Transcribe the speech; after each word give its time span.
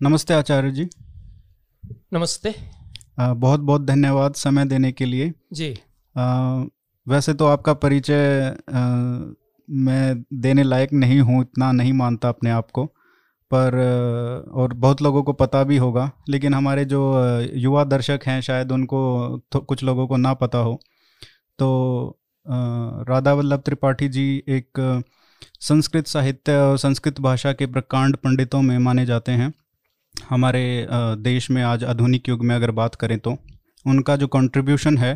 नमस्ते 0.00 0.34
आचार्य 0.34 0.70
जी। 0.70 0.88
नमस्ते। 2.12 2.54
आ, 3.18 3.32
बहुत 3.34 3.60
बहुत 3.60 3.82
धन्यवाद 3.82 4.34
समय 4.34 4.64
देने 4.64 4.92
के 4.92 5.04
लिए। 5.04 5.32
जी। 5.52 5.70
आ, 6.16 6.24
वैसे 7.06 7.34
तो 7.34 7.46
आपका 7.46 7.74
परिचय 7.74 8.56
मैं 9.68 10.24
देने 10.34 10.62
लायक 10.62 10.92
नहीं 10.92 11.20
हूँ 11.20 11.40
इतना 11.42 11.72
नहीं 11.72 11.92
मानता 11.92 12.28
अपने 12.28 12.50
आप 12.50 12.70
को 12.70 12.84
पर 13.50 13.78
और 14.52 14.72
बहुत 14.74 15.02
लोगों 15.02 15.22
को 15.22 15.32
पता 15.32 15.64
भी 15.64 15.76
होगा 15.76 16.10
लेकिन 16.28 16.54
हमारे 16.54 16.84
जो 16.84 17.02
युवा 17.56 17.84
दर्शक 17.84 18.20
हैं 18.26 18.40
शायद 18.40 18.72
उनको 18.72 19.38
कुछ 19.56 19.84
लोगों 19.84 20.06
को 20.06 20.16
ना 20.16 20.34
पता 20.36 20.58
हो। 20.58 20.80
तो 21.58 22.18
राधा 23.08 23.32
वल्लभ 23.32 23.60
त्रिपाठी 23.60 24.08
जी 24.08 24.44
एक 24.48 25.02
संस्कृत 25.60 26.06
साहित्य 26.06 26.56
और 26.56 26.78
संस्कृत 26.78 27.20
भाषा 27.20 27.52
के 27.52 27.66
प्रकांड 27.66 28.16
पंडितों 28.16 28.62
में 28.62 28.78
माने 28.78 29.06
जाते 29.06 29.32
हैं। 29.32 29.54
हमारे 30.30 30.86
देश 31.20 31.50
में 31.50 31.62
आज 31.62 31.84
आधुनिक 31.84 32.28
युग 32.28 32.44
में 32.44 32.54
अगर 32.56 32.70
बात 32.70 32.94
करें 32.94 33.18
तो 33.18 33.36
उनका 33.84 34.16
जो 34.16 34.26
कंट्रीब्यूशन 34.28 34.98
है, 34.98 35.12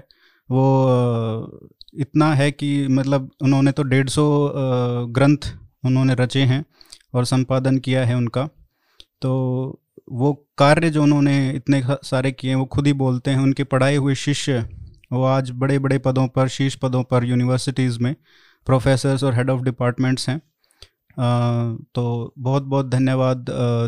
वो 0.49 1.61
इतना 1.95 2.33
है 2.35 2.51
कि 2.53 2.87
मतलब 2.89 3.31
उन्होंने 3.43 3.73
तो 3.73 3.83
डेढ़ 3.83 4.09
सौ 4.09 4.25
ग्रंथ 5.09 5.53
उन्होंने 5.85 6.15
रचे 6.15 6.43
हैं 6.43 6.65
और 7.15 7.25
संपादन 7.25 7.79
किया 7.79 8.05
है 8.05 8.17
उनका। 8.17 8.49
तो 9.23 9.33
वो 10.13 10.33
कार्य 10.59 10.91
जो 10.91 11.03
उन्होंने 11.03 11.51
इतने 11.51 11.83
सारे 12.05 12.33
किए 12.33 12.51
हैं, 12.51 12.57
वो 12.57 12.65
खुद 12.67 12.87
ही 12.87 12.93
बोलते 12.95 13.31
हैं, 13.31 13.39
उनके 13.39 13.65
पढ़ाए 13.65 13.97
हुए 13.97 14.15
शिष्य, 14.15 14.61
वो 15.13 15.25
आज 15.25 15.51
बड़े 15.55 15.79
बड़े 15.79 15.99
पदों 15.99 16.27
पर, 16.29 16.49
शीर्ष 16.49 16.75
पदों 16.75 17.03
पर 17.03 17.25
यूनिवर्सिटीज़ 17.25 17.99
में 18.01 18.15
प्रोफेसर्स 18.67 19.25
और 19.25 19.35
हेड 19.35 19.51
ऑफ़ 19.51 19.63
डिपार्टमेंट्स 19.63 20.29
हैं। 20.29 20.39
तो 21.95 22.35
बहुत 22.39 22.63
बहुत 22.65 22.91
धन्यवाद 22.91 23.47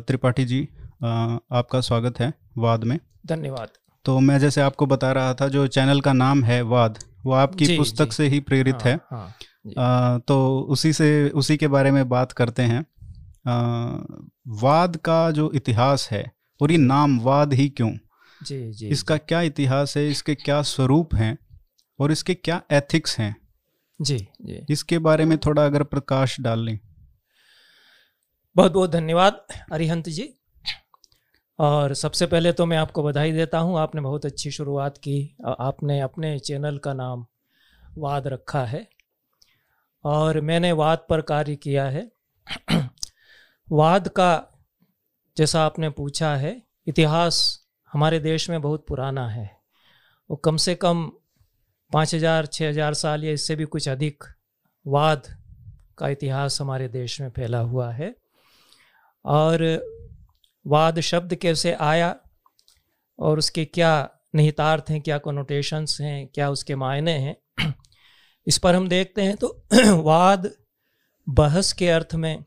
त्रिपाठी 0.08 0.44
जी। 0.44 0.68
आपका 1.04 1.80
स्वागत 1.80 2.18
है 2.20 2.32
वाद 2.58 2.84
में। 2.84 2.98
धन्यवाद। 3.26 3.68
तो 4.04 4.18
मैं 4.20 4.38
जैसे 4.38 4.60
आपको 4.60 4.86
बता 4.86 5.10
रहा 5.12 5.34
था 5.34 5.48
जो 5.48 5.66
चैनल 5.66 6.00
का 6.00 6.12
नाम 6.12 6.44
है 6.44 6.60
वाद 6.62 6.98
वो 7.24 7.32
आपकी 7.32 7.66
जी, 7.66 7.76
पुस्तक 7.76 8.04
जी, 8.04 8.12
से 8.12 8.26
ही 8.28 8.40
प्रेरित 8.40 8.74
हाँ, 8.74 8.90
है। 8.90 9.00
हाँ, 9.10 9.34
आ, 9.78 10.18
तो 10.18 10.60
उसी 10.60 10.92
से 10.92 11.28
उसी 11.30 11.56
के 11.56 11.68
बारे 11.68 11.90
में 11.90 12.08
बात 12.08 12.32
करते 12.32 12.62
हैं। 12.62 12.80
वाद 14.62 14.96
का 14.96 15.30
जो 15.30 15.50
इतिहास 15.54 16.08
है 16.10 16.24
और 16.60 16.72
ये 16.72 16.78
नाम 16.78 17.18
वाद 17.20 17.52
ही 17.52 17.68
क्यों? 17.68 17.90
जी 18.40 18.72
जी 18.72 18.88
इसका 18.88 19.16
क्या 19.16 19.40
इतिहास 19.40 19.96
है 19.96 20.08
इसके 20.10 20.34
क्या 20.34 20.62
स्वरूप 20.62 21.14
हैं 21.14 21.36
और 21.98 22.12
इसके 22.12 22.34
क्या 22.34 22.60
एथिक्स 22.72 23.18
हैं? 23.18 23.36
जी 24.00 24.18
जी। 24.18 24.64
इसके 24.70 24.98
बारे 24.98 25.24
में 25.24 25.36
थोड़ा 25.38 25.66
अगर 25.66 25.82
प्रकाश 25.82 26.40
डाल 26.40 26.64
लें। 26.64 26.78
बहुत 28.56 28.72
बहुत 28.72 28.90
धन्यवाद 28.90 29.44
अरिहंत 29.72 30.08
जी। 30.08 30.32
और 31.58 31.94
सबसे 31.94 32.26
पहले 32.26 32.52
तो 32.52 32.66
मैं 32.66 32.76
आपको 32.76 33.02
बधाई 33.02 33.32
देता 33.32 33.58
हूँ। 33.58 33.78
आपने 33.78 34.00
बहुत 34.00 34.26
अच्छी 34.26 34.50
शुरुआत 34.50 34.98
की। 34.98 35.36
आपने 35.60 36.00
अपने 36.00 36.38
चैनल 36.38 36.78
का 36.78 36.92
नाम 36.92 37.26
वाद 37.98 38.26
रखा 38.26 38.64
है। 38.64 38.86
और 40.04 40.40
मैंने 40.40 40.72
वाद 40.72 41.06
पर 41.10 41.20
कार्य 41.20 41.56
किया 41.56 41.84
है। 41.86 42.10
वाद 43.68 44.08
का 44.08 44.32
जैसा 45.36 45.64
आपने 45.64 45.90
पूछा 45.90 46.34
है, 46.36 46.62
इतिहास 46.86 47.60
हमारे 47.92 48.18
देश 48.20 48.48
में 48.50 48.60
बहुत 48.62 48.84
पुराना 48.86 49.28
है। 49.28 49.50
वो 50.30 50.36
कम 50.36 50.56
से 50.56 50.74
कम 50.74 51.10
पाँच 51.92 52.14
हज़ार 52.14 52.46
छः 52.46 52.68
हज़ार 52.68 52.94
साल 52.94 53.24
या 53.24 53.32
इससे 53.32 53.56
भी 53.56 53.64
कुछ 53.64 53.88
अधिक 53.88 54.24
वाद 54.86 55.26
का 55.98 56.08
इतिहास 56.08 56.60
हमारे 56.60 56.88
देश 56.88 57.20
में 57.20 57.28
फैला 57.30 57.58
हुआ 57.60 57.90
है। 57.92 58.14
और 59.24 59.62
वाद 60.66 61.00
शब्द 61.00 61.34
कैसे 61.34 61.72
आया 61.72 62.16
और 63.18 63.38
उसके 63.38 63.64
क्या 63.64 64.10
निहितार्थ 64.34 64.90
हैं, 64.90 65.00
क्या 65.00 65.18
कोनोटेशंस 65.18 65.98
हैं, 66.00 66.26
क्या 66.26 66.50
उसके 66.50 66.76
मायने 66.76 67.12
हैं। 67.12 67.36
इस 68.46 68.58
पर 68.58 68.74
हम 68.74 68.88
देखते 68.88 69.22
हैं 69.22 69.36
तो 69.36 69.66
वाद 70.02 70.50
बहस 71.28 71.72
के 71.72 71.88
अर्थ 71.88 72.14
में 72.14 72.44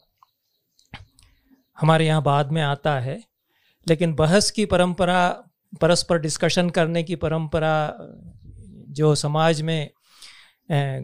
हमारे 1.79 2.07
यहाँ 2.07 2.23
बाद 2.23 2.51
में 2.51 2.61
आता 2.61 2.99
है, 2.99 3.23
लेकिन 3.87 4.13
बहस 4.13 4.51
की 4.51 4.65
परंपरा, 4.65 5.29
परस्पर 5.81 6.19
डिस्कशन 6.19 6.69
करने 6.69 7.03
की 7.03 7.15
परंपरा, 7.15 7.95
जो 8.89 9.15
समाज 9.15 9.61
में 9.61 9.89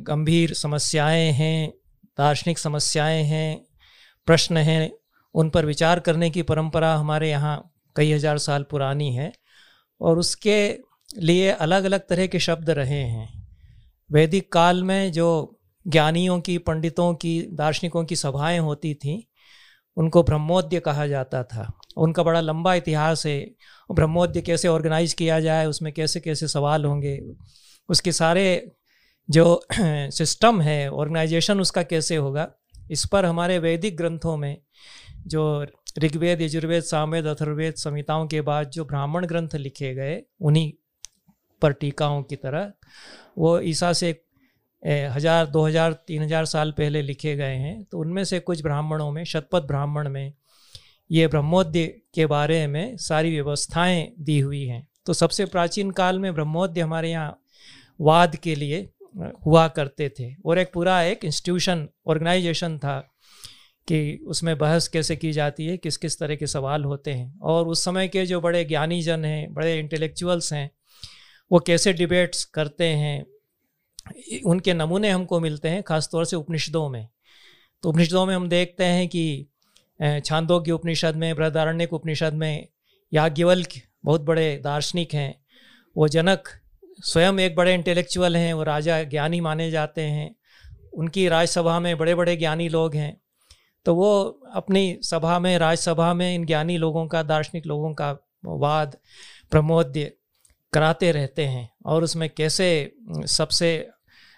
गंभीर 0.03 0.53
समस्याएँ 0.53 1.31
हैं, 1.31 1.69
दार्शनिक 2.18 2.59
समस्याएँ 2.59 3.23
हैं, 3.23 3.66
प्रश्न 4.25 4.57
हैं 4.57 4.91
उन 5.35 5.49
पर 5.49 5.66
विचार 5.66 5.99
करने 5.99 6.29
की 6.29 6.41
परंपरा 6.41 6.95
हमारे 6.95 7.29
यहाँ 7.29 7.73
कई 7.95 8.11
हज़ार 8.11 8.38
साल 8.38 8.63
पुरानी 8.63 9.16
है 9.16 9.33
और 10.01 10.19
उसके 10.19 10.77
लिए 11.17 11.51
अलग 11.51 11.83
अलग 11.83 11.99
तरह 11.99 12.27
के 12.27 12.39
शब्द 12.39 12.69
रहे 12.69 13.03
हैं। 13.03 13.47
वैदिक 14.11 14.51
काल 14.53 14.83
में 14.83 15.11
जो 15.11 15.59
ज्ञानियों 15.88 16.41
की, 16.41 16.57
पंडितों 16.57 17.13
की, 17.13 17.41
दार्शनिकों 17.51 18.05
की 18.05 18.16
सभाएँ 18.16 18.59
होती 18.59 18.93
थीं, 18.93 19.22
उनको 19.97 20.23
ब्रह्मोद्य 20.23 20.79
कहा 20.79 21.07
जाता 21.07 21.43
था। 21.43 21.79
उनका 21.97 22.23
बड़ा 22.23 22.41
लंबा 22.41 22.73
इतिहास 22.73 23.25
है। 23.25 23.51
ब्रह्मोद्य 23.91 24.41
कैसे 24.41 24.67
ऑर्गेनाइज 24.67 25.13
किया 25.13 25.39
जाए, 25.39 25.66
उसमें 25.66 25.93
कैसे 25.93 26.19
कैसे 26.19 26.47
सवाल 26.47 26.85
होंगे, 26.85 27.22
उसके 27.89 28.11
सारे 28.11 28.72
जो 29.29 29.66
सिस्टम 30.11 30.61
है, 30.61 30.91
ऑर्गेनाइजेशन 30.91 31.59
उसका 31.59 31.83
कैसे 31.83 32.16
होगा, 32.16 32.51
इस 32.91 33.05
पर 33.05 33.25
हमारे 33.25 33.59
वैदिक 33.59 33.97
ग्रंथों 33.97 34.38
में 34.38 34.61
जो 35.25 35.66
ऋग्वेद, 36.00 36.41
यजुर्वेद, 36.41 36.84
सामवेद 36.84 37.25
अथर्वेद 37.28 37.73
संहिताओं 37.75 38.28
के 38.28 38.41
बाद 38.41 38.69
जो 38.69 38.85
ब्राह्मण 38.85 39.25
ग्रंथ 39.25 39.56
लिखे 39.56 39.94
गए, 39.95 40.22
उन्हीं 40.41 40.72
पर 41.61 41.73
टीकाओं 41.73 42.22
की 42.23 42.35
तरह, 42.35 42.72
वो 43.38 43.59
ईसा 43.61 43.91
से 43.94 44.09
हज़ार, 44.84 45.45
दो 45.47 45.66
हज़ार, 45.66 45.94
तीन 46.07 46.23
हज़ार 46.23 46.45
साल 46.45 46.72
पहले 46.72 47.01
लिखे 47.01 47.35
गए 47.35 47.56
हैं। 47.56 47.84
तो 47.84 48.00
उनमें 48.00 48.23
से 48.23 48.39
कुछ 48.39 48.63
ब्राह्मणों 48.63 49.11
में, 49.11 49.23
शतपथ 49.23 49.67
ब्राह्मण 49.67 50.09
में, 50.09 50.34
ये 51.09 51.28
ब्रह्मोद्य 51.28 51.85
के 52.16 52.25
बारे 52.25 52.66
में 52.67 52.97
सारी 53.00 53.31
व्यवस्थाएँ 53.31 54.11
दी 54.19 54.40
हुई 54.40 54.63
हैं। 54.66 54.88
तो 55.05 55.13
सबसे 55.13 55.45
प्राचीन 55.45 55.91
काल 55.91 56.19
में 56.19 56.34
ब्रह्मोद्य 56.34 56.81
हमारे 56.81 57.11
यहाँ 57.11 57.40
वाद 58.00 58.35
के 58.35 58.55
लिए 58.55 58.90
हुआ 59.45 59.67
करते 59.67 60.09
थे। 60.19 60.34
और 60.45 60.59
एक 60.59 60.72
पूरा 60.73 61.01
एक 61.03 61.25
इंस्टीट्यूशन 61.25 61.88
ऑर्गेनाइजेशन 62.07 62.78
था। 62.78 63.00
कि 63.88 64.19
उसमें 64.27 64.57
बहस 64.57 64.88
कैसे 64.88 65.16
की 65.16 65.31
जाती 65.31 65.66
है, 65.66 65.77
किस 65.77 65.97
किस 65.97 66.19
तरह 66.19 66.35
के 66.35 66.47
सवाल 66.47 66.83
होते 66.83 67.11
हैं। 67.11 67.39
और 67.39 67.67
उस 67.67 67.83
समय 67.85 68.07
के 68.07 68.25
जो 68.25 68.41
बड़े 68.41 68.63
ज्ञानी 68.66 69.01
जन 69.01 69.25
हैं, 69.25 69.53
बड़े 69.53 69.77
इंटेलेक्चुअल्स 69.79 70.51
हैं, 70.53 70.69
वो 71.51 71.59
कैसे 71.59 71.93
डिबेट्स 71.93 72.43
करते 72.45 72.88
हैं 72.88 73.25
उनके 74.45 74.73
नमूने 74.73 75.09
हमको 75.09 75.39
मिलते 75.39 75.69
हैं, 75.69 75.83
ख़ासतौर 75.83 76.25
से 76.25 76.35
उपनिषदों 76.35 76.89
में। 76.89 77.07
तो 77.83 77.89
उपनिषदों 77.89 78.25
में 78.25 78.35
हम 78.35 78.47
देखते 78.49 78.83
हैं 78.83 79.07
कि 79.07 79.47
छांदोग्य 80.25 80.72
उपनिषद 80.72 81.16
में, 81.16 81.35
बृहदारण्य 81.35 81.88
उपनिषद 81.91 82.33
में 82.33 82.67
याज्ञवल्क 83.11 83.69
बहुत 84.05 84.22
बड़े 84.22 84.61
दार्शनिक 84.63 85.13
हैं। 85.13 85.35
वो 85.95 86.07
जनक 86.07 86.49
स्वयं 87.03 87.39
एक 87.39 87.55
बड़े 87.55 87.73
इंटेलेक्चुअल 87.73 88.35
हैं, 88.38 88.53
वो 88.53 88.63
राजा 88.63 89.03
ज्ञानी 89.03 89.41
माने 89.41 89.69
जाते 89.72 90.01
हैं। 90.01 90.35
उनकी 90.93 91.27
राज्यसभा 91.27 91.79
में 91.79 91.97
बड़े 91.97 92.16
बड़े 92.16 92.35
ज्ञानी 92.38 92.69
लोग 92.69 92.95
हैं। 92.95 93.17
तो 93.85 93.95
वो 93.95 94.21
अपनी 94.53 94.99
सभा 95.03 95.38
में, 95.39 95.57
राज्यसभा 95.57 96.13
में 96.13 96.33
इन 96.35 96.45
ज्ञानी 96.45 96.77
लोगों 96.77 97.07
का, 97.07 97.23
दार्शनिक 97.23 97.66
लोगों 97.66 97.94
का 97.94 98.11
वाद, 98.45 98.97
प्रमोद्य 99.51 100.11
कराते 100.73 101.11
रहते 101.11 101.45
हैं। 101.45 101.69
और 101.85 102.03
उसमें 102.03 102.29
कैसे 102.29 102.95
सबसे 103.27 103.75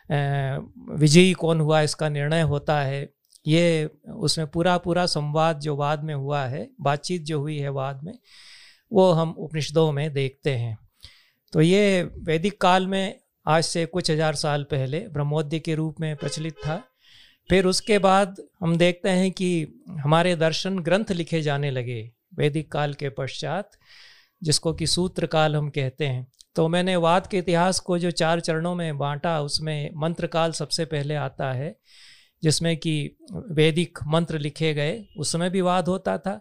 विजयी 0.10 1.34
कौन 1.34 1.60
हुआ 1.60 1.82
इसका 1.82 2.10
निर्णय 2.10 2.42
होता 2.42 2.80
है, 2.80 3.10
ये 3.48 3.90
उसमें 4.08 4.48
पूरा 4.48 4.78
पूरा 4.78 5.06
संवाद 5.06 5.60
जो 5.60 5.76
वाद 5.76 6.04
में 6.04 6.14
हुआ 6.14 6.44
है, 6.46 6.70
बातचीत 6.82 7.22
जो 7.22 7.40
हुई 7.40 7.58
है 7.58 7.70
वाद 7.70 8.04
में, 8.04 8.14
वो 8.92 9.12
हम 9.12 9.36
उपनिषदों 9.38 9.92
में 9.92 10.14
देखते 10.14 10.56
हैं। 10.56 10.78
तो 11.54 11.62
ये 11.62 12.04
वैदिक 12.04 12.60
काल 12.62 12.88
में 12.88 13.20
आज 13.46 13.64
से 13.64 13.86
कुछ 13.86 14.12
हज़ार 14.12 14.36
साल 14.36 14.64
पहले 14.64 15.00
ब्रह्मोद्य 15.10 15.60
के 15.60 15.76
रूप 15.76 16.00
में 16.00 16.16
प्रचलित 16.16 16.56
था। 16.58 16.82
फिर 17.50 17.66
उसके 17.66 18.00
बाद 18.00 18.36
हम 18.60 18.78
देखते 18.78 19.10
हैं 19.10 19.32
कि 19.32 19.68
हमारे 20.00 20.36
दर्शन 20.36 20.80
ग्रंथ 20.80 21.12
लिखे 21.12 21.42
जाने 21.42 21.72
लगे 21.72 22.12
वैदिक 22.36 22.72
काल 22.72 22.94
के 22.94 23.10
पश्चात, 23.10 23.72
जिसको 24.44 24.74
कि 24.74 24.88
सूत्र 24.88 25.26
काल 25.26 25.56
हम 25.56 25.70
कहते 25.70 26.08
हैं। 26.08 26.28
तो 26.56 26.68
मैंने 26.68 26.96
वाद 26.96 27.28
के 27.28 27.38
इतिहास 27.38 27.80
को 27.80 27.98
जो 27.98 28.12
चार 28.12 28.40
चरणों 28.40 28.76
में 28.76 28.98
बांटा, 28.98 29.42
उसमें 29.42 29.92
मंत्र 29.96 30.28
काल 30.28 30.52
सबसे 30.52 30.86
पहले 30.86 31.16
आता 31.16 31.52
है, 31.54 31.76
जिसमें 32.44 32.78
कि 32.78 33.18
वैदिक 33.32 34.00
मंत्र 34.08 34.40
लिखे 34.40 34.74
गए 34.74 35.06
उस 35.18 35.32
समय 35.32 35.50
भी 35.50 35.62
वाद 35.62 35.88
होता 35.88 36.18
था। 36.18 36.40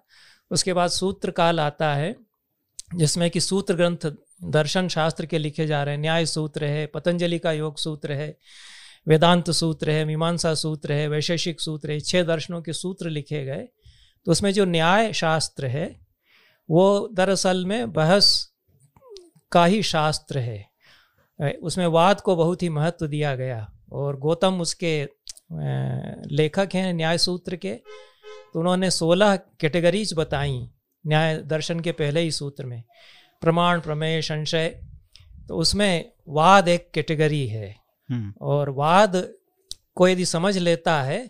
उसके 0.50 0.72
बाद 0.72 0.90
सूत्र 0.90 1.30
काल 1.30 1.60
आता 1.60 1.94
है, 1.94 2.14
जिसमें 2.94 3.30
कि 3.30 3.40
सूत्र 3.40 3.74
ग्रंथ 3.74 4.12
दर्शन 4.44 4.88
शास्त्र 4.88 5.26
के 5.26 5.38
लिखे 5.38 5.66
जा 5.66 5.82
रहे 5.82 5.94
हैं। 5.94 6.00
न्याय 6.00 6.26
सूत्र 6.26 6.64
है, 6.64 6.86
पतंजलि 6.86 7.38
का 7.38 7.52
योग 7.52 7.78
सूत्र 7.78 8.12
है 8.12 8.38
वेदांत 9.06 9.50
सूत्र 9.50 9.90
है, 9.90 10.04
मीमांसा 10.04 10.54
सूत्र 10.54 10.92
है, 10.92 11.08
वैशेषिक 11.08 11.60
सूत्र 11.60 11.90
है, 11.90 12.00
छह 12.00 12.22
दर्शनों 12.22 12.62
के 12.62 12.72
सूत्र 12.72 13.10
लिखे 13.10 13.44
गए। 13.44 13.68
तो 14.26 14.30
उसमें 14.32 14.52
जो 14.52 14.64
न्याय 14.64 15.12
शास्त्र 15.12 15.66
है, 15.66 16.00
वो 16.68 17.08
दरअसल 17.12 17.64
में 17.66 17.92
बहस 17.92 18.56
का 19.52 19.64
ही 19.64 19.82
शास्त्र 19.82 20.38
है। 20.38 21.54
उसमें 21.62 21.86
वाद 21.86 22.20
को 22.20 22.36
बहुत 22.36 22.62
ही 22.62 22.68
महत्व 22.68 23.06
दिया 23.06 23.34
गया 23.36 23.72
और 23.92 24.16
गौतम 24.16 24.60
उसके 24.60 25.08
लेखक 26.34 26.68
हैं 26.74 26.92
न्याय 26.94 27.18
सूत्र 27.18 27.56
के। 27.56 27.74
तो 28.52 28.60
उन्होंने 28.60 28.90
सोलह 28.90 29.36
कैटेगरीज 29.36 30.14
बताई 30.14 30.58
न्याय 31.04 31.36
दर्शन 31.38 31.80
के 31.80 31.92
पहले 31.92 32.20
ही 32.20 32.30
सूत्र 32.30 32.66
में। 32.66 32.82
प्रमाण, 33.40 33.80
प्रमेय, 33.80 34.22
संशय 34.22 34.68
तो 35.48 35.56
उसमें 35.56 36.12
वाद 36.28 36.68
एक 36.68 36.90
कैटेगरी 36.94 37.46
है। 37.46 37.83
और 38.42 38.70
वाद 38.72 39.16
को 39.94 40.08
यदि 40.08 40.24
समझ 40.26 40.56
लेता 40.58 41.02
है 41.02 41.26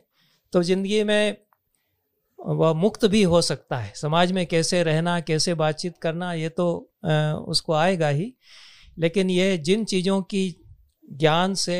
तो 0.53 0.63
ज़िंदगी 0.63 1.03
में 1.05 1.37
वह 2.39 2.73
मुक्त 2.73 3.05
भी 3.07 3.23
हो 3.25 3.41
सकता 3.43 3.77
है। 3.77 3.93
समाज 3.97 4.33
में 4.33 4.45
कैसे 4.47 4.83
रहना 4.83 5.19
कैसे 5.23 5.55
बातचीत 5.57 5.97
करना 5.99 6.33
ये 6.35 6.49
तो 6.51 6.67
उसको 7.49 7.73
आएगा 7.75 8.09
ही। 8.09 8.33
लेकिन 8.97 9.31
ये 9.31 9.57
जिन 9.59 9.85
चीज़ों 9.85 10.21
की 10.25 10.45
ज्ञान 11.09 11.55
से 11.57 11.79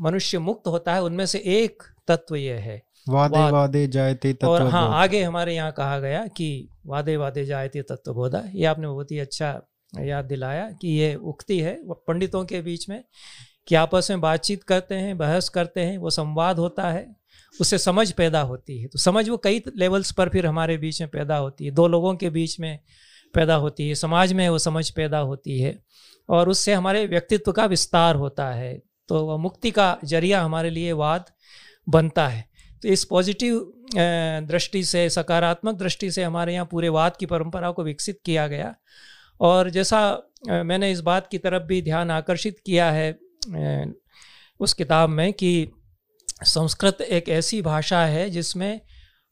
मनुष्य 0.00 0.38
मुक्त 0.40 0.66
होता 0.66 0.94
है 0.94 1.02
उनमें 1.02 1.24
से 1.26 1.38
एक 1.38 1.82
तत्व 2.08 2.36
ये 2.36 2.54
है। 2.54 2.82
वादे 3.08 3.38
वाद, 3.38 3.52
वादे 3.52 3.86
जायते 3.88 4.32
तत्व 4.32 4.48
और 4.48 4.62
हाँ 4.62 4.88
आगे 4.94 5.22
हमारे 5.22 5.54
यहाँ 5.54 5.72
कहा 5.72 5.98
गया 6.00 6.26
कि 6.26 6.68
वादे 6.86 7.16
वादे 7.16 7.44
जायते 7.44 7.82
तत्व 7.82 8.12
बोधा 8.14 8.42
ये 8.54 8.64
आपने 8.66 8.86
बहुत 8.86 9.10
ही 9.12 9.18
अच्छा 9.18 9.50
याद 9.94 10.24
दिलाया 10.24 10.68
कि 10.80 10.88
ये 10.90 11.14
उक्ति 11.14 11.58
है। 11.60 11.78
पंडितों 11.88 12.44
के 12.44 12.60
बीच 12.62 12.88
में 12.88 13.02
कि 13.68 13.74
आपस 13.74 14.06
में 14.10 14.20
बातचीत 14.20 14.62
करते 14.64 14.94
हैं, 14.94 15.16
बहस 15.18 15.48
करते 15.48 15.80
हैं, 15.80 15.96
वो 15.98 16.10
संवाद 16.10 16.58
होता 16.58 16.90
है, 16.90 17.06
उससे 17.52 17.78
समझ 17.78 18.10
पैदा 18.12 18.40
होती 18.42 18.78
है। 18.80 18.86
तो 18.88 18.98
समझ 18.98 19.28
वो 19.28 19.36
कई 19.36 19.62
लेवल्स 19.76 20.12
पर 20.12 20.28
फिर 20.28 20.46
हमारे 20.46 20.76
बीच 20.78 21.00
में 21.00 21.10
पैदा 21.10 21.36
होती 21.36 21.64
है। 21.64 21.70
दो 21.70 21.86
लोगों 21.88 22.14
के 22.16 22.30
बीच 22.30 22.58
में 22.60 22.78
पैदा 23.34 23.54
होती 23.56 23.88
है, 23.88 23.94
समाज 23.94 24.32
में 24.32 24.48
वो 24.48 24.58
समझ 24.58 24.88
पैदा 24.90 25.18
होती 25.20 25.58
है 25.60 25.78
और 26.28 26.48
उससे 26.48 26.74
हमारे 26.74 27.06
व्यक्तित्व 27.06 27.52
का 27.52 27.66
विस्तार 27.66 28.16
होता 28.16 28.48
है। 28.50 28.72
तो 29.08 29.24
वह 29.26 29.36
मुक्ति 29.36 29.70
का 29.70 29.96
ज़रिया 30.04 30.42
हमारे 30.42 30.70
लिए 30.70 30.92
वाद 30.92 31.30
बनता 31.86 32.26
है। 32.28 32.44
तो 32.82 32.88
इस 32.88 33.04
पॉजिटिव 33.04 33.72
दृष्टि 34.48 34.82
से, 34.84 35.08
सकारात्मक 35.10 35.74
दृष्टि 35.74 36.10
से 36.10 36.24
हमारे 36.24 36.54
यहाँ 36.54 36.66
पूरे 36.70 36.88
वाद 36.88 37.16
की 37.16 37.26
परंपरा 37.26 37.70
को 37.70 37.84
विकसित 37.84 38.20
किया 38.24 38.46
गया। 38.48 38.74
और 39.40 39.70
जैसा 39.70 40.00
मैंने 40.48 40.90
इस 40.92 41.00
बात 41.00 41.26
की 41.26 41.38
तरफ़ 41.38 41.62
भी 41.62 41.80
ध्यान 41.82 42.10
आकर्षित 42.10 42.58
किया 42.66 42.90
है 42.90 43.18
उस 44.60 44.72
किताब 44.72 45.08
में 45.08 45.32
कि 45.32 45.70
संस्कृत 46.44 47.00
एक 47.00 47.28
ऐसी 47.28 47.60
भाषा 47.62 48.00
है 48.00 48.28
जिसमें 48.30 48.80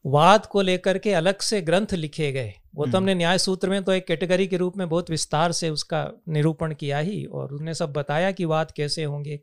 वाद 0.05 0.45
को 0.45 0.61
लेकर 0.61 0.97
के 0.97 1.13
अलग 1.13 1.39
से 1.39 1.61
ग्रंथ 1.61 1.93
लिखे 1.93 2.31
गए। 2.31 2.53
गौतम 2.75 3.03
ने 3.03 3.15
न्याय 3.15 3.37
सूत्र 3.37 3.69
में 3.69 3.83
तो 3.83 3.91
एक 3.91 4.05
कैटेगरी 4.07 4.47
के 4.47 4.57
रूप 4.57 4.77
में 4.77 4.87
बहुत 4.89 5.09
विस्तार 5.09 5.51
से 5.51 5.69
उसका 5.69 6.09
निरूपण 6.29 6.73
किया 6.73 6.99
ही 6.99 7.23
और 7.25 7.51
उन्होंने 7.51 7.73
सब 7.73 7.93
बताया 7.93 8.31
कि 8.31 8.45
वाद 8.45 8.71
कैसे 8.71 9.03
होंगे 9.03 9.39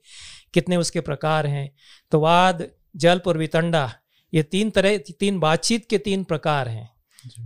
कितने 0.54 0.76
उसके 0.76 1.00
प्रकार 1.00 1.46
हैं। 1.46 1.70
तो 2.10 2.20
वाद 2.20 2.66
जल्प 2.96 3.28
और 3.28 3.38
वितंडा 3.38 3.92
ये 4.32 4.42
तीन 4.42 4.70
तरह 4.70 4.96
तीन 5.20 5.38
बातचीत 5.38 5.86
के 5.90 5.98
तीन 5.98 6.24
प्रकार 6.24 6.68
हैं। 6.68 6.88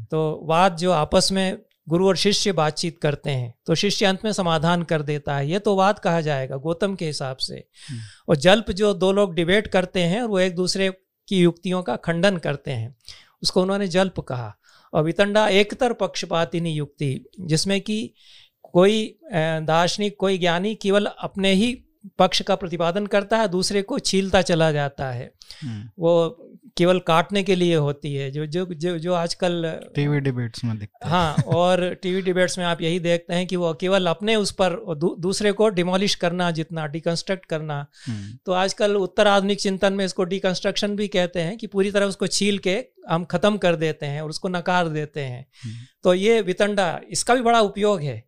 तो 0.05 0.41
वाद 0.45 0.77
जो 0.77 0.93
आपस 0.93 1.29
में 1.33 1.59
गुरु 1.89 2.07
और 2.09 2.17
शिष्य 2.17 2.53
बातचीत 2.53 2.99
करते 2.99 3.31
हैं 3.31 3.55
तो 3.67 3.75
शिष्य 3.75 4.07
अंत 4.07 4.25
में 4.25 4.33
समाधान 4.33 4.83
कर 4.83 5.03
देता 5.03 5.37
है। 5.37 5.51
ये 5.51 5.59
तो 5.59 5.75
वाद 5.77 5.99
कहा 5.99 6.21
जाएगा 6.21 6.57
गौतम 6.57 6.95
के 6.95 7.07
हिसाब 7.07 7.37
से। 7.37 7.55
हम्म। 7.55 8.01
और 8.29 8.37
जल्प 8.37 8.71
जो 8.71 8.95
दो 8.95 9.13
लोग 9.13 9.35
डिबेट 9.35 9.67
करते 9.67 10.01
हैं 10.01 10.23
और 10.23 10.29
वो 10.29 10.39
एक 10.41 10.55
दूसरे 10.55 10.91
की 11.29 11.41
युक्तियों 11.41 11.83
का 11.83 11.97
खंडन 11.97 12.37
करते 12.37 12.71
हैं। 12.71 12.97
उसको 13.43 13.63
उन्होंने 13.63 13.89
जल्प 13.89 14.21
कहा। 14.21 14.55
और 14.93 15.03
वितंडा 15.05 15.49
एकतर 15.49 15.93
पक्षपातिनी 15.93 16.73
युक्ति 16.73 17.25
जिसमें 17.41 17.81
कि 17.81 18.15
कोई 18.63 19.19
दार्शनिक 19.35 20.17
कोई 20.19 20.39
ज्ञानी 20.39 20.75
केवल 20.75 21.07
अपने 21.19 21.53
ही 21.53 21.73
पक्ष 22.19 22.43
का 22.43 22.55
प्रतिपादन 22.55 23.07
करता 23.07 23.39
है 23.39 23.49
दूसरे 23.49 23.83
को 23.83 23.99
छीलता 23.99 24.43
चला 24.43 24.73
जाता 24.73 25.11
है। 25.11 25.33
हम्म। 25.65 25.91
वो 25.99 26.48
केवल 26.79 26.99
काटने 26.99 27.43
के 27.43 27.55
लिए 27.55 27.77
होती 27.77 28.15
है 28.15 28.31
जो 28.31 28.47
जो 28.47 28.65
जो 28.77 28.99
जो 28.99 29.15
आजकल 29.15 29.63
टीवी 29.95 30.21
डिबेट्स 30.21 30.65
में 30.65 30.79
दिखता 30.79 31.07
है 31.07 31.13
हाँ 31.13 31.43
और 31.55 31.83
टीवी 32.03 32.23
डिबेट्स 32.23 32.59
में 32.59 32.65
आप 32.65 32.83
यही 32.83 33.01
देखते 33.01 33.35
हैं 33.35 33.47
कि 33.47 33.57
वो 33.57 33.73
केवल 33.75 34.07
अपने 34.07 34.37
उस 34.37 34.51
पर 34.53 34.77
दू, 34.97 35.15
दूसरे 35.19 35.53
को 35.53 35.69
डिमोलिश 35.71 36.15
करना 36.15 36.51
जितना 36.51 36.87
डिकंस्ट्रक्ट 36.89 37.45
करना 37.47 37.87
हम्म। 38.07 38.37
तो 38.47 38.53
आजकल 38.55 38.97
उत्तर 38.97 39.27
आधुनिक 39.27 39.61
चिंतन 39.61 39.93
में 39.93 40.05
इसको 40.05 40.25
डिकंस्ट्रक्शन 40.27 40.97
भी 40.97 41.09
कहते 41.09 41.41
हैं 41.41 41.57
कि 41.57 41.67
पूरी 41.67 41.91
तरह 41.91 42.07
उसको 42.07 42.27
छील 42.29 42.59
के 42.59 42.77
हम 43.09 43.25
खत्म 43.25 43.57
कर 43.59 43.77
देते 43.77 44.07
हैं 44.07 44.23
और 44.23 44.31
उसको 44.31 44.49
नकार 44.49 44.89
देते 44.91 45.21
हैं 45.23 45.47
हम्म। 45.65 45.87
तो 46.05 46.15
ये 46.15 46.41
वितंडा 46.43 46.89
इसका 47.11 47.35
भी 47.35 47.43
बड़ा 47.43 47.61
उपयोग 47.63 48.03
है 48.03 48.23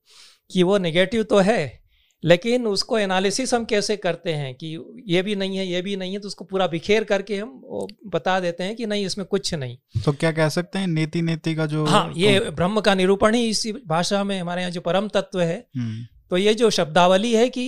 कि 0.51 0.63
वो 0.63 0.79
नेगेटिव 0.79 1.23
तो 1.23 1.39
है 1.39 1.80
लेकिन 2.23 2.67
उसको 2.67 2.99
एनालिसिस 2.99 3.53
हम 3.55 3.65
कैसे 3.65 3.97
करते 3.97 4.33
हैं 4.33 4.55
कि 4.55 4.77
ये 5.09 5.23
भी 5.23 5.35
नहीं 5.37 5.57
है 5.57 5.67
ये 5.67 5.81
भी 5.83 5.97
नहीं 5.97 6.13
है 6.13 6.19
तो 6.19 6.29
उसको 6.29 6.45
पूरा 6.45 6.67
बिखेर 6.67 7.05
करके 7.05 7.37
हम 7.37 7.61
वो 7.65 7.89
बता 8.07 8.39
देते 8.41 8.65
हैं 8.65 8.77
कि 8.77 8.87
नहीं 8.87 9.07
इसमें 9.07 9.27
कुछ 9.27 9.55
नहीं। 9.55 9.77
तो 10.05 10.13
क्या 10.13 10.33
कह 10.33 10.49
सकते 10.49 10.79
हैं 10.79 10.87
नीति 10.87 11.23
नीति 11.23 11.55
का 11.55 11.67
जो 11.67 11.85
हाँ 11.85 12.13
ये 12.17 12.39
तो... 12.41 12.51
ब्रह्म 12.53 12.81
का 12.81 12.95
निरूपण 12.95 13.35
ही 13.35 13.49
इसी 13.49 13.73
भाषा 13.89 14.23
में 14.25 14.41
हमारे 14.41 14.63
यहाँ 14.63 14.73
जो 14.73 14.81
परम 14.81 15.09
तत्व 15.09 15.41
है। 15.41 15.65
हम्म। 15.77 16.07
तो 16.31 16.37
ये 16.37 16.55
जो 16.55 16.71
शब्दावली 16.71 17.33
है 17.33 17.49
कि 17.49 17.63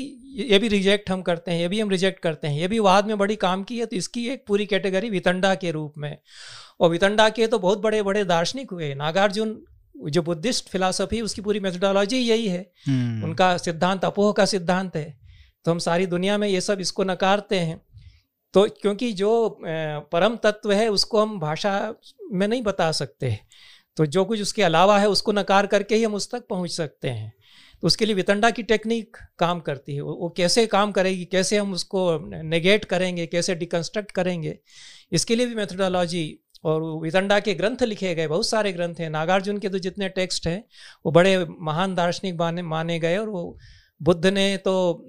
ये 0.51 0.59
भी 0.59 0.69
रिजेक्ट 0.69 1.11
हम 1.11 1.23
करते 1.23 1.51
हैं 1.51 1.61
ये 1.61 1.69
भी 1.69 1.81
हम 1.81 1.91
रिजेक्ट 1.91 2.23
करते 2.23 2.49
हैं 2.49 2.61
ये 2.61 2.69
भी 2.69 2.79
वाद 2.79 3.07
में 3.07 3.17
बड़ी 3.19 3.37
काम 3.37 3.63
की 3.63 3.79
है 3.79 3.87
तो 3.87 3.97
इसकी 3.97 4.29
एक 4.29 4.45
पूरी 4.49 4.67
कैटेगरी 4.67 5.11
वितंडा 5.11 5.55
के 5.55 5.71
रूप 5.71 5.95
में। 5.99 6.17
और 6.81 6.91
वितंडा 6.91 7.29
के 7.29 7.47
तो 7.47 7.59
बहुत 7.59 7.79
बड़े 7.79 8.03
बड़े 8.03 8.25
दार्शनिक 8.25 8.71
हुए 8.71 8.95
नागार्जुन 8.95 9.61
जो 9.97 10.23
बुद्धिस्ट 10.23 10.69
फिलासफी 10.69 11.21
उसकी 11.21 11.41
पूरी 11.41 11.61
मेथोडोलॉजी 11.61 12.19
यही 12.19 12.49
है। 12.49 12.65
hmm. 12.65 13.25
उनका 13.25 13.57
सिद्धांत 13.57 14.05
अपोह 14.05 14.33
का 14.33 14.45
सिद्धांत 14.45 14.97
है। 14.97 15.21
तो 15.65 15.71
हम 15.71 15.79
सारी 15.79 16.07
दुनिया 16.07 16.39
में 16.39 16.49
ये 16.49 16.61
सब 16.61 16.81
इसको 16.81 17.05
नकारते 17.05 17.59
हैं। 17.59 17.81
तो 18.55 18.67
क्योंकि 18.83 19.13
जो 19.13 19.59
परम 20.13 20.37
तत्व 20.37 20.73
है 20.73 20.89
उसको 20.89 21.21
हम 21.23 21.39
भाषा 21.41 21.95
में 22.33 22.49
नहीं 22.49 22.63
बता 22.63 22.93
सकते। 22.93 23.39
तो 23.97 24.07
जो 24.07 24.25
कुछ 24.25 24.43
उसके 24.43 24.63
अलावा 24.63 24.99
है 24.99 25.09
उसको 25.09 25.33
नकार 25.33 25.67
करके 25.67 25.95
ही 25.95 26.05
हम 26.05 26.15
उस 26.15 26.31
तक 26.31 26.47
पहुँच 26.47 26.71
सकते 26.71 27.09
हैं। 27.09 27.33
तो 27.81 27.87
उसके 27.87 28.07
लिए 28.07 28.15
वितंडा 28.15 28.51
की 28.51 28.63
टेक्निक 28.63 29.17
काम 29.39 29.61
करती 29.61 29.95
है। 29.95 30.01
वो 30.01 30.35
कैसे 30.37 30.67
काम 30.67 30.93
करेगी 30.93 31.25
कैसे 31.25 31.59
हम 31.59 31.73
उसको 31.73 32.19
नेगेट 32.43 32.85
करेंगे 32.85 33.27
कैसे 33.27 33.55
डिकन्स्ट्रक्ट 33.55 34.11
करेंगे 34.11 34.59
इसके 35.13 35.37
लिए 35.37 35.47
भी 35.47 35.55
मेथोडोलॉजी 35.55 36.39
और 36.65 36.83
विदंडा 37.03 37.41
के 37.41 37.55
ग्रंथ 37.55 37.83
लिखे 37.83 38.15
गए 38.15 38.27
बहुत 38.27 38.47
सारे 38.47 38.73
ग्रंथ 38.73 38.95
हैं। 38.95 39.11
नागार्जुन 39.11 39.59
के 39.59 39.69
तो 39.69 39.79
जितने 39.79 40.09
टेक्स्ट 40.09 40.47
हैं 40.47 40.65
वो 41.07 41.13
बड़े 41.13 41.47
महान 41.61 41.95
दार्शनिक 41.95 42.35
माने 42.35 42.63
माने 42.63 42.99
गए 42.99 43.17
और 43.17 43.29
वो 43.29 43.59
बुद्ध 44.03 44.27
ने 44.27 44.57
तो 44.57 45.07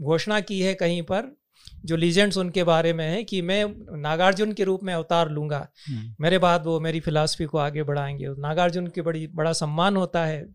घोषणा 0.00 0.40
की 0.40 0.60
है 0.60 0.74
कहीं 0.74 1.02
पर 1.02 1.36
जो 1.84 1.96
लीजेंड्स 1.96 2.38
उनके 2.38 2.64
बारे 2.64 2.92
में 2.92 3.08
है 3.08 3.24
कि 3.24 3.42
मैं 3.42 3.64
नागार्जुन 4.00 4.52
के 4.52 4.64
रूप 4.64 4.80
में 4.82 4.94
अवतार 4.94 5.30
लूँगा। 5.30 5.68
हम्म। 5.88 6.14
मेरे 6.20 6.38
बाद 6.38 6.66
वो 6.66 6.80
मेरी 6.80 7.00
फिलासफी 7.00 7.44
को 7.44 7.58
आगे 7.58 7.82
बढ़ाएँगे। 7.82 8.26
नागार्जुन 8.28 8.86
की 8.86 9.00
बड़ी 9.00 9.26
बड़ा 9.26 9.52
सम्मान 9.52 9.96
होता 9.96 10.24
है। 10.24 10.46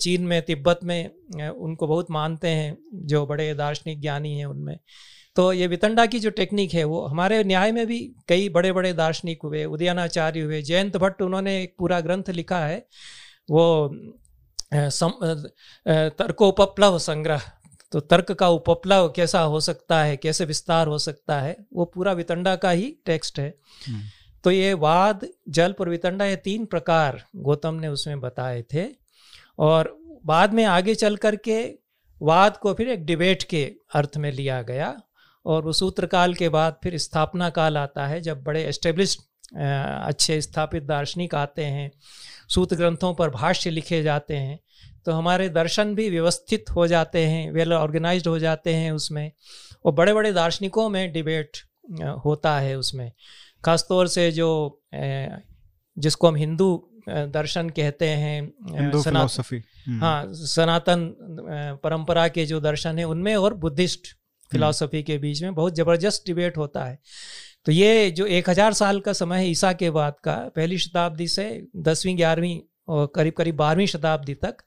चीन 0.00 0.22
में 0.22 0.42
तिब्बत 0.42 0.80
में 0.84 1.10
उनको 1.50 1.86
बहुत 1.86 2.10
मानते 2.10 2.48
हैं 2.48 2.78
जो 2.94 3.26
बड़े 3.26 3.54
दार्शनिक 3.54 4.00
ज्ञानी 4.00 4.38
हैं 4.38 4.46
उनमें। 4.46 4.78
तो 5.38 5.52
ये 5.52 5.66
वितंडा 5.66 6.04
की 6.06 6.18
जो 6.18 6.30
टेक्निक 6.32 6.72
है 6.74 6.82
वो 6.84 7.00
हमारे 7.06 7.42
न्याय 7.44 7.72
में 7.72 7.86
भी 7.86 7.98
कई 8.28 8.48
बड़े 8.48 8.72
बड़े 8.72 8.92
दार्शनिक 8.94 9.42
हुए 9.42 9.64
उदयनाचार्य 9.66 10.40
हुए 10.40 10.60
जयंत 10.62 10.96
भट्ट 10.96 11.22
उन्होंने 11.22 11.52
एक 11.62 11.74
पूरा 11.78 12.00
ग्रंथ 12.00 12.30
लिखा 12.30 12.58
है 12.60 12.78
वो 13.50 13.66
तर्कोपप्लव 16.16 16.98
संग्रह 16.98 17.42
तो 17.92 18.00
तर्क 18.06 18.32
का 18.32 18.48
उपप्लव 18.50 19.08
कैसा 19.16 19.40
हो 19.46 19.60
सकता 19.60 20.02
है 20.02 20.16
कैसे 20.16 20.44
विस्तार 20.44 20.86
हो 20.86 20.98
सकता 20.98 21.40
है 21.40 21.56
वो 21.72 21.84
पूरा 21.94 22.12
वितंडा 22.14 22.56
का 22.58 22.70
ही 22.72 22.94
टेक्स्ट 23.06 23.38
है 23.38 23.48
हम्म। 23.86 24.02
तो 24.44 24.50
ये 24.50 24.74
वाद 24.80 25.26
जल्प 25.50 25.80
और 25.80 25.88
वितंडा 25.88 26.24
ये 26.24 26.36
तीन 26.44 26.64
प्रकार 26.66 27.24
गौतम 27.44 27.74
ने 27.76 27.88
उसमें 27.90 28.20
बताए 28.20 28.62
थे 28.74 28.88
और 29.58 29.96
बाद 30.26 30.54
में 30.54 30.64
आगे 30.68 30.94
चल 30.96 31.16
करके 31.18 31.64
वाद 32.20 32.56
को 32.56 32.74
फिर 32.74 32.88
एक 32.90 33.04
डिबेट 33.06 33.42
के 33.50 33.64
अर्थ 33.94 34.16
में 34.16 34.30
लिया 34.32 34.62
गया 34.62 34.96
और 35.48 35.64
वो 35.64 35.72
सूत्र 35.74 36.06
काल 36.08 36.34
के 36.34 36.48
बाद 36.50 36.78
फिर 36.82 36.96
स्थापना 36.98 37.48
काल 37.50 37.76
आता 37.78 38.06
है 38.06 38.20
जब 38.20 38.42
बड़े 38.44 38.62
एस्टेब्लिश 38.64 39.16
अच्छे 39.52 40.40
स्थापित 40.40 40.82
दार्शनिक 40.84 41.34
आते 41.34 41.64
हैं 41.66 41.90
सूत्र 42.48 42.76
ग्रंथों 42.76 43.14
पर 43.14 43.30
भाष्य 43.30 43.70
लिखे 43.70 44.02
जाते 44.02 44.36
हैं 44.36 44.58
तो 45.06 45.12
हमारे 45.12 45.48
दर्शन 45.50 45.94
भी 45.94 46.08
व्यवस्थित 46.10 46.70
हो 46.70 46.86
जाते 46.86 47.24
हैं 47.26 47.50
वेल 47.52 47.72
ऑर्गेनाइज 47.72 48.26
हो 48.26 48.38
जाते 48.38 48.74
हैं 48.74 48.90
उसमें 48.92 49.30
और 49.84 49.92
बड़े 49.92 50.14
बड़े 50.14 50.32
दार्शनिकों 50.32 50.88
में 50.88 51.12
डिबेट 51.12 51.58
होता 52.24 52.58
है 52.58 52.76
उसमें 52.76 53.10
खासतौर 53.64 54.08
से 54.08 54.30
जो 54.32 54.50
जिसको 55.96 56.28
हम 56.28 56.36
हिंदू 56.36 56.70
दर्शन 57.08 57.68
कहते 57.70 58.06
हैं 58.16 59.00
सनातन 59.00 59.62
हम्म। 59.86 60.00
हाँ 60.00 60.32
सनातन 60.46 61.08
परंपरा 61.82 62.26
के 62.28 62.44
जो 62.46 62.60
दर्शन 62.60 62.98
है 62.98 63.04
उनमें 63.06 63.34
और 63.36 63.54
बुद्धिस्ट 63.56 64.14
फिलॉसफी 64.50 65.02
के 65.02 65.18
बीच 65.18 65.42
में 65.42 65.54
बहुत 65.54 65.76
ज़बरदस्त 65.76 66.22
डिबेट 66.26 66.56
होता 66.56 66.84
है। 66.84 66.98
तो 67.66 67.72
ये 67.72 68.10
जो 68.10 68.26
एक 68.28 68.48
हज़ार 68.50 68.72
साल 68.74 69.00
का 69.00 69.12
समय 69.14 69.38
है 69.38 69.50
ईसा 69.50 69.72
के 69.74 69.90
बाद 69.92 70.14
का 70.24 70.36
पहली 70.56 70.78
शताब्दी 70.78 71.26
से 71.28 71.48
दसवीं 71.78 72.16
ग्यारहवीं 72.16 72.58
और 72.88 73.10
करीब 73.14 73.34
करीब 73.34 73.56
बारहवीं 73.56 73.86
शताब्दी 73.86 74.34
तक 74.36 74.62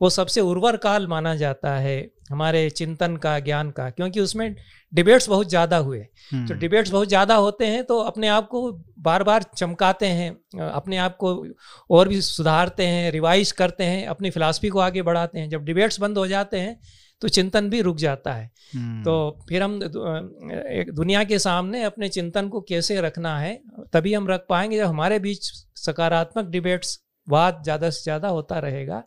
वो 0.00 0.08
सबसे 0.10 0.40
उर्वर 0.40 0.76
काल 0.76 1.06
माना 1.06 1.34
जाता 1.36 1.74
है 1.76 1.96
हमारे 2.30 2.68
चिंतन 2.70 3.16
का 3.16 3.38
ज्ञान 3.40 3.70
का 3.70 3.88
क्योंकि 3.90 4.20
उसमें 4.20 4.54
डिबेट्स 4.92 5.28
बहुत 5.28 5.48
ज़्यादा 5.48 5.76
हुए। 5.78 5.98
हम्म। 6.30 6.46
तो 6.48 6.54
डिबेट्स 6.54 6.90
बहुत 6.90 7.08
ज़्यादा 7.08 7.34
होते 7.36 7.66
हैं 7.66 7.82
तो 7.84 7.98
अपने 8.02 8.28
आप 8.28 8.48
को 8.48 8.70
बार 9.00 9.22
बार 9.22 9.44
चमकाते 9.56 10.06
हैं 10.08 10.70
अपने 10.70 10.96
आप 10.98 11.16
को 11.16 11.34
और 11.90 12.08
भी 12.08 12.20
सुधारते 12.22 12.86
हैं 12.86 13.10
रिवाइज 13.12 13.52
करते 13.52 13.84
हैं 13.84 14.06
अपनी 14.08 14.30
फिलासफी 14.30 14.68
को 14.68 14.78
आगे 14.80 15.02
बढ़ाते 15.02 15.38
हैं। 15.38 15.48
जब 15.50 15.64
डिबेट्स 15.64 16.00
बंद 16.00 16.18
हो 16.18 16.26
जाते 16.26 16.58
हैं 16.58 16.78
तो 17.22 17.28
चिंतन 17.28 17.68
भी 17.70 17.80
रुक 17.82 17.96
जाता 17.96 18.32
है 18.32 18.50
हम्म। 18.74 19.02
तो 19.02 19.44
फिर 19.48 19.62
हम 19.62 19.78
एक 19.82 20.92
दुनिया 20.94 21.24
के 21.24 21.38
सामने 21.38 21.82
अपने 21.84 22.08
चिंतन 22.08 22.48
को 22.48 22.60
कैसे 22.60 23.00
रखना 23.00 23.38
है 23.38 23.54
तभी 23.92 24.14
हम 24.14 24.28
रख 24.28 24.46
पाएँगे 24.48 24.76
जब 24.76 24.86
हमारे 24.86 25.18
बीच 25.18 25.50
सकारात्मक 25.78 26.46
डिबेट्स 26.48 26.98
वाद 27.28 27.60
ज़्यादा 27.62 27.90
से 27.90 28.02
ज़्यादा 28.02 28.28
होता 28.28 28.58
रहेगा 28.58 29.02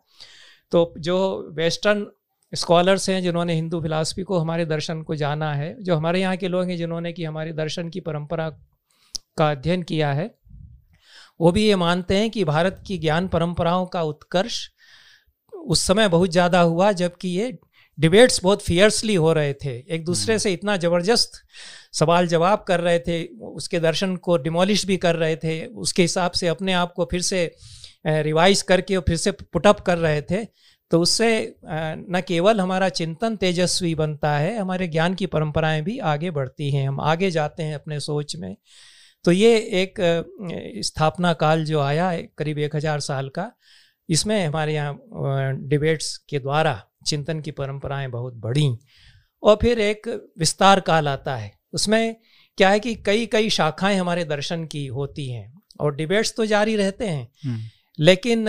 तो 0.72 0.94
जो 1.00 1.18
वेस्टर्न 1.56 2.06
स्कॉलर्स 2.54 3.10
हैं 3.10 3.22
जिन्होंने 3.22 3.54
हिंदू 3.54 3.82
फिलासफी 3.82 4.24
को 4.24 4.38
हमारे 4.38 4.66
दर्शन 4.66 5.02
को 5.02 5.16
जाना 5.16 5.54
है 5.54 5.76
जो 5.84 5.96
हमारे 5.96 6.22
यहाँ 6.22 6.38
के 6.38 6.48
लोग 6.48 6.70
हैं 6.70 6.78
जिन्होंने 6.78 7.14
कि 7.14 7.24
हमारे 7.24 7.54
दर्शन 7.54 7.90
की 7.90 8.00
परंपरा 8.00 8.50
का 9.38 9.50
अध्ययन 9.52 9.84
किया 9.84 10.12
है 10.14 10.34
वो 11.40 11.52
भी 11.52 11.66
ये 11.66 11.76
मानते 11.76 12.18
हैं 12.18 12.30
कि 12.30 12.44
भारत 12.44 12.84
की 12.88 12.98
ज्ञान 12.98 13.28
परंपराओं 13.28 13.86
का 13.86 14.02
उत्कर्ष 14.04 14.68
उस 15.54 15.82
समय 15.82 16.08
बहुत 16.08 16.30
ज़्यादा 16.30 16.60
हुआ 16.62 16.92
जबकि 16.94 17.28
ये 17.30 17.58
डिबेट्स 17.98 18.40
बहुत 18.44 18.64
फियर्सली 18.64 19.16
हो 19.16 19.34
रहे 19.34 19.54
थे। 19.56 19.76
एक 19.90 20.06
दूसरे 20.06 20.38
से 20.40 20.54
इतना 20.54 20.76
ज़बरदस्त 20.78 21.42
सवाल 21.94 22.28
जवाब 22.28 22.64
कर 22.68 22.80
रहे 22.80 23.00
थे 23.00 23.24
उसके 23.52 23.80
दर्शन 23.80 24.16
को 24.18 24.38
डिमोलिश 24.40 24.86
भी 24.86 24.98
कर 24.98 25.16
रहे 25.16 25.36
थे 25.36 25.66
उसके 25.66 26.02
हिसाब 26.02 26.32
से 26.32 26.48
अपने 26.48 26.74
आप 26.74 26.94
को 26.94 27.08
फिर 27.12 27.22
से 27.22 27.46
रिवाइज 28.06 28.62
करके 28.62 28.96
और 28.96 29.04
फिर 29.08 29.18
से 29.18 29.32
पुटअप 29.32 29.80
कर 29.80 29.98
रहे 29.98 30.22
थे। 30.22 30.44
तो 30.92 31.00
उससे 31.02 31.56
न 31.66 32.22
केवल 32.28 32.60
हमारा 32.60 32.88
चिंतन 32.92 33.36
तेजस्वी 33.36 33.94
बनता 33.96 34.32
है 34.32 34.58
हमारे 34.58 34.88
ज्ञान 34.88 35.14
की 35.14 35.26
परंपराएँ 35.26 35.82
भी 35.82 35.98
आगे 36.08 36.32
बढ़ती 36.32 36.70
हैं 36.72 36.88
हम 36.88 37.00
आगे 37.02 37.30
जाते 37.32 37.64
हैं 37.64 37.76
अपने 37.76 38.00
सोच 38.00 38.36
में। 38.36 38.56
तो 39.26 39.32
ये 39.32 39.56
एक 39.82 40.00
स्थापना 40.86 41.34
काल 41.36 41.64
जो 41.66 41.80
आया 41.80 42.12
करीब 42.38 42.58
एक 42.60 42.76
हज़ार 42.76 43.00
साल 43.00 43.30
का 43.30 43.52
इसमें 44.10 44.46
हमारे 44.46 44.74
यहाँ 44.74 45.56
डिबेट्स 45.68 46.16
के 46.30 46.40
द्वारा 46.40 46.82
चिंतन 47.06 47.40
की 47.40 47.52
परंपराएँ 47.52 48.08
बहुत 48.08 48.34
बढ़ी 48.34 48.78
और 49.44 49.58
फिर 49.62 49.80
एक 49.80 50.32
विस्तार 50.40 50.80
काल 50.80 51.08
आता 51.08 51.36
है। 51.36 51.52
उसमें 51.74 52.16
क्या 52.58 52.70
है 52.70 52.80
कि 52.80 52.96
कई 52.96 53.26
कई 53.26 53.50
शाखाएँ 53.50 53.98
हमारे 53.98 54.26
दर्शन 54.26 54.66
की 54.66 54.86
होती 54.88 55.30
हैं 55.30 55.62
और 55.80 55.96
डिबेट्स 55.96 56.34
तो 56.38 56.46
जारी 56.46 56.76
रहते 56.76 57.08
हैं। 57.08 57.32
हम्म। 57.46 57.60
लेकिन 58.00 58.46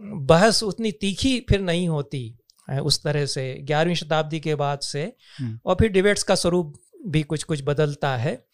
बहस 0.00 0.62
उतनी 0.62 0.92
तीखी 0.92 1.40
फिर 1.48 1.60
नहीं 1.60 1.88
होती 1.88 2.38
उस 2.82 3.02
तरह 3.04 3.26
से। 3.26 3.54
ग्यारहवीं 3.60 3.94
शताब्दी 3.94 4.40
के 4.40 4.54
बाद 4.54 4.78
से 4.78 5.12
हम्म। 5.38 5.60
और 5.66 5.74
फिर 5.74 5.88
डिबेट्स 5.88 6.22
का 6.22 6.34
स्वरूप 6.34 6.74
भी 7.06 7.22
कुछ 7.22 7.42
कुछ 7.42 7.62
बदलता 7.64 8.16
है। 8.16 8.46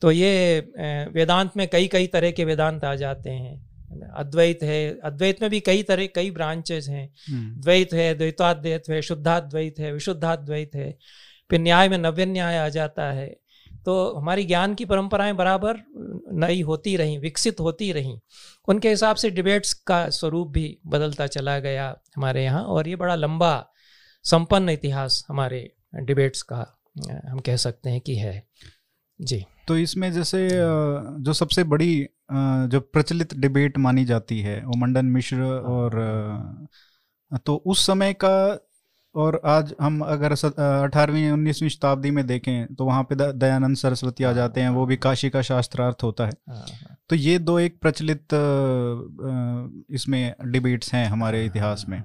तो 0.00 0.10
ये 0.10 0.60
वेदांत 1.14 1.50
में 1.56 1.68
कई 1.68 1.88
कई 1.88 2.06
तरह 2.06 2.30
के 2.30 2.44
वेदांत 2.44 2.84
आ 2.84 2.94
जाते 2.94 3.30
हैं। 3.30 3.67
अद्वैत 4.16 4.58
है। 4.62 4.98
अद्वैत 5.04 5.42
में 5.42 5.50
भी 5.50 5.60
कई 5.60 5.82
तरह 5.82 6.06
कई 6.06 6.30
ब्रांचेस 6.30 6.88
हैं। 6.88 7.14
हम्म। 7.30 7.60
द्वैत 7.60 7.92
है 7.92 8.14
द्वैताद्वैत 8.14 8.82
है 8.88 9.02
शुद्धाद्वैत 9.02 9.74
है 9.78 9.92
विशुद्धाद्वैत 9.92 10.70
है। 10.74 10.98
फिर 11.50 11.60
न्याय 11.60 11.88
में 11.88 11.98
नव्य 11.98 12.26
न्याय 12.26 12.58
आ 12.58 12.68
जाता 12.68 13.12
है। 13.12 13.40
तो 13.84 14.14
हमारी 14.14 14.44
ज्ञान 14.44 14.74
की 14.74 14.84
परंपराएँ 14.84 15.32
बराबर 15.32 15.76
नई 16.32 16.62
होती 16.62 16.96
रहीं 16.96 17.18
विकसित 17.18 17.60
होती 17.60 17.92
रहीं। 17.92 18.20
उनके 18.68 18.90
हिसाब 18.90 19.16
से 19.16 19.30
डिबेट्स 19.30 19.72
का 19.72 20.08
स्वरूप 20.10 20.48
भी 20.48 20.78
बदलता 20.86 21.26
चला 21.26 21.58
गया 21.58 21.98
हमारे 22.16 22.44
यहाँ 22.44 22.62
और 22.62 22.88
ये 22.88 22.96
बड़ा 22.96 23.14
लंबा 23.14 23.68
संपन्न 24.24 24.68
इतिहास 24.68 25.24
हमारे 25.28 25.72
डिबेट्स 25.94 26.42
का 26.42 26.78
हम 27.28 27.38
कह 27.38 27.56
सकते 27.56 27.90
हैं 27.90 28.00
कि 28.00 28.16
है। 28.16 28.46
जी। 29.20 29.44
तो 29.68 29.76
इसमें 29.78 30.12
जैसे 30.12 30.48
जो 31.22 31.32
सबसे 31.32 31.64
बड़ी 31.64 32.06
जो 32.30 32.80
प्रचलित 32.82 33.34
डिबेट 33.34 33.78
मानी 33.78 34.04
जाती 34.04 34.40
है 34.40 34.60
वो 34.64 34.76
मंडन 34.76 35.06
मिश्र 35.06 35.42
और 35.66 36.00
तो 37.46 37.56
उस 37.66 37.86
समय 37.86 38.12
का 38.24 38.36
और 39.14 39.40
आज 39.44 39.74
हम 39.80 40.00
अगर 40.00 40.32
अठारहवीं 40.32 41.30
उन्नीसवीं 41.30 41.68
शताब्दी 41.68 42.10
में 42.10 42.26
देखें 42.26 42.74
तो 42.74 42.84
वहाँ 42.84 43.02
पे 43.02 43.14
दयानंद 43.14 43.76
सरस्वती 43.76 44.24
आ 44.24 44.32
जाते 44.32 44.60
हैं 44.60 44.68
वो 44.70 44.84
भी 44.86 44.96
काशी 44.96 45.30
का 45.30 45.42
शास्त्रार्थ 45.42 46.02
होता 46.02 46.26
है। 46.26 46.32
हाँ, 46.48 46.56
हाँ। 46.56 46.96
तो 47.08 47.16
ये 47.16 47.38
दो 47.38 47.58
एक 47.58 47.78
प्रचलित 47.80 48.34
इसमें 49.90 50.34
डिबेट्स 50.44 50.92
हैं 50.94 51.06
हमारे 51.06 51.38
हाँ, 51.38 51.46
इतिहास 51.46 51.84
में। 51.88 52.02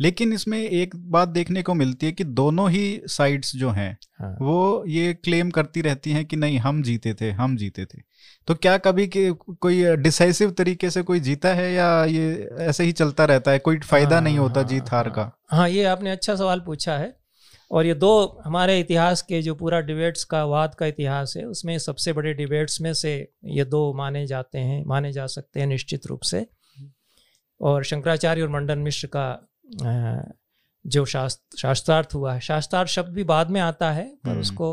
लेकिन 0.00 0.32
इसमें 0.32 0.58
एक 0.58 0.96
बात 1.10 1.28
देखने 1.28 1.62
को 1.62 1.74
मिलती 1.74 2.06
है 2.06 2.12
कि 2.12 2.24
दोनों 2.24 2.70
ही 2.70 3.00
साइड्स 3.06 3.54
जो 3.56 3.70
हैं 3.70 3.96
हाँ। 4.20 4.36
वो 4.40 4.84
ये 4.88 5.14
क्लेम 5.14 5.50
करती 5.50 5.80
रहती 5.80 6.10
हैं 6.10 6.24
कि 6.24 6.36
नहीं 6.36 6.58
हम 6.58 6.82
जीते 6.82 7.14
थे 7.14 7.30
हम 7.32 7.56
जीते 7.56 7.84
थे। 7.84 8.00
तो 8.48 8.54
क्या 8.54 8.76
कभी 8.78 9.06
के 9.06 9.30
कोई 9.32 9.96
डिसाइसिव 9.96 10.50
तरीके 10.50 10.90
से 10.90 11.02
कोई 11.02 11.20
जीता 11.20 11.48
है 11.48 11.72
या 11.72 12.04
ये 12.04 12.48
ऐसे 12.60 12.84
ही 12.84 12.92
चलता 12.92 13.24
रहता 13.24 13.50
है? 13.50 13.58
कोई 13.58 13.78
फ़ायदा 13.78 14.14
हाँ, 14.14 14.22
नहीं 14.22 14.38
होता 14.38 14.62
जीत 14.62 14.90
हार 14.90 15.08
का। 15.10 15.30
हाँ 15.50 15.68
ये 15.68 15.84
आपने 15.84 16.10
अच्छा 16.10 16.34
सवाल 16.36 16.60
पूछा 16.60 16.96
है। 16.98 17.14
और 17.70 17.86
ये 17.86 17.94
दो 17.94 18.42
हमारे 18.44 18.78
इतिहास 18.80 19.22
के 19.22 19.40
जो 19.42 19.54
पूरा 19.54 19.80
डिबेट्स 19.80 20.24
का 20.24 20.44
वाद 20.44 20.74
का 20.74 20.86
इतिहास 20.86 21.34
है 21.36 21.44
उसमें 21.44 21.78
सबसे 21.78 22.12
बड़े 22.12 22.34
डिबेट्स 22.34 22.80
में 22.80 22.92
से 22.94 23.12
ये 23.44 23.64
दो 23.64 23.92
माने 23.94 24.26
जाते 24.26 24.58
हैं 24.58 24.84
माने 24.86 25.12
जा 25.12 25.26
सकते 25.26 25.60
हैं 25.60 25.66
निश्चित 25.66 26.06
रूप 26.06 26.20
से। 26.22 26.46
और 27.60 27.84
शंकराचार्य 27.84 28.42
और 28.42 28.48
मंडन 28.48 28.78
मिश्र 28.78 29.08
का 29.16 29.26
जो 30.84 31.04
शास्त्र 31.04 31.58
शास्त्रार्थ 31.58 32.14
हुआ 32.14 32.34
है। 32.34 32.40
शास्त्रार्थ 32.40 32.90
शब्द 32.90 33.12
भी 33.14 33.24
बाद 33.24 33.50
में 33.50 33.60
आता 33.60 33.90
है 33.92 34.04
पर 34.24 34.30
हम्म। 34.30 34.40
उसको 34.40 34.68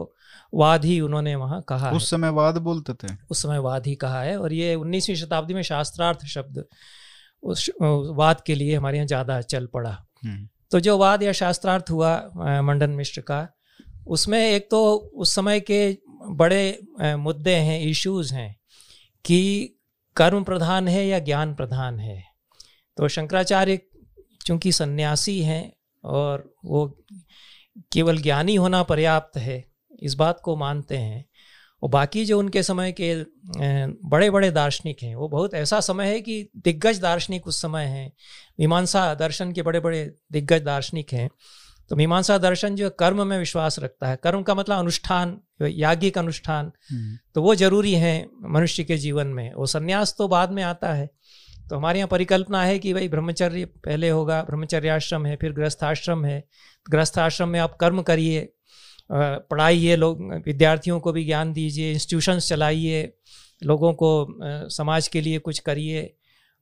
वाद 0.53 0.85
ही 0.85 0.99
उन्होंने 1.01 1.35
वहाँ 1.35 1.61
कहा 1.69 1.91
उस 1.91 2.09
समय 2.09 2.29
वाद 2.31 2.57
बोलते 2.59 2.93
थे? 2.93 3.13
उस 3.31 3.41
समय 3.43 3.59
वाद 3.59 3.87
ही 3.87 3.95
कहा 3.95 4.21
है। 4.21 4.37
और 4.39 4.53
ये 4.53 4.73
उन्नीसवीं 4.75 5.15
शताब्दी 5.15 5.53
में 5.53 5.61
शास्त्रार्थ 5.63 6.25
शब्द 6.27 6.63
उस 7.43 7.69
वाद 7.79 8.41
के 8.41 8.55
लिए 8.55 8.75
हमारे 8.75 8.97
यहाँ 8.97 9.07
ज़्यादा 9.07 9.39
चल 9.43 9.65
पड़ा। 9.65 9.97
हम्म। 10.23 10.47
तो 10.71 10.79
जो 10.79 10.97
वाद 10.97 11.23
या 11.23 11.31
शास्त्रार्थ 11.33 11.89
हुआ 11.91 12.15
मंडन 12.63 12.89
मिश्र 12.91 13.21
का 13.21 13.47
उसमें 14.07 14.39
एक 14.39 14.67
तो 14.71 14.83
उस 14.93 15.33
समय 15.35 15.59
के 15.61 15.81
बड़े 16.31 17.15
मुद्दे 17.17 17.55
हैं 17.57 17.79
इश्यूज़ 17.81 18.33
हैं 18.33 18.55
कि 19.25 19.39
कर्म 20.15 20.43
प्रधान 20.43 20.87
है 20.87 21.05
या 21.07 21.19
ज्ञान 21.21 21.53
प्रधान 21.55 21.99
है। 21.99 22.21
तो 22.97 23.07
शंकराचार्य 23.07 23.79
चूँकि 24.45 24.71
सन्यासी 24.71 25.41
हैं 25.41 25.71
और 26.03 26.49
वो 26.65 26.87
केवल 27.91 28.17
ज्ञानी 28.17 28.55
होना 28.55 28.81
पर्याप्त 28.83 29.37
है 29.37 29.63
इस 30.03 30.13
बात 30.13 30.39
को 30.43 30.55
मानते 30.55 30.97
हैं। 30.97 31.25
और 31.83 31.89
बाकी 31.89 32.25
जो 32.25 32.39
उनके 32.39 32.63
समय 32.63 32.91
के 32.91 33.15
बड़े 34.09 34.29
बड़े 34.29 34.51
दार्शनिक 34.51 35.03
हैं 35.03 35.15
वो 35.15 35.27
बहुत 35.27 35.53
ऐसा 35.53 35.79
समय 35.79 36.07
है 36.07 36.21
कि 36.21 36.49
दिग्गज 36.57 36.99
दार्शनिक 36.99 37.47
उस 37.47 37.61
समय 37.61 37.83
हैं। 37.83 38.11
मीमांसा 38.59 39.13
दर्शन 39.15 39.51
के 39.51 39.61
बड़े 39.61 39.79
बड़े 39.79 40.13
दिग्गज 40.31 40.61
दार्शनिक 40.61 41.13
हैं। 41.13 41.29
तो 41.89 41.95
मीमांसा 41.95 42.37
दर्शन 42.37 42.75
जो 42.75 42.89
कर्म 42.89 43.27
में 43.27 43.37
विश्वास 43.39 43.79
रखता 43.79 44.07
है। 44.07 44.17
कर्म 44.23 44.41
का 44.43 44.55
मतलब 44.55 44.79
अनुष्ठान 44.79 45.37
याज्ञिक 45.61 46.17
अनुष्ठान। 46.17 46.71
हम्म। 46.91 47.17
तो 47.35 47.41
वो 47.41 47.55
ज़रूरी 47.55 47.93
है 47.93 48.29
मनुष्य 48.41 48.83
के 48.83 48.97
जीवन 48.97 49.27
में। 49.27 49.53
वो 49.53 49.65
संन्यास 49.65 50.15
तो 50.17 50.27
बाद 50.27 50.51
में 50.51 50.63
आता 50.63 50.93
है। 50.93 51.09
तो 51.69 51.77
हमारे 51.77 51.99
यहाँ 51.99 52.07
परिकल्पना 52.07 52.63
है 52.63 52.79
कि 52.79 52.93
भाई 52.93 53.07
ब्रह्मचर्य 53.09 53.65
पहले 53.65 54.09
होगा 54.09 54.41
ब्रह्मचर्याश्रम 54.41 55.25
है 55.25 55.35
फिर 55.35 55.51
गृहस्थाश्रम 55.51 56.25
है। 56.25 56.43
गृहस्थाश्रम 56.89 57.49
में 57.49 57.59
आप 57.59 57.75
कर्म 57.75 58.01
करिए 58.01 58.53
पढ़ाइए, 59.09 59.95
लोग, 59.95 60.21
विद्यार्थियों 60.45 60.99
को 60.99 61.11
भी 61.11 61.25
ज्ञान 61.25 61.53
दीजिए 61.53 61.91
इंस्टीट्यूशंस 61.91 62.47
चलाइए, 62.49 63.13
लोगों 63.61 63.93
को 63.93 64.69
समाज 64.69 65.07
के 65.07 65.21
लिए 65.21 65.39
कुछ 65.39 65.59
करिए 65.59 66.13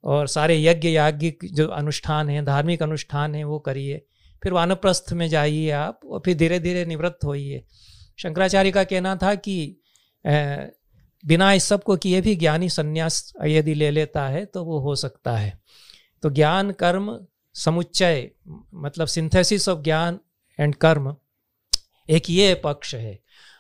और 0.04 0.28
सारे 0.28 0.62
यज्ञ 0.64 0.90
याज्ञिक 0.90 1.46
जो 1.54 1.68
अनुष्ठान 1.68 2.30
हैं, 2.30 2.44
धार्मिक 2.46 2.84
अनुष्ठान 2.84 3.36
हैं, 3.36 3.44
वो 3.44 3.60
करिए। 3.60 4.02
फिर 4.44 4.54
वानप्रस्थ 4.54 5.12
में 5.14 5.28
जाइए 5.30 5.70
आप 5.70 6.00
और 6.06 6.22
फिर 6.26 6.38
धीरे 6.38 6.60
धीरे 6.60 6.86
निवृत्त 6.86 7.26
होइए। 7.26 7.64
शंकराचार्य 8.20 8.72
का 8.72 8.84
कहना 8.84 9.16
था 9.16 9.34
कि 9.36 9.78
बिना 11.24 11.52
इस 11.54 11.64
सबको 11.64 11.96
किए 11.98 12.22
भी 12.22 12.36
ज्ञानी 12.36 12.70
संन्यास 12.70 13.34
यदि 13.46 13.74
ले 13.74 13.90
लेता 13.92 14.28
है 14.28 14.46
तो 14.46 14.64
वो 14.66 14.80
हो 14.80 14.96
सकता 14.96 15.36
है। 15.38 15.60
तो 16.24 16.30
ज्ञान, 16.30 16.72
कर्म, 16.72 17.18
समुच्चय 17.56 18.30
मतलब 18.74 19.08
सिंथेसिस 19.08 19.68
ऑफ़ 19.70 19.82
ज्ञान 19.82 20.20
एंड 20.60 20.76
कर्म 20.76 21.16
एक 22.12 22.30
ये 22.30 22.56
पक्ष 22.56 22.96
है 22.96 23.20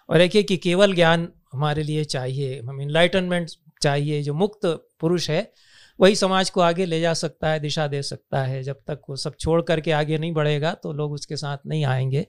और 0.09 0.21
एक 0.21 0.35
ये 0.35 0.43
कि 0.43 0.57
केवल 0.57 0.95
ज्ञान 0.95 1.27
हमारे 1.53 1.83
लिए 1.83 2.03
चाहिए 2.03 2.61
हम 2.61 2.81
इनलाइटनमेंट 2.81 3.49
चाहिए 3.81 4.23
जो 4.23 4.33
मुक्त 4.33 4.65
पुरुष 4.99 5.29
है 5.29 5.51
वही 5.99 6.15
समाज 6.15 6.49
को 6.49 6.61
आगे 6.61 6.85
ले 6.85 7.01
जा 7.01 7.13
सकता 7.13 7.49
है 7.49 7.59
दिशा 7.59 7.87
दे 7.87 8.01
सकता 8.03 8.43
है। 8.43 8.63
जब 8.63 8.75
तक 8.87 9.01
वो 9.09 9.15
सब 9.15 9.35
छोड़ 9.39 9.61
करके 9.61 9.91
आगे 9.91 10.17
नहीं 10.17 10.31
बढ़ेगा 10.31 10.73
तो 10.73 10.93
लोग 10.93 11.11
उसके 11.11 11.37
साथ 11.37 11.57
नहीं 11.67 11.85
आएँगे। 11.85 12.27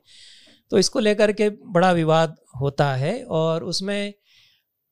तो 0.71 0.79
इसको 0.79 0.99
लेकर 0.99 1.33
के 1.33 1.51
बड़ा 1.51 1.93
विवाद 1.93 2.37
होता 2.61 2.95
है 2.95 3.25
और 3.25 3.65
उसमें 3.65 4.15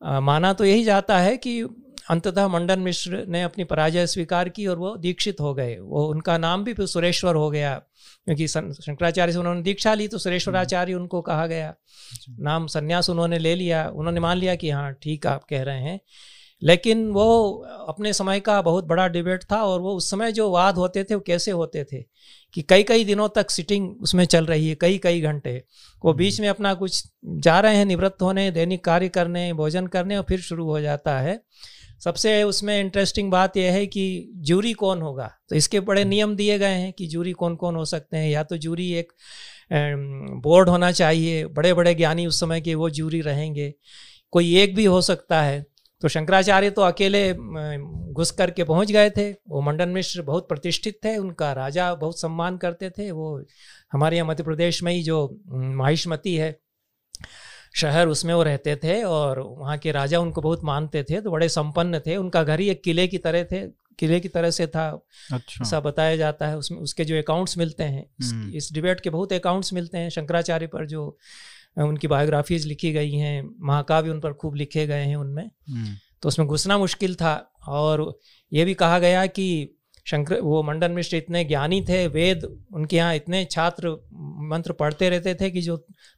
आ, 0.05 0.21
माना 0.21 0.53
तो 0.53 0.65
यही 0.65 0.85
जाता 0.85 1.19
है 1.19 1.37
कि 1.37 1.63
अंततः 2.09 2.49
मंडन 2.49 2.81
मिश्र 2.81 3.25
ने 3.29 3.43
अपनी 3.43 3.65
पराजय 3.65 4.07
स्वीकार 4.07 4.49
की 4.49 4.67
और 4.67 4.79
वो 4.79 4.97
दीक्षित 4.97 5.41
हो 5.41 5.55
गए। 5.55 5.77
वो 5.79 6.07
उनका 6.07 6.39
नाम 6.39 6.65
भी 6.65 6.75
फिर 6.75 6.87
सुरेश्वर 6.87 7.35
हो 7.35 7.51
गया 7.51 7.75
क्योंकि 8.25 8.49
शंकराचार्य 8.49 9.33
से 9.33 9.39
उन्होंने 9.39 9.63
दीक्षा 9.63 9.95
ली 9.95 10.09
तो 10.09 10.19
सुरेश्वराचार्य 10.19 10.95
उनको 10.95 11.21
कहा 11.21 11.47
गया। 11.47 11.69
अच्छा। 11.69 12.37
नाम 12.41 12.67
संन्यास 12.67 13.11
उन्होंने 13.11 13.39
ले 13.39 13.55
लिया। 13.55 13.89
उन्होंने 13.89 14.21
मान 14.21 14.37
लिया 14.37 14.55
कि 14.55 14.71
हाँ 14.71 14.93
ठीक 14.93 15.27
आप 15.27 15.45
कह 15.45 15.63
रहे 15.63 15.81
हैं। 15.81 16.01
लेकिन 16.63 17.11
वो 17.11 17.51
अपने 17.89 18.13
समय 18.13 18.41
का 18.41 18.61
बहुत 18.63 18.85
बड़ा 18.85 19.09
डिबेट 19.09 19.45
था 19.53 19.63
और 19.63 19.81
वो 19.81 19.95
उस 19.95 20.11
समय 20.11 20.33
जो 20.33 20.51
वाद 20.51 20.75
होते 20.75 21.05
थे 21.05 21.15
वो 21.15 21.21
कैसे 21.21 21.51
होते 21.51 21.85
थे 21.85 22.03
कि 22.55 22.63
कई 22.63 22.83
कई 22.83 23.05
दिनों 23.05 23.29
तक 23.29 23.51
सिटिंग 23.51 24.03
उसमें 24.03 24.25
चल 24.25 24.47
रही 24.47 24.69
है 24.69 24.75
कई 24.75 24.99
कई 24.99 25.21
घंटे। 25.21 25.65
वो 26.05 26.13
बीच 26.13 26.35
हम्म। 26.35 26.43
में 26.43 26.49
अपना 26.49 26.75
कुछ 26.75 27.05
जा 27.27 27.61
रहे 27.61 27.77
हैं 27.77 27.85
निवृत्त 27.85 28.23
होने 28.23 28.51
दैनिक 28.51 28.85
कार्य 28.85 29.09
करने 29.09 29.53
भोजन 29.53 29.87
करने 29.87 30.17
और 30.17 30.25
फिर 30.29 30.41
शुरू 30.41 30.65
हो 30.65 30.81
जाता 30.81 31.19
है। 31.19 31.41
सबसे 32.01 32.43
उसमें 32.43 32.81
इंटरेस्टिंग 32.81 33.31
बात 33.31 33.57
यह 33.57 33.73
है 33.73 33.87
कि 33.87 34.31
जूरी 34.37 34.73
कौन 34.73 35.03
होगा? 35.03 35.31
तो 35.49 35.57
इसके 35.57 35.81
बड़े 35.81 36.01
हम्म। 36.03 36.11
नियम 36.11 36.35
दिए 36.37 36.59
गए 36.59 36.75
हैं 36.75 36.93
कि 36.93 37.07
जूरी 37.07 37.33
कौन 37.33 37.57
कौन 37.57 37.77
हो 37.77 37.85
सकते 37.85 38.17
हैं। 38.17 38.31
या 38.31 38.43
तो 38.43 38.57
जूरी 38.57 38.93
एक 38.93 39.13
बोर्ड 40.43 40.69
होना 40.69 40.93
चाहिए 40.93 41.45
बड़े 41.47 41.75
बड़े 41.75 41.95
ज्ञानी 41.95 42.27
उस 42.27 42.41
समय 42.41 42.61
के 42.61 42.75
वो 42.75 42.91
जूरी 42.91 43.21
रहेंगे। 43.21 43.73
कोई 44.33 44.57
एक 44.59 44.75
भी 44.77 44.85
हो 44.85 45.01
सकता 45.03 45.43
है। 45.43 45.65
तो 46.03 46.09
शंकराचार्य 46.09 46.71
तो 46.71 46.83
अकेले 46.83 47.33
घुस 48.13 48.31
करके 48.31 48.65
पहुँच 48.65 48.93
गए 48.93 49.11
थे। 49.11 49.31
वो 49.33 49.61
मंडन 49.63 49.89
मिश्र 49.89 50.23
बहुत 50.23 50.49
प्रतिष्ठित 50.49 50.99
थे। 51.05 51.17
उनका 51.17 51.53
राजा 51.53 51.95
बहुत 51.95 52.21
सम्मान 52.21 52.57
करते 52.57 52.91
थे। 52.91 53.11
वो 53.11 53.45
हमारे 53.93 54.17
यहाँ 54.17 54.29
मध्य 54.29 54.43
प्रदेश 54.45 54.83
में 54.83 54.93
ही 54.93 55.03
जो 55.03 55.19
माहिष्मती 55.49 56.35
है 56.37 56.59
शहर 57.75 58.09
उसमें 58.09 58.35
वो 58.35 58.43
रहते 58.43 58.77
थे 58.77 59.03
और 59.03 59.41
वहाँ 59.41 59.79
के 59.79 59.93
राजा 59.93 60.21
उनको 60.21 60.41
बहुत 60.41 60.65
मानते 60.65 61.03
थे 61.03 61.21
तो 61.21 61.31
बड़े 61.31 61.49
संपन्न 61.49 61.99
थे। 61.99 62.17
उनका 62.17 62.43
घर 62.43 62.61
ही 62.61 62.71
एक 62.71 62.83
किले 62.83 63.09
की 63.09 63.19
तरह 63.19 63.45
थे 63.45 63.81
किले 63.99 64.21
की 64.21 64.29
तरह 64.29 64.51
से 64.51 64.67
था। 64.67 65.07
अच्छा। 65.33 65.63
ऐसा 65.63 65.81
बताया 65.81 66.17
जाता 66.17 66.47
है। 66.47 66.59
उसमें 66.59 66.79
उसके 66.79 67.05
जो 67.05 67.19
अकाउंट्स 67.19 67.59
मिलते 67.59 67.85
हैं 67.85 68.11
इस, 68.21 68.33
हम्म। 68.33 68.55
इस 68.55 68.73
डिबेट 68.73 69.01
के 69.01 69.11
बहुत 69.11 69.33
अकाउंट्स 69.33 69.73
मिलते 69.73 69.99
हैं। 69.99 70.11
शंकराचार्य 70.11 70.67
पर 70.67 70.87
जो 70.87 71.19
उनकी 71.79 72.09
बायोग्राफीज 72.09 72.67
लिखी 72.67 72.93
गई 72.93 73.13
हैं 73.13 73.55
महाकाव्य 73.61 74.11
उन 74.11 74.21
पर 74.21 74.33
खूब 74.33 74.55
लिखे 74.55 74.87
गए 74.87 75.05
हैं 75.05 75.17
उनमें। 75.17 75.51
हम्म। 75.71 75.95
तो 76.23 76.29
उसमें 76.29 76.49
घुसना 76.49 76.79
मुश्किल 76.79 77.15
था 77.15 77.53
और 77.69 78.19
ये 78.53 78.65
भी 78.65 78.75
कहा 78.75 78.99
गया 78.99 79.27
कि 79.27 79.77
शंकर 80.07 80.41
वो 80.41 80.63
मंडन 80.63 80.91
मिश्र 80.91 81.17
इतने 81.17 81.45
ज्ञानी 81.45 81.81
थे 81.83 82.07
वेद 82.09 82.45
उनके 82.75 82.97
यहाँ 82.97 83.15
इतने 83.15 83.45
छात्र 83.45 83.91
मंत्र 84.51 84.73
पढ़ते 84.73 85.09
रहते 85.11 85.35
थे 85.35 85.51
कि 85.51 85.61
जो 85.61 85.77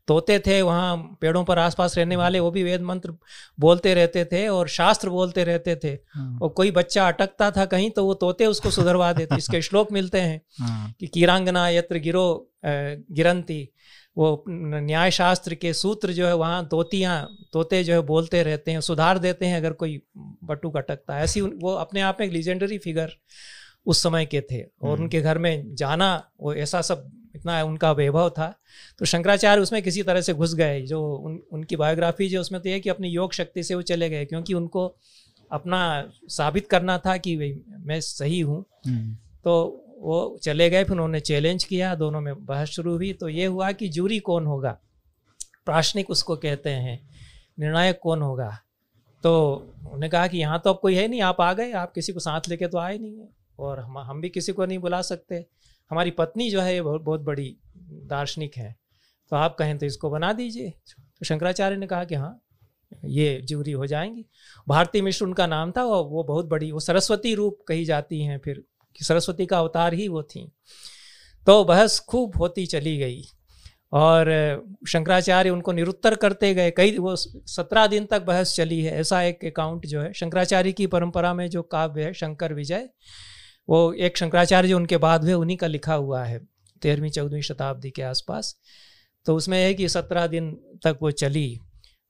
तोते 0.08 0.38
थे 0.38 0.60
वहाँ 0.62 0.96
पेड़ों 1.20 1.44
पर 1.44 1.58
आसपास 1.58 1.96
रहने 1.98 2.16
वाले 2.16 2.40
वो 2.40 2.50
भी 2.50 2.62
वेद 2.62 2.82
मंत्र 2.82 3.14
बोलते 3.60 3.94
रहते 3.94 4.24
थे 4.24 4.46
और 4.48 4.68
शास्त्र 4.68 5.10
बोलते 5.10 5.44
रहते 5.44 5.76
थे 5.84 5.98
हाँ। 6.14 6.38
और 6.42 6.48
कोई 6.48 6.70
बच्चा 6.70 7.08
अटकता 7.08 7.50
था 7.50 7.64
कहीं 7.66 7.90
तो 7.90 8.04
वो 8.06 8.14
तोते 8.14 8.46
उसको 8.46 8.70
सुधरवा 8.70 9.12
देते 9.12 9.36
इसके 9.36 9.62
श्लोक 9.62 9.92
मिलते 9.92 10.20
हैं 10.20 10.40
हाँ। 10.60 10.94
कि 11.00 11.06
कीरांगना 11.06 11.68
यत्र 11.68 11.98
गिरो 11.98 12.26
गिरंती 12.64 13.68
वो 14.16 14.44
न्याय 14.46 15.10
शास्त्र 15.10 15.54
के 15.54 15.72
सूत्र 15.72 16.12
जो 16.12 16.26
है 16.26 16.34
वहाँ 16.34 16.66
तोतियाँ 16.68 17.22
तोते 17.52 17.82
जो 17.84 17.92
है 17.92 18.00
बोलते 18.06 18.42
रहते 18.42 18.70
हैं 18.70 18.80
सुधार 18.80 19.18
देते 19.18 19.46
हैं 19.46 19.56
अगर 19.56 19.72
कोई 19.72 20.00
बटू 20.44 20.70
अटकता 20.70 21.14
है 21.14 21.24
ऐसी 21.24 21.40
वो 21.40 21.72
अपने 21.76 22.00
आप 22.00 22.16
में 22.20 22.26
एक 22.26 22.32
लीजेंडरी 22.32 22.78
फिगर 22.78 23.14
उस 23.86 24.02
समय 24.02 24.26
के 24.26 24.40
थे 24.40 24.62
और 24.62 24.90
हम्म। 24.90 25.02
उनके 25.02 25.20
घर 25.20 25.38
में 25.38 25.74
जाना 25.74 26.14
वो 26.40 26.54
ऐसा 26.54 26.80
सब 26.82 27.10
इतना 27.36 27.62
उनका 27.64 27.90
वैभव 27.92 28.28
था। 28.30 28.54
तो 28.98 29.04
शंकराचार्य 29.04 29.62
उसमें 29.62 29.82
किसी 29.82 30.02
तरह 30.02 30.20
से 30.20 30.34
घुस 30.34 30.54
गए 30.54 30.80
जो 30.82 31.02
उन 31.16 31.40
उनकी 31.52 31.76
बायोग्राफी 31.76 32.28
जो 32.28 32.40
उसमें 32.40 32.60
तो 32.62 32.68
ये 32.68 32.80
कि 32.80 32.90
अपनी 32.90 33.08
योग 33.08 33.32
शक्ति 33.32 33.62
से 33.62 33.74
वो 33.74 33.82
चले 33.82 34.08
गए 34.10 34.24
क्योंकि 34.24 34.54
उनको 34.54 34.86
अपना 35.50 35.80
साबित 36.28 36.66
करना 36.66 36.98
था 36.98 37.16
कि 37.16 37.36
भाई 37.36 37.60
मैं 37.86 38.00
सही 38.00 38.40
हूँ। 38.40 38.64
हम्म। 38.86 39.16
तो 39.44 39.54
वो 39.98 40.38
चले 40.42 40.68
गए 40.70 40.84
फिर 40.84 40.92
उन्होंने 40.92 41.20
चैलेंज 41.20 41.64
किया 41.64 41.94
दोनों 41.94 42.20
में 42.20 42.44
बहस 42.46 42.68
शुरू 42.68 42.94
हुई। 42.94 43.12
तो 43.12 43.28
ये 43.28 43.46
हुआ 43.46 43.70
कि 43.72 43.88
जूरी 43.88 44.18
कौन 44.18 44.46
होगा? 44.46 44.78
प्राशनिक 45.64 46.10
उसको 46.10 46.36
कहते 46.36 46.70
हैं 46.70 46.98
निर्णायक 47.58 47.98
कौन 48.02 48.22
होगा? 48.22 48.50
तो 49.24 49.32
उन्होंने 49.78 50.08
कहा 50.08 50.26
कि 50.26 50.38
यहाँ 50.38 50.60
तो 50.64 50.70
अब 50.70 50.78
कोई 50.78 50.94
है 50.94 51.06
नहीं 51.08 51.20
आप 51.22 51.40
आ 51.40 51.52
गए 51.52 51.72
आप 51.72 51.92
किसी 51.92 52.12
को 52.12 52.20
साथ 52.20 52.48
लेके 52.48 52.68
तो 52.68 52.78
आए 52.78 52.98
नहीं 52.98 53.18
है। 53.18 53.28
और 53.58 53.80
हम 53.80 53.98
हम 53.98 54.20
भी 54.20 54.28
किसी 54.28 54.52
को 54.52 54.66
नहीं 54.66 54.78
बुला 54.78 55.02
सकते। 55.02 55.46
हमारी 55.90 56.10
पत्नी 56.10 56.50
जो 56.50 56.60
है, 56.60 56.74
ये 56.74 56.82
बहुत 56.82 57.00
बहुत 57.00 57.20
बड़ी 57.20 57.56
दार्शनिक 57.82 58.56
है। 58.56 58.76
तो 59.30 59.36
आप 59.36 59.56
कहें 59.58 59.78
तो 59.78 59.86
इसको 59.86 60.10
बना 60.10 60.32
दीजिए। 60.32 60.70
तो 60.98 61.24
शंकराचार्य 61.24 61.76
ने 61.76 61.86
कहा 61.86 62.04
कि 62.04 62.14
हाँ 62.14 62.42
ये 63.04 63.40
जूरी 63.44 63.72
हो 63.72 63.86
जाएँगी। 63.86 64.26
भारती 64.68 65.00
मिश्र 65.00 65.24
उनका 65.24 65.46
नाम 65.46 65.72
था, 65.76 65.84
और 65.84 66.04
वो 66.04 66.24
बहुत 66.24 66.46
बड़ी, 66.46 66.72
वो 66.72 66.80
सरस्वती 66.80 67.34
रूप 67.34 67.58
कही 67.68 67.84
जाती 67.84 68.22
हैं, 68.22 68.38
फिर 68.38 68.64
कि 68.96 69.04
सरस्वती 69.04 69.46
का 69.46 69.58
अवतार 69.58 69.94
ही 69.94 70.08
वो 70.08 70.22
थी। 70.22 70.52
तो 71.46 71.64
बहस 71.64 72.00
खूब 72.00 72.36
होती 72.36 72.66
चली 72.66 72.98
गई। 72.98 73.22
और 73.92 74.26
शंकराचार्य 74.88 75.50
उनको 75.50 75.72
निरुत्तर 75.72 76.14
करते 76.14 76.54
गए। 76.54 76.70
कई, 76.70 76.98
वो 76.98 77.16
सत्रह 77.16 77.86
दिन 77.86 78.06
तक 78.06 78.22
बहस 78.22 78.54
चली 78.56 78.82
है। 78.82 78.92
ऐसा 78.92 79.22
एक 79.22 79.44
अकाउंट 79.44 79.86
जो 79.86 80.00
है, 80.00 80.12
शंकराचार्य 80.12 80.72
की 80.72 80.86
परंपरा 80.86 81.34
में 81.34 81.50
जो 81.50 81.62
काव्य 81.62 82.04
है, 82.04 82.14
शंकर 82.14 82.54
विजय 82.54 82.88
वो 83.68 83.92
एक 83.94 84.16
शंकराचार्य 84.18 84.68
जो 84.68 84.76
उनके 84.76 84.96
बाद 84.98 85.24
हुए, 85.24 85.32
उन्हीं 85.34 85.56
का 85.56 85.66
लिखा 85.66 85.94
हुआ 85.94 86.24
है, 86.24 86.38
तेरहवीं, 86.82 87.10
चौदहवीं 87.10 87.42
शताब्दी 87.42 87.90
के 87.90 88.02
आसपास। 88.04 88.56
तो 89.26 89.36
उसमें 89.36 89.58
है 89.58 89.72
कि 89.74 89.88
सत्रह 89.88 90.26
दिन 90.26 90.50
तक 90.84 90.98
वो 91.02 91.10
चली 91.12 91.58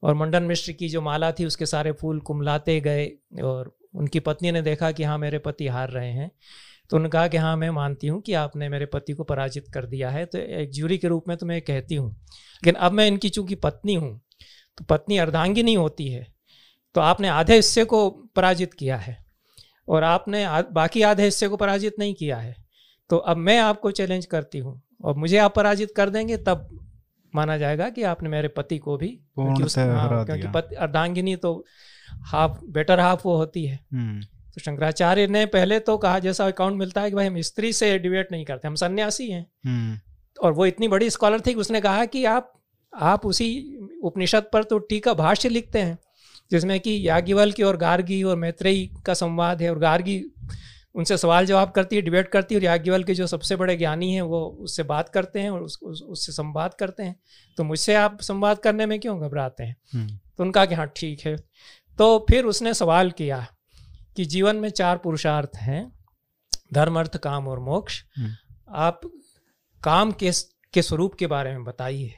और 0.03 0.15
मंडन 0.15 0.43
मिश्र 0.43 0.73
की 0.73 0.89
जो 0.89 1.01
माला 1.03 1.31
थी, 1.33 1.45
उसके 1.45 1.67
सारे 1.67 1.93
फूल 1.93 2.21
कुमलाते 2.21 2.81
गए 2.81 3.07
और 3.43 3.75
उनकी 3.95 4.21
पत्नी 4.21 4.51
ने 4.53 4.63
देखा 4.63 4.91
कि 4.93 5.03
हाँ 5.03 5.19
मेरे 5.19 5.39
पति 5.39 5.67
हार 5.69 5.91
रहे 5.91 6.11
हैं। 6.13 6.31
तो 6.91 6.97
उन्होंने 6.97 7.11
कहा 7.11 7.29
कि 7.29 7.37
हाँ 7.37 7.57
मैं 7.57 7.69
मानती 7.71 8.07
हूँ 8.07 8.21
कि 8.23 8.33
आपने 8.35 8.69
मेरे 8.69 8.87
पति 8.87 9.13
को 9.13 9.25
पराजित 9.25 9.69
कर 9.75 9.87
दिया 9.87 10.11
है। 10.11 10.25
तो 10.27 10.39
एक 10.39 10.73
ज्यूरी 10.73 10.99
के 10.99 11.09
रूप 11.09 11.29
में 11.29 11.37
तो 11.37 11.47
मैं 11.47 11.61
कहती 11.63 11.95
हूँ, 11.95 12.11
लेकिन 12.11 12.75
अब 12.77 12.93
मैं 12.93 13.07
इनकी 13.07 13.29
चूँकि 13.29 13.55
पत्नी 13.57 13.95
हूँ 13.95 14.21
तो 14.79 14.85
पत्नी 14.85 15.19
अर्धांगिनी 15.19 15.75
होती 15.75 16.09
है 16.09 16.27
तो 16.95 17.01
आपने 17.01 17.29
आधे 17.29 17.57
हिस्से 17.57 17.85
को 17.85 18.09
पराजित 18.37 18.75
किया 18.75 18.97
है। 18.97 19.17
और 19.89 20.05
आपने 20.05 20.45
आ, 20.45 20.63
बाकी 20.63 21.03
आधे 21.03 21.25
हिस्से 21.25 21.49
को 21.49 21.57
पराजित 21.57 21.95
नहीं 21.99 22.15
किया 22.15 22.37
है। 22.37 22.57
तो 23.11 23.17
अब 23.17 23.37
मैं 23.37 23.59
आपको 23.59 23.91
चैलेंज 23.91 24.27
करती 24.27 24.59
हूँ। 24.59 24.83
और 25.05 25.15
मुझे 25.15 25.39
आप 25.39 25.55
पराजित 25.55 25.93
कर 25.97 26.11
देंगे 26.11 26.37
तब 26.37 26.89
माना 27.35 27.59
जाएगा 27.59 27.89
कि 27.89 28.03
आपने 28.03 28.29
मेरे 28.29 28.49
पति 28.49 28.79
को 28.79 28.97
भी 28.97 29.09
क्योंकि, 29.09 29.81
हाँ, 29.81 30.25
क्योंकि 30.25 30.49
पति 30.49 30.75
अर्धांगिनी 30.75 31.37
तो 31.37 31.65
हाफ़ 32.11 32.65
बेटर 32.65 33.01
हाफ़ 33.01 33.23
वो 33.25 33.37
होती 33.37 33.65
है। 33.65 33.81
हम्म। 33.93 34.21
तो 34.23 34.61
शंकराचार्य 34.61 35.27
ने 35.27 35.47
पहले 35.47 35.79
तो 35.79 35.99
कहा 35.99 36.19
जैसा 36.19 36.47
अकाउंट 36.47 36.77
मिलता 36.77 37.01
है 37.01 37.11
कि 37.11 37.17
भाई 37.17 37.27
हम 37.27 37.41
स्त्री 37.41 37.73
से 37.73 37.99
डिबेट 37.99 38.33
नहीं 38.33 38.45
करते 38.45 38.69
हम 38.69 38.75
सन्यासी 38.75 39.31
हैं। 39.31 39.47
हम्म। 39.67 39.99
और 40.43 40.53
वो 40.53 40.67
इतनी 40.67 40.89
बड़ी 40.89 41.11
स्कॉलर 41.11 41.41
थी 41.41 41.55
कि 41.55 41.61
उसने 41.61 41.81
कहा 41.81 42.05
कि 42.05 42.25
आप 42.25 42.53
आप 42.97 43.27
उसी 43.27 43.79
उपनिषद 44.03 44.45
पर 44.53 44.65
तो 44.65 44.79
टीका 44.79 45.15
भाष्य 45.15 45.49
लिखते 45.49 45.79
हैं। 45.79 45.99
जिसमें 46.53 46.81
कि 46.81 47.09
याज्ञवल 47.09 47.53
की 47.53 47.63
और 47.63 47.77
गार्गी 47.77 48.23
और 48.23 48.37
मैत्रेयी 48.37 48.91
का 49.07 49.15
संवाद 49.15 49.63
है 49.63 49.71
और 49.71 49.79
गार्गी 49.79 50.25
उनसे 50.95 51.17
सवाल 51.17 51.47
जवाब 51.47 51.71
करती 51.71 51.97
है 51.97 52.03
डिबेट 52.03 52.29
करती 52.29 52.55
है 52.55 52.61
और 52.61 52.65
याज्ञवल 52.65 53.05
के 53.05 53.15
जो 53.15 53.27
सबसे 53.27 53.57
बड़े 53.57 53.77
ज्ञानी 53.77 54.15
हैं 54.15 54.23
वो 54.23 54.47
उससे 54.61 54.83
बात 54.83 55.09
करते 55.09 55.41
हैं 55.41 55.51
और 55.51 55.63
उस, 55.63 55.79
उस, 55.83 56.03
उससे 56.03 56.33
संवाद 56.33 56.75
करते 56.75 57.03
हैं। 57.03 57.21
तो 57.57 57.65
मुझसे 57.65 57.95
आप 57.95 58.21
संवाद 58.21 58.59
करने 58.59 58.87
में 58.87 59.01
क्यों 59.01 59.21
घबराते 59.21 59.65
हैं? 59.65 59.77
हम्म। 59.95 60.09
तो 60.09 60.45
उनका 60.45 60.67
कि 60.67 60.75
हाँ 60.75 60.93
ठीक 60.97 61.21
है। 61.21 61.37
तो 61.99 62.27
फिर 62.31 62.45
उसने 62.45 62.75
सवाल 62.75 63.11
किया 63.11 63.47
कि 64.17 64.25
जीवन 64.25 64.57
में 64.57 64.71
चार 64.71 64.97
पुरुषार्थ 64.99 65.51
हैं 65.57 65.93
धर्म 66.73 66.99
अर्थ 66.99 67.17
काम 67.17 67.49
और 67.49 67.61
मोक्ष। 67.61 68.05
हम्म। 68.17 68.31
आप 68.69 69.01
काम 69.83 70.13
के 70.13 70.31
के 70.73 70.83
स्वरूप 70.83 71.15
के 71.15 71.27
बारे 71.27 71.51
में 71.51 71.65
बताइए? 71.65 72.15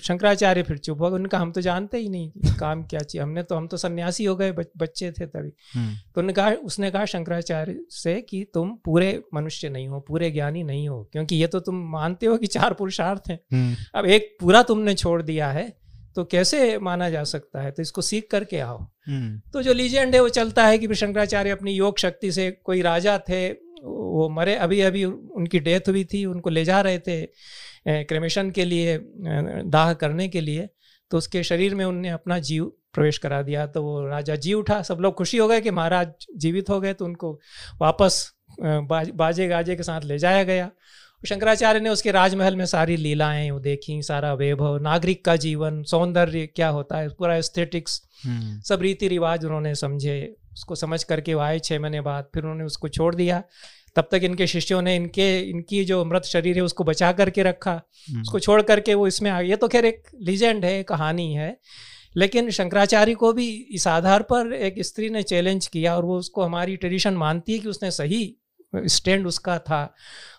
शंकराचार्य 0.00 0.62
फिर 0.62 0.78
चुप 0.78 1.00
हो 1.00 1.10
गए 1.10 1.14
उनका 1.14 1.38
हम 1.38 1.52
तो 1.52 1.60
जानते 1.60 1.98
ही 1.98 2.08
नहीं 2.08 2.56
काम 2.58 2.82
क्या 2.84 3.00
चाहिए 3.00 3.22
हमने 3.22 3.42
तो 3.42 3.54
हम 3.54 3.66
तो 3.66 3.76
सन्यासी 3.76 4.24
हो 4.24 4.34
गए 4.36 4.52
बच्चे 4.52 5.10
थे 5.10 5.26
तभी 5.26 5.52
हम्म। 5.74 5.94
तो 5.94 6.20
उन्होंने 6.20 6.32
कहा 6.32 6.50
उसने 6.64 6.90
कहा 6.90 7.04
शंकराचार्य 7.06 7.76
से 7.92 8.20
कि 8.22 8.44
तुम 8.54 8.74
पूरे 8.84 9.22
मनुष्य 9.34 9.68
नहीं 9.68 9.88
हो 9.88 10.00
पूरे 10.00 10.30
ज्ञानी 10.30 10.62
नहीं 10.64 10.88
हो 10.88 11.02
क्योंकि 11.12 11.36
ये 11.36 11.46
तो 11.46 11.60
तुम 11.60 11.82
मानते 11.92 12.26
हो 12.26 12.36
कि 12.36 12.46
चार 12.48 12.74
पुरुषार्थ 12.74 13.30
हैं 13.30 13.38
हम्म। 13.52 13.74
अब 13.94 14.06
एक 14.08 14.36
पूरा 14.40 14.62
तुमने 14.64 14.94
छोड़ 14.94 15.20
दिया 15.22 15.50
है 15.50 15.72
तो 16.16 16.24
कैसे 16.26 16.78
माना 16.80 17.08
जा 17.10 17.22
सकता 17.26 17.60
है 17.60 17.70
तो 17.70 17.82
इसको 17.82 18.02
सीख 18.02 18.28
करके 18.30 18.58
आओ 18.60 18.78
हम्म। 19.08 19.40
तो 19.52 19.62
जो 19.62 19.72
लीजेंड 19.72 20.14
है 20.14 20.20
वो 20.20 20.28
चलता 20.30 20.66
है 20.66 20.78
कि 20.78 20.94
शंकराचार्य 20.94 21.50
अपनी 21.50 21.72
योग 21.72 21.98
शक्ति 21.98 22.32
से 22.32 22.50
कोई 22.64 22.82
राजा 22.82 23.18
थे 23.28 23.42
वो 23.84 24.28
मरे 24.30 24.54
अभी 24.56 24.80
अभी 24.80 25.04
उनकी 25.04 25.60
डेथ 25.60 25.88
हुई 25.88 26.04
थी 26.04 26.24
उनको 26.26 26.50
ले 26.50 26.64
जा 26.64 26.80
रहे 26.80 26.98
थे 26.98 27.22
क्रेमेशन 27.86 28.50
के 28.50 28.64
लिए 28.64 28.98
दाह 29.66 29.92
करने 29.94 30.28
के 30.28 30.40
लिए 30.40 30.68
तो 31.10 31.18
उसके 31.18 31.42
शरीर 31.42 31.74
में 31.74 31.84
उनने 31.84 32.08
अपना 32.08 32.38
जीव 32.40 32.72
प्रवेश 32.94 33.18
करा 33.18 33.40
दिया। 33.42 33.66
तो 33.66 33.82
वो 33.82 34.06
राजा 34.06 34.36
जी 34.36 34.52
उठा 34.54 34.80
सब 34.82 34.98
लोग 35.00 35.14
खुशी 35.14 35.38
हो 35.38 35.48
गए 35.48 35.60
कि 35.60 35.70
महाराज 35.70 36.26
जीवित 36.36 36.70
हो 36.70 36.80
गए 36.80 36.92
तो 36.94 37.04
उनको 37.04 37.32
वापस 37.80 38.30
बाजे 38.60 39.48
गाजे 39.48 39.76
के 39.76 39.82
साथ 39.82 40.04
ले 40.04 40.18
जाया 40.18 40.42
गया। 40.44 40.70
शंकराचार्य 41.22 41.80
ने 41.80 41.88
उसके 41.88 42.10
राजमहल 42.12 42.56
में 42.56 42.64
सारी 42.66 42.96
लीलाएँ 42.96 43.50
वो 43.50 43.58
देखी 43.60 44.02
सारा 44.02 44.32
वैभव 44.34 44.78
नागरिक 44.82 45.24
का 45.24 45.36
जीवन 45.36 45.82
सौंदर्य 45.82 46.46
क्या 46.46 46.68
होता 46.68 46.98
है 46.98 47.08
पूरा 47.08 47.36
एस्थेटिक्स 47.36 48.00
हम्म। 48.24 48.60
सब 48.60 48.82
रीति 48.82 49.08
रिवाज 49.08 49.44
उन्होंने 49.44 49.74
समझे। 49.74 50.34
उसको 50.52 50.74
समझ 50.74 51.02
करके 51.04 51.34
वो 51.34 51.40
आए 51.40 51.58
छः 51.58 51.78
महीने 51.80 52.00
बाद 52.00 52.28
फिर 52.34 52.42
उन्होंने 52.42 52.64
उसको 52.64 52.88
छोड़ 52.88 53.14
दिया। 53.14 53.42
तब 53.96 54.08
तक 54.12 54.20
इनके 54.24 54.46
शिष्यों 54.46 54.82
ने 54.82 54.96
इनके 54.96 55.40
इनकी 55.40 55.84
जो 55.84 56.04
मृत 56.04 56.22
शरीर 56.22 56.56
है 56.56 56.62
उसको 56.62 56.84
बचा 56.84 57.12
करके 57.12 57.42
रखा। 57.42 57.82
हम्म। 58.10 58.20
उसको 58.20 58.38
छोड़ 58.38 58.62
करके 58.62 58.94
वो 58.94 59.06
इसमें 59.06 59.30
आ 59.30 59.40
ये 59.40 59.56
तो 59.56 59.68
खैर 59.68 59.84
एक 59.84 60.02
लीजेंड 60.20 60.64
है 60.64 60.82
कहानी 60.82 61.34
है। 61.34 61.60
लेकिन 62.16 62.50
शंकराचार्य 62.50 63.14
को 63.14 63.32
भी 63.32 63.48
इस 63.50 63.88
आधार 63.88 64.22
पर 64.22 64.52
एक 64.52 64.74
स्त्री 64.78 65.10
ने 65.10 65.22
चैलेंज 65.22 65.66
किया 65.66 65.96
और 65.96 66.04
वो 66.04 66.18
उसको 66.18 66.42
हमारी 66.42 66.76
ट्रेडिशन 66.76 67.14
मानती 67.14 67.52
है 67.52 67.58
कि 67.58 67.68
उसने 67.68 67.90
सही 67.90 68.36
स्टैंड 68.76 69.26
उसका 69.26 69.58
था 69.58 69.94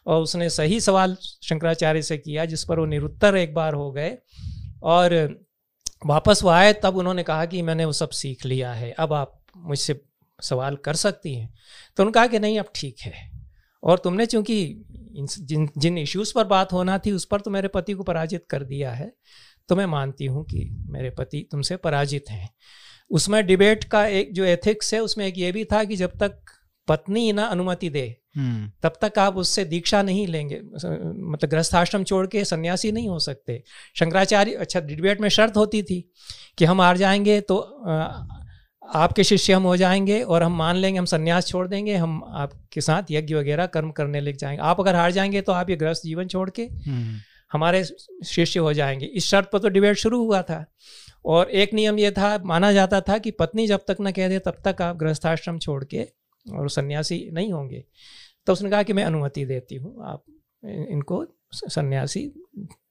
और 0.07 0.21
उसने 0.21 0.49
सही 0.49 0.79
सवाल 0.79 1.17
शंकराचार्य 1.43 2.01
से 2.01 2.17
किया 2.17 2.45
जिस 2.45 2.63
पर 2.63 2.79
वो 2.79 2.85
निरुत्तर 2.85 3.35
एक 3.35 3.53
बार 3.53 3.73
हो 3.73 3.91
गए। 3.91 4.17
और 4.83 5.39
वापस 6.05 6.39
वो 6.43 6.49
आए 6.49 6.73
तब 6.73 6.97
उन्होंने 6.97 7.23
कहा 7.23 7.45
कि 7.45 7.61
मैंने 7.61 7.85
वो 7.85 7.91
सब 7.91 8.09
सीख 8.09 8.45
लिया 8.45 8.73
है 8.73 8.91
अब 8.91 9.13
आप 9.13 9.41
मुझसे 9.57 10.01
सवाल 10.41 10.75
कर 10.75 10.93
सकती 10.93 11.35
हैं। 11.35 11.47
तो 11.97 12.03
उन्होंने 12.03 12.11
कहा 12.11 12.27
कि 12.27 12.39
नहीं 12.39 12.59
अब 12.59 12.65
ठीक 12.75 12.95
है। 13.01 13.34
और 13.85 13.97
तुमने 13.97 14.25
चूँकि 14.25 14.57
जिन 15.17 15.69
जिन 15.77 15.97
इश्यूज़ 15.97 16.33
पर 16.35 16.43
बात 16.43 16.73
होना 16.73 16.97
थी 16.97 17.11
उस 17.11 17.25
पर 17.25 17.41
तो 17.41 17.51
मेरे 17.51 17.67
पति 17.67 17.93
को 17.93 18.03
पराजित 18.03 18.45
कर 18.49 18.63
दिया 18.63 18.91
है। 18.91 19.11
तो 19.69 19.75
मैं 19.75 19.85
मानती 19.85 20.25
हूँ 20.25 20.43
कि 20.45 20.69
मेरे 20.89 21.09
पति 21.09 21.47
तुमसे 21.51 21.75
पराजित 21.77 22.29
हैं। 22.29 22.49
उसमें 23.11 23.45
डिबेट 23.47 23.83
का 23.83 24.05
एक 24.07 24.33
जो 24.33 24.43
एथिक्स 24.45 24.93
है 24.93 24.99
उसमें 24.99 25.25
एक 25.27 25.37
ये 25.37 25.51
भी 25.51 25.63
था 25.65 25.83
कि 25.83 25.95
जब 25.95 26.17
तक 26.17 26.39
पत्नी 26.87 27.31
ना 27.33 27.45
अनुमति 27.45 27.89
दे 27.89 28.15
हम्म। 28.35 28.69
तब 28.83 28.93
तक 29.01 29.19
आप 29.19 29.37
उससे 29.37 29.63
दीक्षा 29.65 30.01
नहीं 30.01 30.25
लेंगे। 30.27 30.59
मतलब 30.63 31.49
गृहस्थ 31.49 31.75
आश्रम 31.75 32.03
छोड़ 32.03 32.25
के 32.27 32.43
सन्यासी 32.45 32.91
नहीं 32.91 33.07
हो 33.09 33.19
सकते। 33.19 33.63
शंकराचार्य 33.95 34.53
अच्छा 34.53 34.79
डिबेट 34.79 35.21
में 35.21 35.29
शर्त 35.29 35.57
होती 35.57 35.81
थी 35.83 35.99
कि 36.57 36.65
हम 36.65 36.81
हार 36.81 36.97
जाएँगे 36.97 37.39
तो 37.41 37.57
आपके 38.85 39.23
शिष्य 39.23 39.53
हम 39.53 39.63
हो 39.63 39.75
जाएँगे 39.77 40.21
और 40.21 40.43
हम 40.43 40.57
मान 40.57 40.75
लेंगे 40.75 40.99
हम 40.99 41.05
सन्यास 41.05 41.47
छोड़ 41.47 41.67
देंगे 41.67 41.95
हम 41.95 42.21
आपके 42.27 42.81
साथ 42.81 43.03
यज्ञ 43.11 43.35
वगैरह 43.35 43.65
कर्म 43.65 43.91
करने 43.91 44.19
लग 44.21 44.37
जाएँगे। 44.37 44.61
आप 44.61 44.79
अगर 44.79 44.95
हार 44.95 45.11
जाएँगे 45.11 45.41
तो 45.41 45.51
आप 45.51 45.69
ये 45.69 45.75
गृहस्थ 45.75 46.03
जीवन 46.03 46.27
छोड़ 46.27 46.49
के 46.49 46.63
हम्म। 46.63 47.19
हमारे 47.51 47.83
शिष्य 48.25 48.59
हो 48.59 48.73
जाएँगे। 48.73 49.05
इस 49.05 49.25
शर्त 49.25 49.49
पर 49.53 49.59
तो 49.59 49.69
डिबेट 49.69 49.97
शुरू 49.97 50.23
हुआ 50.25 50.41
था। 50.41 50.65
और 51.25 51.49
एक 51.49 51.73
नियम 51.73 51.99
ये 51.99 52.11
था 52.11 52.37
माना 52.45 52.71
जाता 52.73 53.01
था 53.01 53.17
कि 53.17 53.31
पत्नी 53.31 53.67
जब 53.67 53.85
तक 53.87 53.97
न 54.01 54.11
कह 54.11 54.27
दे 54.29 54.39
तब 54.39 54.57
तक 54.65 54.81
आप 54.81 54.97
गृहस्थाश्रम 54.97 55.59
छोड़ 55.59 55.83
के 55.83 56.03
और 56.45 56.69
सन्यासी 56.69 57.29
नहीं 57.33 57.51
होंगे। 57.53 57.83
तो 58.47 58.53
उसने 58.53 58.69
कहा 58.69 58.83
कि 58.83 58.93
मैं 58.93 59.03
अनुमति 59.03 59.45
देती 59.45 59.75
हूँ 59.75 59.95
आप 60.05 60.23
इनको 60.63 61.25
सन्यासी 61.69 62.31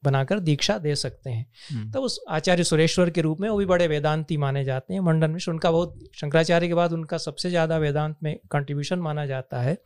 बनाकर 0.03 0.39
दीक्षा 0.39 0.77
दे 0.77 0.95
सकते 0.95 1.29
हैं। 1.29 1.91
तो 1.91 2.01
उस 2.01 2.19
आचार्य 2.29 2.63
सुरेश्वर 2.63 3.09
के 3.09 3.21
रूप 3.21 3.41
में 3.41 3.49
वो 3.49 3.57
भी 3.57 3.65
बड़े 3.65 3.87
वेदांती 3.87 4.37
माने 4.37 4.63
जाते 4.63 4.93
हैं। 4.93 5.01
मंडन 5.01 5.31
मिश्र 5.31 5.51
उनका 5.51 5.71
बहुत 5.71 5.99
शंकराचार्य 6.15 6.67
के 6.67 6.73
बाद 6.73 6.93
उनका 6.93 7.17
सबसे 7.17 7.49
ज़्यादा 7.49 7.77
वेदांत 7.77 8.15
में 8.23 8.35
कंट्रीब्यूशन 8.51 8.99
माना 8.99 9.25
जाता 9.25 9.61
है। 9.61 9.77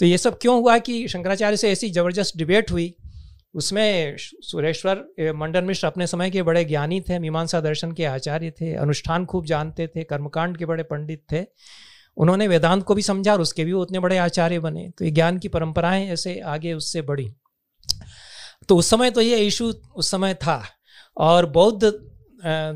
तो 0.00 0.06
ये 0.06 0.18
सब 0.18 0.38
क्यों 0.38 0.60
हुआ 0.60 0.78
कि 0.78 1.06
शंकराचार्य 1.08 1.56
से 1.56 1.70
ऐसी 1.70 1.90
ज़बरदस्त 1.90 2.36
डिबेट 2.36 2.70
हुई? 2.70 2.94
उसमें 3.54 4.16
सुरेश्वर 4.18 5.32
मंडन 5.36 5.64
मिश्र 5.64 5.86
अपने 5.86 6.06
समय 6.06 6.30
के 6.30 6.42
बड़े 6.42 6.64
ज्ञानी 6.64 7.00
थे 7.00 7.18
मीमांसा 7.18 7.60
दर्शन 7.60 7.92
के 7.92 8.04
आचार्य 8.04 8.50
थे 8.50 8.74
अनुष्ठान 8.74 9.24
खूब 9.24 9.44
जानते 9.46 9.86
थे 9.86 10.04
कर्मकांड 10.04 10.56
के 10.56 10.66
बड़े 10.66 10.82
पंडित 10.82 11.22
थे। 11.32 11.44
उन्होंने 12.16 12.48
वेदांत 12.48 12.82
को 12.82 12.94
भी 12.94 13.02
समझा 13.02 13.32
और 13.32 13.40
उसके 13.40 13.64
भी 13.64 13.72
उतने 13.72 13.98
बड़े 13.98 14.16
आचार्य 14.18 14.58
बने। 14.58 14.88
तो 14.98 15.04
ये 15.04 15.10
ज्ञान 15.10 15.38
की 15.38 15.48
परंपराएँ 15.48 16.08
ऐसे 16.08 16.38
आगे 16.46 16.72
उससे 16.72 17.02
बढ़ी। 17.02 17.28
तो 18.68 18.76
उस 18.76 18.90
समय 18.90 19.10
तो 19.10 19.20
ये 19.20 19.38
इशू 19.46 19.72
उस 19.94 20.10
समय 20.10 20.34
था 20.36 20.62
और 21.16 21.46
बौद्ध 21.50 21.92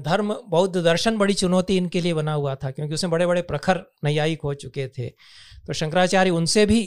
धर्म 0.02 0.32
बौद्ध 0.48 0.76
दर्शन 0.76 1.16
बड़ी 1.16 1.34
चुनौती 1.34 1.76
इनके 1.76 2.00
लिए 2.00 2.14
बना 2.14 2.32
हुआ 2.32 2.54
था 2.54 2.70
क्योंकि 2.70 2.94
उसमें 2.94 3.10
बड़े 3.10 3.26
बड़े 3.26 3.42
प्रखर 3.42 3.82
नैयायिक 4.04 4.40
हो 4.42 4.54
चुके 4.54 4.86
थे 4.88 5.08
तो 5.66 5.72
शंकराचार्य 5.72 6.30
उनसे 6.30 6.64
भी 6.66 6.80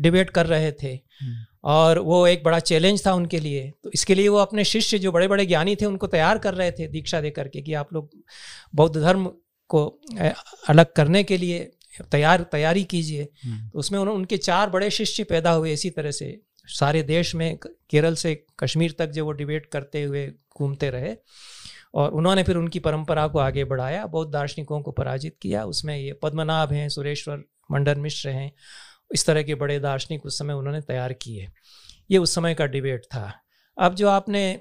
डिबेट 0.00 0.30
कर 0.30 0.46
रहे 0.46 0.70
थे 0.72 0.92
हम्म। 1.20 1.44
और 1.64 1.98
वो 2.00 2.26
एक 2.26 2.42
बड़ा 2.44 2.58
चैलेंज 2.60 3.04
था 3.06 3.12
उनके 3.14 3.38
लिए 3.38 3.70
तो 3.84 3.90
इसके 3.94 4.14
लिए 4.14 4.28
वो 4.28 4.38
अपने 4.38 4.64
शिष्य 4.64 4.98
जो 4.98 5.12
बड़े 5.12 5.28
बड़े 5.28 5.46
ज्ञानी 5.46 5.76
थे 5.76 5.86
उनको 5.86 6.06
तैयार 6.06 6.38
कर 6.38 6.54
रहे 6.54 6.70
थे 6.70 6.86
दीक्षा 6.88 7.20
दे 7.20 7.30
करके 7.30 7.60
कि 7.60 7.74
आप 7.74 7.92
लोग 7.92 8.10
बौद्ध 8.74 8.96
धर्म 8.96 9.26
को 9.70 9.86
अलग 10.68 10.92
करने 10.92 11.22
के 11.22 11.36
लिए 11.36 11.70
तैयार 12.10 12.42
तैयारी 12.52 12.82
कीजिए 12.84 13.28
हम्म। 13.44 13.68
तो 13.68 13.78
उसमें 13.78 13.98
उन्होंने 13.98 14.18
उनके 14.18 14.36
चार 14.38 14.70
बड़े 14.70 14.90
शिष्य 14.92 15.24
पैदा 15.24 15.50
हुए 15.50 15.72
इसी 15.72 15.90
तरह 15.90 16.10
से 16.10 16.36
सारे 16.66 17.02
देश 17.02 17.34
में 17.34 17.56
केरल 17.90 18.14
से 18.14 18.34
कश्मीर 18.60 18.94
तक 18.98 19.06
जो 19.06 19.24
वो 19.24 19.32
डिबेट 19.32 19.66
करते 19.66 20.02
हुए 20.02 20.26
घूमते 20.56 20.90
रहे 20.90 21.14
और 21.94 22.12
उन्होंने 22.12 22.42
फिर 22.42 22.56
उनकी 22.56 22.78
परंपरा 22.78 23.26
को 23.28 23.38
आगे 23.38 23.64
बढ़ाया 23.64 24.06
बहुत 24.06 24.30
दार्शनिकों 24.30 24.80
को 24.82 24.92
पराजित 24.92 25.36
किया। 25.42 25.64
उसमें 25.64 25.96
ये 25.96 26.12
पद्मनाभ 26.12 26.72
हैं, 26.72 26.88
सुरेश्वर 26.88 27.44
मंडन 27.70 28.00
मिश्र 28.00 28.28
हैं, 28.28 28.52
इस 29.14 29.26
तरह 29.26 29.42
के 29.42 29.54
बड़े 29.54 29.78
दार्शनिक 29.80 30.26
उस 30.26 30.38
समय 30.38 30.54
उन्होंने 30.54 30.80
तैयार 30.80 31.12
किए। 31.12 31.48
ये 32.10 32.18
उस 32.18 32.34
समय 32.34 32.54
का 32.54 32.66
डिबेट 32.66 33.04
था। 33.04 33.32
अब 33.78 33.94
जो 33.94 34.08
आपने 34.08 34.60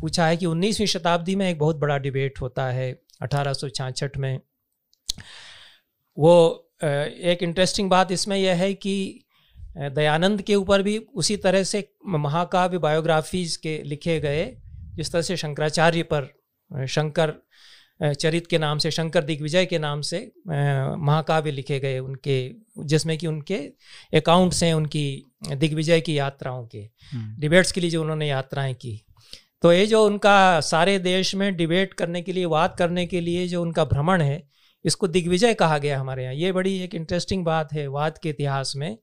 पूछा 0.00 0.26
है 0.26 0.36
कि 0.36 0.46
19वीं 0.46 0.86
शताब्दी 0.86 1.36
में 1.36 1.48
एक 1.50 1.58
बहुत 1.58 1.76
बड़ा 1.76 1.98
डिबेट 1.98 2.40
होता 2.40 2.66
है, 2.66 2.92
अठारह 3.22 4.18
में। 4.18 4.40
वो 6.16 6.60
एक 6.80 7.38
इंटरेस्टिंग 7.42 7.90
बात 7.90 8.12
इसमें 8.12 8.36
यह 8.36 8.54
है 8.54 8.72
कि 8.74 9.24
दयानंद 9.76 10.42
के 10.42 10.54
ऊपर 10.54 10.82
भी 10.82 10.98
उसी 11.14 11.36
तरह 11.36 11.62
से 11.62 11.88
महाकाव्य 12.06 12.78
बायोग्राफीज 12.78 13.56
के 13.56 13.82
लिखे 13.82 14.18
गए 14.20 14.44
जिस 14.96 15.12
तरह 15.12 15.22
से 15.22 15.36
शंकराचार्य 15.36 16.02
पर 16.12 16.86
शंकर 16.86 17.32
चरित 18.02 18.46
के 18.46 18.58
नाम 18.58 18.78
से 18.78 18.90
शंकर 18.90 19.24
दिग्विजय 19.24 19.66
के 19.66 19.78
नाम 19.78 20.00
से 20.00 20.18
महाकाव्य 20.46 21.50
लिखे 21.50 21.78
गए 21.80 21.98
उनके 21.98 22.38
जिसमें 22.84 23.16
कि 23.18 23.26
उनके 23.26 23.58
अकाउंट्स 24.16 24.62
हैं 24.62 24.72
उनकी 24.74 25.06
दिग्विजय 25.56 26.00
की 26.00 26.18
यात्राओं 26.18 26.66
के 26.66 26.88
डिबेट्स 27.40 27.68
हम्म। 27.68 27.74
के 27.74 27.80
लिए 27.80 27.90
जो 27.90 28.00
उन्होंने 28.02 28.28
यात्राएँ 28.28 28.74
की 28.74 29.00
तो 29.62 29.72
ये 29.72 29.86
जो 29.86 30.04
उनका 30.06 30.60
सारे 30.60 30.98
देश 30.98 31.34
में 31.34 31.54
डिबेट 31.56 31.94
करने 31.94 32.22
के 32.22 32.32
लिए 32.32 32.44
वाद 32.46 32.74
करने 32.78 33.06
के 33.06 33.20
लिए 33.20 33.46
जो 33.48 33.62
उनका 33.62 33.84
भ्रमण 33.84 34.22
है 34.22 34.42
इसको 34.84 35.08
दिग्विजय 35.08 35.54
कहा 35.54 35.78
गया 35.78 35.98
हमारे 36.00 36.22
यहाँ। 36.24 36.34
ये 36.34 36.52
बड़ी 36.52 36.76
एक 36.78 36.94
इंटरेस्टिंग 36.94 37.44
बात 37.44 37.72
है 37.72 37.86
वाद 37.88 38.18
के 38.18 38.28
इतिहास 38.28 38.72
में 38.76 38.96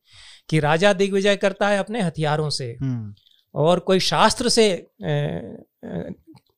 कि 0.50 0.60
राजा 0.60 0.94
दिग्विजय 0.94 1.36
करता 1.36 1.68
है 1.70 1.78
अपने 1.80 2.02
हथियारों 2.02 2.50
से। 2.50 2.76
हम्म। 2.82 3.14
और 3.56 3.80
कोई 3.80 4.00
शास्त्र 4.02 4.50
से 4.50 4.68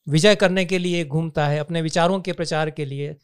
विजय 0.08 0.36
करने 0.36 0.66
के 0.66 0.78
लिए 0.78 1.06
घूमता 1.06 1.48
है 1.48 1.60
अपने 1.60 1.82
विचारों 1.82 2.20
के 2.22 2.32
प्रचार 2.34 2.70
के 2.70 2.86
लिए 2.86 3.16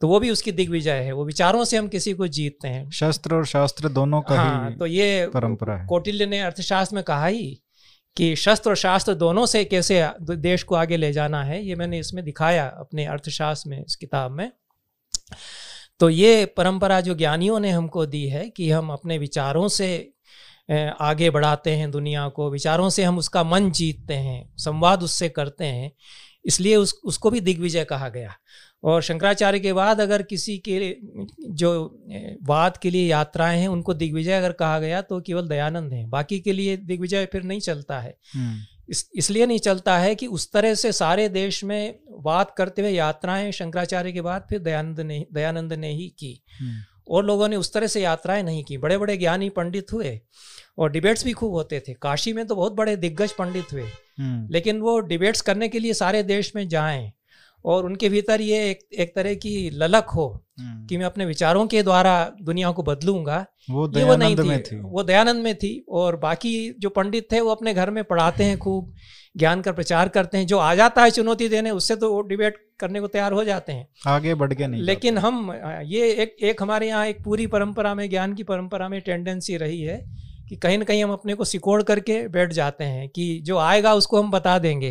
तो 0.00 0.08
वो 0.08 0.18
भी 0.20 0.30
उसकी 0.30 0.52
दिग्विजय 0.52 1.00
है। 1.00 1.12
वो 1.12 1.24
विचारों 1.24 1.64
से 1.64 1.76
हम 1.76 1.88
किसी 1.88 2.12
को 2.12 2.26
जीतते 2.28 2.68
हैं। 2.68 2.90
शस्त्र 2.90 3.34
और 3.34 3.46
शास्त्र 3.46 3.88
दोनों 3.88 4.20
का 4.20 4.34
हाँ, 4.34 4.68
ही 4.70 4.76
तो 4.76 4.86
ये 4.86 5.26
परंपरा 5.26 5.76
है। 5.76 5.86
कौटिल्य 5.86 6.26
ने 6.26 6.40
अर्थशास्त्र 6.40 6.96
में 6.96 7.02
कहा 7.04 7.26
ही 7.26 7.60
कि 8.16 8.34
शस्त्र 8.36 8.70
और 8.70 8.76
शास्त्र 8.76 9.14
दोनों 9.14 9.46
से 9.46 9.64
कैसे 9.64 10.02
देश 10.22 10.62
को 10.62 10.74
आगे 10.74 10.96
ले 10.96 11.12
जाना 11.12 11.42
है 11.44 11.62
ये 11.64 11.74
मैंने 11.74 11.98
इसमें 11.98 12.24
दिखाया 12.24 12.66
अपने 12.78 13.04
अर्थशास्त्र 13.06 13.70
में 13.70 13.84
इस 13.84 13.96
किताब 13.96 14.30
में। 14.30 14.50
तो 16.00 16.08
ये 16.10 16.44
परंपरा 16.46 17.00
जो 17.00 17.14
ज्ञानियों 17.14 17.60
ने 17.60 17.70
हमको 17.70 18.06
दी 18.06 18.26
है 18.26 18.48
कि 18.50 18.70
हम 18.70 18.90
अपने 18.90 19.18
विचारों 19.18 19.68
से 19.68 19.88
आगे 21.00 21.30
बढ़ाते 21.30 21.70
हैं 21.70 21.90
दुनिया 21.90 22.28
को, 22.28 22.50
विचारों 22.50 22.88
से 22.90 23.04
हम 23.04 23.18
उसका 23.18 23.42
मन 23.44 23.70
जीतते 23.70 24.14
हैं, 24.14 24.54
संवाद 24.58 25.02
उससे 25.02 25.28
करते 25.28 25.64
हैं, 25.64 25.92
इसलिए 26.44 26.76
उस, 26.76 27.00
उसको 27.04 27.30
भी 27.30 27.40
दिग्विजय 27.40 27.84
कहा 27.84 28.08
गया 28.08 28.34
और 28.84 29.02
शंकराचार्य 29.02 29.60
के 29.60 29.72
बाद 29.72 30.00
अगर 30.00 30.22
किसी 30.22 30.56
के 30.58 30.96
जो 31.52 31.70
वाद 32.42 32.76
के 32.76 32.90
लिए 32.90 33.08
यात्राएँ 33.08 33.60
हैं, 33.60 33.68
उनको 33.68 33.94
दिग्विजय 33.94 34.32
अगर 34.32 34.52
कहा 34.52 34.78
गया 34.78 35.00
तो 35.02 35.20
केवल 35.20 35.48
दयानंद 35.48 35.92
हैं, 35.92 36.08
बाकी 36.10 36.40
के 36.40 36.52
लिए 36.52 36.76
दिग्विजय 36.76 37.26
फिर 37.32 37.42
नहीं 37.42 37.60
चलता 37.60 38.00
है 38.00 38.16
हम्म। 38.34 38.58
इस 38.88 39.10
इसलिए 39.14 39.46
नहीं 39.46 39.58
चलता 39.58 39.98
है 39.98 40.14
कि 40.14 40.26
उस 40.26 40.52
तरह 40.52 40.74
से 40.74 40.92
सारे 40.92 41.28
देश 41.28 41.64
में 41.64 41.98
बात 42.10 42.54
करते 42.58 42.82
हुए 42.82 42.90
यात्राएँ 42.90 43.52
शंकराचार्य 43.52 44.12
के 44.12 44.20
बाद 44.20 44.46
फिर 44.50 44.58
दयानंद 44.58 45.00
ने 45.00 45.26
दयानंद 45.32 45.72
ने 45.72 45.92
ही 45.92 46.08
की। 46.08 46.44
हम्म। 46.60 46.80
और 47.08 47.24
लोगों 47.24 47.48
ने 47.48 47.56
उस 47.56 47.72
तरह 47.72 47.86
से 47.86 48.00
यात्राएँ 48.00 48.42
नहीं 48.42 48.64
की। 48.64 48.78
बड़े 48.78 48.98
बड़े 48.98 49.16
ज्ञानी 49.16 49.48
पंडित 49.48 49.92
हुए 49.92 50.20
और 50.78 50.90
डिबेट्स 50.90 51.24
भी 51.24 51.32
खूब 51.32 51.52
होते 51.52 51.80
थे। 51.80 51.94
काशी 51.94 52.32
में 52.32 52.46
तो 52.46 52.56
बहुत 52.56 52.72
बड़े 52.72 52.96
दिग्गज 52.96 53.32
पंडित 53.32 53.66
हुए। 53.72 53.86
हम्म। 54.18 54.48
लेकिन 54.50 54.80
वो 54.80 55.00
डिबेट्स 55.00 55.40
करने 55.40 55.68
के 55.68 55.78
लिए 55.78 55.94
सारे 55.94 56.22
देश 56.22 56.52
में 56.56 56.68
जाएँ। 56.68 57.12
और 57.64 57.84
उनके 57.84 58.08
भीतर 58.08 58.40
ये 58.40 58.58
एक 58.70 58.78
एक 58.98 59.14
तरह 59.14 59.34
की 59.34 59.70
ललक 59.70 60.08
हो 60.08 60.26
हम्म। 60.60 60.86
कि 60.86 60.96
मैं 60.96 61.04
अपने 61.04 61.24
विचारों 61.26 61.66
के 61.66 61.82
द्वारा 61.82 62.12
दुनिया 62.42 62.70
को 62.70 62.82
बदलूँगा। 62.82 63.44
वो 63.70 63.90
ये 63.96 64.04
वो 64.04 64.16
नहीं 64.16 64.36
दयानंद 64.36 64.44
थी, 64.44 64.48
में 64.48 64.62
थी। 64.62 64.90
वो 64.90 65.02
दयानंद 65.02 65.42
में 65.44 65.54
थी 65.54 65.84
और 65.90 66.16
बाकी 66.16 66.52
जो 66.78 66.88
पंडित 66.90 67.28
थे 67.32 67.40
वो 67.40 67.50
अपने 67.50 67.74
घर 67.74 67.90
में 67.90 68.02
पढ़ाते 68.04 68.44
हैं 68.44 68.58
खूब 68.58 68.94
ज्ञान 69.36 69.60
का 69.60 69.72
प्रचार 69.72 70.08
करते 70.08 70.38
हैं। 70.38 70.46
जो 70.46 70.58
आ 70.58 70.74
जाता 70.74 71.02
है 71.02 71.10
चुनौती 71.10 71.48
देने 71.48 71.70
उससे 71.70 71.96
तो 71.96 72.12
वो 72.14 72.20
डिबेट 72.22 72.56
करने 72.80 73.00
को 73.00 73.06
तैयार 73.06 73.32
हो 73.32 73.44
जाते 73.44 73.72
हैं। 73.72 73.86
आगे 74.06 74.34
बढ़ 74.34 74.54
के 74.54 74.66
नहीं 74.66 74.82
लेकिन 74.82 75.18
हम 75.18 75.52
ये 75.86 76.10
एक 76.12 76.36
एक 76.42 76.62
हमारे 76.62 76.88
यहाँ 76.88 77.06
एक 77.06 77.22
पूरी 77.24 77.46
परंपरा 77.46 77.94
में 77.94 78.08
ज्ञान 78.10 78.34
की 78.34 78.42
परंपरा 78.44 78.88
में 78.88 79.00
टेंडेंसी 79.00 79.56
रही 79.56 79.80
है 79.82 80.00
कि 80.48 80.56
कहीं 80.56 80.78
ना 80.78 80.84
कहीं 80.84 81.04
हम 81.04 81.12
अपने 81.12 81.34
को 81.34 81.44
सिकोड़ 81.44 81.82
करके 81.82 82.28
बैठ 82.28 82.52
जाते 82.52 82.84
हैं 82.84 83.08
कि 83.08 83.40
जो 83.42 83.58
आएगा 83.58 83.94
उसको 83.94 84.22
हम 84.22 84.30
बता 84.30 84.58
देंगे। 84.58 84.90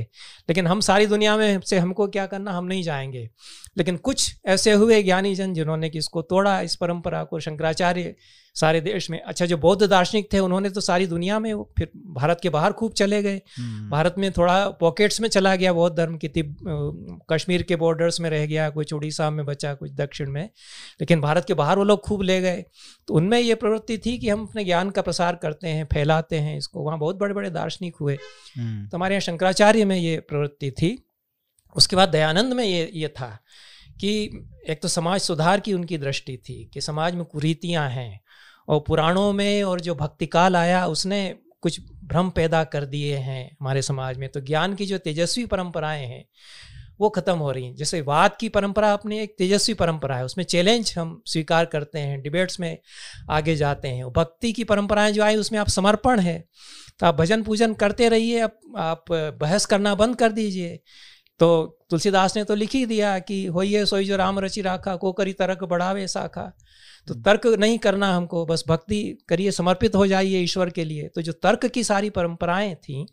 लेकिन 0.50 0.68
हम 0.68 0.80
सारी 0.80 1.06
दुनिया 1.06 1.38
में 1.38 1.62
से 1.62 1.80
हमको 1.80 2.08
क्या 2.08 2.26
करना, 2.26 2.52
हम 2.52 2.66
नहीं 2.66 2.84
जाएँगे। 2.84 3.30
लेकिन 3.78 3.98
कुछ 3.98 4.36
ऐसे 4.46 4.72
हुए 4.72 5.04
ज्ञानी 5.04 5.36
जन 5.36 5.54
जिन्होंने 5.54 5.90
कि 5.90 5.98
इसको 5.98 6.22
तोड़ा, 6.22 6.62
इस 6.62 6.76
परंपरा 6.76 7.24
को 7.24 7.40
शंकराचार्य 7.40 8.16
सारे 8.58 8.82
देश 8.82 9.10
में। 9.10 9.20
अच्छा 9.22 9.46
जो 9.46 9.58
बौद्ध 9.58 9.88
दार्शनिक 9.88 10.32
थे 10.34 10.40
उन्होंने 10.40 10.70
तो 10.70 10.82
सारी 10.82 11.08
दुनिया 11.08 11.40
में 11.40 11.54
फिर 11.78 11.90
भारत 11.96 12.40
के 12.44 12.50
बाहर 12.50 12.74
खूब 12.74 12.94
चले 12.94 13.22
गए। 13.24 13.42
हम्म। 13.58 13.90
भारत 13.90 14.16
में 14.18 14.32
थोड़ा 14.32 14.70
पॉकेट्स 14.70 15.22
में 15.22 15.28
चला 15.30 15.56
गया 15.56 15.74
बौद्ध 15.74 15.96
धर्म 15.98 16.18
की 16.18 16.28
तिब 16.28 16.56
कश्मीर 17.32 17.64
के 17.64 17.76
बॉर्डर्स 17.76 18.20
में 18.20 18.30
रह 18.30 18.46
गया 18.46 18.70
कुछ 18.70 18.94
उड़ीसा 18.94 19.30
में 19.30 19.46
बचा 19.46 19.74
कुछ 19.74 19.92
दक्षिण 19.92 20.30
में। 20.30 20.44
लेकिन 21.02 21.22
भारत 21.22 21.46
के 21.46 21.54
बाहर 21.54 21.78
वो 21.78 21.84
लोग 21.84 22.02
खूब 22.02 22.22
ले 22.22 22.42
गए। 22.42 22.64
तो 23.08 23.14
उनमें 23.14 23.40
ये 23.40 23.56
प्रवृत्ति 23.56 23.98
थी 23.98 24.18
कि 24.18 24.30
हम 24.30 24.46
अपने 24.46 24.64
ज्ञान 24.64 24.90
का 24.90 25.02
प्रसार 25.02 25.36
करते 25.36 25.68
हैं 25.68 25.86
फैलाते 25.86 26.40
हैं 26.40 26.58
इसको। 26.58 26.84
वहाँ 26.84 27.00
बहुत 27.00 27.16
बड़े 27.16 27.34
बड़े 27.34 27.50
दार्शनिक 27.50 27.96
हुए। 28.02 28.18
हम्म। 28.58 28.88
तो 28.88 28.98
हमारे 28.98 29.16
यहाँ 29.16 29.22
शंकराचार्य 29.22 29.86
में 29.86 29.98
ये 29.98 30.20
प्रवृत्ति 30.20 30.72
थी। 30.72 30.98
उसके 31.76 31.96
बाद 31.96 32.10
दयानंद 32.10 32.54
में 32.54 32.66
ये 32.66 32.92
ये 32.94 33.08
था 33.08 33.38
कि 34.00 34.12
एक 34.70 34.82
तो 34.82 34.88
समाज 34.88 35.22
सुधार 35.22 35.60
की 35.60 35.74
उनकी 35.74 35.98
दृष्टि 35.98 36.38
थी 36.38 36.70
कि 36.74 36.82
समाज 36.82 37.16
में 37.16 37.24
कुरीतियाँ 37.26 37.90
हैं। 37.90 38.20
और 38.68 38.84
पुराणों 38.88 39.32
में 39.34 39.64
और 39.64 39.82
जो 39.82 39.96
भक्ति 39.96 40.26
काल 40.28 40.56
आया 40.56 40.86
उसने 40.88 41.20
कुछ 41.62 41.80
भ्रम 42.04 42.30
पैदा 42.30 42.64
कर 42.64 42.86
दिए 42.86 43.18
हैं 43.18 43.44
हमारे 43.52 43.82
समाज 43.82 44.18
में। 44.18 44.28
तो 44.30 44.42
ज्ञान 44.42 44.76
की 44.76 44.86
जो 44.86 44.98
तेजस्वी 44.98 45.46
परंपराएँ 45.46 46.06
हैं 46.06 46.26
वो 47.00 47.10
ख़त्म 47.10 47.38
हो 47.38 47.52
रही 47.52 47.66
हैं। 47.66 47.76
जैसे 47.76 48.00
वाद 48.02 48.36
की 48.40 48.50
परंपरा 48.50 48.92
अपनी 48.94 49.20
एक 49.20 49.36
तेजस्वी 49.38 49.74
परंपरा 49.74 50.16
है 50.18 50.26
उसमें 50.26 50.44
चैलेंज 50.46 50.94
हम 50.98 51.22
स्वीकार 51.28 51.66
करते 51.66 52.00
हैं 52.00 52.22
डिबेट्स 52.22 52.60
में 52.60 52.78
आगे 53.30 53.56
जाते 53.56 53.88
हैं। 53.88 54.10
भक्ति 54.14 54.52
की 54.54 54.64
परंपराएँ 54.64 55.12
जो 55.14 55.24
आई 55.24 55.36
उसमें 55.36 55.60
आप 55.60 55.68
समर्पण 55.70 56.20
है 56.20 56.44
तो 57.00 57.06
आप 57.06 57.16
भजन 57.16 57.44
पूजन 57.44 57.74
करते 57.74 58.10
रहिए 58.10 58.40
आप, 58.40 58.60
आप 58.78 59.06
बहस 59.12 59.66
करना 59.66 59.94
बंद 59.96 60.16
कर 60.16 60.32
दीजिए। 60.32 60.80
तो 61.40 61.80
तुलसीदास 61.90 62.36
ने 62.38 62.44
तो 62.44 62.56
लिख 62.56 62.74
ही 62.74 62.86
दिया 62.86 63.18
कि 63.20 63.46
होइए 63.46 63.86
सोई 63.86 64.06
जो 64.06 64.16
राम 64.16 64.40
रचि 64.40 64.62
राखा 64.62 64.96
को 64.96 65.12
करी 65.12 65.34
तरक 65.34 65.64
बढ़ावे 65.64 66.08
साखा। 66.08 66.52
तो 67.08 67.14
तर्क 67.16 67.46
नहीं 67.60 67.78
करना 67.80 68.16
हमको 68.16 68.46
बस 68.46 68.64
भक्ति 68.68 69.02
करिए 69.30 69.52
समर्पित 69.52 69.96
हो 69.96 70.08
जाइए 70.08 70.40
ईश्वर 70.40 70.70
के 70.70 70.84
लिए। 70.84 71.08
तो 71.08 71.22
जो 71.22 71.32
तर्क 71.34 71.66
की 71.66 71.84
सारी 71.84 72.10
परंपराएँ 72.10 72.74
थी 72.76 73.06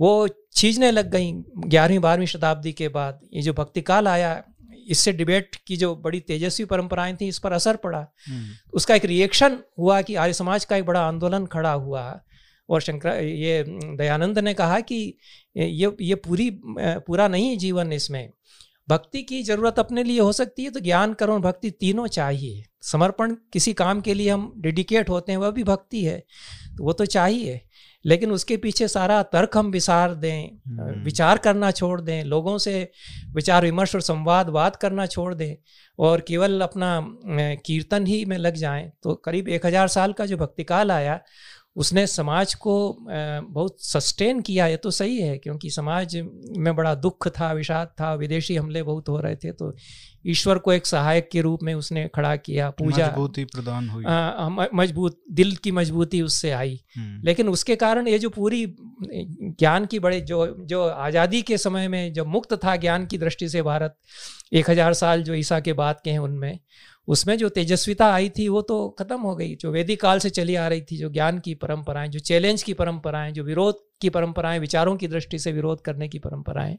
वो 0.00 0.28
छीजने 0.54 0.90
लग 0.90 1.10
गई 1.10 1.32
ग्यारहवीं 1.66 1.98
बारहवीं 1.98 2.26
शताब्दी 2.26 2.72
के 2.72 2.88
बाद। 2.90 3.20
ये 3.34 3.42
जो 3.42 3.52
भक्ति 3.52 3.80
काल 3.82 4.08
आया 4.08 4.42
इससे 4.88 5.12
डिबेट 5.12 5.56
की 5.66 5.76
जो 5.76 5.94
बड़ी 5.96 6.20
तेजस्वी 6.20 6.64
परंपराएँ 6.66 7.16
थी 7.16 7.28
इस 7.28 7.38
पर 7.38 7.52
असर 7.52 7.76
पड़ा। 7.76 8.06
हम्म। 8.28 8.54
उसका 8.72 8.94
एक 8.94 9.04
रिएक्शन 9.04 9.58
हुआ 9.78 10.00
कि 10.02 10.14
आर्य 10.14 10.32
समाज 10.32 10.64
का 10.64 10.76
एक 10.76 10.84
बड़ा 10.84 11.00
आंदोलन 11.00 11.46
खड़ा 11.46 11.72
हुआ। 11.72 12.20
और 12.68 12.80
शंकर 12.80 13.22
ये 13.22 13.64
दयानंद 13.68 14.38
ने 14.38 14.52
कहा 14.54 14.78
कि 14.80 14.96
ये 15.56 15.90
ये 16.00 16.14
पूरी 16.14 16.50
पूरा 16.68 17.28
नहीं 17.28 17.56
जीवन 17.58 17.92
इसमें। 17.92 18.28
भक्ति 18.88 19.22
की 19.22 19.42
ज़रूरत 19.42 19.78
अपने 19.78 20.02
लिए 20.02 20.20
हो 20.20 20.32
सकती 20.32 20.64
है 20.64 20.70
तो 20.70 20.80
ज्ञान 20.80 21.12
कर्म 21.14 21.40
भक्ति 21.40 21.70
तीनों 21.70 22.06
चाहिए। 22.06 22.64
समर्पण 22.86 23.34
किसी 23.52 23.72
काम 23.72 24.00
के 24.00 24.14
लिए 24.14 24.30
हम 24.30 24.52
डेडिकेट 24.58 25.08
होते 25.08 25.32
हैं 25.32 25.38
वह 25.38 25.50
भी 25.50 25.64
भक्ति 25.64 26.04
है 26.04 26.18
तो 26.76 26.84
वो 26.84 26.92
तो 26.92 27.04
चाहिए 27.06 27.60
लेकिन 28.04 28.30
उसके 28.30 28.56
पीछे 28.56 28.86
सारा 28.88 29.22
तर्क 29.22 29.56
हम 29.56 29.70
विसार 29.70 30.14
दें 30.14 30.48
हम्म। 30.68 31.02
विचार 31.04 31.38
करना 31.38 31.70
छोड़ 31.70 32.00
दें 32.00 32.24
लोगों 32.24 32.56
से 32.58 32.74
विचार 33.34 33.64
विमर्श 33.64 33.94
और 33.94 34.00
संवाद 34.00 34.48
बात 34.48 34.76
करना 34.76 35.06
छोड़ 35.06 35.32
दें 35.34 35.56
और 35.98 36.20
केवल 36.20 36.60
अपना 36.60 36.90
कीर्तन 37.66 38.06
ही 38.06 38.24
में 38.24 38.36
लग 38.38 38.54
जाएँ 38.54 38.90
तो 39.02 39.14
करीब 39.24 39.48
एक 39.48 39.66
हज़ार 39.66 39.88
साल 39.88 40.12
का 40.12 40.26
जो 40.26 40.36
भक्तिकाल 40.36 40.90
आया 40.90 41.20
उसने 41.76 42.06
समाज 42.06 42.54
को 42.54 42.74
बहुत 43.08 43.76
सस्टेन 43.80 44.40
किया 44.40 44.66
ये 44.66 44.76
तो 44.76 44.90
सही 44.90 45.18
है 45.18 45.38
क्योंकि 45.38 45.70
समाज 45.70 46.16
में 46.56 46.74
बड़ा 46.76 46.94
दुख 46.94 47.28
था 47.28 47.52
विषाद 47.52 47.88
था 48.00 48.14
विदेशी 48.14 48.56
हमले 48.56 48.82
बहुत 48.82 49.08
हो 49.08 49.20
रहे 49.20 49.36
थे 49.36 49.52
तो 49.52 49.74
ईश्वर 50.26 50.58
को 50.58 50.72
एक 50.72 50.86
सहायक 50.86 51.28
के 51.32 51.40
रूप 51.40 51.62
में 51.62 51.74
उसने 51.74 52.08
खड़ा 52.14 52.34
किया 52.36 52.70
पूजा। 52.70 53.06
मजबूती 53.06 53.44
प्रदान 53.44 53.88
हुई। 53.88 54.04
मज़बूत 54.74 55.20
दिल 55.32 55.54
की 55.56 55.70
मजबूती 55.70 56.22
उससे 56.22 56.50
आई। 56.50 56.80
हम्म। 56.96 57.20
लेकिन 57.24 57.48
उसके 57.48 57.76
कारण 57.76 58.08
ये 58.08 58.18
जो 58.18 58.30
पूरी 58.30 58.64
ज्ञान 59.02 59.86
की 59.86 59.98
बड़े 59.98 60.20
जो 60.20 60.46
जो 60.60 60.82
आज़ादी 60.82 61.42
के 61.42 61.58
समय 61.58 61.88
में 61.88 62.12
जो 62.12 62.24
मुक्त 62.24 62.54
था 62.64 62.76
ज्ञान 62.76 63.06
की 63.06 63.18
दृष्टि 63.18 63.48
से 63.48 63.62
भारत 63.62 63.96
एक 64.52 64.70
हज़ार 64.70 64.94
साल 64.94 65.22
जो 65.22 65.34
ईसा 65.34 65.60
के 65.60 65.72
बाद 65.72 66.00
के 66.04 66.10
हैं 66.10 66.18
उनमें 66.18 66.58
उसमें 67.08 67.36
जो 67.38 67.48
तेजस्विता 67.48 68.06
आई 68.14 68.28
थी, 68.28 68.48
वो 68.48 68.62
तो 68.62 68.88
खत्म 68.98 69.20
हो 69.20 69.34
गई। 69.36 69.54
जो 69.54 69.70
वैदिक 69.72 70.00
काल 70.00 70.18
से 70.18 70.30
चली 70.30 70.54
आ 70.54 70.66
रही 70.68 70.80
थी, 70.82 70.96
जो 70.96 71.10
ज्ञान 71.10 71.38
की 71.38 71.54
परंपराएँ, 71.56 72.08
जो 72.08 72.18
चैलेंज 72.20 72.62
की 72.62 72.74
परंपराएँ, 72.74 73.32
जो 73.32 73.44
विरोध 73.44 73.84
की 74.00 74.10
परंपराएँ, 74.10 74.58
विचारों 74.58 74.96
की 74.96 75.08
दृष्टि 75.08 75.38
से 75.38 75.52
विरोध 75.52 75.80
करने 75.80 76.08
की 76.08 76.18
परंपराएँ 76.18 76.76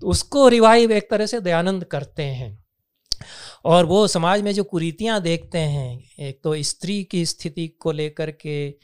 तो 0.00 0.08
उसको 0.08 0.48
रिवाइव 0.48 0.90
एक 0.92 1.10
तरह 1.10 1.26
से 1.26 1.40
दयानंद 1.40 1.84
करते 1.84 2.22
हैं। 2.22 2.64
और 3.64 3.84
वो 3.86 4.06
समाज 4.06 4.42
में 4.42 4.52
जो 4.52 4.64
कुरीतियाँ 4.64 5.20
देखते 5.22 5.58
हैं, 5.58 6.02
एक 6.20 6.40
तो 6.44 6.54
स्त्री 6.62 7.02
की 7.04 7.24
स्थिति 7.26 7.66
को 7.80 7.92
लेकर 7.92 8.30
के 8.30 8.74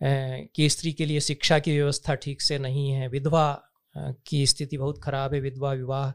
कि 0.00 0.68
स्त्री 0.68 0.92
के 0.92 1.06
लिए 1.06 1.20
शिक्षा 1.20 1.58
की 1.58 1.72
व्यवस्था 1.72 2.14
ठीक 2.14 2.42
से 2.42 2.58
नहीं 2.58 2.90
है, 2.90 3.08
विधवा 3.08 3.62
की 4.26 4.44
स्थिति 4.46 4.78
बहुत 4.78 5.00
खराब 5.02 5.34
है, 5.34 5.40
विधवा 5.40 5.72
विवाह। 5.72 6.10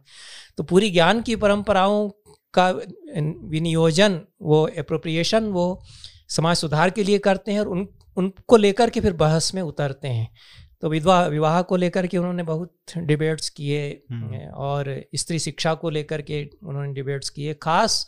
तो 0.57 0.63
पूरी 0.63 0.89
ज्ञान 0.89 1.21
की 1.21 1.35
परंपराओं 1.35 2.09
का 2.53 2.69
विनियोजन 2.69 4.19
वो 4.41 4.63
अप्रोप्रिएशन 4.79 5.45
वो 5.51 5.67
समाज 6.29 6.57
सुधार 6.57 6.89
के 6.89 7.03
लिए 7.03 7.17
करते 7.19 7.51
हैं 7.51 7.59
और 7.59 7.67
उन 7.67 7.87
उनको 8.17 8.57
लेकर 8.57 8.89
के 8.89 8.99
फिर 8.99 9.13
बहस 9.15 9.53
में 9.55 9.61
उतरते 9.61 10.07
हैं 10.07 10.29
तो 10.81 10.89
विधवा 10.89 11.19
विवाह 11.27 11.61
को 11.61 11.75
लेकर 11.75 12.07
के 12.07 12.17
उन्होंने 12.17 12.43
बहुत 12.43 12.97
डिबेट्स 12.99 13.49
किए 13.49 13.83
हम्म। 14.11 14.39
और 14.61 14.95
स्त्री 15.15 15.39
शिक्षा 15.39 15.73
को 15.73 15.89
लेकर 15.89 16.21
के 16.21 16.43
उन्होंने 16.63 16.93
डिबेट्स 16.93 17.29
किए 17.29 17.53
खास 17.61 18.05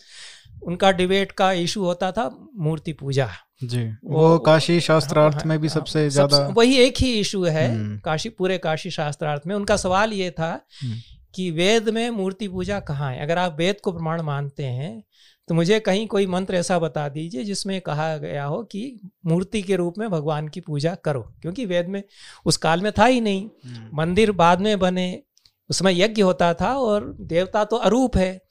उनका 0.63 0.91
डिबेट 0.91 1.31
का 1.31 1.51
इशू 1.61 1.83
होता 1.83 2.11
था 2.11 2.29
मूर्ति 2.57 2.93
पूजा 2.93 3.29
जी 3.63 3.83
वो, 4.03 4.19
वो 4.19 4.37
काशी 4.39 4.79
शास्त्रार्थ 4.81 5.45
में 5.45 5.57
भी 5.59 5.67
हाँ, 5.67 5.73
सबसे 5.73 6.09
ज़्यादा 6.09 6.47
वही 6.47 6.77
एक 6.77 6.97
ही 6.97 7.13
इशू 7.19 7.43
है 7.45 7.67
हम्म। 7.69 7.97
काशी 7.99 8.29
पूरे 8.31 8.57
काशी 8.57 8.91
शास्त्रार्थ 8.91 9.47
में 9.47 9.55
उनका 9.55 9.77
सवाल 9.77 10.13
ये 10.13 10.29
था 10.31 10.49
हम्म। 10.81 10.95
कि 11.35 11.51
वेद 11.51 11.89
में 11.89 12.09
मूर्ति 12.09 12.47
पूजा 12.47 12.79
कहाँ 12.79 13.11
है? 13.13 13.21
अगर 13.21 13.37
आप 13.37 13.55
वेद 13.59 13.81
को 13.81 13.91
प्रमाण 13.91 14.21
मानते 14.21 14.63
हैं 14.63 15.03
तो 15.47 15.55
मुझे 15.55 15.79
कहीं 15.79 16.07
कोई 16.07 16.25
मंत्र 16.25 16.55
ऐसा 16.55 16.79
बता 16.79 17.09
दीजिए 17.09 17.43
जिसमें 17.43 17.81
कहा 17.81 18.17
गया 18.17 18.45
हो 18.45 18.63
कि 18.63 19.09
मूर्ति 19.25 19.61
के 19.61 19.75
रूप 19.75 19.93
में 19.97 20.09
भगवान 20.09 20.47
की 20.47 20.59
पूजा 20.59 20.95
करो। 20.95 21.21
क्योंकि 21.41 21.65
वेद 21.65 21.87
में 21.87 22.03
उस 22.45 22.57
काल 22.57 22.81
में 22.81 22.91
था 22.91 23.05
ही 23.05 23.21
नहीं। 23.21 23.49
हम्म। 23.65 23.97
मंदिर 23.97 24.31
बाद 24.31 24.61
में 24.61 24.79
बने 24.79 25.23
उसमें 25.69 25.93
यज्ञ 25.93 26.21
होता 26.21 26.53
था 26.53 26.77
और 26.77 27.17
देवता 27.19 27.63
तो 27.63 27.75
अरूप 27.75 28.17
है। 28.17 28.41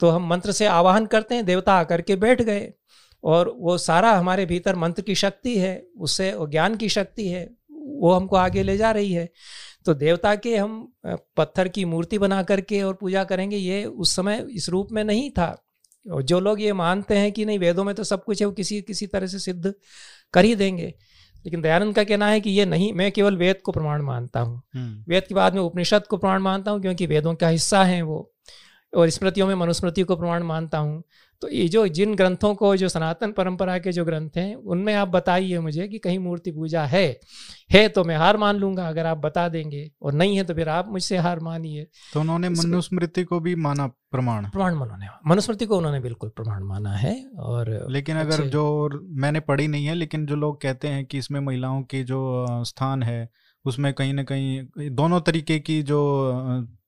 तो 0.00 0.08
हम 0.08 0.28
मंत्र 0.28 0.52
से 0.52 0.66
आवाहन 0.66 1.06
करते 1.06 1.34
हैं 1.34 1.44
देवता 1.44 1.74
आकर 1.74 2.00
के 2.00 2.16
बैठ 2.16 2.42
गए 2.42 2.72
और 3.24 3.54
वो 3.58 3.78
सारा 3.78 4.12
हमारे 4.12 4.46
भीतर 4.46 4.76
मंत्र 4.76 5.02
की 5.02 5.14
शक्ति 5.14 5.58
है 5.58 5.86
उससे 5.98 6.32
ज्ञान 6.40 6.76
की 6.76 6.88
शक्ति 6.88 7.28
है 7.28 7.50
वो 7.70 8.12
हमको 8.12 8.36
आगे 8.36 8.62
ले 8.62 8.76
जा 8.76 8.90
रही 8.90 9.12
है। 9.12 9.28
तो 9.88 9.92
देवता 9.94 10.34
के 10.36 10.56
हम 10.56 10.72
पत्थर 11.36 11.68
की 11.68 11.84
मूर्ति 11.84 12.18
बना 12.18 12.42
करके 12.42 12.82
और 12.82 12.94
पूजा 12.94 13.22
करेंगे 13.24 13.56
ये 13.56 13.84
उस 13.84 14.14
समय 14.16 14.46
इस 14.50 14.68
रूप 14.68 14.88
में 14.92 15.02
नहीं 15.04 15.30
था। 15.30 15.46
और 16.06 16.22
जो 16.22 16.40
लोग 16.40 16.60
ये 16.60 16.72
मानते 16.72 17.18
हैं 17.18 17.30
कि 17.32 17.44
नहीं 17.44 17.58
वेदों 17.58 17.84
में 17.84 17.94
तो 17.94 18.04
सब 18.04 18.24
कुछ 18.24 18.40
है 18.40 18.46
वो 18.46 18.52
किसी 18.52 18.80
किसी 18.82 19.06
तरह 19.06 19.26
से 19.26 19.38
सिद्ध 19.38 19.72
कर 20.34 20.44
ही 20.44 20.54
देंगे। 20.54 20.86
लेकिन 21.44 21.62
दयानंद 21.62 21.94
का 21.94 22.04
कहना 22.04 22.26
है 22.26 22.40
कि 22.40 22.50
ये 22.50 22.64
नहीं 22.66 22.92
मैं 22.92 23.10
केवल 23.12 23.36
वेद 23.36 23.60
को 23.64 23.72
प्रमाण 23.72 24.02
मानता 24.02 24.40
हूँ। 24.40 24.62
हम्म। 24.74 25.04
वेद 25.08 25.24
के 25.24 25.34
बाद 25.34 25.54
में 25.54 25.60
उपनिषद 25.60 26.06
को 26.06 26.16
प्रमाण 26.16 26.42
मानता 26.42 26.70
हूँ 26.70 26.80
क्योंकि 26.80 27.06
वेदों 27.06 27.34
का 27.34 27.48
हिस्सा 27.48 27.84
है 27.84 28.02
वो। 28.02 28.20
और 28.92 29.10
स्मृतियों 29.10 29.46
में 29.46 29.54
मनुस्मृति 29.54 30.02
को 30.02 30.16
प्रमाण 30.16 30.42
मानता 30.42 30.78
हूँ। 30.78 31.02
तो 31.42 31.48
ये 31.48 31.66
जो 31.68 31.86
जिन 31.88 32.14
ग्रंथों 32.14 32.54
को 32.54 32.74
जो 32.76 32.88
सनातन 32.88 33.32
परंपरा 33.32 33.76
के 33.78 33.92
जो 33.92 34.04
ग्रंथ 34.04 34.36
हैं 34.36 34.54
उनमें 34.54 34.92
आप 34.94 35.08
बताइए 35.08 35.58
मुझे 35.58 35.86
कि 35.88 35.98
कहीं 35.98 36.18
मूर्ति 36.18 36.50
पूजा 36.50 36.84
है। 36.84 37.06
है 37.72 37.88
तो 37.88 38.04
मैं 38.04 38.16
हार 38.16 38.36
मान 38.36 38.56
लूँगा 38.56 38.88
अगर 38.88 39.06
आप 39.06 39.18
बता 39.18 39.48
देंगे 39.48 39.90
और 40.02 40.12
नहीं 40.12 40.36
है 40.36 40.44
तो 40.44 40.54
फिर 40.54 40.68
आप 40.68 40.88
मुझसे 40.88 41.16
हार 41.18 41.40
मानिए। 41.40 41.86
तो 42.14 42.20
उन्होंने 42.20 42.48
मनुस्मृति 42.48 43.24
को 43.24 43.40
भी 43.40 43.54
माना 43.56 43.86
प्रमाण? 43.86 44.44
प्रमाण 44.44 44.74
उन्होंने 44.74 45.06
मनुस्मृति 45.26 45.66
को 45.66 45.76
उन्होंने 45.76 46.00
बिल्कुल 46.00 46.30
प्रमाण 46.36 46.62
माना 46.64 46.92
है 46.92 47.14
और 47.38 47.86
लेकिन 47.90 48.16
अगर 48.16 48.46
जो 48.48 48.88
मैंने 49.16 49.40
पढ़ी 49.42 49.68
नहीं 49.68 49.86
है 49.86 49.94
लेकिन 49.94 50.26
जो 50.26 50.36
लोग 50.36 50.60
कहते 50.62 50.88
हैं 50.88 51.04
कि 51.04 51.18
इसमें 51.18 51.40
महिलाओं 51.40 51.82
की 51.82 52.02
जो 52.04 52.46
स्थान 52.64 53.02
है 53.02 53.28
उसमें 53.64 53.92
कहीं 53.94 54.12
ना 54.14 54.22
कहीं 54.22 54.90
दोनों 54.90 55.20
तरीके 55.20 55.58
की 55.58 55.82
जो 55.82 56.00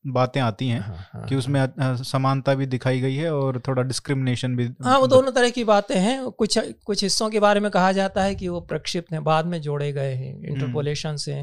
बातें 0.06 0.40
आती 0.40 0.68
हैं 0.68 0.80
हाँ, 0.80 0.96
हाँ, 1.12 1.26
कि 1.28 1.36
उसमें 1.36 1.60
हाँ। 1.60 1.96
समानता 1.96 2.54
भी 2.54 2.66
दिखाई 2.66 3.00
गई 3.00 3.14
है 3.14 3.34
और 3.34 3.60
थोड़ा 3.68 3.82
डिस्क्रिमिनेशन 3.82 4.56
भी 4.56 4.68
हाँ 4.82 4.98
वो 4.98 5.06
दोनों 5.06 5.32
तरह 5.32 5.50
की 5.50 5.64
बातें 5.64 5.94
हैं 5.96 6.30
कुछ 6.30 6.58
कुछ 6.58 7.02
हिस्सों 7.02 7.30
के 7.30 7.40
बारे 7.40 7.60
में 7.60 7.70
कहा 7.70 7.92
जाता 7.92 8.22
है 8.22 8.34
कि 8.34 8.48
वो 8.48 8.60
प्रक्षिप्त 8.60 9.12
हैं 9.12 9.24
बाद 9.24 9.46
में 9.46 9.60
जोड़े 9.60 9.92
गए 9.92 10.14
हैं 10.14 10.32
इंटरपोलेशन 10.44 11.16
से 11.16 11.34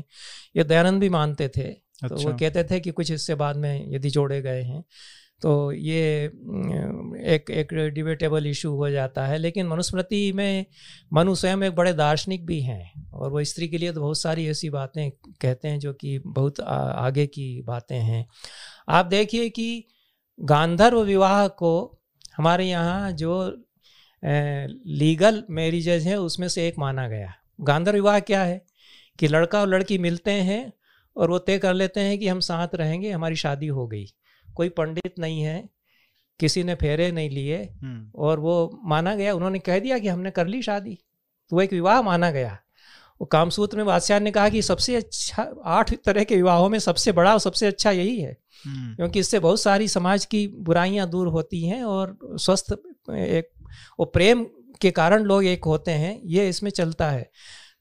ये 0.55 0.63
दयानंद 0.63 0.99
भी 0.99 1.09
मानते 1.09 1.47
थे 1.47 1.61
अच्छा। 1.63 2.07
तो 2.07 2.15
वो 2.15 2.29
अच्छा। 2.29 2.37
कहते 2.37 2.63
थे 2.63 2.79
कि 2.79 2.91
कुछ 2.91 3.11
हिस्से 3.11 3.35
बाद 3.35 3.57
में 3.57 3.93
यदि 3.93 4.09
जोड़े 4.09 4.41
गए 4.41 4.61
हैं 4.61 4.83
तो 5.41 5.71
ये 5.71 6.25
एक 7.33 7.49
एक 7.51 7.73
डिबेटेबल 7.93 8.47
इशू 8.47 8.71
हो 8.75 8.89
जाता 8.89 9.25
है। 9.27 9.37
लेकिन 9.37 9.67
मनुस्मृति 9.67 10.31
में 10.35 10.65
मनु 11.13 11.35
स्वयं 11.35 11.63
एक 11.63 11.75
बड़े 11.75 11.93
दार्शनिक 11.93 12.45
भी 12.45 12.59
हैं 12.61 13.11
और 13.13 13.31
वो 13.31 13.43
स्त्री 13.43 13.67
के 13.67 13.77
लिए 13.77 13.91
तो 13.93 14.01
बहुत 14.01 14.19
सारी 14.19 14.47
ऐसी 14.47 14.69
बातें 14.69 15.09
कहते 15.41 15.67
हैं 15.67 15.79
जो 15.79 15.93
कि 15.93 16.17
बहुत 16.19 16.59
आगे 16.59 17.25
की 17.27 17.61
बातें 17.61 17.97
हैं। 17.97 18.25
आप 18.89 19.05
देखिए 19.05 19.49
कि 19.49 19.83
गांधर्व 20.39 21.01
विवाह 21.01 21.47
को 21.47 21.73
हमारे 22.37 22.65
यहाँ 22.65 23.11
जो 23.13 23.39
लीगल 24.23 25.43
मैरिजेज 25.49 26.07
हैं 26.07 26.15
उसमें 26.17 26.47
से 26.47 26.67
एक 26.67 26.79
माना 26.79 27.07
गया। 27.07 27.33
गांधर्व 27.61 27.95
विवाह 27.95 28.19
क्या 28.19 28.43
है? 28.43 28.61
कि 29.19 29.27
लड़का 29.27 29.61
और 29.61 29.67
लड़की 29.67 29.97
मिलते 29.97 30.31
हैं 30.31 30.71
और 31.15 31.29
वो 31.29 31.37
तय 31.39 31.57
कर 31.57 31.73
लेते 31.73 31.99
हैं 31.99 32.17
कि 32.19 32.27
हम 32.27 32.39
साथ 32.39 32.75
रहेंगे, 32.75 33.11
हमारी 33.11 33.35
शादी 33.35 33.67
हो 33.67 33.87
गई। 33.87 34.05
कोई 34.57 34.69
पंडित 34.73 35.19
नहीं 35.19 35.41
है 35.41 35.57
किसी 36.39 36.63
ने 36.63 36.75
फेरे 36.75 37.11
नहीं 37.11 37.29
लिए 37.29 37.57
हम्म। 37.57 38.11
और 38.17 38.39
वो 38.39 38.55
माना 38.85 39.15
गया 39.15 39.33
उन्होंने 39.33 39.59
कह 39.61 39.79
दिया 39.79 39.97
कि 39.99 40.07
हमने 40.07 40.31
कर 40.31 40.47
ली 40.47 40.61
शादी 40.61 40.97
तो 41.51 41.55
वो 41.55 41.61
एक 41.61 41.73
विवाह 41.73 42.01
माना 42.01 42.31
गया 42.31 42.57
वो 43.21 43.25
कामसूत्र 43.27 43.77
में 43.77 43.85
बादशाह 43.85 44.19
ने 44.19 44.31
कहा 44.31 44.49
कि 44.49 44.61
सबसे 44.61 44.95
अच्छा 44.95 45.43
आठ 45.67 45.93
तरह 46.05 46.23
के 46.23 46.35
विवाहों 46.35 46.69
में 46.69 46.79
सबसे 46.79 47.11
बड़ा 47.11 47.31
और 47.33 47.39
सबसे 47.39 47.67
अच्छा 47.67 47.91
यही 47.91 48.19
है 48.19 48.35
हम्म। 48.65 48.95
क्योंकि 48.95 49.19
इससे 49.19 49.39
बहुत 49.39 49.61
सारी 49.61 49.87
समाज 49.87 50.25
की 50.25 50.47
बुराइयाँ 50.61 51.09
दूर 51.09 51.27
होती 51.29 51.63
हैं 51.65 51.83
और 51.85 52.17
स्वस्थ 52.39 52.73
एक 53.09 53.49
वो 53.99 54.05
प्रेम 54.07 54.45
के 54.81 54.91
कारण 54.91 55.23
लोग 55.23 55.45
एक 55.45 55.63
होते 55.65 55.91
हैं 55.93 56.19
ये 56.27 56.47
इसमें 56.49 56.69
चलता 56.71 57.09
है 57.09 57.29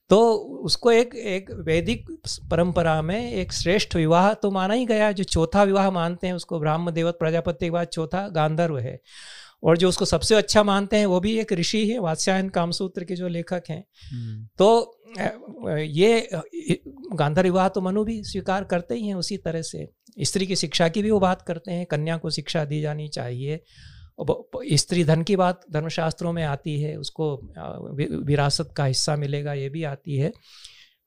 तो 0.09 0.33
उसको 0.63 0.91
एक 0.91 1.15
एक 1.15 1.49
वैदिक 1.65 2.09
परंपरा 2.51 3.01
में 3.01 3.31
एक 3.33 3.53
श्रेष्ठ 3.53 3.95
विवाह 3.95 4.33
तो 4.33 4.51
माना 4.51 4.73
ही 4.73 4.85
गया 4.85 5.11
जो 5.11 5.23
चौथा 5.23 5.63
विवाह 5.63 5.89
मानते 5.91 6.27
हैं 6.27 6.33
उसको 6.33 6.59
ब्राह्म 6.59 6.91
देवत 6.91 7.17
प्रजापति 7.19 7.65
के 7.65 7.71
बाद 7.71 7.87
चौथा 7.87 8.27
गांधर्व 8.27 8.77
है। 8.79 8.99
और 9.63 9.77
जो 9.77 9.89
उसको 9.89 10.05
सबसे 10.05 10.35
अच्छा 10.35 10.63
मानते 10.63 10.97
हैं 10.97 11.05
वो 11.05 11.19
भी 11.19 11.37
एक 11.39 11.53
ऋषि 11.53 11.85
है 11.87 11.99
वात्स्यायन 11.99 12.49
कामसूत्र 12.49 13.03
के 13.03 13.15
जो 13.15 13.27
लेखक 13.27 13.63
हैं। 13.69 13.83
हम्म। 14.11 14.47
तो 14.57 15.01
ये 15.73 16.29
गांधर 17.13 17.43
विवाह 17.43 17.67
तो 17.69 17.81
मनु 17.81 18.03
भी 18.03 18.21
स्वीकार 18.23 18.63
करते 18.63 18.95
ही 18.95 19.07
हैं 19.07 19.15
उसी 19.15 19.37
तरह 19.37 19.61
से। 19.61 19.87
स्त्री 20.23 20.47
की 20.47 20.55
शिक्षा 20.55 20.87
की 20.89 21.01
भी 21.01 21.11
वो 21.11 21.19
बात 21.19 21.41
करते 21.41 21.71
हैं 21.71 21.85
कन्या 21.85 22.17
को 22.17 22.29
शिक्षा 22.29 22.65
दी 22.65 22.81
जानी 22.81 23.07
चाहिए। 23.07 23.59
स्त्री 24.17 25.03
धन 25.03 25.23
की 25.23 25.35
बात 25.35 25.61
धर्मशास्त्रों 25.71 26.31
में 26.33 26.43
आती 26.43 26.79
है 26.81 26.95
उसको 26.97 27.35
विरासत 28.25 28.73
का 28.77 28.85
हिस्सा 28.85 29.15
मिलेगा 29.15 29.53
ये 29.53 29.69
भी 29.69 29.83
आती 29.85 30.17
है 30.17 30.31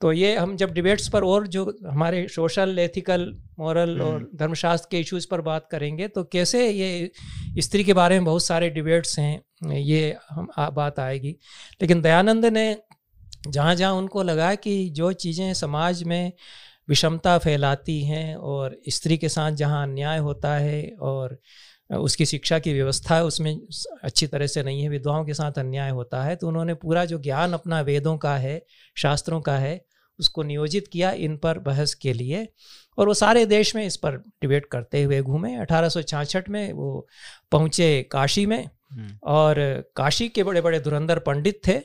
तो 0.01 0.13
ये 0.13 0.35
हम 0.37 0.57
जब 0.57 0.73
डिबेट्स 0.73 1.09
पर 1.09 1.25
और 1.25 1.47
जो 1.47 1.65
हमारे 1.87 2.27
सोशल 2.29 2.79
एथिकल 2.79 3.25
मॉरल 3.59 4.01
और 4.01 4.15
हम्म। 4.15 4.39
धर्मशास्त्र 4.39 4.89
के 4.91 5.01
इश्यूज़ 5.01 5.27
पर 5.31 5.41
बात 5.41 5.69
करेंगे 5.71 6.09
तो 6.09 6.25
कैसे 6.25 6.69
ये 6.69 7.11
स्त्री 7.59 7.85
के 7.85 7.93
बारे 7.93 8.19
में 8.19 8.25
बहुत 8.25 8.45
सारे 8.45 8.71
डिबेट्स 8.71 9.19
हैं 9.19 9.73
ये 9.73 10.17
हम 10.31 10.49
आ, 10.59 10.71
बात 10.71 10.99
आएगी 11.01 11.37
लेकिन 11.81 12.01
दयानंद 12.03 12.47
ने 12.47 12.77
जहाँ 13.49 13.75
जहाँ 13.75 13.93
उनको 13.93 14.23
लगा 14.23 14.55
कि 14.57 14.89
जो 14.91 15.13
चीज़ें 15.15 15.53
समाज 15.55 16.03
में 16.03 16.33
विषमता 16.89 17.37
फैलाती 17.39 18.01
हैं 18.05 18.35
और 18.37 18.77
स्त्री 18.89 19.17
के 19.17 19.29
साथ 19.29 19.53
जहाँ 19.55 19.83
अन्याय 19.83 20.19
होता 20.19 20.55
है 20.57 20.83
और 21.01 21.39
उसकी 21.91 22.27
शिक्षा 22.27 22.59
की 22.59 22.73
व्यवस्था 22.73 23.15
है 23.15 23.25
उसमें 23.25 23.61
अच्छी 24.03 24.27
तरह 24.27 24.47
से 24.47 24.63
नहीं 24.63 24.83
है 24.83 24.89
विधवाओं 24.89 25.25
के 25.25 25.35
साथ 25.35 25.59
अन्याय 25.59 25.91
होता 25.91 26.23
है 26.25 26.37
तो 26.37 26.49
उन्होंने 26.49 26.75
पूरा 26.75 27.05
जो 27.05 27.19
ज्ञान 27.19 27.53
अपना 27.53 27.81
वेदों 27.81 28.17
का 28.17 28.37
है 28.37 28.61
शास्त्रों 28.97 29.41
का 29.41 29.57
है 29.59 29.81
उसको 30.19 30.43
नियोजित 30.43 30.89
किया 30.89 31.11
इन 31.19 31.37
पर 31.37 31.59
बहस 31.59 31.95
के 31.95 32.13
लिए 32.13 32.49
और 32.99 33.07
वो 33.07 33.15
सारे 33.15 33.45
देश 33.47 33.75
में 33.77 33.85
इस 33.87 33.97
पर 33.97 34.17
डिबेट 34.43 34.67
करते 34.67 35.03
हुए 35.03 35.21
घूमे 35.23 35.55
अठारह 35.57 36.43
में 36.49 36.73
वो 36.73 37.07
पहुँचे 37.53 38.03
काशी 38.03 38.45
में 38.47 38.63
हम्म। 38.93 39.19
और 39.29 39.57
काशी 39.97 40.29
के 40.29 40.43
बड़े 40.43 40.61
बड़े 40.61 40.81
धुरंधर 40.81 41.19
पंडित 41.19 41.61
थे 41.69 41.81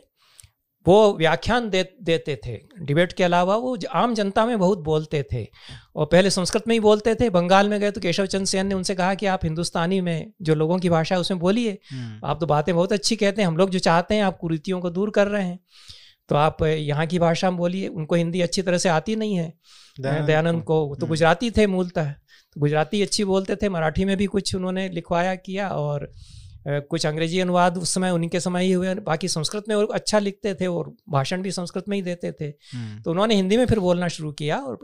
वो 0.87 1.17
व्याख्यान 1.17 1.69
दे 1.69 1.95
देते 2.03 2.39
थे। 2.45 2.59
डिबेट 2.81 3.13
के 3.13 3.23
अलावा 3.23 3.55
वो 3.55 3.77
आम 3.93 4.13
जनता 4.13 4.45
में 4.45 4.59
बहुत 4.59 4.79
बोलते 4.79 5.25
थे। 5.33 5.47
और 5.95 6.05
पहले 6.05 6.29
संस्कृत 6.29 6.67
में 6.67 6.75
ही 6.75 6.79
बोलते 6.79 7.15
थे। 7.15 7.29
बंगाल 7.29 7.69
में 7.69 7.79
गए 7.79 7.91
तो 7.91 8.01
केशव 8.01 8.25
चंद 8.25 8.45
सेन 8.45 8.67
ने 8.67 8.75
उनसे 8.75 8.95
कहा 8.95 9.13
कि 9.13 9.25
आप 9.25 9.39
हिंदुस्तानी 9.43 10.01
में 10.01 10.31
जो 10.41 10.55
लोगों 10.55 10.79
की 10.79 10.89
भाषा 10.89 11.15
है 11.15 11.21
उसमें 11.21 11.39
बोलिए। 11.39 11.77
हम्म। 11.91 12.27
आप 12.27 12.39
तो 12.39 12.45
बातें 12.45 12.75
बहुत 12.75 12.93
अच्छी 12.93 13.15
कहते 13.15 13.41
हैं। 13.41 13.47
हम 13.47 13.57
लोग 13.57 13.69
जो 13.69 13.79
चाहते 13.79 14.15
हैं 14.15 14.23
आप 14.23 14.37
कुरीतियों 14.37 14.79
को 14.79 14.89
दूर 14.89 15.09
कर 15.09 15.27
रहे 15.27 15.43
हैं। 15.43 15.59
तो 16.29 16.35
आप 16.35 16.63
यहाँ 16.63 17.05
की 17.07 17.19
भाषा 17.19 17.49
में 17.49 17.57
बोलिए। 17.57 17.87
उनको 17.87 18.15
हिंदी 18.15 18.41
अच्छी 18.41 18.61
तरह 18.61 18.77
से 18.77 18.89
आती 18.89 19.15
नहीं 19.15 19.35
है। 19.35 19.53
दयानंद 19.99 20.63
को। 20.63 20.85
तो 20.85 20.93
हम्म। 20.93 21.07
गुजराती 21.07 21.51
थे 21.51 21.67
मूलतः। 21.67 22.11
तो 22.53 22.61
गुजराती 22.61 23.01
अच्छी 23.01 23.23
बोलते 23.23 23.55
थे। 23.55 23.69
मराठी 23.69 24.05
में 24.05 24.17
भी 24.17 24.25
कुछ 24.25 24.55
उन्होंने 24.55 24.89
लिखवाया 24.89 25.35
किया 25.35 25.69
और 25.69 26.11
कुछ 26.65 27.05
अंग्रेज़ी 27.05 27.39
अनुवाद 27.39 27.77
उस 27.77 27.93
समय 27.93 28.11
उन्हीं 28.11 28.29
के 28.29 28.39
समय 28.39 28.63
ही 28.63 28.71
हुए 28.71 28.93
बाकी 29.05 29.27
संस्कृत 29.27 29.63
में 29.69 29.75
और 29.75 29.87
अच्छा 29.93 30.19
लिखते 30.19 30.53
थे 30.53 30.67
और 30.67 30.93
भाषण 31.09 31.41
भी 31.41 31.51
संस्कृत 31.51 31.89
में 31.89 31.97
ही 31.97 32.01
देते 32.03 32.31
थे 32.31 32.45
हम्म। 32.45 33.01
तो 33.01 33.11
उन्होंने 33.11 33.35
हिंदी 33.35 33.57
में 33.57 33.65
फिर 33.65 33.79
बोलना 33.79 34.07
शुरू 34.09 34.31
किया 34.33 34.59
और 34.59 34.79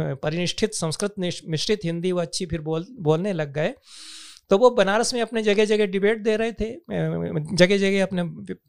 परिनिष्ठित 0.00 0.74
संस्कृत 0.74 1.14
मिश्रित 1.18 1.84
हिंदी 1.84 2.12
वो 2.12 2.20
अच्छी 2.20 2.46
फिर 2.46 2.60
बोल 2.62 2.86
बोलने 3.00 3.32
लग 3.32 3.52
गए 3.52 3.74
तो 4.50 4.58
वो 4.58 4.70
बनारस 4.72 5.12
में 5.14 5.20
अपने 5.22 5.42
जगह 5.42 5.64
जगह 5.64 5.86
डिबेट 5.86 6.22
दे 6.22 6.36
रहे 6.36 6.52
थे 6.52 6.70
जगह 6.90 7.76
जगह 7.78 8.02
अपने 8.02 8.22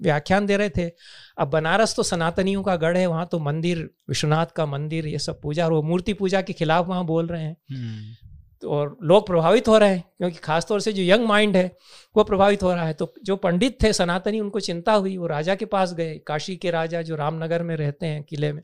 व्याख्यान 0.04 0.46
दे 0.46 0.58
रहे 0.58 0.70
थे 0.70 0.90
अब 1.38 1.50
बनारस 1.50 1.96
तो 1.96 2.04
सनातनियों 2.04 2.64
का 2.64 2.76
गढ़ 2.78 2.98
है 2.98 3.06
वहाँ 3.08 3.26
तो 3.32 3.40
मंदिर 3.42 3.90
विश्वनाथ 4.10 4.56
का 4.56 4.66
मंदिर 4.68 5.08
ये 5.08 5.20
सब 5.20 5.42
पूजा 5.42 5.66
और 5.66 5.74
वो 5.74 5.82
मूर्ति 5.84 6.14
पूजा 6.16 6.42
के 6.42 6.54
खिलाफ 6.54 6.88
वहाँ 6.88 7.06
बोल 7.06 7.28
रहे 7.28 7.44
हैं 7.44 7.56
हम्म। 7.72 8.25
और 8.68 8.98
लोग 9.04 9.26
प्रभावित 9.28 9.68
हो 9.68 9.78
रहे 9.78 9.90
हैं 9.90 10.04
क्योंकि 10.18 10.38
खासतौर 10.40 10.82
से 10.82 10.94
जो 10.94 11.04
यंग 11.04 11.26
माइंड 11.28 11.58
है 11.58 11.72
वो 12.16 12.24
प्रभावित 12.24 12.64
हो 12.64 12.74
रहा 12.74 12.86
है। 12.86 12.94
तो 12.94 13.14
जो 13.24 13.36
पंडित 13.38 13.78
थे 13.84 13.92
सनातनी 13.94 14.40
उनको 14.40 14.60
चिंता 14.62 14.94
हुई 14.94 15.18
वो 15.18 15.28
राजा 15.28 15.56
के 15.56 15.66
पास 15.68 15.94
गए। 15.94 16.18
काशी 16.28 16.56
के 16.56 16.72
राजा 16.72 17.02
जो 17.02 17.16
रामनगर 17.16 17.64
में 17.64 17.76
रहते 17.76 18.06
हैं 18.06 18.24
किले 18.24 18.52
में 18.54 18.64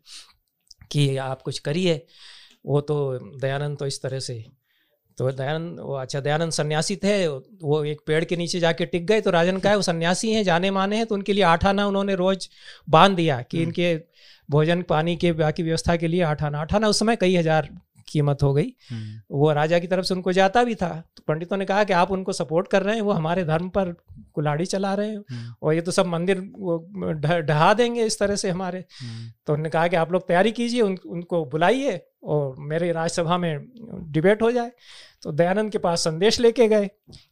कि 0.92 1.16
आप 1.20 1.42
कुछ 1.42 1.60
करिए। 1.60 2.06
वो 2.66 2.82
तो 2.82 2.98
दयानंद 3.42 3.78
तो 3.78 3.86
इस 3.88 4.02
तरह 4.02 4.20
से 4.22 4.44
तो 5.18 5.32
दयानंद 5.32 5.80
वो 5.80 5.96
अच्छा 5.96 6.20
दयानंद 6.20 6.52
सन्यासी 6.52 6.96
थे 6.96 7.16
वो 7.28 7.84
एक 7.86 8.02
पेड़ 8.08 8.24
के 8.26 8.36
नीचे 8.36 8.60
जाके 8.60 8.86
टिक 8.86 9.06
गए 9.08 9.22
तो 9.22 9.32
राजन 9.32 9.58
का 9.58 9.70
है 9.70 9.76
वो 9.76 9.82
सन्यासी 9.82 10.32
हैं 10.34 10.44
जाने 10.44 10.72
माने 10.72 10.98
हैं। 10.98 11.06
तो 11.06 11.16
उनके 11.16 11.34
लिए 11.34 11.44
आठ 11.46 11.66
आना 11.66 11.88
उन्होंने 11.88 12.16
रोज 12.16 12.50
बाँध 12.90 13.16
दिया 13.16 13.42
कि 13.42 13.58
हम्म। 13.58 13.68
इनके 13.68 13.96
भोजन 14.50 14.82
पानी 14.82 15.16
के 15.16 15.32
बाकी 15.34 15.64
व्यवस्था 15.64 15.96
के 15.96 16.08
लिए 16.08 16.22
आठ 16.24 16.44
आना। 16.44 16.60
आठ 16.62 16.74
आना 16.74 16.88
उस 16.88 17.00
समय 17.00 17.16
कई 17.16 17.36
हज़ार 17.36 17.70
कीमत 18.12 18.44
हो 18.44 18.54
गई। 18.54 18.74
हम्म। 18.90 19.22
वो 19.32 19.52
राजा 19.54 19.80
की 19.80 19.88
तरफ़ 19.88 20.06
से 20.06 20.14
उनको 20.14 20.32
जाता 20.32 20.64
भी 20.64 20.76
था। 20.76 20.90
तो 21.18 21.24
पंडितों 21.28 21.58
ने 21.58 21.66
कहा 21.66 21.84
कि 21.84 21.94
आप 21.94 22.12
उनको 22.12 22.34
सपोर्ट 22.34 22.68
कर 22.68 22.84
रहे 22.84 22.96
हैं 22.96 23.02
वो 23.02 23.12
हमारे 23.12 23.44
धर्म 23.46 23.70
पर 23.70 23.94
कुलाड़ी 24.34 24.66
चला 24.66 24.94
रहे 24.94 25.10
हैं। 25.10 25.24
हम्म। 25.32 25.54
और 25.62 25.74
ये 25.74 25.82
तो 25.82 25.92
सब 25.92 26.06
मंदिर 26.06 26.40
वो 26.56 26.78
ढहा 27.42 27.74
देंगे 27.74 28.06
इस 28.06 28.20
तरह 28.20 28.36
से 28.36 28.50
हमारे। 28.50 28.86
हम्म। 29.02 29.30
तो 29.48 29.54
उन्होंने 29.54 29.70
कहा 29.70 29.88
कि 29.88 29.96
आप 29.96 30.12
लोग 30.12 30.28
तैयारी 30.28 30.52
कीजिए 30.52 30.82
उन, 30.82 30.98
उनको 31.06 31.46
बुलाइए 31.46 32.02
और 32.24 32.56
मेरे 32.60 32.92
राज्यसभा 32.92 33.38
में 33.38 33.66
डिबेट 34.12 34.42
हो 34.42 34.52
जाए। 34.52 34.72
तो 35.22 35.32
दयानंद 35.32 35.72
के 35.72 35.78
पास 35.78 36.04
संदेश 36.04 36.40
लेके 36.40 36.68
गए 36.68 36.90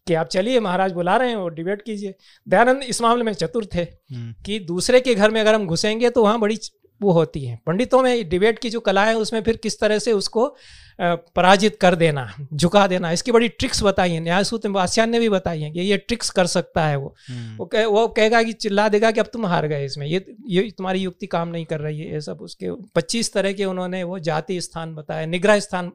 कि 0.07 0.13
आप 0.13 0.27
चलिए 0.27 0.59
महाराज 0.59 0.91
बुला 0.91 1.15
रहे 1.17 1.29
हैं 1.29 1.35
और 1.35 1.53
डिबेट 1.53 1.81
कीजिए। 1.81 2.15
दयानंद 2.47 2.83
इस 2.83 3.01
मामले 3.01 3.23
में 3.23 3.33
चतुर 3.33 3.65
थे 3.65 3.85
कि 4.13 4.59
दूसरे 4.59 4.99
के 4.99 5.15
घर 5.15 5.31
में 5.31 5.41
अगर 5.41 5.55
हम 5.55 5.67
घुसेंगे 5.67 6.09
तो 6.09 6.23
वहाँ 6.23 6.39
बड़ी 6.39 6.57
वो 7.01 7.11
होती 7.11 7.45
हैं। 7.45 7.59
पंडितों 7.65 8.01
में 8.03 8.29
डिबेट 8.29 8.59
की 8.59 8.69
जो 8.69 8.79
कला 8.81 9.05
है 9.05 9.15
उसमें 9.17 9.41
फिर 9.43 9.57
किस 9.57 9.79
तरह 9.79 9.99
से 9.99 10.11
उसको 10.13 10.55
पराजित 10.99 11.77
कर 11.81 11.95
देना 11.95 12.27
झुका 12.53 12.85
देना 12.87 13.11
इसकी 13.11 13.31
बड़ी 13.31 13.47
ट्रिक्स 13.49 13.81
बताई 13.83 14.11
हैं। 14.11 14.21
न्यायसूत्र 14.21 14.69
वास्यान 14.69 15.09
ने 15.09 15.19
भी 15.19 15.29
बताई 15.29 15.61
है 15.61 15.69
कि 15.71 15.81
ये 15.81 15.97
ट्रिक्स 15.99 16.29
कर 16.29 16.45
सकता 16.47 16.85
है 16.85 16.95
वो। 16.97 17.13
हम्म। 17.29 17.55
वो 17.57 17.65
कह 17.65 17.85
वो 17.87 18.07
कहेगा 18.09 18.41
कि 18.43 18.53
चिल्ला 18.55 18.87
देगा 18.89 19.11
कि 19.11 19.19
अब 19.19 19.29
तुम 19.33 19.45
हार 19.45 19.67
गए 19.67 19.85
इसमें 19.85 20.05
ये 20.07 20.25
ये 20.47 20.69
तुम्हारी 20.71 20.99
युक्ति 20.99 21.27
काम 21.27 21.47
नहीं 21.47 21.65
कर 21.65 21.79
रही 21.79 21.99
है 21.99 22.11
ये 22.13 22.21
सब 22.21 22.41
उसके 22.41 22.71
पच्चीस 22.95 23.33
तरह 23.33 23.53
के 23.53 23.65
उन्होंने 23.65 24.03
वो 24.03 24.19
जाति 24.21 24.59
स्थान 24.61 24.95
बताया 24.95 25.25
निग्रह 25.27 25.59
स्थान 25.59 25.91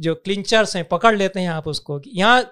जो 0.00 0.14
क्लिंचर्स 0.16 0.76
हैं 0.76 0.84
पकड़ 0.88 1.16
लेते 1.16 1.40
हैं 1.40 1.50
आप 1.50 1.66
उसको 1.68 2.00
यहाँ 2.08 2.42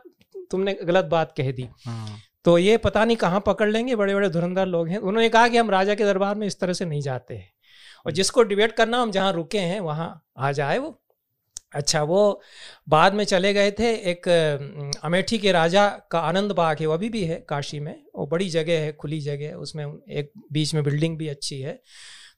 तुमने 0.51 0.77
गलत 0.85 1.05
बात 1.07 1.35
कह 1.37 1.53
दी। 1.53 1.69
हाँ। 1.87 2.19
तो 2.45 2.59
ये 2.59 2.77
पता 2.79 3.05
नहीं 3.05 3.17
कहाँ 3.17 3.43
पकड़ 3.47 3.69
लेंगे 3.69 3.97
बड़े 3.97 4.15
बड़े 4.15 4.29
धुरंधर 4.31 4.67
लोग 4.67 4.89
हैं 4.89 4.99
उन्होंने 4.99 5.29
कहा 5.29 5.49
कि 5.49 5.57
हम 5.57 5.71
राजा 5.71 5.95
के 5.95 6.05
दरबार 6.05 6.35
में 6.35 6.47
इस 6.47 6.61
तरह 6.61 6.73
से 6.73 6.85
नहीं 6.85 7.01
जाते। 7.03 7.35
हैं 7.35 7.49
और 8.07 8.13
जिसको 8.13 8.43
डिबेट 8.45 8.73
करना 8.73 9.01
हम 9.03 9.11
जहाँ 9.11 9.33
रुके 9.33 9.59
हैं 9.61 9.81
वहाँ 9.83 10.11
आ 10.39 10.53
जाए 10.53 10.79
वो। 10.79 10.97
अच्छा 11.75 12.03
वो 12.03 12.21
बाद 12.89 13.15
में 13.15 13.25
चले 13.25 13.53
गए 13.55 13.71
थे 13.71 13.93
एक 14.11 14.29
अमेठी 15.05 15.39
के 15.39 15.53
राजा 15.53 15.87
का 16.11 16.21
आनंद 16.21 16.53
बाग 16.53 16.81
है 16.81 16.87
वो 16.87 16.95
अभी 16.95 17.09
भी 17.09 17.23
है 17.25 17.37
काशी 17.49 17.81
में। 17.81 17.95
वो 18.15 18.27
बड़ी 18.27 18.49
जगह 18.51 18.81
है 18.81 18.93
खुली 18.93 19.21
जगह 19.21 19.49
है 19.49 19.55
उसमें 19.59 19.85
एक 19.85 20.33
बीच 20.53 20.75
में 20.75 20.83
बिल्डिंग 20.85 21.17
भी 21.19 21.29
अच्छी 21.29 21.61
है। 21.61 21.79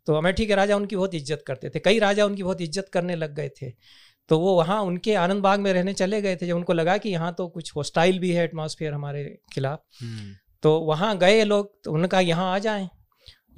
तो 0.07 0.15
अमेठी 0.15 0.47
के 0.47 0.55
राजा 0.55 0.77
उनकी 0.77 0.97
बहुत 0.97 1.15
इज़्ज़त 1.15 1.45
करते 1.47 1.71
थे। 1.71 1.81
कई 1.81 1.99
राजा 1.99 2.25
उनकी 2.27 2.43
बहुत 2.43 2.61
इज़्ज़त 2.61 2.89
करने 2.93 3.17
लग 3.17 3.35
गए 3.35 3.49
थे। 3.63 3.71
तो 4.31 4.39
वो 4.39 4.55
वहाँ 4.57 4.81
उनके 4.83 5.15
आनंद 5.17 5.43
बाग 5.43 5.61
में 5.61 5.73
रहने 5.73 5.93
चले 5.95 6.21
गए 6.23 6.37
थे 6.37 6.47
जब 6.47 6.57
उनको 6.57 6.73
लगा 6.73 6.97
कि 6.99 7.09
यहाँ 7.09 7.33
तो 7.35 7.49
कुछ 7.49 7.75
हॉस्टाइल 7.77 8.19
भी 8.19 8.31
है 8.33 8.45
एटमॉस्फेयर 8.45 8.93
हमारे 8.93 9.25
खिलाफ। 9.55 9.83
हम्म। 10.01 10.35
तो 10.63 10.79
वहाँ 10.81 11.17
गए 11.19 11.45
लोग 11.45 11.73
तो 11.85 11.91
उन्होंने 11.91 12.09
कहा 12.09 12.21
यहाँ 12.23 12.53
आ 12.55 12.59
जाएँ। 12.61 12.89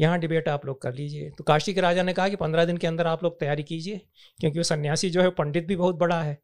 यहाँ 0.01 0.19
डिबेट 0.19 0.49
आप 0.49 0.67
लोग 0.67 0.81
कर 0.83 0.95
लीजिए। 0.95 1.31
तो 1.31 1.45
काशी 1.45 1.75
के 1.75 1.81
राजा 1.81 2.03
ने 2.03 2.13
कहा 2.13 2.29
कि 2.29 2.37
पंद्रह 2.37 2.65
दिन 2.65 2.77
के 2.77 2.87
अंदर 2.87 3.07
आप 3.07 3.23
लोग 3.25 3.39
तैयारी 3.41 3.63
कीजिए 3.63 4.01
क्योंकि 4.41 4.59
वो 4.59 4.63
सन्यासी 4.63 5.11
जो 5.11 5.23
है 5.23 5.31
पंडित 5.31 5.67
भी 5.67 5.77
बहुत 5.77 5.97
बड़ा 5.97 6.21
है 6.23 6.39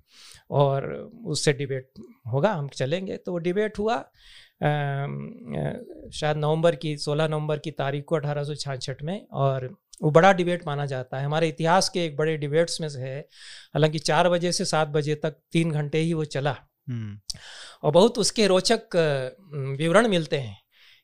और 0.51 0.92
उससे 1.26 1.53
डिबेट 1.53 1.90
होगा 2.32 2.53
हम 2.53 2.68
चलेंगे। 2.68 3.16
तो 3.16 3.32
वो 3.32 3.38
डिबेट 3.38 3.78
हुआ 3.78 3.96
शायद 6.12 6.36
नवंबर 6.36 6.76
की 6.76 6.96
16 6.96 7.28
नवंबर 7.28 7.59
की 7.59 7.70
तारीख 7.70 8.05
को 8.05 8.16
अठारह 8.16 8.44
सौ 8.44 8.94
में 9.03 9.26
और 9.32 9.76
वो 10.03 10.11
बड़ा 10.11 10.32
डिबेट 10.32 10.66
माना 10.66 10.86
जाता 10.86 11.18
है। 11.18 11.24
हमारे 11.24 11.48
इतिहास 11.48 11.88
के 11.88 12.05
एक 12.05 12.16
बड़े 12.16 12.36
डिबेट्स 12.36 12.80
में 12.80 12.88
से 12.88 13.01
है 13.01 13.20
हालाँकि 13.74 13.98
चार 13.98 14.28
बजे 14.28 14.53
से 14.53 14.64
सात 14.64 14.88
बजे 14.88 15.14
तक 15.14 15.36
तीन 15.53 15.70
घंटे 15.70 15.98
ही 15.98 16.12
वो 16.14 16.24
चला। 16.26 16.57
हम्म। 16.88 17.18
और 17.82 17.92
बहुत 17.92 18.18
उसके 18.18 18.46
रोचक 18.46 18.96
विवरण 19.78 20.09
मिलते 20.09 20.38
हैं। 20.38 20.59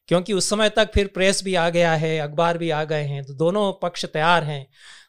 क्योंकि 0.09 0.33
उस 0.33 0.49
समय 0.51 0.69
तक 0.69 0.91
फिर 0.95 1.07
प्रेस 1.07 1.43
भी 1.45 1.55
आ 1.55 1.69
गया 1.71 1.95
है 1.95 2.19
अखबार 2.19 2.59
भी 2.59 2.71
आ 2.71 2.85
गए 2.85 3.05
हैं 3.05 3.25
तो 3.25 3.35
दोनों 3.35 3.73
पक्ष 3.83 4.05
तैयार 4.05 4.45
हैं। 4.45 4.67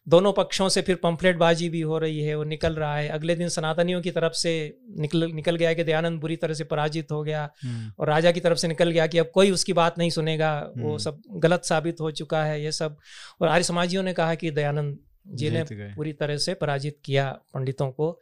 दोनों 0.07 0.31
पक्षों 0.33 0.67
से 0.69 0.81
फिर 0.81 0.95
पंफलेटबाजी 0.95 1.67
भी 1.69 1.81
हो 1.81 1.97
रही 1.97 2.19
है 2.19 2.35
वो 2.35 2.43
निकल 2.43 2.73
रहा 2.73 2.95
है। 2.97 3.07
अगले 3.09 3.35
दिन 3.35 3.49
सनातनियों 3.49 4.01
की 4.01 4.11
तरफ़ 4.11 4.33
से 4.33 4.53
निकल 4.99 5.31
निकल 5.31 5.55
गया 5.55 5.73
कि 5.73 5.83
दयानंद 5.83 6.19
बुरी 6.19 6.35
तरह 6.35 6.53
से 6.53 6.63
पराजित 6.63 7.11
हो 7.11 7.21
गया 7.23 7.49
हम्म। 7.63 7.91
और 7.99 8.07
राजा 8.07 8.31
की 8.31 8.39
तरफ़ 8.39 8.57
से 8.57 8.67
निकल 8.67 8.91
गया 8.91 9.07
कि 9.07 9.17
अब 9.17 9.31
कोई 9.33 9.51
उसकी 9.51 9.73
बात 9.73 9.97
नहीं 9.97 10.09
सुनेगा 10.09 10.53
वो 10.77 10.87
हम्म। 10.87 10.97
सब 10.97 11.21
गलत 11.37 11.65
साबित 11.65 12.01
हो 12.01 12.11
चुका 12.11 12.43
है 12.43 12.63
ये 12.63 12.71
सब। 12.71 12.97
और 13.41 13.47
आर्य 13.47 13.63
समाजियों 13.63 14.03
ने 14.03 14.13
कहा 14.13 14.35
कि 14.35 14.51
दयानंद 14.51 14.97
जी 15.27 15.49
ने 15.49 15.63
पूरी 15.71 16.13
तरह 16.13 16.37
से 16.37 16.53
पराजित 16.53 16.97
किया 17.05 17.29
पंडितों 17.53 17.91
को। 17.91 18.19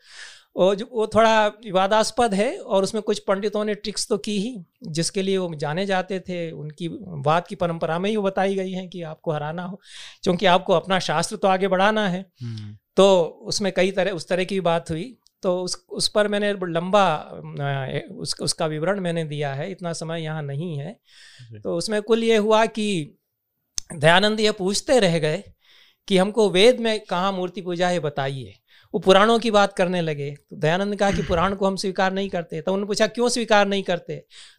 और 0.55 0.75
जो 0.75 0.85
वो 0.91 1.07
थोड़ा 1.07 1.47
विवादास्पद 1.47 2.33
है 2.33 2.57
और 2.57 2.83
उसमें 2.83 3.01
कुछ 3.03 3.19
पंडितों 3.19 3.63
ने 3.65 3.73
ट्रिक्स 3.75 4.07
तो 4.07 4.17
की 4.17 4.37
ही 4.39 4.65
जिसके 4.87 5.21
लिए 5.21 5.37
वो 5.37 5.55
जाने 5.55 5.85
जाते 5.85 6.19
थे 6.19 6.51
उनकी 6.51 6.87
बात 7.23 7.47
की 7.47 7.55
परंपरा 7.55 7.99
में 7.99 8.09
ही 8.09 8.15
वो 8.15 8.23
बताई 8.23 8.55
गई 8.55 8.71
है 8.71 8.87
कि 8.87 9.01
आपको 9.01 9.31
हराना 9.31 9.63
हो 9.63 9.79
क्योंकि 10.23 10.45
आपको 10.45 10.73
अपना 10.73 10.99
शास्त्र 10.99 11.35
तो 11.35 11.47
आगे 11.47 11.67
बढ़ाना 11.67 12.07
है। 12.07 12.25
हम्म। 12.43 12.77
तो 12.95 13.23
उसमें 13.23 13.71
कई 13.73 13.91
तरह 13.91 14.11
उस 14.11 14.27
तरह 14.27 14.43
की 14.43 14.59
बात 14.59 14.91
हुई। 14.91 15.17
तो 15.43 15.63
उस 15.63 15.85
उस 15.89 16.07
पर 16.07 16.27
मैंने 16.27 16.53
लंबा 16.53 17.05
उस, 18.11 18.35
उसका 18.41 18.65
विवरण 18.65 18.99
मैंने 18.99 19.23
दिया 19.23 19.53
है 19.53 19.71
इतना 19.71 19.93
समय 19.93 20.21
यहाँ 20.21 20.43
नहीं 20.43 20.77
है। 20.79 20.99
तो 21.63 21.75
उसमें 21.75 22.01
कुल 22.01 22.23
ये 22.23 22.37
हुआ 22.37 22.65
कि 22.65 23.17
दयानंद 23.95 24.39
ये 24.39 24.51
पूछते 24.51 24.99
रह 24.99 25.19
गए 25.19 25.43
कि 26.07 26.17
हमको 26.17 26.49
वेद 26.49 26.79
में 26.79 26.99
कहाँ 26.99 27.31
मूर्ति 27.31 27.61
पूजा 27.61 27.87
है 27.87 27.99
बताइए। 27.99 28.53
वो 28.95 28.99
पुराणों 28.99 29.39
की 29.39 29.51
बात 29.51 29.73
करने 29.73 30.01
लगे। 30.01 30.35
तो 30.49 30.55
दयानंद 30.55 30.89
ने 30.89 30.95
कहा 30.95 31.11
कि 31.11 31.21
पुराण 31.27 31.55
को 31.55 31.67
हम 31.67 31.75
स्वीकार 31.75 32.13
नहीं 32.13 32.29
करते। 32.29 32.61
तो 32.61 32.73
उन्होंने 32.73 32.87
पूछा 32.87 33.07
क्यों 33.07 33.29
स्वीकार 33.29 33.67
नहीं 33.67 33.83
करते? 33.83 34.15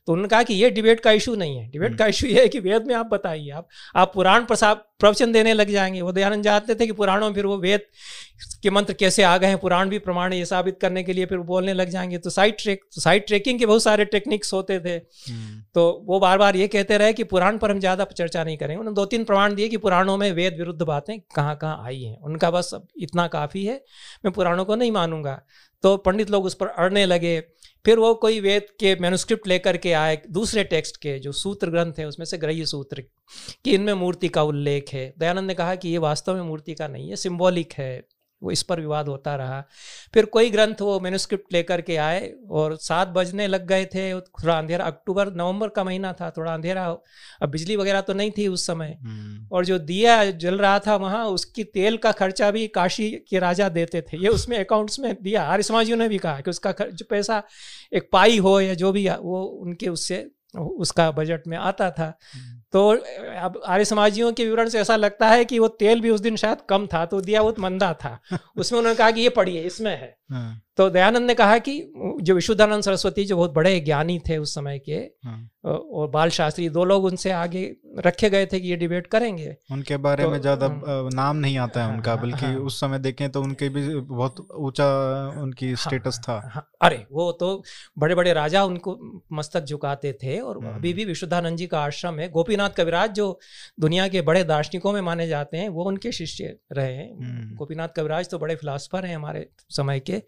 तो 0.07 0.12
उन्होंने 0.12 0.28
कहा 0.28 0.43
कि 0.43 0.55
ये 0.55 0.70
डिबेट 0.70 1.01
का 1.01 1.11
इशू 1.11 1.34
नहीं 1.34 1.57
है। 1.59 1.70
डिबेट 1.70 1.99
का 1.99 2.07
इशू 2.07 2.26
ये 2.26 2.41
है 2.41 2.49
कि 2.49 2.61
वेद 2.61 2.87
में 2.87 2.95
आप 2.95 3.07
बताइए 3.07 3.51
आप 3.51 3.68
आप 3.97 4.12
पुराण 4.14 4.45
प्रसाद 4.45 4.84
प्रवचन 5.01 5.32
देने 5.32 5.53
लग 5.55 5.70
जाएँगे। 5.70 6.01
वो 6.01 6.12
दयानंद 6.12 6.45
जानते 6.45 6.74
थे 6.74 6.87
कि 6.87 6.93
पुराणों 6.93 7.26
में 7.28 7.34
फिर 7.34 7.47
वो 7.47 7.57
वेद 7.57 7.80
के 8.62 8.70
मंत्र 8.70 8.93
कैसे 8.93 9.22
आ 9.22 9.37
गए 9.39 9.47
हैं 9.47 9.59
पुराण 9.59 9.89
भी 9.89 9.99
प्रमाण 9.99 10.32
ये 10.32 10.45
साबित 10.45 10.78
करने 10.80 11.03
के 11.03 11.12
लिए 11.12 11.26
फिर 11.26 11.39
बोलने 11.39 11.72
लग 11.72 11.89
जाएँगे। 11.89 12.18
तो 12.18 12.30
साइड 12.30 12.55
ट्रेक 12.59 12.80
तो 12.95 13.01
साइड 13.01 13.26
ट्रेकिंग 13.26 13.59
के 13.59 13.66
बहुत 13.66 13.82
सारे 13.82 14.05
टेक्निक्स 14.05 14.53
होते 14.53 14.80
थे। 14.80 14.95
हम्म। 15.32 15.62
तो 15.74 16.05
वो 16.07 16.20
बार 16.20 16.39
बार 16.39 16.57
ये 16.57 16.68
कहते 16.68 16.99
रहे 16.99 17.12
कि 17.12 17.24
पुराण 17.24 17.59
पर 17.59 17.70
हम 17.70 17.80
ज़्यादा 17.80 18.05
चर्चा 18.05 18.45
नहीं 18.45 18.57
करेंगे। 18.57 18.78
उन्होंने 18.80 18.95
दो 18.95 19.05
तीन 19.05 19.24
प्रमाण 19.24 19.55
दिए 19.55 19.68
कि 19.68 19.76
पुराणों 19.76 20.16
में 20.16 20.32
वेद 20.32 20.57
विरुद्ध 20.59 20.82
बातें 20.82 21.18
कहाँ 21.37 21.57
कहाँ 21.57 21.84
आई 21.84 22.03
हैं। 22.03 22.18
उनका 22.20 22.51
बस 22.51 22.74
इतना 22.99 23.26
काफ़ी 23.26 23.64
है। 23.64 23.84
मैं 24.27 24.33
पुराणों 24.33 24.64
को 24.64 24.74
नहीं 24.77 24.93
मानूँगा। 24.93 25.43
तो 25.83 25.97
पंडित 25.97 26.31
लोग 26.31 26.45
उस 26.45 26.55
पर 26.55 26.66
अड़ने 26.66 27.07
लगे। 27.07 27.41
फिर 27.85 27.99
वो 27.99 28.14
कोई 28.14 28.41
वेद 28.41 28.66
के 28.81 28.97
मेनुस्क्रिप्ट 28.97 29.47
लेकर 29.47 29.77
के 29.77 29.93
आए 29.93 30.22
दूसरे 30.31 30.64
टेक्स्ट 30.64 30.97
के, 30.97 31.18
जो 31.18 31.33
सूत्र 31.33 31.70
ग्रंथ 31.70 31.93
है, 31.99 32.07
उसमें 32.07 32.27
से 32.27 32.39
ग्रह्य 32.39 32.64
सूत्र, 32.64 33.05
कि 33.64 33.70
इनमें 33.70 33.93
मूर्ति 33.93 34.29
का 34.29 34.43
उल्लेख 34.43 34.91
है। 34.93 35.14
दयानंद 35.18 35.47
ने 35.47 35.55
कहा 35.55 35.74
कि 35.74 35.89
ये 35.89 35.99
वास्तव 35.99 36.35
में 36.35 36.43
मूर्ति 36.43 36.74
का 36.74 36.89
नहीं 36.89 37.11
है 37.11 37.16
सिम्बॉलिक 37.16 37.72
है। 37.72 38.09
वो 38.47 38.51
इस 38.51 38.62
पर 38.62 38.80
विवाद 38.80 39.09
होता 39.09 39.34
रहा। 39.36 39.62
फिर 40.14 40.24
कोई 40.24 40.51
ग्रंथ 40.51 40.80
वो 40.80 40.99
मेनुस्क्रिप्ट 41.01 41.53
लेकर 41.53 41.80
के 41.80 41.97
आए 41.97 42.32
और 42.51 42.76
सात 42.76 43.09
बजने 43.09 43.47
लग 43.47 43.66
गए 43.66 43.84
थे 43.84 44.05
थोड़ा 44.14 44.59
अंधेरा 44.59 44.84
अक्टूबर 44.84 45.32
नवंबर 45.32 45.68
का 45.68 45.84
महीना 45.84 46.12
था 46.12 46.30
थोड़ा 46.30 46.53
अंधेरा 46.55 46.84
अब 47.42 47.51
बिजली 47.51 47.76
वगैरह 47.76 48.01
तो 48.01 48.12
नहीं 48.12 48.30
थी 48.30 48.47
उस 48.49 48.66
समय। 48.66 48.97
हम्म। 49.03 49.49
और 49.53 49.64
जो 49.64 49.78
दिया 49.78 50.14
जल 50.36 50.59
रहा 50.59 50.78
था 50.78 50.97
वहाँ 50.97 51.24
उसकी 51.26 51.64
तेल 51.64 51.97
का 51.97 52.12
खर्चा 52.12 52.51
भी 52.51 52.66
काशी 52.68 53.11
के 53.28 53.38
राजा 53.38 53.68
देते 53.68 54.03
थे। 54.03 54.22
ये 54.22 54.28
उसमें 54.28 54.59
अकाउंट्स 54.59 55.01
में 55.01 55.14
दिया। 55.22 55.42
आर्य 55.42 55.62
समाजियों 55.62 55.99
ने 55.99 56.09
भी 56.09 56.18
कहा 56.18 56.40
कि 56.40 56.51
उसका 56.51 56.74
जो 56.82 57.05
पैसा 57.11 57.42
एक 57.92 58.09
पाई 58.12 58.38
हो 58.38 58.59
या 58.61 58.74
जो 58.74 58.92
भी 58.92 59.09
वो 59.09 59.42
उनके 59.62 59.88
उससे 59.88 60.26
उसका 60.57 61.11
बजट 61.11 61.47
में 61.47 61.57
आता 61.59 61.90
था। 61.90 62.12
हम्म। 62.34 62.62
तो 62.72 62.88
अब 63.38 63.60
आर्य 63.66 63.84
समाजियों 63.84 64.32
के 64.32 64.44
विवरण 64.44 64.68
से 64.68 64.78
ऐसा 64.78 64.96
लगता 64.96 65.28
है 65.28 65.44
कि 65.44 65.58
वो 65.58 65.68
तेल 65.78 66.00
भी 66.00 66.10
उस 66.10 66.20
दिन 66.20 66.36
शायद 66.36 66.58
कम 66.68 66.86
था 66.86 67.04
तो 67.06 67.20
दिया 67.20 67.42
बहुत 67.42 67.60
मंदा 67.60 67.92
था 67.94 68.18
उसमें 68.56 68.78
उन्होंने 68.78 68.96
कहा 68.98 69.10
कि 69.10 69.20
ये 69.20 69.28
पढ़िए 69.28 69.62
इसमें 69.62 69.90
है 69.90 70.16
हाँ। 70.30 70.62
तो 70.76 70.88
दयानंद 70.90 71.26
ने 71.26 71.34
कहा 71.34 71.58
कि 71.58 71.72
जो 72.20 72.34
विशुद्धानंद 72.34 72.82
सरस्वती 72.82 73.24
जो 73.24 73.36
बहुत 73.36 73.52
बड़े 73.54 73.78
ज्ञानी 73.80 74.18
थे 74.18 74.36
उस 74.38 74.54
समय 74.54 74.78
के 74.78 74.96
हाँ। 75.24 75.50
और 75.64 76.08
बाल 76.10 76.30
शास्त्री 76.30 76.68
दो 76.68 76.84
लोग 76.84 77.04
उनसे 77.04 77.30
आगे 77.30 77.62
रखे 77.98 78.30
गए 78.30 78.46
थे 78.46 78.60
कि 78.60 78.68
ये 78.68 78.76
डिबेट 78.76 79.06
करेंगे 79.06 79.56
उनके 79.72 79.96
बारे 79.96 80.24
तो, 80.24 80.30
में 80.30 80.40
ज़्यादा 80.40 80.66
हाँ। 80.66 81.10
नाम 81.14 81.36
नहीं 81.36 81.58
आता 81.58 81.84
है 81.84 81.94
उनका 81.94 82.16
बल्कि 82.16 82.54
उस 82.56 82.80
समय 82.80 82.98
देखें 82.98 83.30
तो 83.30 83.42
उनके 83.42 83.68
भी 83.68 83.86
बहुत 84.00 84.46
ऊँचा 84.56 84.88
उनकी 85.42 85.74
स्टेटस 85.76 86.18
था 86.18 86.66
अरे 86.82 87.04
वो 87.12 87.30
तो 87.32 87.62
बड़े 87.98 88.14
बड़े 88.14 88.32
राजा 88.32 88.64
उनको 88.64 88.98
मस्तक 89.32 89.64
झुकाते 89.64 90.12
थे 90.22 90.38
और 90.40 90.64
अभी 90.66 90.92
भी 90.92 91.04
विशुद्धानंद 91.04 91.58
जी 91.58 91.66
का 91.66 91.80
आश्रम 91.80 92.18
है 92.18 92.28
गोपीनाथ 92.57 92.76
कविराज 92.76 93.11
जो 93.11 93.38
दुनिया 93.80 94.09
के 94.09 94.20
बड़े 94.22 94.44
दार्शनिकों 94.44 94.92
में 94.92 95.00
माने 95.00 95.26
जाते 95.28 95.57
हैं 95.57 95.68
वो 95.68 95.84
उनके 95.84 96.12
शिष्य 96.12 96.57
रहे 96.72 96.92
हैं। 96.92 97.12
हम्म। 97.14 97.57
गोपीनाथ 97.57 97.88
कविराज 97.88 98.28
तो 98.28 98.38
बड़े 98.38 98.57
फिलासफर 98.57 99.04
हैं 99.04 99.16
हमारे 99.16 99.48
समय 99.70 100.00
के। 100.00 100.22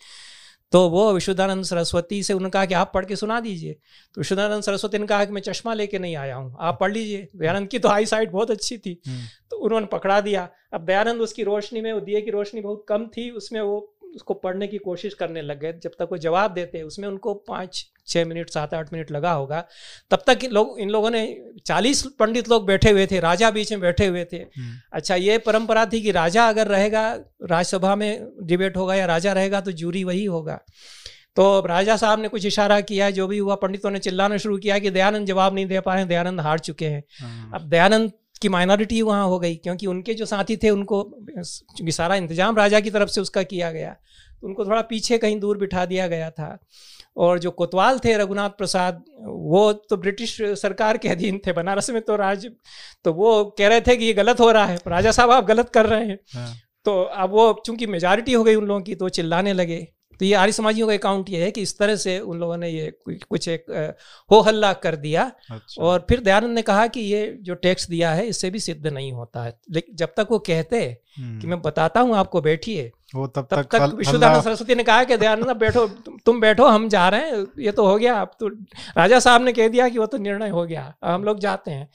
तो 0.72 0.88
वो 0.88 1.12
विशुद्धानंद 1.12 1.64
सरस्वती 1.64 2.22
से 2.22 2.32
उन्होंने 2.32 2.50
कहा 2.50 2.64
कि 2.64 2.74
आप 2.74 2.90
पढ़ 2.94 3.04
के 3.04 3.16
सुना 3.16 3.40
दीजिए। 3.40 3.72
तो 4.14 4.20
विशुद्धानंद 4.20 4.62
सरस्वती 4.62 4.98
ने 4.98 5.06
कहा 5.06 5.24
कि 5.24 5.32
मैं 5.32 5.42
चश्मा 5.42 5.74
लेके 5.74 5.98
नहीं 5.98 6.16
आया 6.16 6.36
हूँ 6.36 6.56
आप 6.60 6.78
पढ़ 6.80 6.92
लीजिए। 6.92 7.28
दयानंद 7.36 7.68
की 7.68 7.78
तो 7.78 7.88
आई 7.88 8.06
साइड 8.06 8.30
बहुत 8.30 8.50
अच्छी 8.50 8.78
थी। 8.78 9.00
हम्म। 9.06 9.24
तो 9.50 9.56
उन्होंने 9.56 9.86
पकड़ा 9.86 10.20
दिया। 10.20 10.48
अब 10.72 10.84
दयानंद 10.84 11.20
उसकी 11.20 11.42
रोशनी 11.42 11.80
में 11.80 11.92
वो 11.92 12.00
दिए 12.00 12.20
की 12.20 12.30
रोशनी 12.30 12.60
बहुत 12.60 12.84
कम 12.88 13.06
थी 13.06 13.30
उसमें 13.30 13.60
वो 13.60 13.80
उसको 14.18 14.34
पढ़ने 14.34 14.66
की 14.66 14.78
कोशिश 14.78 15.14
करने 15.14 15.42
लग 15.42 15.60
गए। 15.60 15.72
जब 15.82 15.90
तक 15.90 16.08
वो 16.12 16.18
जवाब 16.18 16.54
देते 16.54 16.82
उसमें 16.82 17.08
उनको 17.08 17.34
पाँच 17.48 17.84
छः 18.08 18.24
मिनट 18.24 18.50
सात 18.50 18.74
आठ 18.74 18.92
मिनट 18.92 19.10
लगा 19.10 19.32
होगा। 19.32 19.60
तब 20.10 20.22
तक 20.26 20.44
लोग 20.52 20.78
इन 20.80 20.90
लोगों 20.90 21.10
ने 21.10 21.22
चालीस 21.66 22.02
पंडित 22.18 22.48
लोग 22.48 22.66
बैठे 22.66 22.90
हुए 22.90 23.06
थे 23.06 23.20
राजा 23.20 23.50
बीच 23.50 23.72
में 23.72 23.80
बैठे 23.80 24.06
हुए 24.06 24.24
थे। 24.24 24.36
हम्म। 24.36 24.74
अच्छा 24.92 25.14
ये 25.14 25.38
परंपरा 25.38 25.86
थी 25.86 26.00
कि 26.02 26.10
राजा 26.10 26.48
अगर 26.48 26.66
रहेगा 26.66 27.04
राज्यसभा 27.42 27.94
में 27.96 28.28
डिबेट 28.42 28.76
होगा 28.76 28.94
या 28.94 29.06
राजा 29.06 29.32
रहेगा 29.32 29.60
तो 29.60 29.72
जूरी 29.72 30.04
वही 30.04 30.24
होगा। 30.24 30.60
तो 31.36 31.66
राजा 31.66 31.96
साहब 31.96 32.20
ने 32.20 32.28
कुछ 32.28 32.44
इशारा 32.46 32.80
किया 32.80 33.10
जो 33.10 33.26
भी 33.26 33.38
हुआ 33.38 33.54
पंडितों 33.54 33.90
ने 33.90 33.98
चिल्लाना 33.98 34.36
शुरू 34.36 34.56
किया 34.58 34.78
कि 34.78 34.90
दयानंद 34.90 35.26
जवाब 35.26 35.54
नहीं 35.54 35.66
दे 35.66 35.80
पा 35.80 35.94
रहे 35.94 36.04
दयानंद 36.04 36.40
हार 36.40 36.58
चुके 36.58 36.86
हैं। 36.86 37.02
हाँ। 37.20 37.50
अब 37.54 37.68
दयानंद 37.68 38.12
की 38.38 38.48
माइनॉरिटी 38.48 39.00
वहाँ 39.02 39.26
हो 39.26 39.38
गई 39.38 39.54
क्योंकि 39.56 39.86
उनके 39.86 40.14
जो 40.14 40.26
साथी 40.26 40.56
थे 40.56 40.70
उनको 40.70 41.02
क्योंकि 41.04 41.92
सारा 41.92 42.14
इंतज़ाम 42.16 42.56
राजा 42.56 42.80
की 42.80 42.90
तरफ़ 42.90 43.10
से 43.10 43.20
उसका 43.20 43.42
किया 43.44 43.70
गया 43.72 43.90
तो 44.42 44.46
उनको 44.46 44.64
थोड़ा 44.64 44.80
पीछे 44.84 45.18
कहीं 45.18 45.38
दूर 45.40 45.58
बिठा 45.58 45.84
दिया 45.86 46.06
गया 46.08 46.30
था। 46.30 46.58
और 47.16 47.38
जो 47.38 47.50
कोतवाल 47.52 47.98
थे 47.98 48.16
रघुनाथ 48.16 48.50
प्रसाद 48.58 49.02
वो 49.20 49.72
तो 49.72 49.96
ब्रिटिश 49.96 50.36
सरकार 50.56 50.98
के 50.98 51.08
अधीन 51.08 51.40
थे 51.46 51.52
बनारस 51.52 51.90
में 51.90 52.00
तो 52.02 52.16
राज 52.16 52.46
तो 53.04 53.12
वो 53.12 53.44
कह 53.58 53.68
रहे 53.68 53.80
थे 53.80 53.96
कि 53.96 54.04
ये 54.04 54.12
गलत 54.14 54.40
हो 54.40 54.50
रहा 54.52 54.64
है 54.64 54.78
राजा 54.88 55.10
साहब 55.12 55.30
आप 55.30 55.44
गलत 55.44 55.70
कर 55.70 55.86
रहे 55.86 56.04
हैं। 56.04 56.18
हाँ। 56.34 56.54
तो 56.86 57.02
अब 57.02 57.30
वो 57.30 57.52
चूँकि 57.66 57.86
मेजॉरिटी 57.88 58.32
हो 58.32 58.44
गई 58.44 58.54
उन 58.54 58.66
लोगों 58.66 58.80
की 58.80 58.94
तो 58.94 59.08
चिल्लाने 59.10 59.52
लगे। 59.52 59.86
तो 60.20 60.24
ये 60.24 60.34
आर्य 60.34 60.52
समाजियों 60.52 60.86
का 60.88 60.94
अकाउंट 60.94 61.30
ये 61.30 61.42
है 61.44 61.50
कि 61.50 61.62
इस 61.62 61.78
तरह 61.78 61.96
से 61.96 62.18
उन 62.20 62.38
लोगों 62.38 62.56
ने 62.56 62.68
ये 62.68 62.90
कुछ 63.06 63.48
एक 63.48 63.66
हो 64.30 64.40
हल्ला 64.40 64.72
कर 64.78 64.96
दिया 64.96 65.30
अच्छा। 65.50 65.82
और 65.82 66.06
फिर 66.08 66.20
दयानंद 66.20 66.54
ने 66.54 66.62
कहा 66.62 66.86
कि 66.86 67.00
ये 67.02 67.26
जो 67.42 67.54
टैक्स 67.56 67.88
दिया 67.90 68.10
है 68.12 68.26
इससे 68.26 68.50
भी 68.50 68.60
सिद्ध 68.60 68.86
नहीं 68.86 69.12
होता 69.12 69.42
है 69.42 69.58
लेकिन 69.70 69.96
जब 69.96 70.14
तक 70.16 70.28
वो 70.30 70.38
कहते 70.40 70.86
कि 70.86 71.22
हम्म। 71.22 71.48
मैं 71.48 71.60
बताता 71.62 72.00
हूँ 72.00 72.16
आपको 72.16 72.40
बैठिए 72.40 72.90
वो 73.14 73.26
तब 73.26 73.46
तब 73.50 73.62
तक, 73.62 73.68
तक 73.68 73.94
विश्वदानंद 73.94 74.42
सरस्वती 74.42 74.74
ने 74.74 74.84
कहा 74.84 75.04
कि 75.04 75.16
दयानंद 75.16 75.56
बैठो 75.56 75.86
तुम 76.26 76.40
बैठो 76.40 76.66
हम 76.66 76.88
जा 76.88 77.08
रहे 77.08 77.30
हैं 77.30 77.46
ये 77.58 77.72
तो 77.72 77.86
हो 77.86 77.96
गया 77.96 78.20
अब 78.20 78.30
तो 78.40 78.48
राजा 78.96 79.20
साहब 79.20 79.42
ने 79.42 79.52
कह 79.52 79.68
दिया 79.68 79.88
कि 79.88 79.98
वो 79.98 80.06
तो 80.06 80.18
निर्णय 80.20 80.48
हो 80.48 80.64
गया 80.64 80.92
हम 81.04 81.24
लोग 81.24 81.38
जाते 81.40 81.70
हैं 81.70 81.88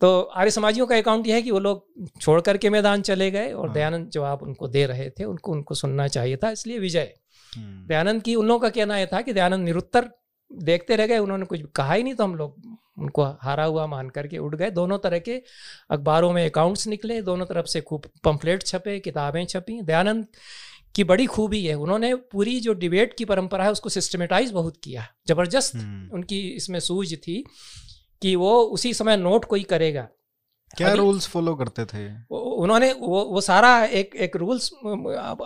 तो 0.00 0.20
आर्य 0.20 0.50
समाजियों 0.50 0.86
का 0.86 0.96
अकाउंट 0.96 1.26
यह 1.26 1.34
है 1.34 1.42
कि 1.42 1.50
वो 1.50 1.58
लोग 1.58 2.10
छोड़ 2.20 2.40
करके 2.40 2.70
मैदान 2.70 3.02
चले 3.02 3.30
गए 3.30 3.52
और 3.52 3.66
हाँ। 3.66 3.74
दयानंद 3.74 4.10
जवाब 4.10 4.42
उनको 4.42 4.68
दे 4.68 4.86
रहे 4.86 5.08
थे 5.10 5.24
उनको 5.24 5.52
उनको 5.52 5.74
सुनना 5.74 6.08
चाहिए 6.08 6.36
था 6.36 6.50
इसलिए 6.50 6.78
विजय। 6.78 7.12
दयानंद 7.56 8.22
की 8.22 8.34
उन 8.34 8.46
लोगों 8.46 8.60
का 8.60 8.68
कहना 8.70 8.98
यह 8.98 9.06
था 9.06 9.20
कि 9.20 9.32
दयानंद 9.32 9.64
निरुत्तर 9.64 10.10
देखते 10.50 10.96
रह 10.96 11.06
गए 11.06 11.18
उन्होंने 11.18 11.46
कुछ 11.46 11.62
कहा 11.76 11.94
ही 11.94 12.02
नहीं 12.02 12.14
तो 12.14 12.24
हम 12.24 12.34
लोग 12.34 12.76
उनको 12.98 13.24
हारा 13.42 13.64
हुआ 13.64 13.86
मान 13.86 14.08
करके 14.10 14.38
उठ 14.38 14.54
गए। 14.54 14.70
दोनों 14.70 14.98
तरह 14.98 15.18
के 15.18 15.42
अखबारों 15.90 16.32
में 16.32 16.44
अकाउंट्स 16.44 16.86
निकले 16.86 17.20
दोनों 17.22 17.46
तरफ़ 17.46 17.66
से 17.66 17.80
खूब 17.80 18.06
पंफलेट 18.24 18.62
छपे 18.62 18.98
किताबें 19.00 19.44
छपी। 19.46 19.80
दयानंद 19.82 20.26
की 20.94 21.04
बड़ी 21.04 21.26
खूबी 21.26 21.64
है 21.66 21.74
उन्होंने 21.74 22.14
पूरी 22.32 22.58
जो 22.60 22.74
डिबेट 22.74 23.14
की 23.14 23.24
परंपरा 23.24 23.64
है 23.64 23.72
उसको 23.72 23.88
सिस्टमेटाइज 23.88 24.52
बहुत 24.52 24.76
किया। 24.84 25.06
ज़बरदस्त 25.28 25.74
हम्म। 25.74 26.14
उनकी 26.14 26.40
इसमें 26.50 26.78
सूझ 26.80 27.14
थी 27.14 27.44
कि 28.22 28.34
वो 28.36 28.60
उसी 28.72 28.94
समय 28.94 29.16
नोट 29.16 29.44
कोई 29.44 29.62
करेगा। 29.62 30.08
क्या 30.70 30.92
रूल्स 30.92 31.26
फॉलो 31.28 31.54
करते 31.54 31.84
थे? 31.84 32.06
उन्होंने 32.30 32.92
वो 32.92 33.22
वो 33.24 33.40
सारा 33.40 33.70
एक 33.84 34.14
एक 34.16 34.36
रूल्स 34.36 34.68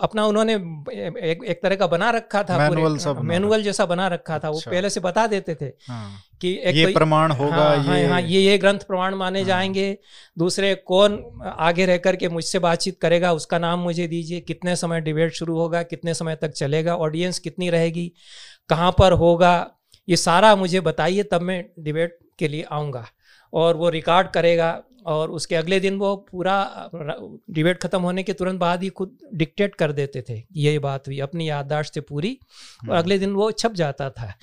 अपना 0.01 0.25
उन्होंने 0.25 0.53
एक 0.53 1.43
एक 1.43 1.61
तरह 1.63 1.75
का 1.75 1.87
बना 1.87 2.09
रखा 2.09 2.41
था 2.43 2.57
मैनुअल 2.57 2.97
सब 2.97 3.19
मैनुअल 3.21 3.63
जैसा 3.63 3.85
बना 3.85 4.07
रखा 4.07 4.33
था। 4.33 4.35
अच्छा। 4.35 4.49
वो 4.49 4.61
पहले 4.71 4.89
से 4.89 4.99
बता 4.99 5.25
देते 5.27 5.55
थे 5.55 5.65
हाँ। 5.87 6.11
कि 6.41 6.51
एक 6.63 6.75
ये 6.75 6.85
तो, 6.85 6.93
प्रमाण 6.93 7.31
होगा 7.31 7.55
हाँ, 7.55 7.77
हाँ 7.77 7.97
ये 7.99 8.07
हाँ, 8.07 8.21
ये 8.21 8.41
ये 8.41 8.57
ग्रंथ 8.57 8.79
प्रमाण 8.79 9.15
माने 9.15 9.39
हाँ। 9.39 9.47
जाएँगे। 9.47 9.97
दूसरे 10.37 10.73
कौन 10.87 11.23
आगे 11.59 11.85
रह 11.85 11.97
करके 11.97 12.29
मुझसे 12.29 12.59
बातचीत 12.59 12.99
करेगा 13.01 13.33
उसका 13.33 13.59
नाम 13.59 13.79
मुझे 13.79 14.07
दीजिए। 14.07 14.39
कितने 14.41 14.75
समय 14.75 15.01
डिबेट 15.01 15.33
शुरू 15.33 15.57
होगा 15.57 15.83
कितने 15.83 16.13
समय 16.13 16.35
तक 16.35 16.51
चलेगा 16.53 16.95
ऑडियंस 16.97 17.39
कितनी 17.39 17.69
रहेगी 17.69 18.11
कहाँ 18.69 18.91
पर 18.99 19.13
होगा 19.13 19.55
ये 20.07 20.15
सारा 20.17 20.55
मुझे 20.55 20.79
बताइए 20.81 21.23
तब 21.23 21.41
मैं 21.41 21.65
डिबेट 21.79 22.19
के 22.39 22.47
लिए 22.47 22.65
आऊँगा। 22.71 23.07
और 23.53 23.75
वो 23.77 23.89
रिकॉर्ड 23.89 24.27
करेगा 24.27 24.71
और 25.05 25.31
उसके 25.31 25.55
अगले 25.55 25.79
दिन 25.79 25.97
वो 25.97 26.15
पूरा 26.31 26.89
डिबेट 26.95 27.81
खत्म 27.83 28.01
होने 28.01 28.23
के 28.23 28.33
तुरंत 28.33 28.59
बाद 28.59 28.83
ही 28.83 28.89
खुद 28.89 29.17
डिक्टेट 29.33 29.75
कर 29.75 29.91
देते 29.91 30.23
थे 30.29 30.41
ये 30.55 30.77
बात 30.79 31.07
हुई 31.07 31.19
अपनी 31.19 31.49
याददाश्त 31.49 31.93
से 31.93 32.01
पूरी 32.01 32.33
और 32.33 32.87
हम्म। 32.87 32.97
अगले 32.97 33.17
दिन 33.19 33.33
वो 33.33 33.51
छप 33.53 33.73
जाता 33.73 34.09
था। 34.09 34.33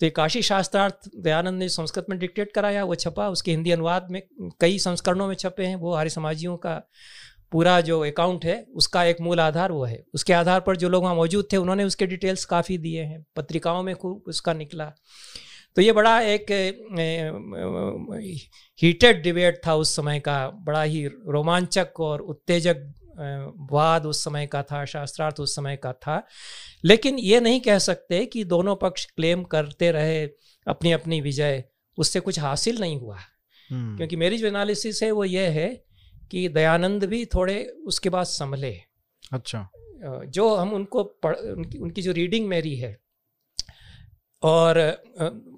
तो 0.00 0.06
ये 0.06 0.10
काशी 0.10 0.42
शास्त्रार्थ 0.42 1.08
दयानंद 1.16 1.58
ने 1.58 1.68
संस्कृत 1.68 2.06
में 2.10 2.18
डिक्टेट 2.18 2.52
कराया 2.52 2.84
वो 2.84 2.94
छपा 2.94 3.28
उसके 3.28 3.50
हिंदी 3.50 3.70
अनुवाद 3.70 4.08
में 4.10 4.22
कई 4.60 4.78
संस्करणों 4.78 5.28
में 5.28 5.34
छपे 5.34 5.66
हैं 5.66 5.76
वो 5.76 5.92
आर्य 5.92 6.10
समाजियों 6.10 6.56
का 6.56 6.74
पूरा 7.52 7.80
जो 7.80 8.00
अकाउंट 8.00 8.44
है 8.44 8.56
उसका 8.74 9.04
एक 9.04 9.20
मूल 9.20 9.40
आधार 9.40 9.72
वो 9.72 9.84
है। 9.84 10.02
उसके 10.14 10.32
आधार 10.32 10.60
पर 10.60 10.76
जो 10.76 10.88
लोग 10.88 11.02
वहाँ 11.02 11.14
मौजूद 11.14 11.48
थे 11.52 11.56
उन्होंने 11.56 11.84
उसके 11.84 12.06
डिटेल्स 12.06 12.44
काफ़ी 12.44 12.78
दिए 12.78 13.02
हैं 13.02 13.24
पत्रिकाओं 13.36 13.82
में 13.82 13.94
खूब 13.94 14.24
उसका 14.26 14.52
निकला। 14.52 14.92
तो 15.76 15.82
ये 15.82 15.92
बड़ा 15.92 16.20
एक 16.20 16.50
हीटेड 18.82 19.22
डिबेट 19.22 19.60
था 19.66 19.74
उस 19.74 19.96
समय 19.96 20.20
का 20.20 20.50
बड़ा 20.50 20.82
ही 20.82 21.06
रोमांचक 21.06 22.00
और 22.00 22.20
उत्तेजक 22.20 22.76
वाद 23.72 24.06
उस 24.06 24.24
समय 24.24 24.46
का 24.46 24.62
था 24.62 24.84
शास्त्रार्थ 24.84 25.40
उस 25.40 25.56
समय 25.56 25.76
का 25.76 25.92
था। 25.92 26.26
लेकिन 26.84 27.18
ये 27.18 27.40
नहीं 27.40 27.60
कह 27.60 27.78
सकते 27.78 28.26
कि 28.26 28.44
दोनों 28.44 28.76
पक्ष 28.76 29.04
क्लेम 29.04 29.42
करते 29.42 29.90
रहे 29.92 30.26
अपनी 30.68 30.92
अपनी 30.92 31.20
विजय 31.20 31.64
उससे 31.98 32.20
कुछ 32.20 32.38
हासिल 32.38 32.78
नहीं 32.80 32.96
हुआ। 32.96 33.18
हम्म। 33.70 33.96
क्योंकि 33.96 34.16
मेरी 34.16 34.36
जो 34.36 34.46
एनालिसिस 34.46 35.02
है 35.02 35.10
वो 35.10 35.24
ये 35.24 35.46
है 35.46 35.84
कि 36.30 36.48
दयानंद 36.48 37.04
भी 37.04 37.24
थोड़े 37.24 37.64
उसके 37.64 38.08
बाद 38.08 38.24
संभले। 38.24 38.80
अच्छा। 39.32 39.68
जो 40.26 40.54
हम 40.54 40.72
उनको 40.72 41.04
पढ़ 41.04 41.36
उनकी, 41.36 41.78
उनकी 41.78 42.02
जो 42.02 42.12
रीडिंग 42.12 42.48
मेरी 42.48 42.76
है 42.76 43.03
और 44.44 44.80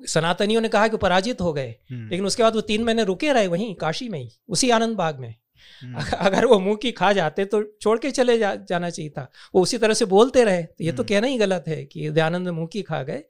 सनातनियों 0.09 0.61
ने 0.61 0.69
कहा 0.69 0.89
कि 0.89 0.97
पराजित 0.97 1.41
हो 1.41 1.53
गए। 1.53 1.75
हम्म। 1.91 2.09
लेकिन 2.09 2.27
उसके 2.27 2.43
बाद 2.43 2.55
वो 2.55 2.61
तीन 2.61 2.85
महीने 2.85 3.05
रुके 3.05 3.33
रहे 3.33 3.47
वहीं 3.47 3.75
काशी 3.75 4.09
में 4.09 4.19
ही 4.19 4.31
उसी 4.49 4.71
आनंद 4.71 4.97
बाग 4.97 5.19
में। 5.19 5.35
हम्म। 5.83 6.01
अगर 6.17 6.45
वो 6.47 6.59
मुँह 6.59 6.77
की 6.77 6.91
खा 6.93 7.13
जाते 7.13 7.45
तो 7.45 7.63
छोड़ 7.83 7.99
के 7.99 8.11
चले 8.11 8.39
जा, 8.39 8.55
जाना 8.55 8.91
चाहिए 8.91 9.11
था। 9.11 9.31
वो 9.55 9.63
उसी 9.63 9.79
तरह 9.79 9.95
से 9.95 10.05
बोलते 10.05 10.45
रहे 10.45 10.63
तो 10.63 10.85
ये 10.85 10.93
तो 10.93 11.03
हम्म। 11.03 11.09
कहना 11.09 11.27
ही 11.27 11.39
गलत 11.39 11.65
है 11.69 11.85
कि 11.85 12.11
दयानंद 12.11 12.49
मुँह 12.49 12.67
की 12.67 12.83
खा 12.83 13.03
गए। 13.03 13.23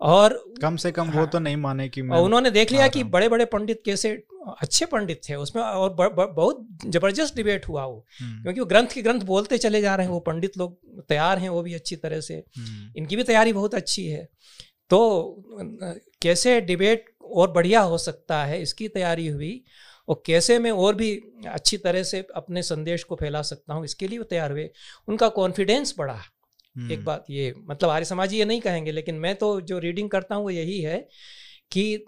और 0.00 0.34
कम 0.62 0.76
से 0.76 0.92
कम 0.92 1.08
हाँ, 1.08 1.20
वो 1.20 1.26
तो 1.26 1.38
नहीं 1.38 1.56
माने 1.56 1.88
कि 1.88 2.02
मैं 2.02 2.18
उन्होंने 2.18 2.50
देख 2.50 2.72
लिया 2.72 2.88
कि 2.88 3.04
बड़े 3.04 3.28
बड़े 3.28 3.44
पंडित 3.44 3.82
कैसे 3.84 4.10
अच्छे 4.60 4.86
पंडित 4.86 5.20
थे 5.28 5.34
उसमें 5.34 5.62
और 5.62 5.90
ब, 5.90 6.02
ब, 6.02 6.32
बहुत 6.36 6.68
ज़बरदस्त 6.86 7.36
डिबेट 7.36 7.68
हुआ 7.68 7.84
वो। 7.84 8.06
क्योंकि 8.22 8.60
वो 8.60 8.66
ग्रंथ 8.66 8.86
के 8.86 9.02
ग्रंथ 9.02 9.20
बोलते 9.20 9.58
चले 9.58 9.80
जा 9.80 9.94
रहे 9.96 10.06
हैं 10.06 10.12
वो 10.12 10.20
पंडित 10.20 10.58
लोग 10.58 10.78
तैयार 11.08 11.38
हैं 11.38 11.48
वो 11.48 11.62
भी 11.62 11.74
अच्छी 11.74 11.96
तरह 11.96 12.20
से। 12.20 12.44
इनकी 12.96 13.16
भी 13.16 13.22
तैयारी 13.22 13.52
बहुत 13.52 13.74
अच्छी 13.74 14.06
है। 14.06 14.28
तो 14.90 14.98
कैसे 16.22 16.60
डिबेट 16.60 17.04
और 17.22 17.50
बढ़िया 17.50 17.80
हो 17.80 17.98
सकता 17.98 18.44
है 18.44 18.62
इसकी 18.62 18.88
तैयारी 18.88 19.26
हुई 19.28 19.64
और 20.08 20.22
कैसे 20.26 20.58
मैं 20.58 20.70
और 20.70 20.94
भी 20.94 21.20
अच्छी 21.48 21.76
तरह 21.76 22.02
से 22.02 22.26
अपने 22.34 22.62
संदेश 22.62 23.04
को 23.04 23.16
फैला 23.16 23.42
सकता 23.42 23.74
हूँ 23.74 23.84
इसके 23.84 24.08
लिए 24.08 24.18
वो 24.18 24.24
तैयार 24.24 24.52
हुए। 24.52 24.70
उनका 25.08 25.28
कॉन्फिडेंस 25.28 25.94
बढ़ा। 25.98 26.14
एक 26.14 26.92
हम्म। 26.92 27.04
बात 27.04 27.24
ये 27.30 27.54
मतलब 27.58 27.90
आर्य 27.90 28.04
समाज 28.04 28.34
ये 28.34 28.44
नहीं 28.44 28.60
कहेंगे 28.60 28.92
लेकिन 28.92 29.14
मैं 29.14 29.34
तो 29.34 29.60
जो 29.60 29.78
रीडिंग 29.78 30.10
करता 30.10 30.34
हूँ 30.34 30.44
वो 30.44 30.50
यही 30.50 30.80
है 30.80 31.08
कि 31.72 32.04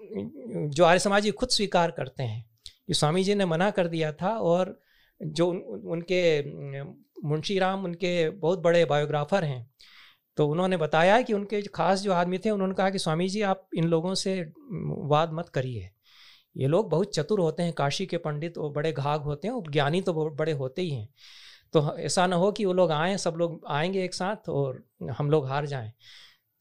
जो 0.74 0.84
आर्य 0.84 0.98
समाजी 0.98 1.30
खुद 1.30 1.48
स्वीकार 1.48 1.90
करते 1.90 2.22
हैं। 2.22 2.44
कि 2.86 2.94
स्वामी 2.94 3.24
जी 3.24 3.34
ने 3.34 3.44
मना 3.44 3.70
कर 3.70 3.86
दिया 3.86 4.12
था 4.12 4.28
और 4.28 4.80
जो 5.22 5.46
उन, 5.46 5.58
उनके 5.84 6.42
मुंशी 7.24 7.58
राम 7.58 7.84
उनके 7.84 8.30
बहुत 8.30 8.58
बड़े 8.58 8.84
बायोग्राफर 8.84 9.44
हैं 9.44 9.70
तो 10.38 10.46
उन्होंने 10.46 10.76
बताया 10.76 11.20
कि 11.22 11.32
उनके 11.32 11.60
खास 11.62 12.00
जो 12.00 12.12
आदमी 12.12 12.38
थे 12.38 12.50
उन्होंने 12.50 12.74
कहा 12.74 12.90
कि 12.90 12.98
स्वामी 12.98 13.28
जी 13.28 13.40
आप 13.42 13.68
इन 13.74 13.84
लोगों 13.84 14.14
से 14.14 14.40
वाद 15.08 15.32
मत 15.32 15.48
करिए। 15.48 15.90
ये 16.56 16.66
लोग 16.66 16.88
बहुत 16.90 17.14
चतुर 17.14 17.40
होते 17.40 17.62
हैं 17.62 17.72
काशी 17.72 18.06
के 18.06 18.16
पंडित 18.16 18.58
वो 18.58 18.70
बड़े 18.70 18.92
घाघ 18.92 19.20
होते 19.20 19.48
हैं 19.48 19.54
और 19.54 19.70
ज्ञानी 19.70 20.00
तो 20.00 20.12
बहुत 20.12 20.32
बड़े 20.32 20.52
होते 20.52 20.82
ही 20.82 20.90
हैं। 20.90 21.08
तो 21.72 21.96
ऐसा 21.98 22.26
ना 22.26 22.36
हो 22.36 22.50
कि 22.52 22.64
वो 22.64 22.72
लोग 22.72 22.92
आएँ 22.92 23.16
सब 23.16 23.34
लोग 23.36 23.60
आएँगे 23.68 24.04
एक 24.04 24.14
साथ 24.14 24.48
और 24.48 24.82
हम 25.10 25.30
लोग 25.30 25.48
हार 25.48 25.66
जाएँ। 25.66 25.92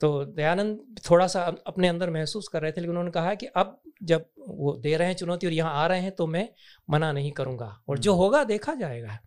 तो 0.02 0.26
दयानंद 0.26 0.80
थोड़ा 1.10 1.28
सा 1.28 1.44
अपने 1.68 1.88
अंदर 1.88 2.10
महसूस 2.10 2.48
कर 2.48 2.62
रहे 2.62 2.72
थे 2.72 2.82
लेकिन 2.82 2.90
उन्होंने 2.90 3.12
कहा 3.12 3.34
कि 3.34 3.46
अब 3.46 3.80
जब 4.04 4.26
वो 4.48 4.76
दे 4.78 4.96
रहे 4.98 5.08
हैं 5.08 5.16
चुनौती 5.16 5.48
और 5.48 5.54
यहाँ 5.54 5.74
आ 5.74 5.86
रहे 5.88 6.02
हैं 6.02 6.12
तो 6.12 6.28
मैं 6.28 6.48
मना 6.90 7.12
नहीं 7.12 7.32
करूँगा 7.32 7.84
और 7.90 8.00
जो 8.00 8.12
हम्म। 8.12 8.24
होगा 8.24 8.44
देखा 8.44 8.74
जाएगा। 8.74 9.18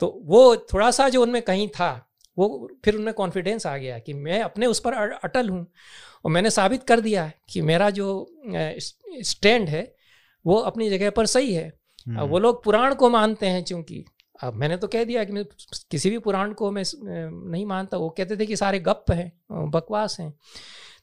तो 0.00 0.22
वो 0.24 0.56
थोड़ा 0.56 0.90
सा 0.90 1.08
जो 1.08 1.22
उनमें 1.22 1.42
कहीं 1.42 1.68
था 1.68 2.08
वो 2.38 2.70
फिर 2.84 2.94
उनमें 2.94 3.14
कॉन्फिडेंस 3.14 3.66
आ 3.66 3.76
गया 3.76 3.98
कि 3.98 4.12
मैं 4.12 4.40
अपने 4.42 4.66
उस 4.66 4.80
पर 4.80 4.92
अटल 5.24 5.48
हूँ। 5.48 5.66
और 6.24 6.30
मैंने 6.30 6.50
साबित 6.50 6.82
कर 6.82 7.00
दिया 7.00 7.30
कि 7.48 7.60
मेरा 7.62 7.90
जो 7.90 8.06
स्टैंड 9.22 9.68
है 9.68 9.94
वो 10.44 10.56
अपनी 10.56 10.90
जगह 10.90 11.10
पर 11.10 11.26
सही 11.26 11.54
है। 11.54 11.68
अब 11.68 12.18
वो 12.18 12.24
हम्म। 12.24 12.38
लोग 12.38 12.62
पुराण 12.64 12.94
को 12.94 13.08
मानते 13.10 13.46
हैं 13.46 13.64
चूँकि 13.64 14.04
अब 14.42 14.54
मैंने 14.54 14.76
तो 14.76 14.88
कह 14.88 15.04
दिया 15.04 15.24
कि 15.24 15.32
मैं 15.32 15.44
किसी 15.90 16.10
भी 16.10 16.18
पुराण 16.18 16.52
को 16.52 16.70
मैं 16.70 16.82
नहीं 17.50 17.66
मानता। 17.66 17.96
वो 17.96 18.08
कहते 18.10 18.36
थे 18.36 18.46
कि 18.46 18.56
सारे 18.56 18.80
गप 18.80 19.04
हैं 19.10 19.32
बकवास 19.70 20.16
हैं। 20.20 20.32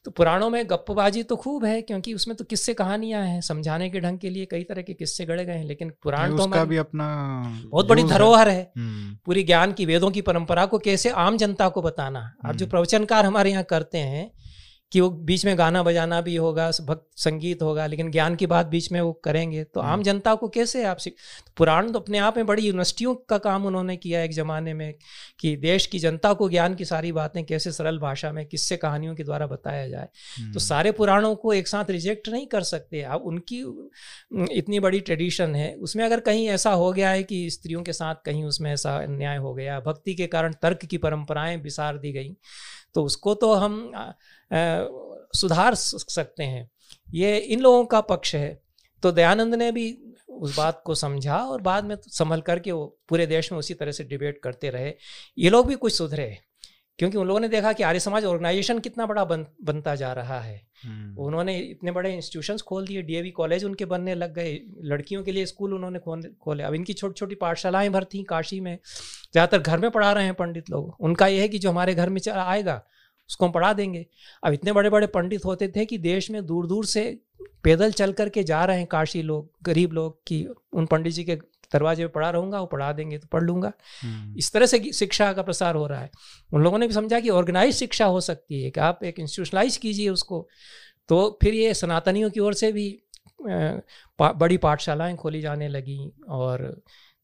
तो 0.04 0.10
पुराणों 0.10 0.50
में 0.50 0.64
गप्पबाजी 0.70 1.22
तो 1.22 1.36
खूब 1.36 1.64
है 1.64 1.82
क्योंकि 1.82 2.14
उसमें 2.14 2.36
तो 2.36 2.44
किस्से 2.44 2.74
कहानियाँ 2.74 3.22
हैं 3.22 3.40
समझाने 3.40 3.90
के 3.90 4.00
ढंग 4.00 4.18
के 4.18 4.30
लिए 4.30 4.46
कई 4.46 4.62
तरह 4.62 4.82
के 4.82 4.94
किस्से 4.94 5.24
गढ़े 5.24 5.44
गए 5.44 5.52
हैं 5.52 5.64
लेकिन 5.64 5.92
पुराण 6.02 6.36
तो 6.36 6.42
उसका 6.42 6.64
भी 6.64 6.76
अपना 6.76 7.06
बहुत 7.70 7.88
बड़ी 7.88 8.02
धरोहर 8.02 8.48
है, 8.48 8.56
है। 8.56 8.72
हम्म। 8.76 9.16
पूरी 9.26 9.42
ज्ञान 9.42 9.72
की 9.72 9.86
वेदों 9.86 10.10
की 10.10 10.20
परंपरा 10.20 10.66
को 10.66 10.78
कैसे 10.78 11.10
आम 11.10 11.36
जनता 11.36 11.68
को 11.68 11.82
बताना 11.82 12.32
आप 12.44 12.54
जो 12.54 12.64
हम्म। 12.64 12.70
प्रवचनकार 12.70 13.26
हमारे 13.26 13.50
यहाँ 13.50 13.64
करते 13.64 13.98
हैं 13.98 14.30
कि 14.92 15.00
वो 15.00 15.08
बीच 15.22 15.44
में 15.44 15.56
गाना 15.58 15.82
बजाना 15.82 16.20
भी 16.20 16.34
होगा 16.36 16.70
भक्त 16.82 17.06
संगीत 17.18 17.62
होगा 17.62 17.86
लेकिन 17.86 18.10
ज्ञान 18.10 18.34
की 18.34 18.46
बात 18.46 18.66
बीच 18.66 18.90
में 18.92 19.00
वो 19.00 19.12
करेंगे 19.24 19.62
तो 19.64 19.80
आम 19.80 19.88
हम्म। 19.88 20.02
जनता 20.02 20.34
को 20.34 20.48
कैसे 20.48 20.84
आप 20.84 20.96
सीख 20.96 21.14
तो 21.38 21.52
पुराण 21.56 21.90
तो 21.92 21.98
अपने 21.98 22.18
आप 22.20 22.36
में 22.36 22.46
बड़ी 22.46 22.62
यूनिवर्सिटियों 22.62 23.14
का 23.28 23.38
काम 23.38 23.66
उन्होंने 23.66 23.96
किया 23.96 24.20
एक 24.22 24.32
ज़माने 24.32 24.74
में 24.74 24.94
कि 25.40 25.54
देश 25.58 25.86
की 25.86 25.98
जनता 25.98 26.32
को 26.32 26.48
ज्ञान 26.48 26.74
की 26.74 26.84
सारी 26.84 27.10
बातें 27.12 27.42
कैसे 27.44 27.72
सरल 27.72 27.98
भाषा 27.98 28.30
में 28.32 28.44
किससे 28.46 28.76
कहानियों 28.76 29.14
के 29.14 29.24
द्वारा 29.24 29.46
बताया 29.46 29.88
जाए 29.88 30.06
तो 30.06 30.42
हम्म। 30.42 30.58
सारे 30.60 30.92
पुराणों 30.92 31.34
को 31.36 31.52
एक 31.54 31.68
साथ 31.68 31.90
रिजेक्ट 31.90 32.28
नहीं 32.28 32.46
कर 32.46 32.62
सकते 32.64 33.02
अब 33.08 33.24
उनकी 33.24 33.60
इतनी 34.52 34.80
बड़ी 34.80 35.00
ट्रेडिशन 35.02 35.54
है 35.54 35.74
उसमें 35.82 36.04
अगर 36.04 36.20
कहीं 36.22 36.46
ऐसा 36.50 36.72
हो 36.74 36.92
गया 36.92 37.10
है 37.10 37.22
कि 37.24 37.48
स्त्रियों 37.50 37.82
के 37.82 37.92
साथ 37.94 38.22
कहीं 38.24 38.44
उसमें 38.44 38.72
ऐसा 38.72 38.96
अन्याय 38.98 39.36
हो 39.38 39.54
गया 39.54 39.80
भक्ति 39.82 40.14
के 40.14 40.26
कारण 40.28 40.54
तर्क 40.62 40.84
की 40.86 40.98
परंपराएँ 41.00 41.56
विसार 41.62 41.98
दी 41.98 42.12
गई 42.12 42.34
तो 42.94 43.04
उसको 43.04 43.34
तो 43.34 43.52
हम 43.54 43.90
सुधार 45.36 45.74
सकते 45.74 46.42
हैं। 46.42 46.70
ये 47.08 47.36
इन 47.36 47.60
लोगों 47.60 47.84
का 47.84 48.00
पक्ष 48.00 48.34
है। 48.34 48.62
तो 49.02 49.12
दयानंद 49.12 49.54
ने 49.54 49.70
भी 49.72 49.86
उस 50.28 50.56
बात 50.56 50.82
को 50.86 50.94
समझा 50.94 51.36
और 51.38 51.60
बाद 51.60 51.84
में 51.84 51.96
संभल 52.02 52.40
करके 52.40 52.72
वो 52.72 52.84
पूरे 53.08 53.26
देश 53.26 53.52
में 53.52 53.58
उसी 53.58 53.74
तरह 53.74 53.92
से 53.92 54.04
डिबेट 54.04 54.40
करते 54.42 54.70
रहे। 54.70 54.92
ये 55.38 55.50
लोग 55.50 55.66
भी 55.66 55.74
कुछ 55.74 55.92
सुधरे 55.92 56.36
क्योंकि 56.98 57.18
उन 57.18 57.26
लोगों 57.26 57.40
ने 57.40 57.48
देखा 57.48 57.72
कि 57.72 57.82
आर्य 57.82 58.00
समाज 58.00 58.24
ऑर्गेनाइजेशन 58.24 58.78
कितना 58.78 59.06
बड़ा 59.06 59.24
बन, 59.24 59.46
बनता 59.64 59.94
जा 59.94 60.12
रहा 60.12 60.40
है। 60.40 60.60
हम्म। 60.84 61.16
उन्होंने 61.18 61.58
इतने 61.58 61.92
बड़े 61.92 62.14
इंस्टीट्यूशंस 62.14 62.62
खोल 62.62 62.86
दिए 62.86 63.02
डीएवी 63.02 63.30
कॉलेज 63.30 63.64
उनके 63.64 63.84
बनने 63.84 64.14
लग 64.14 64.34
गए 64.34 64.58
लड़कियों 64.82 65.22
के 65.24 65.32
लिए 65.32 65.46
स्कूल 65.46 65.74
उन्होंने 65.74 65.98
खोले 65.98 66.62
अब 66.62 66.74
इनकी 66.74 66.92
छोटी 66.92 67.14
छोटी 67.14 67.34
पाठशालाएँ 67.34 67.88
भर 67.88 68.04
थी 68.04 68.22
काशी 68.22 68.60
में। 68.60 68.78
ज़्यादातर 69.34 69.58
घर 69.60 69.78
में 69.78 69.90
पढ़ा 69.90 70.12
रहे 70.12 70.24
हैं 70.24 70.34
पंडित 70.34 70.70
लोग। 70.70 70.96
उनका 71.00 71.26
यह 71.26 71.40
है 71.40 71.48
कि 71.48 71.58
जो 71.58 71.70
हमारे 71.70 71.94
घर 71.94 72.10
में 72.10 72.20
आएगा 72.28 72.82
उसको 73.30 73.46
हम 73.46 73.52
पढ़ा 73.52 73.72
देंगे। 73.72 74.04
अब 74.42 74.52
इतने 74.52 74.72
बड़े 74.72 74.90
बड़े 74.90 75.06
पंडित 75.08 75.44
होते 75.44 75.68
थे 75.68 75.84
कि 75.84 75.98
देश 76.00 76.30
में 76.30 76.44
दूर 76.46 76.66
दूर 76.66 76.86
से 76.86 77.02
पैदल 77.64 77.92
चल 77.92 78.12
करके 78.12 78.42
जा 78.44 78.64
रहे 78.64 78.78
हैं 78.78 78.86
काशी 78.86 79.22
लोग 79.22 79.50
गरीब 79.64 79.92
लोग 79.92 80.18
कि 80.26 80.46
उन 80.72 80.86
पंडित 80.86 81.12
जी 81.12 81.24
के 81.24 81.34
दरवाजे 81.72 82.06
पे 82.06 82.12
पढ़ा 82.12 82.28
रहूँगा 82.30 82.60
वो 82.60 82.66
पढ़ा 82.66 82.92
देंगे 82.92 83.18
तो 83.18 83.28
पढ़ 83.32 83.42
लूँगा। 83.42 83.72
हम्म। 84.02 84.38
इस 84.38 84.52
तरह 84.52 84.66
से 84.66 84.78
शिक्षा 84.92 85.32
का 85.32 85.42
प्रसार 85.42 85.74
हो 85.74 85.86
रहा 85.86 86.00
है। 86.00 86.10
उन 86.52 86.62
लोगों 86.62 86.78
ने 86.78 86.86
भी 86.86 86.94
समझा 86.94 87.20
कि 87.20 87.30
ऑर्गेनाइज 87.30 87.74
शिक्षा 87.74 88.06
हो 88.06 88.20
सकती 88.20 88.62
है 88.62 88.70
कि 88.70 88.80
आप 88.80 89.04
एक 89.04 89.20
इंस्टीट्यूशनलाइज 89.20 89.76
कीजिए 89.76 90.08
उसको। 90.08 90.46
तो 91.08 91.38
फिर 91.42 91.54
ये 91.54 91.72
सनातनियों 91.74 92.30
की 92.30 92.40
ओर 92.40 92.54
से 92.54 92.72
भी 92.72 92.86
बड़ी 94.18 94.56
पाठशालाएँ 94.56 95.16
खोली 95.16 95.40
जाने 95.40 95.68
लगी 95.68 96.12
और 96.28 96.62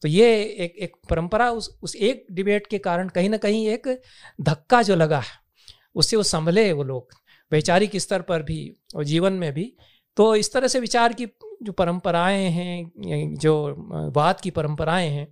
तो 0.03 0.09
ये 0.09 0.27
एक 0.43 0.77
एक 0.79 0.97
परंपरा 1.11 1.51
उस 1.51 1.69
उस 1.83 1.95
एक 1.97 2.27
डिबेट 2.33 2.67
के 2.67 2.79
कारण 2.79 3.09
कहीं 3.09 3.31
ना 3.31 3.37
कहीं 3.37 3.67
एक 3.69 3.89
धक्का 4.41 4.83
जो 4.83 4.97
लगा 4.97 5.19
है, 5.19 5.39
उससे 5.95 6.17
वो 6.17 6.23
संभले 6.23 6.73
वो 6.73 6.83
लोग, 6.85 7.09
वैचारिक 7.53 7.97
स्तर 7.97 8.23
पर 8.23 8.43
भी 8.43 8.61
और 8.97 9.05
जीवन 9.05 9.33
में 9.33 9.53
भी। 9.53 9.73
तो 10.17 10.35
इस 10.37 10.53
तरह 10.53 10.69
से 10.69 10.81
विचार 10.81 11.13
की 11.13 11.27
जो 11.63 11.73
परंपराएँ 11.73 12.49
हैं 12.51 13.35
जो 13.37 13.55
वाद 14.17 14.41
की 14.41 14.51
परंपराएँ 14.51 15.09
हैं, 15.09 15.27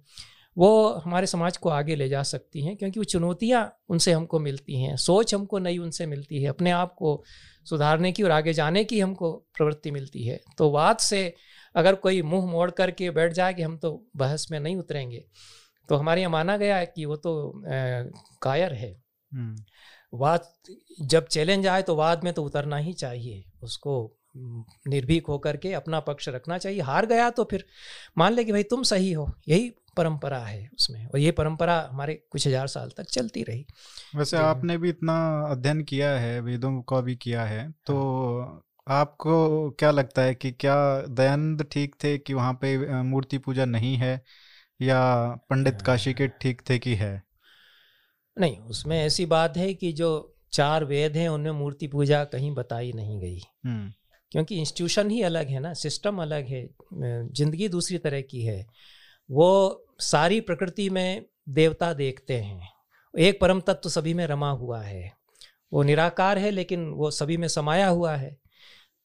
वो 0.56 0.88
हमारे 1.04 1.26
समाज 1.26 1.56
को 1.56 1.68
आगे 1.68 1.94
ले 1.96 2.08
जा 2.08 2.22
सकती 2.22 2.64
हैं, 2.64 2.76
क्योंकि 2.76 3.00
वो 3.00 3.04
चुनौतियाँ 3.04 3.62
उनसे 3.88 4.12
हमको 4.12 4.38
मिलती 4.40 4.80
हैं, 4.82 4.96
सोच 4.96 5.34
हमको 5.34 5.58
नई 5.58 5.78
उनसे 5.78 6.06
मिलती 6.06 6.42
है, 6.42 6.48
अपने 6.48 6.70
आप 6.70 6.94
को 6.94 7.22
सुधारने 7.66 8.12
की 8.12 8.22
और 8.22 8.30
आगे 8.30 8.52
जाने 8.52 8.84
की 8.84 9.00
हमको 9.00 9.32
प्रवृत्ति 9.56 9.90
मिलती 9.90 10.26
है। 10.26 10.40
तो 10.58 10.70
वाद 10.70 10.98
से 10.98 11.34
अगर 11.78 11.94
कोई 11.94 12.22
मुँह 12.24 12.46
मोड़ 12.46 12.70
करके 12.72 13.10
बैठ 13.10 13.32
जाए 13.32 13.54
कि 13.54 13.62
हम 13.62 13.76
तो 13.76 13.90
बहस 14.16 14.46
में 14.50 14.58
नहीं 14.60 14.76
उतरेंगे 14.76 15.24
तो 15.88 15.96
हमारे 15.96 16.20
यहाँ 16.20 16.32
माना 16.32 16.56
गया 16.56 16.76
है 16.76 16.86
कि 16.86 17.04
वो 17.04 17.16
तो 17.16 17.52
कायर 18.42 18.72
है। 18.72 18.90
हम्म। 19.32 20.18
वाद 20.18 20.48
जब 21.02 21.26
चैलेंज 21.26 21.66
आए 21.66 21.82
तो 21.82 21.94
वाद 21.96 22.24
में 22.24 22.32
तो 22.32 22.44
उतरना 22.44 22.76
ही 22.76 22.92
चाहिए। 22.94 23.44
उसको 23.62 23.94
निर्भीक 24.88 25.26
होकर 25.26 25.56
के 25.56 25.72
अपना 25.72 26.00
पक्ष 26.00 26.28
रखना 26.28 26.58
चाहिए। 26.58 26.80
हार 26.82 27.06
गया 27.06 27.28
तो 27.30 27.44
फिर 27.44 27.64
मान 28.18 28.32
ले 28.32 28.44
कि 28.44 28.52
भाई 28.52 28.62
तुम 28.62 28.82
सही 28.84 29.12
हो 29.12 29.30
यही 29.48 29.70
परंपरा 29.96 30.38
है 30.38 30.68
उसमें। 30.74 31.06
और 31.06 31.18
ये 31.18 31.30
परंपरा 31.32 31.80
हमारे 31.90 32.14
कुछ 32.30 32.46
हज़ार 32.46 32.66
साल 32.66 32.90
तक 32.96 33.10
चलती 33.10 33.42
रही। 33.42 33.66
वैसे 34.16 34.36
तो, 34.36 34.42
आपने 34.42 34.78
भी 34.78 34.88
इतना 34.88 35.16
अध्ययन 35.50 35.82
किया 35.82 36.10
है 36.18 36.40
वेदों 36.40 36.80
का 36.82 37.00
भी 37.00 37.16
किया 37.16 37.44
है 37.44 37.70
तो 37.86 37.94
हाँ। 38.40 38.62
आपको 38.88 39.70
क्या 39.70 39.90
लगता 39.90 40.22
है 40.22 40.34
कि 40.34 40.50
क्या 40.52 41.02
दयानंद 41.02 41.66
ठीक 41.72 41.94
थे 42.04 42.18
कि 42.18 42.34
वहाँ 42.34 42.52
पे 42.54 43.02
मूर्ति 43.02 43.38
पूजा 43.38 43.64
नहीं 43.64 43.96
है 43.96 44.22
या 44.82 45.00
पंडित। 45.50 45.82
काशी 45.82 46.14
के 46.14 46.28
ठीक 46.28 46.62
थे 46.70 46.78
कि 46.78 46.94
है? 46.94 47.22
नहीं 48.38 48.58
उसमें 48.58 49.04
ऐसी 49.04 49.26
बात 49.26 49.56
है 49.56 49.74
कि 49.74 49.92
जो 49.92 50.36
चार 50.52 50.84
वेद 50.84 51.16
हैं 51.16 51.28
उनमें 51.28 51.50
मूर्ति 51.50 51.86
पूजा 51.86 52.24
कहीं 52.24 52.54
बताई 52.54 52.92
नहीं 52.92 53.20
गई। 53.20 53.40
हम्म। 53.66 53.92
क्योंकि 54.32 54.56
इंस्टीट्यूशन 54.56 55.10
ही 55.10 55.22
अलग 55.22 55.48
है 55.48 55.60
ना 55.60 55.74
सिस्टम 55.74 56.22
अलग 56.22 56.46
है 56.46 56.68
ज़िंदगी 56.94 57.68
दूसरी 57.68 57.98
तरह 57.98 58.20
की 58.20 58.42
है। 58.42 58.66
वो 59.30 59.84
सारी 60.00 60.40
प्रकृति 60.40 60.90
में 60.90 61.24
देवता 61.48 61.92
देखते 61.92 62.34
हैं। 62.34 62.68
एक 63.18 63.40
परम 63.40 63.60
तत्व 63.60 63.80
तो 63.82 63.88
सभी 63.88 64.14
में 64.14 64.26
रमा 64.26 64.50
हुआ 64.50 64.80
है। 64.82 65.12
वो 65.72 65.82
निराकार 65.82 66.38
है 66.38 66.50
लेकिन 66.50 66.88
वो 66.88 67.10
सभी 67.10 67.36
में 67.36 67.48
समाया 67.48 67.88
हुआ 67.88 68.16
है। 68.16 68.36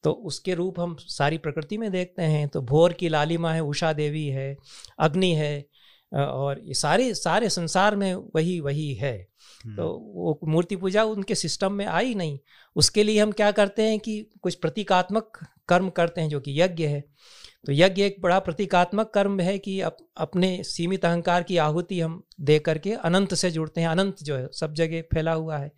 तो 0.04 0.12
उसके 0.12 0.54
रूप 0.54 0.80
हम 0.80 0.96
सारी 1.00 1.38
प्रकृति 1.38 1.78
में 1.78 1.92
देखते 1.92 2.22
हैं। 2.22 2.48
तो 2.48 2.62
भोर 2.62 2.94
की 2.94 3.10
लालिमा 3.10 3.54
है 3.54 3.62
उषा 3.62 3.94
देवी 3.94 4.28
है 4.28 4.58
अग्नि 5.00 5.32
है 5.32 5.66
और 6.14 6.62
ये 6.64 6.74
सारे 6.74 7.14
सारे 7.14 7.50
संसार 7.50 7.96
में 7.96 8.16
वही 8.36 8.60
वही 8.60 8.94
है। 8.94 9.28
हम्म। 9.66 9.76
तो 9.76 9.88
वो 10.16 10.40
मूर्ति 10.48 10.76
पूजा 10.76 11.04
उनके 11.04 11.36
सिस्टम 11.36 11.72
में 11.72 11.86
आई 11.86 12.14
नहीं। 12.16 12.40
उसके 12.76 13.04
लिए 13.04 13.20
हम 13.20 13.32
क्या 13.32 13.52
करते 13.52 13.82
हैं 13.82 14.00
कि 14.00 14.30
कुछ 14.42 14.56
प्रतीकात्मक 14.56 15.40
कर्म 15.68 15.90
करते 15.90 16.22
हैं 16.22 16.30
जो 16.30 16.40
कि 16.40 16.62
यज्ञ 16.62 16.86
है। 16.86 17.02
तो 17.66 17.72
यज्ञ 17.72 18.04
एक 18.04 18.16
बड़ा 18.20 18.40
प्रतीकात्मक 18.40 19.10
कर्म 19.10 19.40
है 19.40 19.58
कि 19.58 19.82
अप, 19.82 19.98
अपने 20.18 20.64
सीमित 20.64 21.06
अहंकार 21.06 21.44
की 21.44 21.58
आहुति 21.58 22.00
हम 22.00 22.24
दे 22.42 22.60
करके 22.60 22.92
अनंत 22.92 23.34
से 23.34 23.52
जुड़ते 23.52 23.82
हैं। 23.82 23.88
अनंत 23.88 24.24
जो 24.24 24.36
है 24.36 24.50
सब 24.54 24.74
जगह 24.74 25.02
फैला 25.02 25.34
हुआ 25.34 25.58
है। 25.58 25.72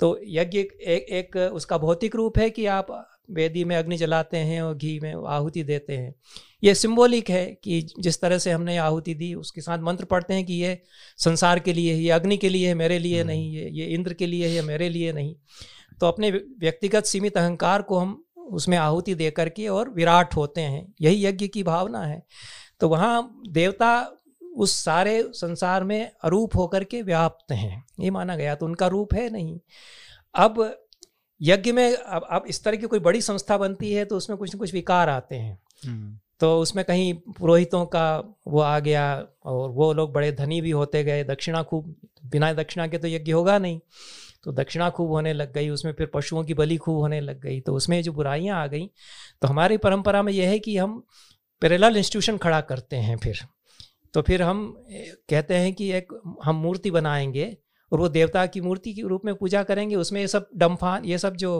तो 0.00 0.20
यज्ञ 0.24 0.58
एक, 0.58 0.72
एक 0.82 1.36
उसका 1.36 1.78
भौतिक 1.78 2.16
रूप 2.16 2.38
है 2.38 2.50
कि 2.50 2.66
आप 2.66 3.11
वेदी 3.30 3.64
में 3.64 3.76
अग्नि 3.76 3.96
जलाते 3.96 4.36
हैं 4.36 4.62
और 4.62 4.74
घी 4.74 5.00
में 5.00 5.14
आहुति 5.28 5.62
देते 5.62 5.96
हैं। 5.96 6.14
ये 6.64 6.74
सिंबॉलिक 6.74 7.30
है 7.30 7.46
कि 7.64 7.88
जिस 8.00 8.20
तरह 8.20 8.38
से 8.38 8.50
हमने 8.50 8.76
आहुति 8.76 9.14
दी 9.14 9.34
उसके 9.34 9.60
साथ 9.60 9.78
मंत्र 9.78 10.04
पढ़ते 10.04 10.34
हैं 10.34 10.44
कि 10.44 10.52
ये 10.52 10.82
संसार 11.16 11.58
के 11.58 11.72
लिए 11.72 11.94
ये 11.94 12.10
अग्नि 12.10 12.36
के 12.36 12.48
लिए 12.48 12.68
है 12.68 12.74
मेरे 12.74 12.98
लिए 12.98 13.20
हम्म। 13.20 13.28
नहीं 13.28 13.52
ये 13.52 13.68
ये 13.70 13.86
इंद्र 13.86 14.14
के 14.14 14.26
लिए 14.26 14.48
है 14.48 14.62
मेरे 14.62 14.88
लिए 14.88 15.12
नहीं। 15.12 15.34
तो 16.00 16.06
अपने 16.06 16.30
व्यक्तिगत 16.30 17.04
सीमित 17.04 17.36
अहंकार 17.36 17.82
को 17.82 17.98
हम 17.98 18.24
उसमें 18.38 18.78
आहुति 18.78 19.14
दे 19.14 19.30
करके 19.30 19.68
और 19.68 19.90
विराट 19.90 20.36
होते 20.36 20.60
हैं। 20.60 20.94
यही 21.00 21.26
यज्ञ 21.26 21.48
की 21.48 21.62
भावना 21.62 22.02
है। 22.02 22.22
तो 22.80 22.88
वहाँ 22.88 23.42
देवता 23.48 24.12
उस 24.56 24.84
सारे 24.84 25.22
संसार 25.32 25.84
में 25.84 26.12
अरूप 26.24 26.56
होकर 26.56 26.84
के 26.84 27.02
व्याप्त 27.02 27.52
हैं। 27.52 27.84
ये 28.00 28.10
माना 28.10 28.36
गया 28.36 28.54
तो 28.54 28.66
उनका 28.66 28.86
रूप 28.86 29.14
है 29.14 29.30
नहीं। 29.30 29.58
अब 30.34 30.81
यज्ञ 31.42 31.72
में 31.72 31.94
अब 31.94 32.26
अब 32.30 32.44
इस 32.48 32.62
तरह 32.64 32.76
की 32.76 32.86
कोई 32.86 32.98
बड़ी 32.98 33.20
संस्था 33.20 33.56
बनती 33.58 33.92
है 33.92 34.04
तो 34.04 34.16
उसमें 34.16 34.38
कुछ 34.38 34.54
न 34.54 34.58
कुछ 34.58 34.72
विकार 34.72 35.08
आते 35.08 35.36
हैं। 35.36 35.58
हम्म। 35.86 36.18
तो 36.40 36.60
उसमें 36.60 36.84
कहीं 36.84 37.14
पुरोहितों 37.14 37.84
का 37.86 38.04
वो 38.46 38.60
आ 38.60 38.78
गया 38.78 39.26
और 39.44 39.70
वो 39.70 39.92
लोग 39.92 40.12
बड़े 40.12 40.32
धनी 40.32 40.60
भी 40.60 40.70
होते 40.70 41.04
गए 41.04 41.24
दक्षिणा 41.24 41.62
खूब 41.62 41.94
बिना 42.26 42.52
दक्षिणा 42.52 42.86
के 42.86 42.98
तो 42.98 43.08
यज्ञ 43.08 43.32
होगा 43.32 43.58
नहीं। 43.58 43.80
तो 44.44 44.52
दक्षिणा 44.52 44.90
खूब 44.90 45.10
होने 45.10 45.32
लग 45.32 45.52
गई 45.52 45.68
उसमें 45.68 45.92
फिर 45.92 46.06
पशुओं 46.06 46.44
की 46.44 46.54
बलि 46.54 46.76
खूब 46.76 46.96
होने 46.96 47.20
लग 47.20 47.40
गई 47.40 47.60
तो 47.60 47.74
उसमें 47.74 48.02
जो 48.02 48.12
बुराइयाँ 48.12 48.62
आ 48.62 48.66
गई 48.66 48.90
तो 49.42 49.48
हमारी 49.48 49.76
परंपरा 49.76 50.22
में 50.22 50.32
यह 50.32 50.48
है 50.48 50.58
कि 50.58 50.76
हम 50.76 51.02
पैरेलल 51.62 51.96
इंस्टीट्यूशन 51.96 52.38
खड़ा 52.38 52.60
करते 52.60 52.96
हैं 52.96 53.16
फिर। 53.16 53.40
तो 54.14 54.22
फिर 54.22 54.42
हम 54.42 54.84
कहते 55.28 55.54
हैं 55.54 55.74
कि 55.74 55.90
एक 55.92 56.12
हम 56.44 56.56
मूर्ति 56.56 56.90
बनाएँगे 56.90 57.56
और 57.92 57.98
वो 57.98 58.08
देवता 58.08 58.44
की 58.46 58.60
मूर्ति 58.60 58.92
के 58.94 59.02
रूप 59.02 59.24
में 59.24 59.34
पूजा 59.34 59.62
करेंगे 59.62 59.96
उसमें 59.96 60.20
ये 60.20 60.28
सब 60.28 60.48
डम्फान 60.56 61.04
ये 61.04 61.18
सब 61.18 61.36
जो 61.36 61.52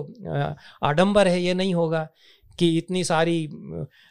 आडंबर 0.83 1.29
है 1.29 1.41
ये 1.43 1.55
नहीं 1.55 1.75
होगा 1.75 2.09
कि 2.59 2.77
इतनी 2.79 3.03
सारी 3.05 3.37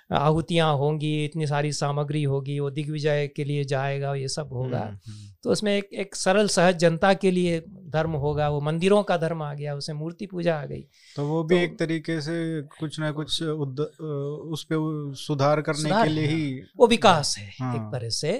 आहुतियाँ 0.09 0.73
होंगी 0.77 1.13
इतनी 1.25 1.47
सारी 1.47 1.71
सामग्री 1.71 2.23
होगी 2.23 2.59
वो 2.59 2.69
दिग्विजय 2.69 3.27
के 3.27 3.43
लिए 3.43 3.63
जाएगा 3.63 4.13
ये 4.15 4.27
सब 4.27 4.49
होगा 4.53 4.79
हम्म, 4.79 4.97
हम्म। 5.07 5.29
तो 5.43 5.51
उसमें 5.51 5.71
एक 5.73 5.89
एक 5.93 6.15
सरल 6.15 6.47
सहज 6.47 6.77
जनता 6.77 7.13
के 7.13 7.31
लिए 7.31 7.59
धर्म 7.89 8.11
होगा 8.17 8.49
वो 8.49 8.59
मंदिरों 8.61 9.01
का 9.03 9.17
धर्म 9.17 9.41
आ 9.43 9.53
गया 9.53 9.75
उसमें 9.75 9.97
मूर्ति 9.97 10.25
पूजा 10.25 10.57
आ 10.57 10.65
गई 10.65 10.85
तो 11.15 11.25
वो 11.25 11.43
भी 11.43 11.55
तो, 11.55 11.61
एक 11.61 11.77
तरीके 11.79 12.19
से 12.21 12.61
कुछ 12.79 12.99
ना 12.99 13.11
कुछ 13.11 13.41
उस 13.43 14.63
पर 14.63 15.13
सुधार 15.17 15.61
करने 15.61 15.81
सुधार 15.81 16.07
के 16.07 16.13
लिए 16.13 16.27
ही 16.27 16.61
वो 16.77 16.87
विकास 16.87 17.35
है 17.37 17.51
हाँ। 17.59 17.75
एक 17.75 17.91
तरह 17.91 18.09
से 18.11 18.33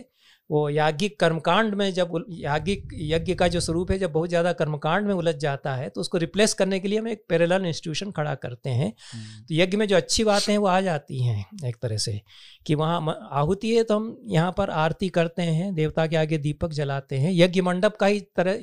वो 0.52 0.68
याज्ञिक 0.70 1.20
कर्मकांड 1.20 1.76
में 1.76 1.92
जब 1.94 2.14
याज्ञिक 2.30 2.90
यज्ञ 3.04 3.34
का 3.36 3.48
जो 3.48 3.60
स्वरूप 3.60 3.92
है 3.92 3.98
जब 4.00 4.12
बहुत 4.12 4.30
ज़्यादा 4.30 4.52
कर्मकांड 4.54 5.08
में 5.08 5.14
उलझ 5.14 5.36
जाता 5.38 5.76
है 5.76 5.88
तो 5.90 6.02
उसको 6.02 6.18
रिप्लेस 6.18 6.54
करने 6.54 6.80
के 6.80 6.88
लिए 6.88 7.00
हम 7.00 7.08
एक 7.08 7.24
पैरेलल 7.30 7.66
इंस्टीट्यूशन 7.66 8.12
खड़ा 8.12 8.34
करते 8.38 8.70
हैं 8.72 8.88
हम्म। 9.14 9.42
तो 9.42 9.54
यज्ञ 9.54 9.78
में 9.78 9.88
जो 9.88 9.96
अच्छी 9.96 10.24
बातें 10.24 10.52
हैं 10.52 10.58
वो 10.60 10.68
आ 10.68 10.80
जाती 10.82 11.24
हैं 11.24 11.46
एक 11.66 11.76
तरह 11.78 11.98
से 12.00 12.20
कि 12.66 12.76
वहाँ 12.76 13.18
आहुति 13.32 13.76
है 13.76 13.84
तो 13.84 13.96
हम 13.96 14.16
यहाँ 14.30 14.52
पर 14.52 14.70
आरती 14.80 15.10
करते 15.12 15.42
हैं 15.44 15.74
देवता 15.76 16.08
के 16.08 16.16
आगे 16.16 16.38
दीपक 16.40 16.74
जलाते 16.74 17.18
हैं 17.18 17.32
यज्ञ 17.34 17.62
मंडप 17.62 17.96
का 17.96 18.06
ही 18.06 18.20
तरह 18.36 18.60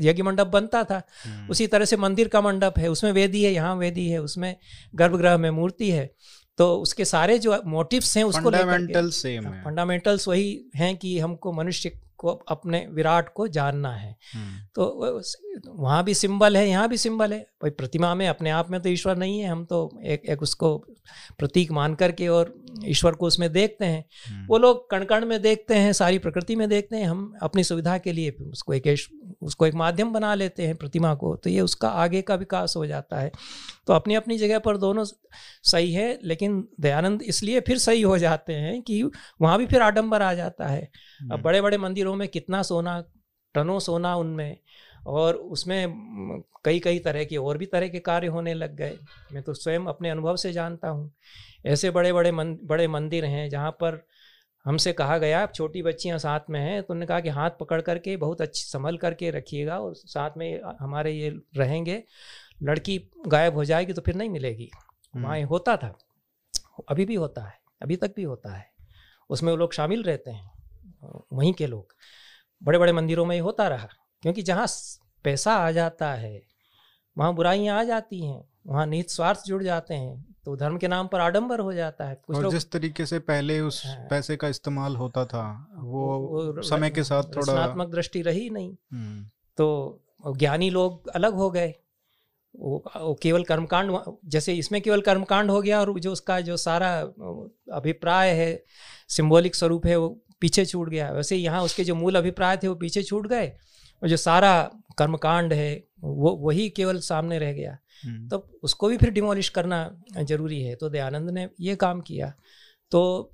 यज्ञ 0.00 0.22
मंडप 0.22 0.46
बनता 0.48 0.82
था 0.84 1.02
हम्म। 1.24 1.50
उसी 1.50 1.66
तरह 1.66 1.84
से 1.84 1.96
मंदिर 1.98 2.28
का 2.28 2.40
मंडप 2.40 2.78
है 2.78 2.88
उसमें 2.88 3.12
वेदी 3.12 3.42
है 3.42 3.52
यहाँ 3.52 3.74
वेदी 3.76 4.08
है 4.08 4.18
उसमें 4.20 4.54
गर्भगृह 4.94 5.36
में 5.36 5.50
मूर्ति 5.52 5.90
है 5.90 6.10
तो 6.58 6.74
उसके 6.76 7.04
सारे 7.04 7.38
जो 7.38 7.62
मोटिव्स 7.66 8.16
हैं 8.16 8.24
उसको 8.24 8.50
फंडामेंटल 8.50 9.10
सेम 9.10 9.46
है 9.46 9.62
फंडामेंटल्स 9.64 10.28
वही 10.28 10.48
हैं 10.76 10.96
कि 10.96 11.18
हमको 11.18 11.52
मनुष्य 11.52 11.92
को 12.18 12.32
अपने 12.48 12.86
विराट 12.90 13.28
को 13.34 13.48
जानना 13.48 13.92
है 13.92 14.16
हम्म। 14.34 14.58
तो 14.74 15.20
वहाँ 15.66 16.02
भी 16.04 16.14
सिंबल 16.14 16.56
है 16.56 16.68
यहाँ 16.68 16.88
भी 16.88 16.96
सिंबल 16.98 17.32
है 17.32 17.38
भाई 17.62 17.70
प्रतिमा 17.72 18.14
में 18.14 18.26
अपने 18.28 18.50
आप 18.50 18.70
में 18.70 18.80
तो 18.80 18.88
ईश्वर 18.88 19.16
नहीं 19.16 19.38
है 19.40 19.48
हम 19.48 19.64
तो 19.64 19.78
एक 20.04 20.24
एक 20.26 20.42
उसको 20.42 20.76
प्रतीक 21.38 21.72
मान 21.72 21.94
करके 21.94 22.28
और 22.28 22.54
ईश्वर 22.84 23.14
को 23.14 23.26
उसमें 23.26 23.50
देखते 23.52 23.84
हैं 23.84 24.04
हम्म। 24.28 24.46
वो 24.46 24.58
लोग 24.58 24.88
कण 24.90 25.04
कण 25.04 25.24
में 25.26 25.40
देखते 25.42 25.74
हैं 25.74 25.92
सारी 25.92 26.18
प्रकृति 26.18 26.56
में 26.56 26.68
देखते 26.68 26.96
हैं 26.96 27.06
हम 27.06 27.32
अपनी 27.42 27.64
सुविधा 27.64 27.96
के 27.98 28.12
लिए 28.12 28.30
उसको 28.42 28.74
एक 28.74 28.94
उसको 29.42 29.66
एक 29.66 29.74
माध्यम 29.74 30.12
बना 30.12 30.34
लेते 30.34 30.66
हैं 30.66 30.76
प्रतिमा 30.76 31.14
को 31.14 31.34
तो 31.36 31.50
ये 31.50 31.60
उसका 31.60 31.88
आगे 31.98 32.22
का 32.22 32.34
विकास 32.36 32.76
हो 32.76 32.86
जाता 32.86 33.20
है 33.20 33.30
तो 33.86 33.92
अपनी 33.92 34.14
अपनी 34.14 34.38
जगह 34.38 34.58
पर 34.58 34.76
दोनों 34.78 35.04
सही 35.64 35.92
है 35.92 36.18
लेकिन 36.24 36.66
दयानंद 36.80 37.22
इसलिए 37.24 37.60
फिर 37.60 37.78
सही 37.80 38.02
हो 38.02 38.18
जाते 38.18 38.54
हैं 38.54 38.80
कि 38.82 39.02
वहाँ 39.40 39.58
भी 39.58 39.66
फिर 39.66 39.82
आडम्बर 39.82 40.22
आ 40.22 40.32
जाता 40.34 40.66
है 40.66 40.82
अब 40.82 41.32
हम्म। 41.32 41.42
बड़े 41.42 41.60
बड़े 41.60 41.78
मंदिरों 41.78 42.14
में 42.14 42.28
कितना 42.28 42.62
सोना 42.64 43.02
टनों 43.54 43.78
सोना 43.78 44.14
उनमें 44.16 44.56
और 45.06 45.34
उसमें 45.34 45.86
कई 46.64 46.78
कई 46.78 46.98
तरह 46.98 47.24
के 47.24 47.36
और 47.36 47.58
भी 47.58 47.66
तरह 47.66 47.88
के 47.88 47.98
कार्य 47.98 48.26
होने 48.26 48.54
लग 48.54 48.76
गए। 48.76 48.98
मैं 49.32 49.42
तो 49.42 49.54
स्वयं 49.54 49.80
अपने 49.80 50.10
अनुभव 50.10 50.36
से 50.36 50.52
जानता 50.52 50.88
हूँ। 50.88 51.12
ऐसे 51.66 51.90
बड़े 51.90 52.12
बड़े 52.12 52.32
मन, 52.32 52.58
बड़े 52.64 52.88
मंदिर 52.88 53.24
हैं 53.24 53.50
जहाँ 53.50 53.70
पर 53.70 54.06
हमसे 54.64 54.92
कहा 54.92 55.18
गया 55.18 55.46
छोटी 55.46 55.82
बच्चियाँ 55.82 56.18
साथ 56.18 56.40
में 56.50 56.60
हैं। 56.60 56.82
तो 56.82 56.94
उन्होंने 56.94 57.06
कहा 57.06 57.20
कि 57.20 57.28
हाथ 57.28 57.50
पकड़ 57.50 57.80
करके 57.80 58.16
बहुत 58.16 58.40
अच्छी 58.40 58.64
संभल 58.64 58.96
करके 58.96 59.30
रखिएगा 59.30 59.78
और 59.78 59.94
साथ 59.94 60.30
में 60.36 60.60
हमारे 60.80 61.12
ये 61.12 61.40
रहेंगे। 61.56 62.04
लड़की 62.62 63.10
गायब 63.28 63.54
हो 63.54 63.64
जाएगी 63.64 63.92
तो 63.92 64.02
फिर 64.02 64.14
नहीं 64.14 64.28
मिलेगी। 64.28 64.70
वहाँ 65.16 65.36
हम्म। 65.36 65.46
होता 65.46 65.76
था। 65.76 65.98
अभी 66.88 67.04
भी 67.04 67.14
होता 67.14 67.42
है। 67.42 67.58
अभी 67.82 67.96
तक 67.96 68.12
भी 68.16 68.22
होता 68.22 68.54
है। 68.54 68.70
उसमें 69.30 69.50
वो 69.50 69.56
लोग 69.56 69.72
शामिल 69.72 70.02
रहते 70.02 70.30
हैं। 70.30 70.50
वहीं 71.32 71.52
के 71.52 71.66
लोग। 71.66 71.94
बड़े 72.62 72.78
बड़े 72.78 72.92
मंदिरों 72.92 73.24
में 73.26 73.36
ये 73.36 73.42
होता 73.42 73.68
रहा। 73.68 73.88
क्योंकि 74.22 74.42
जहाँ 74.42 74.66
पैसा 75.24 75.54
आ 75.54 75.70
जाता 75.70 76.12
है 76.14 76.40
वहाँ 77.16 77.34
बुराइयाँ 77.34 77.78
आ 77.80 77.84
जाती 77.84 78.26
हैं 78.26 78.44
वहाँ 78.66 78.86
निहित 78.86 79.10
स्वार्थ 79.10 79.42
जुड़ 79.46 79.62
जाते 79.62 79.94
हैं 79.94 80.24
तो 80.44 80.56
धर्म 80.56 80.76
के 80.78 80.88
नाम 80.88 81.06
पर 81.06 81.20
आडंबर 81.20 81.60
हो 81.60 81.72
जाता 81.72 82.04
है। 82.04 82.14
कुछ 82.26 82.36
और 82.36 82.50
जिस 82.50 82.70
तरीके 82.70 83.06
से 83.06 83.18
पहले 83.18 83.60
उस 83.60 83.82
हाँ, 83.86 83.96
पैसे 84.10 84.36
का 84.36 84.48
इस्तेमाल 84.48 84.96
होता 84.96 85.24
था 85.24 85.44
वो, 85.78 86.18
वो 86.18 86.62
समय 86.62 86.90
के 86.90 87.04
साथ 87.04 87.22
थोड़ा 87.22 87.52
रचनात्मक 87.52 87.88
दृष्टि 87.88 88.22
रही 88.22 88.48
नहीं। 88.50 88.74
हम्म। 88.92 89.24
तो 89.56 90.02
ज्ञानी 90.36 90.70
लोग 90.70 91.08
अलग 91.08 91.34
हो 91.34 91.50
गए। 91.50 91.74
वो, 92.56 92.82
वो 92.96 93.14
केवल 93.14 93.44
कर्मकांड 93.44 93.98
जैसे 94.24 94.54
इसमें 94.54 94.80
केवल 94.82 95.00
कर्मकांड 95.00 95.50
हो 95.50 95.60
गया 95.62 95.80
और 95.80 95.98
जो 96.00 96.12
उसका 96.12 96.40
जो 96.40 96.56
सारा 96.56 96.90
अभिप्राय 97.72 98.30
है 98.30 98.64
सिंबॉलिक 99.08 99.54
स्वरूप 99.54 99.86
है 99.86 99.96
वो 99.96 100.08
पीछे 100.40 100.64
छूट 100.66 100.88
गया। 100.88 101.10
वैसे 101.10 101.36
यहाँ 101.36 101.62
उसके 101.62 101.84
जो 101.84 101.94
मूल 101.94 102.16
अभिप्राय 102.16 102.56
थे 102.56 102.68
वो 102.68 102.74
पीछे 102.74 103.02
छूट 103.02 103.26
गए। 103.26 103.52
और 104.02 104.08
जो 104.08 104.16
सारा 104.16 104.52
कर्मकांड 104.98 105.52
है 105.52 105.72
वो 106.00 106.34
वही 106.36 106.68
केवल 106.70 106.98
सामने 107.00 107.38
रह 107.38 107.52
गया। 107.52 107.76
तो 108.30 108.38
उसको 108.62 108.88
भी 108.88 108.96
फिर 108.96 109.10
डिमोलिश 109.10 109.48
करना 109.48 109.78
ज़रूरी 110.20 110.60
है। 110.62 110.74
तो 110.74 110.88
दयानंद 110.88 111.30
ने 111.30 111.48
ये 111.60 111.76
काम 111.76 112.00
किया। 112.00 112.32
तो 112.92 113.30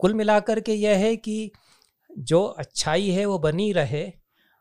कुल 0.00 0.14
मिलाकर 0.14 0.60
के 0.60 0.74
यह 0.74 0.96
है 0.98 1.16
कि 1.16 1.50
जो 2.10 2.42
अच्छाई 2.44 3.10
है 3.10 3.24
वो 3.26 3.38
बनी 3.38 3.72
रहे 3.72 4.10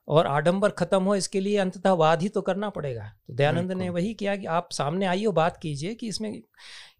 और 0.07 0.27
आडंबर 0.27 0.69
खत्म 0.69 1.03
हो 1.03 1.15
इसके 1.15 1.39
लिए 1.39 1.57
अंततः 1.57 1.91
वाद 1.93 2.21
ही 2.21 2.29
तो 2.29 2.41
करना 2.41 2.69
पड़ेगा। 2.69 3.11
तो 3.27 3.33
दयानंद 3.33 3.71
ने 3.71 3.89
वही 3.89 4.13
किया 4.13 4.35
कि 4.35 4.45
आप 4.47 4.69
सामने 4.71 5.05
आइए 5.05 5.27
बात 5.33 5.57
कीजिए 5.57 5.93
कि 5.95 6.07
इसमें 6.07 6.41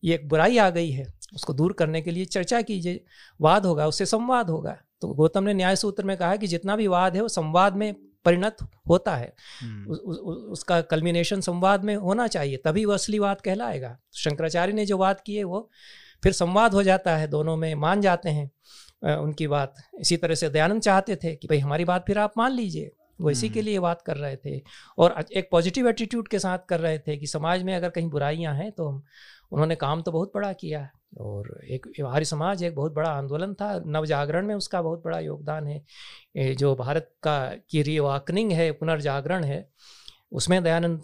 ये 0.04 0.16
एक 0.16 0.28
बुराई 0.30 0.58
आ 0.58 0.70
गई 0.70 0.90
है 0.92 1.06
उसको 1.34 1.54
दूर 1.54 1.74
करने 1.74 2.02
के 2.02 2.12
लिए 2.12 2.26
चर्चा 2.28 2.62
कीजिए। 2.62 3.04
वाद 3.42 3.66
होगा 3.66 3.88
उससे 3.88 4.06
संवाद 4.06 4.50
होगा। 4.50 4.78
तो 5.02 5.08
गौतम 5.14 5.44
ने 5.44 5.54
न्याय 5.54 5.76
सूत्र 5.76 6.04
में 6.04 6.16
कहा 6.18 6.36
कि 6.36 6.48
जितना 6.48 6.76
भी 6.76 6.88
वाद 6.88 7.16
है 7.16 7.22
वो 7.22 7.28
संवाद 7.30 7.76
में 7.76 7.94
परिणत 8.26 8.58
होता 8.90 9.16
है 9.16 9.34
हम्म। 9.62 9.92
उ, 9.92 9.96
उ, 9.96 10.34
उसका 10.52 10.82
कल्मिनेशन 10.84 11.42
संवाद 11.42 11.84
में 11.84 11.96
होना 11.98 12.28
चाहिए 12.28 12.58
तभी 12.58 12.86
वो 12.86 12.94
असली 12.94 13.20
वाद 13.20 13.42
कहलाएगा 13.42 13.98
शंकराचार्य 14.16 14.74
ने 14.74 14.86
जो 14.86 14.98
बात 14.98 15.22
किए 15.22 15.44
वो 15.44 15.70
फिर 16.24 16.34
संवाद 16.34 16.74
हो 16.74 16.84
जाता 16.84 17.16
है 17.18 17.28
दोनों 17.28 17.56
में 17.56 17.74
मान 17.78 18.02
जाते 18.02 18.30
हैं 18.30 18.50
उनकी 19.16 19.48
बात 19.48 19.76
इसी 20.00 20.18
तरह 20.18 20.36
से 20.36 20.50
दयानंद 20.50 20.82
चाहते 20.82 21.16
थे 21.16 21.36
कि 21.36 21.48
भाई 21.48 21.60
हमारी 21.60 21.86
बात 21.86 22.06
फिर 22.08 22.20
आप 22.20 22.34
मान 22.38 22.52
लीजिए 22.52 22.92
वो 23.20 23.30
इसी 23.30 23.50
के 23.50 23.60
हम्म। 23.60 23.66
लिए 23.66 23.80
बात 23.80 24.02
कर 24.02 24.18
रहे 24.18 24.36
थे 24.36 24.62
और 24.98 25.24
एक 25.34 25.48
पॉजिटिव 25.52 25.88
एटीट्यूड 25.90 26.28
के 26.28 26.40
साथ 26.40 26.66
कर 26.70 26.80
रहे 26.80 26.98
थे 27.00 27.18
कि 27.18 27.28
समाज 27.28 27.64
में 27.64 27.74
अगर 27.76 27.90
कहीं 27.90 28.10
बुराइयाँ 28.10 28.54
हैं 28.56 28.72
तो 28.72 28.90
उन्होंने 29.52 29.76
काम 29.76 30.02
तो 30.02 30.12
बहुत 30.12 30.32
बड़ा 30.36 30.52
किया 30.54 30.88
और 31.22 31.60
एक 31.64 31.88
आर्य 32.06 32.26
समाज 32.26 32.64
एक 32.64 32.76
बहुत 32.76 32.94
बड़ा 32.94 33.10
आंदोलन 33.10 33.54
था। 33.54 33.72
नव 33.86 34.06
जागरण 34.06 34.48
में 34.48 34.56
उसका 34.56 34.82
बहुत 34.82 35.04
बड़ा 35.06 35.20
योगदान 35.20 35.68
है। 35.68 36.56
जो 36.56 36.76
भारत 36.76 37.12
का 37.24 37.38
की 37.70 37.82
रिवाकनिंग 37.82 38.52
है 38.52 38.72
पुनर्जागरण 38.72 39.44
है 39.44 39.68
उसमें 40.32 40.64
दयानंद 40.64 41.02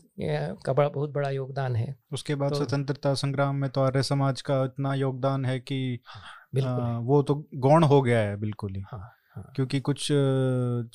का 0.66 0.74
बड़ा 0.74 0.90
बहुत 0.90 1.10
बड़ा 1.10 1.30
योगदान 1.30 1.76
है। 1.76 1.96
उसके 2.14 2.36
बाद 2.36 2.50
तो, 2.50 2.56
स्वतंत्रता 2.56 3.14
संग्राम 3.14 3.56
में 3.56 3.70
तो 3.70 3.82
आर्य 3.82 4.04
समाज 4.04 4.42
का 4.42 4.64
इतना 4.66 4.94
योगदान 4.94 5.46
है 5.46 5.60
कि 5.60 6.00
हाँ, 6.06 6.24
बिल्कुल 6.54 6.84
आ, 6.84 6.98
वो 7.00 7.22
तो 7.24 7.36
गौण 7.56 7.84
हो 7.84 8.02
गया 8.02 8.20
है 8.20 8.36
बिल्कुल 8.38 8.76
ही। 8.76 8.82
हाँ, 8.82 9.12
हाँ. 9.36 9.52
क्योंकि 9.56 9.80
कुछ 9.80 10.08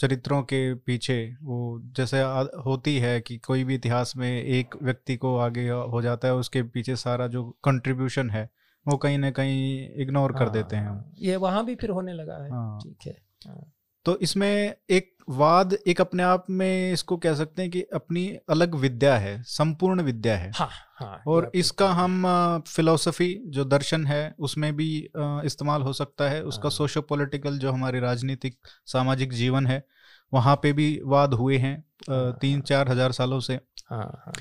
चरित्रों 0.01 0.43
के 0.43 0.74
पीछे 0.74 1.37
वो 1.43 1.80
जैसे 1.97 2.20
होती 2.66 2.99
है 2.99 3.20
कि 3.20 3.37
कोई 3.39 3.64
भी 3.64 3.74
इतिहास 3.74 4.12
में 4.16 4.43
एक 4.43 4.74
व्यक्ति 4.82 5.16
को 5.16 5.37
आगे 5.39 5.68
हो 5.68 6.03
जाता 6.03 6.28
है 6.28 6.34
उसके 6.34 6.62
पीछे 6.62 6.97
सारा 6.97 7.26
जो 7.26 7.45
कंट्रीब्यूशन 7.64 8.30
है 8.30 8.51
वो 8.87 8.97
कहीं 8.97 9.18
ना 9.18 9.30
कहीं 9.30 9.89
इग्नोर 9.95 10.32
कर 10.32 10.49
देते 10.49 10.76
हैं 10.76 10.87
हाँ, 10.87 11.12
ये 11.18 11.37
वहाँ 11.37 11.64
भी 11.64 11.74
फिर 11.74 11.91
होने 11.91 12.12
लगा 12.12 12.37
है 12.45 12.51
हाँ। 12.51 12.78
ठीक 12.78 13.07
है 13.07 13.16
हाँ। 13.47 13.72
तो 14.07 14.16
इसमें 14.22 14.74
एक 14.90 15.12
वाद 15.30 15.72
एक 15.86 16.00
अपने 16.00 16.22
आप 16.22 16.44
में 16.50 16.92
इसको 16.92 17.16
कह 17.16 17.34
सकते 17.34 17.62
हैं 17.62 17.70
कि 17.70 17.82
अपनी 17.94 18.26
अलग 18.50 18.74
विद्या 18.74 19.16
है 19.16 19.42
संपूर्ण 19.44 20.02
विद्या 20.02 20.36
है। 20.36 20.50
हाँ, 20.54 20.68
हाँ, 20.96 21.22
और 21.26 21.50
इसका 21.54 21.88
हम 21.92 22.22
फिलोसफी 22.68 23.34
जो 23.48 23.64
दर्शन 23.64 24.07
है 24.07 24.34
उसमें 24.40 24.74
भी 24.76 24.88
इस्तेमाल 25.18 25.82
हो 25.82 25.92
सकता 25.92 26.28
है। 26.30 26.42
उसका 26.44 26.62
हाँ, 26.62 26.70
सोशो 26.70 27.00
हाँ। 27.00 27.07
पॉलिटिकल 27.09 27.59
जो 27.59 27.72
हमारे 27.72 28.00
राजनीतिक 28.00 28.57
सामाजिक 28.86 29.32
जीवन 29.32 29.66
है 29.66 29.84
वहाँ 30.32 30.54
पे 30.57 30.72
भी 30.72 30.88
वाद 31.04 31.34
हुए 31.34 31.57
हैं 31.59 31.76
हाँ, 32.11 32.38
तीन 32.40 32.61
चार 32.62 32.88
हज़ार 32.88 33.12
सालों 33.12 33.40
से। 33.40 33.54
हाँ, 33.54 34.22
हाँ, 34.26 34.32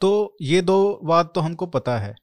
तो 0.00 0.36
ये 0.42 0.62
दो 0.62 1.00
वाद 1.04 1.30
तो 1.34 1.40
हमको 1.40 1.66
पता 1.68 1.98
है 1.98 2.14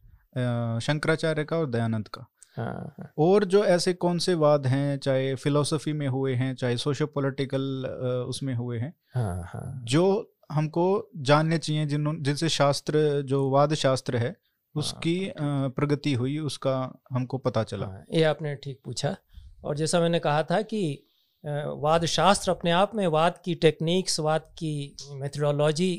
शंकराचार्य 0.82 1.44
का 1.44 1.58
और 1.58 1.70
दयानंद 1.70 2.08
का। 2.08 2.26
हाँ। 2.58 3.12
और 3.18 3.44
जो 3.46 3.64
ऐसे 3.66 3.94
कौन 3.96 4.20
से 4.20 4.34
वाद 4.36 4.68
हैं 4.68 4.98
चाहे 4.98 5.34
फिलोसफी 5.36 5.94
में 5.94 6.08
हुए 6.08 6.34
हैं 6.36 6.54
चाहे 6.56 6.78
सोशो 6.78 7.06
पॉलिटिकल 7.08 7.86
उसमें 8.30 8.54
हुए 8.56 8.80
हैं 8.80 8.94
हाँ, 9.16 9.44
हाँ. 9.46 9.82
जो 9.86 10.34
हमको 10.52 11.10
जानने 11.22 11.58
चाहिए 11.58 11.86
जिन 11.86 12.18
जिनसे 12.24 12.50
शास्त्र 12.50 13.22
जो 13.22 13.50
वाद 13.50 13.74
शास्त्र 13.76 14.18
है 14.18 14.30
हाँ। 14.30 14.36
उसकी 14.76 15.32
प्रगति 15.38 16.14
हुई 16.14 16.38
उसका 16.40 16.78
हमको 17.12 17.38
पता 17.38 17.64
चला 17.64 17.88
हाँ, 17.88 18.04
ये 18.14 18.24
आपने 18.24 18.56
ठीक 18.56 18.80
पूछा 18.86 19.16
और 19.64 19.78
जैसा 19.78 20.00
मैंने 20.00 20.20
कहा 20.20 20.44
था 20.44 20.62
कि 20.62 21.04
वाद 21.44 22.06
शास्त्र 22.08 22.52
अपने 22.52 22.72
आप 22.72 22.96
में 22.96 23.06
वाद 23.08 23.42
की 23.46 23.56
टेक्निक्स 23.56 24.20
वाद 24.20 24.42
की 24.58 24.96
मेथडोलॉजी 25.12 25.92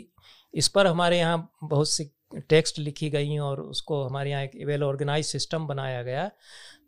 इस 0.55 0.69
पर 0.69 0.87
हमारे 0.87 1.19
यहाँ 1.19 1.51
बहुत 1.65 1.91
सी 1.91 2.11
टेक्स्ट 2.49 2.79
लिखी 2.79 3.11
गई 3.11 3.37
और 3.41 3.61
उसको 3.61 4.03
हमारे 4.05 4.31
यहाँ 4.31 4.43
एक 4.43 4.57
वेल 4.67 4.83
ऑर्गेनाइज 4.83 5.27
सिस्टम 5.27 5.67
बनाया 5.67 6.03
गया 6.03 6.31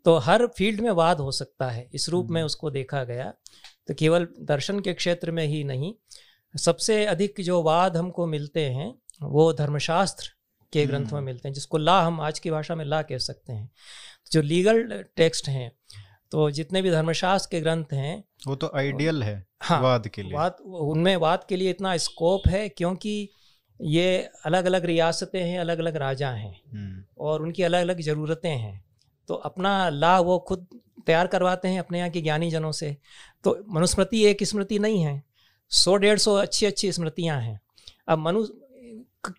तो 0.05 0.17
हर 0.19 0.45
फ़ील्ड 0.47 0.81
में 0.81 0.91
वाद 0.93 1.19
हो 1.19 1.31
सकता 1.31 1.69
है 1.69 1.87
इस 1.93 2.09
रूप 2.09 2.27
में 2.27 2.41
हम्म। 2.41 2.45
उसको 2.45 2.69
देखा 2.71 3.03
गया 3.03 3.33
तो 3.87 3.93
केवल 3.93 4.27
दर्शन 4.43 4.79
के 4.79 4.93
क्षेत्र 4.93 5.31
में 5.31 5.45
ही 5.45 5.63
नहीं 5.63 5.93
सबसे 6.53 7.05
अधिक 7.05 7.41
जो 7.41 7.61
वाद 7.63 7.97
हमको 7.97 8.25
मिलते 8.27 8.65
हैं 8.69 8.93
वो 9.23 9.51
धर्मशास्त्र 9.53 10.29
के 10.73 10.85
ग्रंथ 10.85 11.05
में 11.05 11.11
हम्म। 11.11 11.25
मिलते 11.25 11.47
हैं 11.47 11.53
जिसको 11.53 11.77
ला 11.77 11.99
हम 12.01 12.19
आज 12.21 12.39
की 12.39 12.51
भाषा 12.51 12.75
में 12.75 12.85
ला 12.85 13.01
कह 13.03 13.17
सकते 13.19 13.53
हैं 13.53 13.69
जो 14.31 14.41
लीगल 14.41 15.03
टेक्स्ट 15.15 15.49
हैं 15.49 15.71
तो 16.31 16.49
जितने 16.51 16.81
भी 16.81 16.91
धर्मशास्त्र 16.91 17.49
के 17.51 17.61
ग्रंथ 17.61 17.93
हैं 17.93 18.23
वो 18.47 18.55
तो 18.55 18.71
आइडियल 18.75 19.23
है 19.23 19.35
हाँ 19.61 19.81
वाद 19.81 20.07
के 20.07 20.23
लिए 20.23 20.33
वाद 20.33 20.57
उनमें 20.81 21.15
वाद 21.17 21.45
के 21.49 21.55
लिए 21.55 21.69
इतना 21.69 21.95
स्कोप 21.99 22.47
है 22.47 22.67
क्योंकि 22.71 23.13
ये 23.81 24.29
अलग 24.45 24.65
अलग 24.65 24.85
रियासतें 24.85 25.43
हैं 25.43 25.59
अलग 25.59 25.79
अलग 25.79 25.95
राजा 25.95 26.29
हैं 26.29 26.61
हम्म। 26.73 27.03
और 27.17 27.41
उनकी 27.41 27.63
अलग 27.63 27.81
अलग 27.81 28.01
ज़रूरतें 28.01 28.57
हैं। 28.57 28.85
तो 29.27 29.33
अपना 29.33 29.89
ला 29.89 30.19
वो 30.19 30.39
खुद 30.39 30.67
तैयार 31.05 31.27
करवाते 31.27 31.67
हैं 31.67 31.79
अपने 31.79 31.97
यहाँ 31.97 32.09
के 32.09 32.21
ज्ञानी 32.21 32.51
जनों 32.51 32.71
से। 32.71 32.97
तो 33.43 33.65
मनुस्मृति 33.69 34.25
एक 34.25 34.43
स्मृति 34.43 34.79
नहीं 34.79 35.01
है। 35.01 35.23
सौ 35.69 35.95
डेढ़ 35.95 36.19
सौ 36.19 36.35
अच्छी 36.35 36.65
अच्छी 36.65 36.91
स्मृतियाँ 36.91 37.41
हैं। 37.41 37.61
अब 38.07 38.19
मनु 38.19 38.45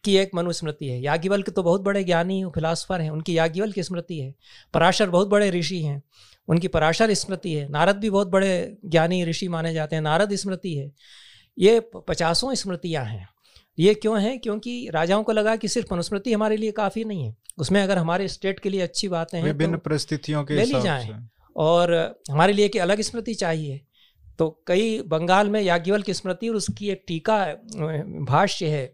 की 0.05 0.16
एक 0.16 0.30
मनुस्मृति 0.34 0.88
है। 0.88 1.03
याज्ञवल्क 1.03 1.51
तो 1.51 1.62
बहुत 1.62 1.80
बड़े 1.80 2.05
ज्ञानी 2.05 2.45
फिलासफर 2.45 3.01
हैं। 3.01 3.11
उनकी 3.11 3.38
याज्ञवल्क 3.38 3.80
स्मृति 3.80 4.20
है। 4.20 4.34
पराशर 4.74 5.11
बहुत 5.11 5.28
बड़े 5.28 5.51
ऋषि 5.51 5.82
हैं। 5.82 6.03
उनकी 6.49 6.68
पराशर 6.68 7.14
स्मृति 7.14 7.55
है। 7.55 7.68
नारद 7.68 7.97
भी 7.97 8.11
बहुत 8.11 8.28
बड़े 8.28 8.76
ज्ञानी 8.84 9.24
ऋषि 9.24 9.49
माने 9.49 9.72
जाते 9.72 9.97
हैं। 9.97 10.03
नारद 10.03 10.34
स्मृति 10.34 10.74
है। 10.74 10.93
ये 11.59 11.80
पचासों 11.80 12.55
स्मृतियाँ 12.55 13.05
हैं। 13.05 13.28
ये 13.78 13.94
क्यों 13.94 14.20
है? 14.20 14.36
क्योंकि 14.38 14.88
राजाओं 14.92 15.22
को 15.22 15.32
लगा 15.32 15.56
कि 15.56 15.68
सिर्फ़ 15.68 15.92
मनुस्मृति 15.94 16.32
हमारे 16.32 16.56
लिए 16.56 16.72
काफ़ी 16.72 17.04
नहीं 17.04 17.24
है। 17.24 17.34
उसमें 17.58 17.82
अगर 17.82 17.98
हमारे 17.98 18.28
स्टेट 18.28 18.60
के 18.60 18.70
लिए 18.70 18.80
अच्छी 18.80 19.08
बातें 19.08 19.38
हैं 19.38 19.44
विभिन्न 19.44 19.72
तो 19.72 19.78
परिस्थितियों 19.80 20.44
के 20.44 20.54
ले 20.54 20.64
ली 20.64 20.80
जाए। 20.82 21.08
और 21.56 21.94
हमारे 22.30 22.52
लिए 22.52 22.66
एक 22.66 22.76
अलग 22.76 23.00
स्मृति 23.00 23.34
चाहिए। 23.34 23.80
तो 24.38 24.48
कई 24.66 25.00
बंगाल 25.02 25.50
में 25.50 25.60
याज्ञवल 25.60 26.02
की 26.02 26.14
स्मृति 26.14 26.48
और 26.48 26.54
उसकी 26.54 26.90
एक 26.90 27.04
टीका 27.06 27.44
भाष्य 28.28 28.66
है 28.66 28.84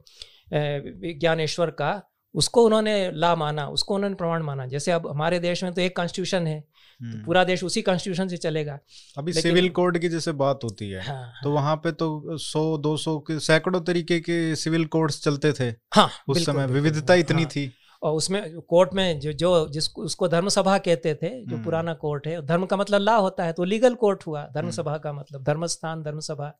विज्ञानेश्वर 1.00 1.70
का 1.70 1.90
उसको 2.34 2.64
उन्होंने 2.64 3.10
ला 3.12 3.34
माना 3.36 3.66
उसको 3.68 3.94
उन्होंने 3.94 4.16
प्रमाण 4.16 4.42
माना। 4.42 4.66
जैसे 4.66 4.92
अब 4.92 5.06
हमारे 5.06 5.38
देश 5.40 5.62
में 5.64 5.72
तो 5.72 5.80
एक 5.80 5.96
कॉन्स्टिट्यूशन 5.96 6.46
है 6.46 6.64
तो 7.00 7.06
हम्म। 7.06 7.24
पूरा 7.24 7.42
देश 7.44 7.62
उसी 7.64 7.82
कॉन्स्टिट्यूशन 7.82 8.28
से 8.28 8.36
चलेगा। 8.36 8.78
अभी 9.18 9.32
सिविल 9.32 9.68
कोड 9.70 9.98
की 9.98 10.08
जैसे 10.08 10.32
बात 10.34 10.64
होती 10.64 10.88
है 10.90 11.02
हाँ, 11.02 11.32
तो 11.42 11.50
वहाँ 11.52 11.76
पे 11.76 11.92
तो 11.92 12.38
सौ 12.38 12.76
दो 12.78 12.96
सौ 12.96 13.18
के 13.20 13.38
सैकड़ों 13.40 13.80
तरीके 13.80 14.18
के 14.20 14.56
सिविल 14.56 14.84
कोड्स 14.86 15.22
चलते 15.24 15.52
थे। 15.52 15.68
हाँ 15.94 16.08
उस 16.28 16.44
समय 16.46 16.66
विविधता 16.66 17.14
इतनी 17.14 17.42
हाँ, 17.42 17.50
थी। 17.50 17.70
और 18.02 18.12
उसमें 18.12 18.60
कोर्ट 18.60 18.94
में 18.94 19.20
जो 19.20 19.32
जो 19.32 19.68
जिसको 19.68 20.02
उसको 20.02 20.28
धर्म 20.28 20.48
सभा 20.48 20.76
कहते 20.78 21.14
थे 21.14 21.28
जो 21.28 21.54
हम्म। 21.54 21.64
पुराना 21.64 21.94
कोर्ट 21.94 22.26
है 22.26 22.40
धर्म 22.46 22.66
का 22.66 22.76
मतलब 22.76 23.00
ला 23.00 23.14
होता 23.16 23.44
है 23.44 23.52
तो 23.52 23.64
लीगल 23.64 23.94
कोर्ट 23.94 24.26
हुआ 24.26 24.44
धर्म 24.44 24.58
हम्म। 24.58 24.76
सभा 24.76 24.96
का 24.98 25.12
मतलब 25.12 25.42
धर्मस्थान 25.44 26.02
धर्म 26.02 26.20
सभा 26.20 26.52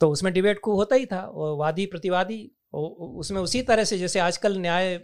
तो 0.00 0.10
उसमें 0.10 0.32
डिबेट 0.32 0.58
को 0.58 0.74
होता 0.76 0.96
ही 0.96 1.06
था 1.06 1.20
और 1.20 1.56
वादी 1.56 1.86
प्रतिवादी 1.86 2.38
उसमें 2.82 3.40
उसी 3.40 3.62
तरह 3.62 3.84
से 3.84 3.98
जैसे 3.98 4.18
आजकल 4.18 4.58
न्याय 4.58 5.00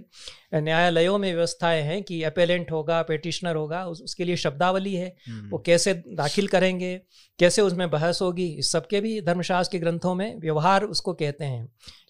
न्यायालयों 0.55 1.19
में 1.19 1.35
व्यवस्थाएँ 1.35 1.83
हैं 1.83 2.03
कि 2.03 2.23
अपेलेंट 2.23 2.73
होगा 2.73 3.03
पेटिशनर 3.03 3.57
होगा 3.57 3.87
उस, 3.87 4.03
उसके 4.03 4.25
लिए 4.25 4.37
शब्दावली 4.37 4.95
है। 4.95 5.17
वो 5.29 5.33
हम्म। 5.33 5.59
कैसे 5.59 5.95
दाखिल 5.95 6.47
करेंगे 6.47 7.01
कैसे 7.39 7.63
उसमें 7.63 7.91
बहस 7.91 8.23
होगी 8.23 8.47
इस 8.47 8.71
सबके 8.71 9.01
भी 9.01 9.21
धर्मशास्त्र 9.21 9.73
के 9.73 9.79
ग्रंथों 9.79 10.15
में 10.15 10.41
व्यवहार 10.41 10.85
उसको 10.85 11.13
कहते 11.13 11.45
हैं। 11.45 11.65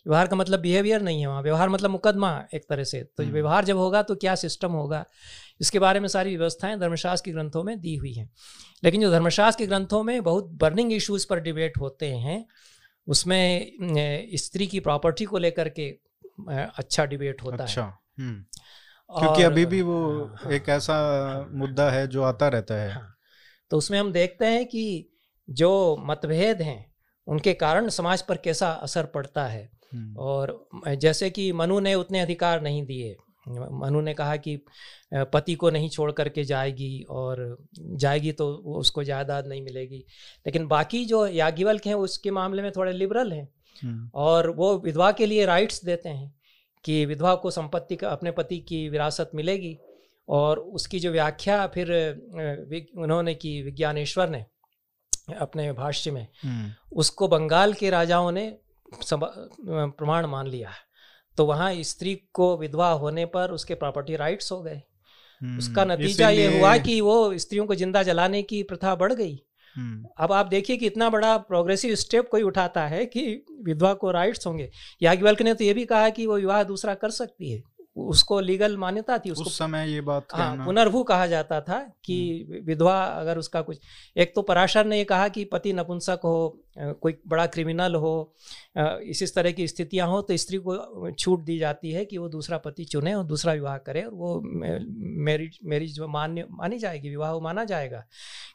व्यवहार 0.07 0.27
का 0.27 0.37
मतलब 0.37 0.61
बिहेवियर 0.61 1.03
नहीं 1.03 1.21
है 1.21 1.27
वहाँ। 1.27 1.43
व्यवहार 1.43 1.69
मतलब 1.69 1.91
मुकदमा 1.91 2.45
एक 2.55 2.63
तरह 2.69 2.85
से। 2.85 3.03
तो 3.03 3.23
हम्म। 3.23 3.33
व्यवहार 3.33 3.65
जब 3.65 3.77
होगा 3.77 4.03
तो 4.03 4.15
क्या 4.15 4.35
सिस्टम 4.35 4.73
होगा? 4.73 5.05
इसके 5.61 5.79
बारे 5.79 6.01
में 6.01 6.09
सारी 6.09 6.37
व्यवस्थाएँ 6.37 6.79
धर्मशास्त्र 6.79 7.25
के 7.25 7.33
ग्रंथों 7.33 7.65
में 7.65 7.81
दी 7.81 7.97
हुई 7.97 8.13
हैं। 8.13 8.31
लेकिन 8.85 9.01
जो 9.01 9.11
धर्मशास्त्र 9.11 9.65
के 9.65 9.67
ग्रंथों 9.67 10.03
में 10.03 10.23
बहुत 10.23 10.45
बर्निंग 10.45 10.93
इश्यूज़ 10.93 11.27
पर 11.31 11.41
डिबेट 11.41 11.79
होते 11.81 12.07
हैं 12.07 12.47
उसमें 13.09 13.73
स्त्री 14.35 14.67
की 14.67 14.81
प्रॉपर्टी 14.81 15.25
को 15.25 15.39
लेकर 15.39 15.69
के 15.69 15.99
अच्छा 16.51 17.05
डिबेट 17.05 17.43
होता 17.43 17.65
अच्छा, 17.65 17.83
है 17.83 17.91
हम्म। 18.21 18.45
क्योंकि 19.21 19.43
अभी 19.43 19.67
भी 19.67 19.83
वो 19.83 20.25
हाँ, 20.25 20.53
एक 20.53 20.69
ऐसा 20.69 20.95
हाँ, 20.95 21.49
मुद्दा 21.53 21.91
है 21.91 22.07
जो 22.07 22.23
आता 22.23 22.49
रहता 22.49 22.75
है। 22.75 22.93
हाँ, 22.93 23.17
तो 23.71 23.77
उसमें 23.77 24.01
हम 24.01 24.13
देखते 24.13 24.47
हैं 24.47 24.67
कि 24.67 25.11
जो 25.51 25.97
मतभेद 26.01 26.63
हैं 26.63 26.93
उनके 27.27 27.55
कारण 27.55 27.89
समाज 27.89 28.23
पर 28.23 28.37
कैसा 28.37 28.71
असर 28.71 29.07
पड़ता 29.07 29.47
है। 29.47 29.71
हम्म, 29.95 30.17
और 30.17 30.69
जैसे 30.89 31.31
कि 31.31 31.53
मनु 31.53 31.81
ने 31.81 31.95
उतने 31.95 32.21
अधिकार 32.21 32.61
नहीं 32.61 32.87
दिए। 32.87 33.17
मनु 33.73 34.01
ने 34.01 34.15
कहा 34.15 34.37
कि 34.37 34.57
पति 35.15 35.55
को 35.55 35.71
नहीं 35.71 35.89
छोड़ 35.91 36.11
करके 36.13 36.45
जाएगी 36.45 37.05
और 37.11 37.57
जाएगी 37.81 38.33
तो 38.33 38.49
उसको 38.77 39.05
जायदाद 39.05 39.47
नहीं 39.47 39.63
मिलेगी। 39.63 40.05
लेकिन 40.47 40.67
बाकी 40.67 41.05
जो 41.05 41.27
याज्ञवल्क 41.27 41.87
हैं 41.87 41.95
उसके 41.95 42.31
मामले 42.31 42.63
में 42.63 42.71
थोड़े 42.73 42.93
लिबरल 42.93 43.33
हैं 43.33 43.49
हम्म, 43.83 44.11
और 44.15 44.51
वो 44.51 44.79
विधवा 44.79 45.13
के 45.13 45.27
लिए 45.27 45.45
राइट्स 45.47 45.85
देते 45.85 46.09
हैं 46.09 46.35
कि 46.85 47.05
विधवा 47.07 47.35
को 47.35 47.51
संपत्ति 47.51 47.97
का 47.97 48.09
अपने 48.09 48.31
पति 48.31 48.59
की 48.59 48.89
विरासत 48.89 49.31
मिलेगी 49.35 49.79
और 50.29 50.59
उसकी 50.59 51.01
जो 51.01 51.11
व्याख्या 51.11 51.67
फिर 51.67 51.93
उन्होंने 52.97 53.35
की 53.35 53.63
विज्ञानेश्वर 53.63 54.29
ने 54.29 54.45
अपने 55.39 55.73
भाष्य 55.73 56.11
में 56.11 56.27
हम्म, 56.43 56.73
उसको 56.93 57.29
बंगाल 57.29 57.73
के 57.73 57.91
राजाओं 57.91 58.31
ने 58.33 58.59
प्रमाण 59.05 60.27
मान 60.27 60.47
लिया 60.47 60.69
है। 60.69 60.90
तो 61.41 61.45
वहाँ 61.47 61.75
स्त्री 61.83 62.15
को 62.33 62.57
विधवा 62.57 62.91
होने 62.93 63.27
पर 63.27 63.51
उसके 63.51 63.75
प्रॉपर्टी 63.75 64.17
राइट्स 64.17 64.53
हो 64.53 64.63
गए। 64.63 64.83
उसका 65.59 65.83
हम्म, 65.83 65.93
नतीजा 65.93 66.29
ये 66.31 66.59
हुआ 66.59 66.77
कि 66.79 67.01
वो 67.01 67.39
स्त्रियों 67.39 67.67
को 67.67 67.75
ज़िंदा 67.75 68.03
जलाने 68.03 68.43
की 68.43 68.63
प्रथा 68.63 68.95
बढ़ 68.95 69.13
गई। 69.13 69.45
हम्म, 69.77 70.07
अब 70.19 70.33
आप 70.33 70.47
देखिए 70.47 70.77
कि 70.77 70.87
इतना 70.87 71.11
बड़ा 71.11 71.37
प्रोग्रेसिव 71.37 71.95
स्टेप 71.95 72.29
कोई 72.31 72.43
उठाता 72.43 72.87
है 72.87 73.07
कि 73.07 73.45
विधवा 73.63 73.95
को 73.95 74.11
राइट्स 74.11 74.47
होंगे। 74.47 74.71
याज्ञवल्क 75.03 75.43
ने 75.43 75.55
तो 75.55 75.65
ये 75.65 75.75
भी 75.75 75.85
कहा 75.85 76.09
कि 76.09 76.27
वो 76.27 76.37
विवाह 76.37 76.63
दूसरा 76.63 76.95
कर 76.95 77.11
सकती 77.11 77.53
है। 77.53 77.63
उसको 77.97 78.41
लीगल 78.41 78.77
मान्यता 78.77 79.19
थी 79.19 79.31
उसको 79.31 79.45
उस 79.45 79.59
समय 79.59 79.93
ये 79.93 80.01
बात 80.01 80.27
हाँ 80.33 80.65
पुनर्भू 80.65 81.03
कहा 81.03 81.27
जाता 81.27 81.61
था 81.61 81.79
कि 82.05 82.47
विधवा 82.65 83.05
अगर 83.05 83.39
उसका 83.39 83.63
कुछ 83.63 83.79
एक 84.17 84.33
तो 84.35 84.43
पराशर 84.43 84.87
ने 84.87 85.05
कहा 85.05 85.29
कि 85.29 85.45
पति 85.45 85.73
नपुंसक 85.73 86.21
हो 86.25 86.63
कोई 86.77 87.15
बड़ा 87.29 87.47
क्रिमिनल 87.47 87.95
हो 87.95 88.13
इस 88.79 89.23
इस 89.23 89.35
तरह 89.35 89.53
की 89.53 89.67
स्थितियाँ 89.69 90.07
हो 90.09 90.21
तो 90.23 90.37
स्त्री 90.37 90.59
को 90.59 91.11
छूट 91.13 91.43
दी 91.45 91.59
जाती 91.59 91.91
है 91.93 92.05
कि 92.05 92.19
वो 92.19 92.29
दूसरा 92.29 92.59
पति 92.59 92.85
चुने 92.85 93.15
और 93.15 93.25
दूसरा 93.25 93.53
विवाह 93.53 93.77
करे 93.79 94.03
और 94.03 94.13
वो 94.15 94.41
मैरिज 95.25 95.59
मैरिज 95.65 95.95
जो 95.95 96.09
मान्य 96.09 96.47
मानी 96.51 96.79
जाएगी 96.79 97.11
विवाह 97.11 97.33
वो 97.33 97.41
माना 97.41 97.65
जाएगा। 97.65 98.05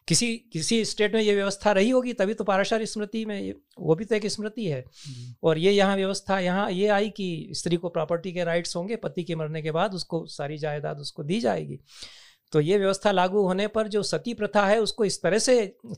किसी 0.07 0.36
किसी 0.53 0.84
स्टेट 0.86 1.13
में 1.16 1.22
ये 1.22 1.36
व्यवस्था 1.36 1.72
रही 1.72 1.89
होगी 1.89 2.13
तभी 2.13 2.34
तो 2.34 2.43
पाराशर 2.43 2.86
स्मृति 2.86 3.26
में 3.26 3.53
वो 3.80 3.95
भी 3.95 4.05
तो 4.05 4.16
एक 4.16 4.26
स्मृति 4.28 4.66
है। 4.66 4.80
हम्म, 4.80 5.34
और 5.43 5.57
ये 5.57 5.72
यहाँ 5.72 5.95
व्यवस्था 5.95 6.39
यहाँ 6.39 6.70
ये 6.72 6.88
आई 6.89 7.09
कि 7.09 7.49
स्त्री 7.51 7.78
को 7.78 7.89
प्रॉपर्टी 7.89 8.34
के 8.34 8.43
राइट्स 8.43 8.76
होंगे 8.76 8.95
पति 8.95 9.24
के 9.24 9.36
मरने 9.36 9.61
के 9.61 9.72
बाद 9.72 9.93
उसको 9.93 10.26
सारी 10.28 10.57
जायदाद 10.57 10.99
उसको 10.99 11.24
दी 11.24 11.39
जाएगी। 11.39 11.80
तो 12.56 12.60
ये 12.62 12.78
व्यवस्था 12.78 13.12
लागू 13.12 13.41
होने 13.41 13.68
पर 13.68 13.88
जो 13.88 14.01
सती 14.03 14.34
प्रथा 14.34 14.66
है, 14.66 14.80
उसको 14.82 15.06
इस 15.06 15.22
तरह 15.22 15.39
से 15.39 15.56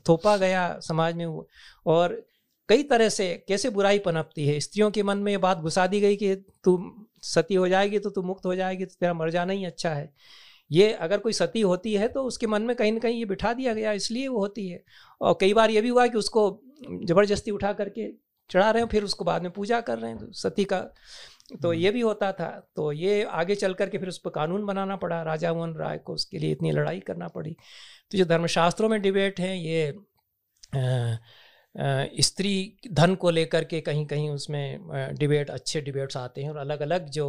थोपा 0.08 0.36
गया 0.36 0.62
समाज 0.82 1.14
में 1.16 1.26
और 1.86 2.14
कई 2.68 2.82
तरह 2.84 3.08
से 3.08 3.26
कैसे 3.48 3.70
बुराई 3.70 3.98
पनपती 4.00 4.46
है? 4.46 4.58
स्त्रियों 4.60 4.90
के 4.90 5.02
मन 5.02 5.18
में 5.18 5.30
ये 5.32 5.38
बात 5.38 5.58
घुसा 5.58 5.86
दी 5.86 6.00
गई 6.00 6.16
कि 6.16 6.34
तू 6.64 6.74
सती 7.24 7.54
हो 7.54 7.68
जाएगी 7.68 7.98
तो 7.98 8.10
तू 8.10 8.22
मुक्त 8.22 8.46
हो 8.46 8.54
जाएगी 8.54 8.84
तो 8.84 8.96
तेरा 9.00 9.14
मर 9.14 9.30
जाना 9.30 9.52
ही 9.52 9.64
अच्छा 9.64 9.90
है। 9.90 10.12
ये 10.70 10.92
अगर 10.92 11.18
कोई 11.18 11.32
सती 11.32 11.60
होती 11.62 11.94
है 11.94 12.08
तो 12.08 12.24
उसके 12.24 12.46
मन 12.46 12.62
में 12.62 12.74
कहीं 12.76 12.92
ना 12.92 12.98
कहीं 12.98 13.18
ये 13.18 13.24
बिठा 13.26 13.52
दिया 13.54 13.74
गया, 13.74 13.92
इसलिए 13.92 14.28
वो 14.28 14.38
होती 14.38 14.68
है। 14.68 14.82
और 15.20 15.36
कई 15.40 15.54
बार 15.54 15.70
ये 15.70 15.80
भी 15.80 15.88
हुआ 15.88 16.06
कि 16.06 16.18
उसको 16.18 16.50
ज़बरदस्ती 17.04 17.50
उठा 17.50 17.72
करके 17.74 18.10
चढ़ा 18.50 18.70
रहे 18.70 18.82
हैं, 18.82 18.88
फिर 18.88 19.04
उसको 19.04 19.24
बाद 19.24 19.42
में 19.42 19.50
पूजा 19.52 19.80
कर 19.80 19.98
रहे 19.98 20.10
हैं 20.10 20.18
तो 20.20 20.32
सती 20.34 20.64
का 20.64 20.86
तो 21.50 21.72
ये 21.72 21.90
भी 21.90 22.00
होता 22.00 22.30
था। 22.32 22.48
तो 22.76 22.90
ये 22.92 23.22
आगे 23.24 23.54
चल 23.54 23.74
करके 23.74 23.98
फिर 23.98 24.08
उस 24.08 24.18
पर 24.18 24.30
कानून 24.30 24.64
बनाना 24.66 24.96
पड़ा। 24.96 25.22
राजा 25.22 25.52
मोहन 25.54 25.74
राय 25.76 25.98
को 25.98 26.14
उसके 26.14 26.38
लिए 26.38 26.52
इतनी 26.52 26.70
लड़ाई 26.72 27.00
करना 27.00 27.28
पड़ी। 27.28 27.56
तो 28.10 28.18
जो 28.18 28.24
धर्मशास्त्रों 28.24 28.88
में 28.88 29.00
डिबेट 29.02 29.40
है 29.40 29.58
ये 29.58 29.92
स्त्री 32.22 32.78
धन 32.92 33.14
को 33.14 33.30
लेकर 33.30 33.64
के 33.64 33.80
कहीं 33.80 34.04
कहीं 34.06 34.28
उसमें 34.30 35.16
डिबेट 35.18 35.50
अच्छे 35.50 35.80
डिबेट्स 35.80 36.16
आते 36.16 36.42
हैं 36.42 36.50
और 36.50 36.56
अलग 36.56 36.80
अलग 36.80 37.08
जो 37.10 37.26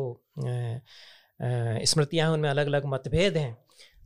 स्मृतियाँ 1.86 2.28
हैं 2.28 2.34
उनमें 2.34 2.50
अलग 2.50 2.68
अलग 2.68 2.86
मतभेद 2.86 3.38
हैं। 3.38 3.58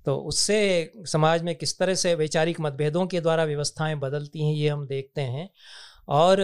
तो 0.05 0.15
उससे 0.17 0.91
समाज 1.05 1.43
में 1.43 1.53
किस 1.55 1.77
तरह 1.79 1.95
से 1.95 2.13
वैचारिक 2.15 2.59
मतभेदों 2.59 3.05
के 3.07 3.21
द्वारा 3.21 3.43
व्यवस्थाएँ 3.43 3.95
बदलती 3.95 4.45
हैं 4.45 4.53
ये 4.53 4.69
हम 4.69 4.85
देखते 4.87 5.21
हैं। 5.21 5.49
और 6.07 6.41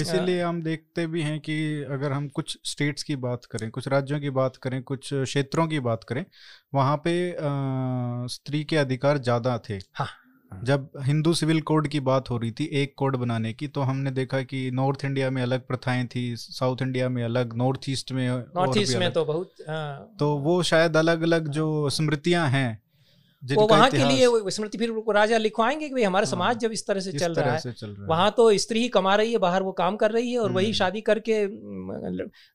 इसीलिए 0.00 0.42
हम 0.42 0.62
देखते 0.62 1.06
भी 1.06 1.22
हैं 1.22 1.40
कि 1.40 1.82
अगर 1.82 2.12
हम 2.12 2.28
कुछ 2.28 2.58
स्टेट्स 2.64 3.02
की 3.02 3.16
बात 3.16 3.44
करें 3.44 3.70
कुछ 3.70 3.88
राज्यों 3.88 4.20
की 4.20 4.30
बात 4.30 4.56
करें 4.56 4.82
कुछ 4.82 5.10
क्षेत्रों 5.14 5.68
की 5.68 5.80
बात 5.80 6.04
करें 6.04 6.24
वहाँ 6.74 6.96
पे 6.96 7.36
स्त्री 8.28 8.64
के 8.64 8.76
अधिकार 8.76 9.18
ज़्यादा 9.18 9.58
थे। 9.58 9.78
हाँ। 9.92 10.08
जब 10.64 10.90
हिंदू 11.00 11.34
सिविल 11.34 11.60
कोड 11.60 11.88
की 11.88 12.00
बात 12.00 12.30
हो 12.30 12.38
रही 12.38 12.52
थी 12.52 12.64
एक 12.64 12.94
कोड 12.96 13.16
बनाने 13.16 13.52
की 13.52 13.68
तो 13.68 13.80
हमने 13.80 14.10
देखा 14.10 14.42
कि 14.42 14.70
नॉर्थ 14.70 15.04
इंडिया 15.04 15.30
में 15.30 15.42
अलग 15.42 15.66
प्रथाएँ 15.66 16.06
थी 16.06 16.36
साउथ 16.36 16.76
इंडिया 16.82 17.08
में 17.08 17.24
अलग 17.24 17.56
नॉर्थ 17.56 17.80
ईस्ट 17.88 18.12
में 18.12 18.28
नॉर्थ 18.28 18.78
ईस्ट 18.78 18.98
में 18.98 19.12
तो 19.12 19.24
बहुत 19.24 19.54
हाँ, 19.68 20.16
तो 20.18 20.36
वो 20.38 20.62
शायद 20.62 20.96
अलग 20.96 21.22
अलग 21.22 21.48
जो 21.48 21.90
स्मृतियाँ 21.90 22.48
हैं 22.48 22.82
वो 23.42 23.66
वहाँ 23.66 23.88
के 23.90 24.04
लिए 24.04 24.50
स्मृति 24.50 24.78
फिर 24.78 24.90
राजा 25.14 25.38
लिखवाएँगे 25.38 25.88
कि 25.88 26.02
हमारे 26.02 26.26
हाँ, 26.26 26.30
समाज 26.30 26.58
जब 26.58 26.72
इस 26.72 26.86
तरह 26.86 27.00
से 27.00 27.12
चल 27.12 27.34
तरह 27.34 27.44
रहा 27.44 27.54
है 27.54 27.74
है 27.82 28.06
वहाँ 28.06 28.30
तो 28.36 28.58
स्त्री 28.58 28.80
ही 28.80 28.88
कमा 28.88 29.14
रही 29.14 29.32
है 29.32 29.38
बाहर 29.38 29.62
वो 29.62 29.72
काम 29.72 29.96
कर 29.96 30.10
रही 30.10 30.32
है 30.32 30.38
और 30.38 30.52
वही 30.52 30.66
हम्म। 30.66 30.74
शादी 30.74 31.00
करके 31.00 31.42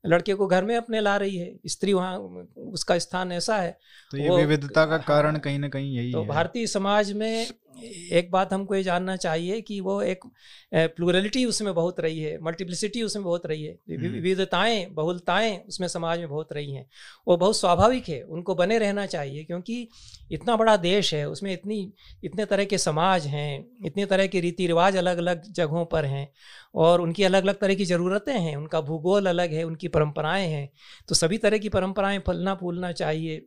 लड़के 0.09 0.33
को 0.33 0.47
घर 0.47 0.65
में 0.65 0.75
अपने 0.77 1.01
ला 1.01 1.15
रही 1.17 1.38
है 1.38 1.53
स्त्री 1.67 1.93
वहाँ 1.93 2.17
उसका 2.57 2.97
स्थान 2.97 3.31
ऐसा 3.31 3.57
है 3.57 3.77
तो 4.11 4.17
ये 4.17 4.36
विविधता 4.36 4.86
का 4.86 4.97
कारण 4.97 5.31
हाँ। 5.31 5.39
कहीं 5.39 5.59
ना 5.59 5.69
कहीं 5.69 5.95
यही 5.95 6.11
तो 6.11 6.21
है 6.21 6.27
भारतीय 6.27 6.67
समाज 6.67 7.11
में 7.11 7.47
एक 7.78 8.30
बात 8.32 8.53
हमको 8.53 8.76
ये 8.76 8.82
जानना 8.84 9.15
चाहिए 9.17 9.59
कि 9.61 9.80
वो 9.82 10.01
एक 10.03 10.26
प्लूरलिटी 10.73 11.43
उसमें 11.45 11.73
बहुत 11.76 11.99
रही 11.99 12.19
है 12.19 12.38
मल्टीप्लिसिटी 12.41 13.01
उसमें 13.01 13.23
बहुत 13.26 13.45
रही 13.45 13.63
है 13.63 13.73
हम्म। 13.91 14.09
विविधताएँ 14.11 14.86
बहुलताएँ 14.91 15.57
उसमें 15.67 15.88
समाज 15.88 16.19
में 16.19 16.28
बहुत 16.30 16.53
रही 16.53 16.73
हैं 16.73 16.86
वो 17.28 17.38
बहुत 17.38 17.57
स्वाभाविक 17.57 18.09
है 18.09 18.21
उनको 18.30 18.55
बने 18.55 18.78
रहना 18.78 19.05
चाहिए 19.05 19.43
क्योंकि 19.43 19.88
इतना 20.32 20.55
बड़ा 20.55 20.76
देश 20.78 21.13
है 21.13 21.26
उसमें 21.30 21.51
इतनी 21.53 21.80
इतने 22.23 22.45
तरह 22.45 22.65
के 22.65 22.78
समाज 22.78 23.28
हैं 23.28 23.65
इतने 23.86 24.05
तरह 24.05 24.28
के 24.28 24.39
रीति 24.39 24.67
रिवाज 24.67 24.97
अलग 24.97 25.17
अलग 25.17 25.51
जगहों 25.51 25.86
पर 25.86 26.05
हैं 26.05 26.28
और 26.76 27.01
उनकी 27.01 27.23
अलग 27.23 27.43
अलग 27.43 27.59
तरह 27.59 27.76
की 27.76 27.86
ज़रूरतें 27.86 28.34
हैं 28.34 28.55
उनका 28.55 28.82
भूगोल 28.82 29.26
अलग 29.26 29.51
है 29.51 29.63
उनकी 29.63 29.88
परंपराएँ 29.88 30.47
हैं 30.47 30.69
तो 31.09 31.15
सभी 31.15 31.38
तरह 31.38 31.57
की 31.57 31.69
परंपराएँ 31.69 32.19
फलना 32.19 32.55
फूलना 32.55 32.91
चाहिए 32.93 33.41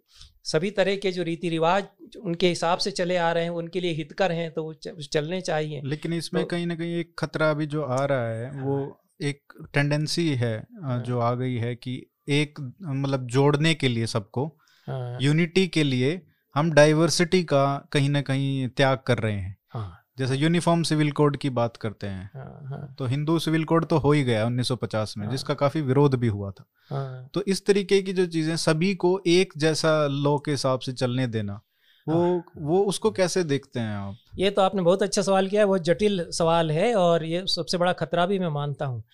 सभी 0.53 0.71
तरह 0.71 0.97
के 0.97 1.11
जो 1.13 1.23
रीति 1.23 1.49
रिवाज 1.49 1.85
उनके 2.25 2.49
हिसाब 2.49 2.79
से 2.79 2.91
चले 2.91 3.17
आ 3.17 3.33
रहे 3.33 3.43
हैं 3.45 3.51
उनके 3.51 3.81
लिए 3.81 3.93
हितकर 3.93 4.33
हैं 4.33 4.51
तो 4.53 4.63
वो 4.65 4.75
चलने 5.13 5.41
चाहिए। 5.41 5.83
लेकिन 5.85 6.13
इसमें 6.13 6.43
तो- 6.43 6.51
कहीं 6.51 6.67
ना 6.67 6.75
कहीं 6.75 6.95
एक 6.95 7.15
खतरा 7.19 7.53
भी 7.55 7.67
जो 7.67 7.83
आ 7.83 8.05
रहा 8.05 8.29
है 8.29 8.51
वो 8.63 9.01
एक 9.23 9.67
टेंडेंसी 9.75 10.29
है 10.35 10.57
अ, 10.85 10.97
जो 11.07 11.19
आ 11.19 11.35
गई 11.35 11.55
है 11.55 11.75
कि 11.75 12.07
एक 12.29 12.61
मतलब 12.83 13.27
जोड़ने 13.27 13.75
के 13.75 13.89
लिए 13.89 14.07
सबको 14.07 14.47
हाँ। 14.87 15.19
यूनिटी 15.21 15.67
के 15.69 15.83
लिए 15.85 16.23
हम 16.55 16.73
डाइवर्सिटी 16.73 17.43
का 17.45 17.89
कहीं 17.93 18.11
ना 18.11 18.21
कहीं 18.23 18.69
त्याग 18.69 18.99
कर 19.07 19.19
रहे 19.19 19.33
हैं। 19.33 19.57
हाँ। 19.69 20.08
जैसे 20.19 20.37
यूनिफॉर्म 20.37 20.83
सिविल 20.83 21.13
कोड 21.13 21.37
की 21.37 21.51
बात 21.51 21.77
करते 21.77 22.07
हैं 22.07 22.31
हाँ 22.35 22.69
हाँ। 22.71 22.95
तो 22.99 23.07
हिंदू 23.07 23.39
सिविल 23.39 23.65
कोड 23.65 23.85
तो 23.85 23.99
हो 23.99 24.13
ही 24.13 24.25
गया 24.25 24.47
1950 24.47 25.17
में 25.17 25.25
हाँ। 25.25 25.33
जिसका 25.33 25.55
काफ़ी 25.55 25.81
विरोध 25.81 26.15
भी 26.15 26.29
हुआ 26.29 26.51
था। 26.51 26.65
हाँ। 26.91 27.31
तो 27.35 27.43
इस 27.43 27.67
तरीके 27.67 28.03
की 28.03 28.13
जो 28.13 28.27
चीज़ें 28.27 28.57
सभी 28.57 28.95
को 28.95 29.21
एक 29.27 29.53
जैसा 29.57 30.07
लॉ 30.07 30.39
के 30.39 30.51
हिसाब 30.51 30.81
से 30.81 30.93
चलने 30.93 31.27
देना 31.27 31.61
वो 32.09 32.45
वो 32.57 32.83
उसको 32.83 33.11
कैसे 33.11 33.45
देखते 33.45 33.81
हैं 33.81 33.97
आप? 33.97 34.17
ये 34.39 34.51
तो 34.51 34.63
आपने 34.63 34.83
बहुत 34.83 35.03
अच्छा 35.03 35.23
सवाल 35.23 35.49
किया 35.49 35.63
है 35.63 35.67
बहुत 35.67 35.83
जटिल 35.83 36.27
सवाल 36.31 36.71
है 36.71 36.95
और 36.95 37.25
ये 37.25 37.47
सबसे 37.47 37.79
बड़ा 37.79 37.93
खतरा 37.93 38.27
भी 38.27 38.39
मैं 38.39 38.49
मानता 38.49 38.87
हूँ 38.87 39.05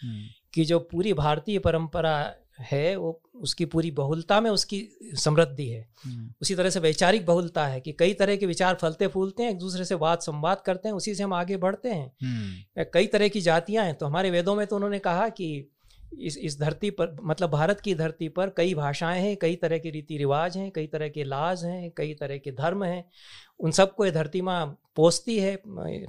कि 0.55 0.65
जो 0.65 0.79
पूरी 0.79 1.13
भारतीय 1.13 1.59
परंपरा 1.59 2.35
है 2.59 2.97
वो 2.97 3.21
उसकी 3.35 3.65
पूरी 3.65 3.91
बहुलता 3.91 4.41
में 4.41 4.51
उसकी 4.51 4.89
समृद्धि 5.15 5.67
है। 5.69 5.89
हम्म, 6.05 6.29
उसी 6.43 6.55
तरह 6.55 6.71
से 6.71 6.81
वैचारिक 6.81 7.27
बहुलता 7.27 7.67
है 7.67 7.81
कि 7.81 7.93
कई 7.93 8.15
तरह 8.15 8.37
के 8.37 8.47
विचार 8.47 8.75
फलते 8.75 9.07
फूलते 9.07 9.43
हैं 9.43 9.51
एक 9.51 9.59
दूसरे 9.59 9.85
से 9.85 9.97
बात 9.97 10.23
संवाद 10.23 10.61
करते 10.61 10.89
हैं 10.89 10.97
उसी 10.97 11.15
से 11.15 11.23
हम 11.23 11.35
आगे 11.35 11.57
बढ़ते 11.57 11.89
हैं। 11.89 12.13
हम्म, 12.23 12.85
कई 12.95 13.07
तरह 13.07 13.29
की 13.29 13.41
जातियाँ 13.41 13.85
हैं 13.85 13.95
तो 13.95 14.07
हमारे 14.07 14.31
वेदों 14.31 14.55
में 14.55 14.67
तो 14.67 14.77
उन्होंने 14.77 14.99
कहा 14.99 15.29
कि 15.29 15.71
इस 16.19 16.37
इस 16.39 16.59
धरती 16.61 16.91
पर 16.91 17.17
मतलब 17.23 17.51
भारत 17.51 17.81
की 17.81 17.95
धरती 17.95 18.29
पर 18.29 18.51
कई 18.57 18.75
भाषाएँ 18.75 19.21
हैं 19.23 19.37
कई 19.37 19.57
तरह 19.57 19.79
के 19.79 19.91
रीति 19.91 20.19
रिवाज 20.19 20.57
हैं 20.57 20.71
कई 20.71 20.87
तरह 20.87 21.09
के 21.09 21.25
लाज 21.25 21.65
हैं 21.65 21.91
कई 21.97 22.15
तरह 22.15 22.39
के 22.39 22.53
धर्म 22.53 22.85
हैं। 22.85 23.05
उन 23.61 23.71
सबको 23.71 24.05
ये 24.05 24.11
धरती 24.11 24.41
माँ 24.43 24.65
पोसती 24.97 25.39
है 25.39 25.53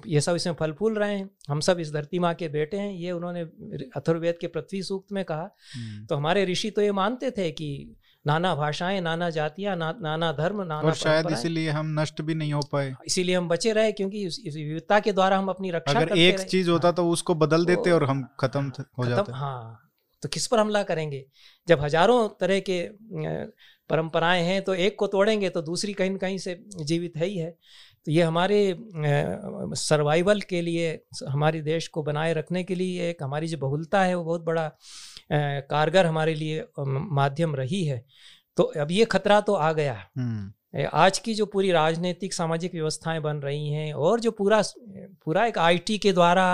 ये 0.08 0.22
सब 0.22 0.36
इसमें 0.36 0.54
फल 0.54 0.72
फूल 0.72 0.98
रहे 0.98 1.18
हैं। 1.18 1.30
हम 1.50 1.60
सब 1.60 1.80
इस 1.80 1.94
धरती 1.94 2.20
माँ 2.20 2.34
के 2.34 2.48
बेटे 2.50 2.78
हैं 2.78 2.92
ये 2.92 3.12
उन्होंने 3.12 3.42
अथर्ववेद 3.96 4.38
के 4.42 4.48
पृथ्वी 4.48 4.82
सूक्त 4.84 5.12
में 5.12 5.24
कहा। 5.26 5.50
हम्म। 5.76 6.06
तो 6.06 6.16
हमारे 6.16 6.46
ऋषि 6.46 6.70
तो 6.72 6.82
ये 6.82 6.92
मानते 6.94 7.32
थे 7.32 7.52
कि 7.52 7.96
नाना 8.26 8.54
भाषाएँ 8.56 9.00
नाना 9.02 9.30
जातियाँ 9.30 9.76
ना, 9.76 9.94
नाना 10.02 10.32
धर्म 10.32 10.62
नाना 10.62 10.82
और 10.82 10.94
शायद 10.96 11.32
इसीलिए 11.32 11.70
हम 11.70 12.00
नष्ट 12.00 12.22
भी 12.22 12.36
नहीं 12.36 12.54
हो 12.54 12.62
पाए। 12.72 12.94
इसीलिए 13.06 13.36
हम 13.36 13.48
बचे 13.50 13.74
रहे 13.74 13.92
क्योंकि 13.92 14.26
इस 14.26 14.42
इस 14.46 14.56
विविधता 14.56 15.00
के 15.00 15.14
द्वारा 15.14 15.38
हम 15.38 15.50
अपनी 15.50 15.72
रक्षा 15.72 15.92
अगर 15.92 16.06
करते 16.06 16.28
एक। 16.28 16.40
चीज़ 16.42 16.70
होता 16.70 16.92
तो 16.92 17.10
उसको 17.10 17.36
बदल 17.36 17.66
देते 17.66 17.92
और 17.92 18.04
हम 18.04 18.28
खत्म 18.40 18.72
हो 18.98 19.06
जाते। 19.06 19.32
हाँ। 19.32 19.82
तो 20.26 20.30
किस 20.30 20.48
पर 20.48 20.60
हमला 20.60 20.82
करेंगे? 20.84 21.24
जब 21.68 21.82
हज़ारों 21.82 22.28
तरह 22.40 22.60
के 22.60 22.82
परंपराएँ 23.90 24.44
हैं 24.44 24.62
तो 24.64 24.74
एक 24.76 24.96
को 25.00 25.08
तोड़ेंगे 25.08 25.50
तो 25.50 25.62
दूसरी 25.62 25.94
कहीं 25.94 26.10
ना 26.10 26.18
कहीं 26.18 26.38
से 26.38 26.58
जीवित 26.82 27.18
है 27.18 27.26
ही 27.26 27.38
है। 27.38 27.50
तो 28.06 28.12
ये 28.12 28.22
हमारे 28.24 28.58
सर्वाइवल 29.78 30.42
के 30.42 30.62
लिए 30.62 30.92
हमारे 31.30 31.62
देश 31.62 31.88
को 31.88 32.04
बनाए 32.04 32.34
रखने 32.34 32.64
के 32.64 32.76
लिए 32.76 33.10
एक 33.10 33.24
हमारी 33.24 33.48
जो 33.48 33.58
बहुलता 33.58 34.04
है 34.04 34.16
वो 34.16 34.24
बहुत 34.24 34.44
बड़ा 34.44 34.68
कारगर 35.70 36.06
हमारे 36.06 36.34
लिए 36.34 36.66
माध्यम 36.80 37.56
रही 37.56 37.84
है। 37.86 38.04
तो 38.58 38.64
अब 38.64 38.92
ये 38.92 39.06
खतरा 39.06 39.40
तो 39.42 39.54
आ 39.54 39.72
गया। 39.74 39.98
हम्म। 40.18 40.52
आज 40.94 41.20
की 41.20 41.34
जो 41.36 41.46
पूरी 41.46 41.72
राजनीतिक 41.72 42.34
सामाजिक 42.34 42.74
व्यवस्थाएँ 42.74 43.20
बन 43.22 43.38
रही 43.38 43.70
हैं 43.70 43.94
और 43.96 44.20
जो 44.20 44.32
पूरा 44.32 44.62
पूरा 45.26 45.46
एक 45.46 45.58
आईटी 45.58 45.98
के 45.98 46.14
द्वारा 46.14 46.48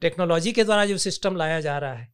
टेक्नोलॉजी 0.00 0.52
के 0.52 0.64
द्वारा 0.64 0.84
जो 0.86 0.98
सिस्टम 0.98 1.36
लाया 1.36 1.60
जा 1.60 1.78
रहा 1.78 1.94
है 1.94 2.08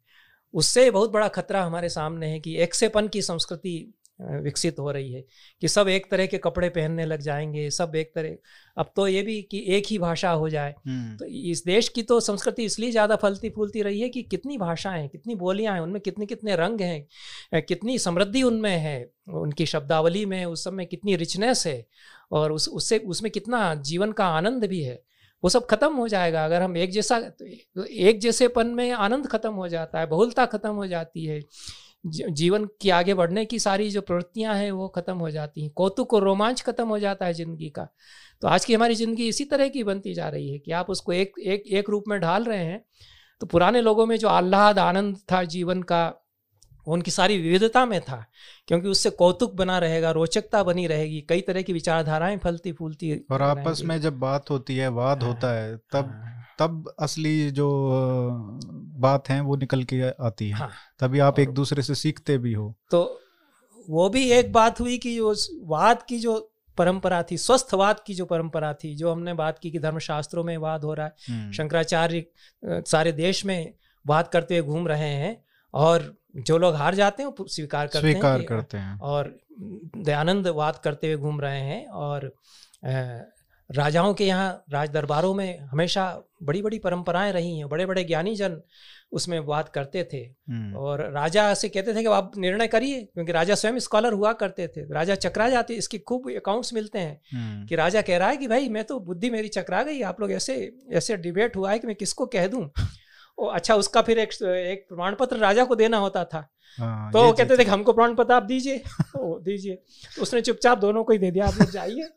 उससे 0.54 0.90
बहुत 0.90 1.10
बड़ा 1.10 1.28
खतरा 1.30 1.62
हमारे 1.64 1.88
सामने 1.88 2.26
है 2.26 2.40
कि 2.40 2.56
एक 2.56 2.74
सेपन 2.74 3.08
की 3.08 3.22
संस्कृति 3.22 3.92
विकसित 4.20 4.78
हो 4.78 4.90
रही 4.90 5.12
है 5.12 5.24
कि 5.62 5.68
सब 5.68 5.88
एक 5.88 6.10
तरह 6.10 6.26
के 6.26 6.38
कपड़े 6.38 6.68
पहनने 6.68 7.04
लग 7.04 7.20
जाएँगे 7.20 7.68
सब 7.70 7.94
एक 7.96 8.12
तरह 8.14 8.36
अब 8.76 8.90
तो 8.96 9.06
ये 9.08 9.22
भी 9.22 9.40
कि 9.42 9.64
एक 9.68 9.86
ही 9.86 9.98
भाषा 9.98 10.30
हो 10.30 10.48
जाए 10.48 10.74
हम्म। 10.86 11.16
तो 11.16 11.24
इस 11.24 11.62
देश 11.66 11.88
की 11.88 12.02
तो 12.02 12.18
संस्कृति 12.20 12.64
इसलिए 12.64 12.90
ज़्यादा 12.90 13.16
फलती 13.16 13.50
फूलती 13.50 13.82
रही 13.82 14.00
है 14.00 14.08
कि 14.08 14.22
कितनी 14.22 14.58
भाषाएँ 14.58 15.00
हैं 15.00 15.08
कितनी 15.08 15.34
बोलियाँ 15.34 15.74
हैं 15.74 15.80
उनमें 15.80 16.00
कितने 16.00 16.26
कितने 16.26 16.56
रंग 16.56 16.80
हैं 16.80 17.62
कितनी 17.62 17.98
समृद्धि 17.98 18.42
उनमें 18.42 18.76
है 18.78 18.98
उनकी 19.34 19.66
शब्दावली 19.66 20.24
में 20.26 20.44
उस 20.44 20.64
सब 20.64 20.72
में 20.72 20.86
कितनी 20.86 21.16
रिचनेस 21.16 21.66
है 21.66 21.84
और 22.32 22.52
उस 22.52 22.68
उससे 22.68 22.98
उसमें 23.06 23.30
कितना 23.32 23.74
जीवन 23.82 24.12
का 24.12 24.26
आनंद 24.26 24.64
भी 24.64 24.82
है 24.82 25.02
वो 25.42 25.48
सब 25.50 25.66
खत्म 25.66 25.92
हो 25.94 26.06
जाएगा। 26.08 26.44
अगर 26.44 26.62
हम 26.62 26.76
एक 26.76 26.90
जैसा 26.90 27.18
तो 27.20 27.84
एक 27.84 28.20
जैसेपन 28.20 28.66
में 28.68 28.90
आनंद 28.92 29.26
खत्म 29.28 29.52
हो 29.54 29.68
जाता 29.68 30.00
है, 30.00 30.06
बहुलता 30.08 30.46
खत्म 30.46 30.70
हो 30.72 30.86
जाती 30.86 31.24
है 31.26 31.40
जीवन 32.06 32.64
की 32.80 32.90
आगे 32.90 33.14
बढ़ने 33.14 33.44
की 33.44 33.58
सारी 33.58 33.88
जो 33.90 34.00
प्रवृत्तियाँ 34.02 34.54
हैं, 34.54 34.70
वो 34.72 34.88
खत्म 34.88 35.16
हो 35.16 35.30
जाती 35.30 35.62
हैं। 35.62 35.70
कौतुक 35.76 36.14
और 36.14 36.22
रोमांच 36.22 36.62
खत्म 36.62 36.86
हो 36.88 36.98
जाता 36.98 37.26
है 37.26 37.34
ज़िंदगी 37.34 37.68
का। 37.70 37.88
तो 38.42 38.48
आज 38.48 38.64
की 38.64 38.74
हमारी 38.74 38.94
ज़िंदगी 38.94 39.28
इसी 39.28 39.44
तरह 39.44 39.68
की 39.68 39.84
बनती 39.84 40.14
जा 40.14 40.28
रही 40.28 40.50
है 40.50 40.58
कि 40.58 40.72
आप 40.72 40.90
उसको 40.90 41.12
एक 41.12 41.38
एक 41.40 41.66
एक 41.72 41.90
रूप 41.90 42.04
में 42.08 42.18
ढाल 42.20 42.44
रहे 42.44 42.64
हैं। 42.64 42.84
तो 43.40 43.46
पुराने 43.46 43.80
लोगों 43.80 44.06
में 44.06 44.16
जो 44.16 44.28
आह्लाद, 44.28 44.78
आनंद 44.78 45.16
था 45.32 45.42
जीवन 45.46 45.82
का 45.82 46.08
उनकी 46.86 47.10
सारी 47.10 47.38
विविधता 47.38 47.86
में 47.86 48.00
था 48.00 48.24
क्योंकि 48.66 48.88
उससे 48.88 49.10
कौतुक 49.10 49.54
बना 49.54 49.78
रहेगा 49.78 50.10
रोचकता 50.10 50.62
बनी 50.62 50.86
रहेगी 50.86 51.20
कई 51.20 51.40
तरह 51.40 51.62
की 51.62 51.72
विचारधाराएँ 51.72 52.38
फलती 52.38 52.72
फूलती 52.72 53.24
और 53.30 53.42
आपस 53.42 53.82
में 53.84 54.00
जब 54.00 54.18
बात 54.18 54.50
होती 54.50 54.76
है 54.76 54.88
वाद 54.88 55.22
हाँ, 55.22 55.32
होता 55.32 55.52
है 55.54 55.76
तब 55.76 55.96
हाँ, 55.96 56.44
तब 56.58 56.92
असली 57.00 57.50
जो 57.50 57.68
बात 58.98 59.28
है 59.28 59.40
वो 59.40 59.56
निकल 59.56 59.84
के 59.84 60.10
आती 60.10 60.48
है। 60.48 60.54
हाँ, 60.54 60.70
तभी 61.00 61.18
आप 61.18 61.38
एक 61.38 61.50
दूसरे 61.50 61.82
से 61.82 61.94
सीखते 61.94 62.38
भी 62.38 62.52
हो। 62.52 62.74
तो 62.90 63.20
वो 63.88 64.08
भी 64.08 64.30
एक 64.30 64.52
बात 64.52 64.80
हुई 64.80 64.98
कि 64.98 65.16
जो 65.16 65.34
वाद 65.62 66.02
की 66.02 66.18
जो 66.18 66.48
परंपरा 66.78 67.22
थी 67.22 67.36
स्वस्थवाद 67.36 68.00
की 68.06 68.14
जो 68.14 68.24
परंपरा 68.24 68.72
थी 68.74 68.94
जो 68.96 69.12
हमने 69.12 69.34
बात 69.34 69.58
की 69.58 69.70
कि 69.70 69.78
धर्मशास्त्रों 69.78 70.44
में 70.44 70.56
वाद 70.56 70.84
हो 70.84 70.94
रहा 70.94 71.06
है 71.06 71.12
हम्म। 71.28 71.52
शंकराचार्य 71.52 72.24
सारे 72.64 73.12
देश 73.12 73.44
में 73.44 73.74
वाद 74.06 74.28
करते 74.28 74.58
हुए 74.58 74.66
घूम 74.66 74.88
रहे 74.88 75.08
हैं 75.08 75.44
और 75.74 76.14
जो 76.38 76.58
लोग 76.58 76.74
हार 76.74 76.94
जाते 76.94 77.22
हैं 77.22 77.30
वो 77.30 77.46
स्वीकार 77.48 77.86
करते 77.86 78.00
स्वीकार 78.02 78.38
हैं 78.38 78.46
करते 78.46 78.78
हैं 78.78 78.98
और 79.00 79.34
दयानंद 79.58 80.48
वाद 80.54 80.80
करते 80.84 81.06
हुए 81.06 81.16
घूम 81.18 81.40
रहे 81.40 81.60
हैं 81.60 81.86
और 81.88 82.30
राजाओं 83.70 84.14
के 84.14 84.24
यहाँ 84.24 84.64
राज 84.72 84.88
दरबारों 84.90 85.32
में 85.34 85.58
हमेशा 85.62 86.04
बड़ी 86.42 86.62
बड़ी 86.62 86.78
परंपराएँ 86.78 87.32
रही 87.32 87.56
हैं 87.58 87.68
बड़े 87.68 87.86
बड़े 87.86 88.04
ज्ञानी 88.04 88.34
जन 88.34 88.60
उसमें 89.12 89.44
बात 89.46 89.68
करते 89.68 90.02
थे 90.12 90.18
हम्म। 90.48 90.76
और 90.76 91.00
राजा 91.12 91.52
से 91.54 91.68
कहते 91.68 91.94
थे 91.94 92.00
कि 92.00 92.08
आप 92.08 92.32
निर्णय 92.36 92.66
करिए 92.66 93.00
क्योंकि 93.04 93.32
राजा 93.32 93.54
स्वयं 93.54 93.78
स्कॉलर 93.78 94.12
हुआ 94.12 94.32
करते 94.34 94.66
थे 94.68 94.84
राजा 94.92 95.14
चकरा 95.16 95.48
जाते 95.48 95.74
इसकी 95.74 95.98
खूब 96.00 96.30
अकाउंट्स 96.32 96.72
मिलते 96.74 96.98
हैं 96.98 97.20
हम्म। 97.34 97.66
कि 97.66 97.76
राजा 97.76 98.02
कह 98.02 98.18
रहा 98.18 98.28
है 98.28 98.36
कि 98.36 98.48
भाई 98.48 98.68
मैं 98.68 98.84
तो 98.84 98.98
बुद्धि 99.00 99.30
मेरी 99.30 99.48
चकरा 99.50 99.82
गई 99.82 100.00
आप 100.04 100.20
लोग 100.20 100.32
ऐसे 100.32 100.56
ऐसे 100.92 101.16
डिबेट 101.18 101.56
हुआ 101.56 101.70
है 101.70 101.78
कि 101.78 101.86
मैं 101.86 101.96
किसको 101.96 102.26
कह 102.28 102.46
दूँ 102.46 102.68
अच्छा 103.38 103.74
उसका 103.74 104.02
फिर 104.02 104.18
एक 104.18 104.32
एक 104.42 104.86
प्रमाण 104.88 105.14
पत्र 105.14 105.36
राजा 105.36 105.64
को 105.64 105.74
देना 105.74 105.96
होता 105.96 106.24
था। 106.24 106.38
आ, 106.80 107.10
तो 107.10 107.22
वो 107.22 107.32
कहते 107.32 107.58
थे 107.58 107.62
हमको 107.62 107.92
प्रमाण 107.92 108.14
पत्र 108.14 108.34
आप 108.34 108.42
दीजिए। 108.42 108.82
दीजिए। 109.16 109.74
तो 110.16 110.22
उसने 110.22 110.40
चुपचाप 110.40 110.78
दोनों 110.78 111.04
को 111.04 111.12
ही 111.12 111.18
दे 111.18 111.30
दिया 111.30 111.46
आप 111.46 111.54
लोग 111.54 111.70
जाइए। 111.70 112.08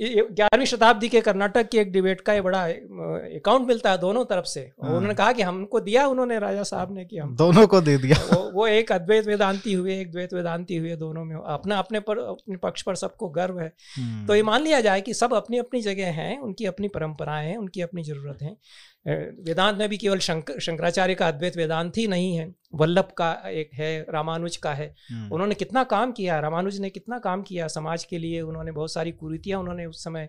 ग्यारहवीं 0.00 0.66
शताब्दी 0.66 1.08
के 1.08 1.20
कर्नाटक 1.20 1.68
की 1.68 1.78
एक 1.78 1.92
डिबेट 1.92 2.20
का 2.20 2.32
ये 2.32 2.40
बड़ा 2.40 2.68
अकाउंट 2.68 3.68
मिलता 3.68 3.90
है 3.90 3.98
दोनों 3.98 4.24
तरफ़ 4.24 4.44
से। 4.44 4.60
हाँ। 4.60 4.90
उन्होंने 4.90 5.14
कहा 5.14 5.32
कि 5.32 5.42
हमको 5.42 5.80
दिया 5.80 6.06
उन्होंने 6.06 6.38
राजा 6.38 6.62
साहब 6.62 6.94
ने 6.94 7.04
कि 7.04 7.18
हम 7.18 7.36
दोनों 7.36 7.66
को 7.66 7.80
दे 7.80 7.96
दिया। 7.98 8.36
वो, 8.36 8.50
वो 8.52 8.66
एक 8.66 8.92
अद्वैत 8.92 9.26
वेदांति 9.26 9.72
हुए 9.72 10.00
एक 10.00 10.12
द्वैत 10.12 10.34
वेदांति 10.34 10.76
हुए 10.76 10.96
दोनों 10.96 11.24
में। 11.24 11.36
अपना 11.36 11.78
अपने 11.78 12.00
पर 12.00 12.18
अपने 12.18 12.56
पक्ष 12.56 12.82
पर 12.82 12.94
सबको 12.94 13.28
गर्व 13.28 13.60
है। 13.60 13.72
हम्म। 13.98 14.26
तो 14.26 14.34
ये 14.34 14.42
मान 14.42 14.62
लिया 14.62 14.80
जाए 14.80 15.00
कि 15.00 15.14
सब 15.14 15.34
अपनी 15.34 15.58
अपनी 15.58 15.80
जगह 15.80 16.06
हैं 16.06 16.40
उनकी 16.40 16.64
अपनी 16.64 16.88
परंपराएँ 16.88 17.48
हैं 17.48 17.56
उनकी 17.56 17.80
अपनी 17.80 18.02
ज़रूरत 18.02 18.42
है। 18.42 18.56
वेदांत 19.44 19.78
में 19.78 19.88
भी 19.88 19.96
केवल 19.96 20.18
शंकर 20.18 20.60
शंकराचार्य 20.60 21.14
का 21.14 21.28
अद्वैत 21.28 21.56
वेदांत 21.56 21.96
ही 21.96 22.06
नहीं 22.06 22.36
है। 22.36 22.54
वल्लभ 22.74 23.12
का 23.18 23.32
एक 23.50 23.70
है 23.74 23.90
रामानुज 24.10 24.56
का 24.58 24.72
है 24.72 24.86
हम्म। 25.10 25.32
उन्होंने 25.32 25.54
कितना 25.54 25.84
काम 25.86 26.12
किया 26.12 26.38
रामानुज 26.40 26.80
ने 26.80 26.90
कितना 26.90 27.18
काम 27.20 27.42
किया 27.42 27.68
समाज 27.70 28.04
के 28.04 28.18
लिए 28.18 28.40
उन्होंने 28.42 28.72
बहुत 28.72 28.92
सारी 28.92 29.12
कुरीतियाँ 29.14 29.60
उन्होंने 29.60 29.86
उस 29.86 30.04
समय 30.04 30.28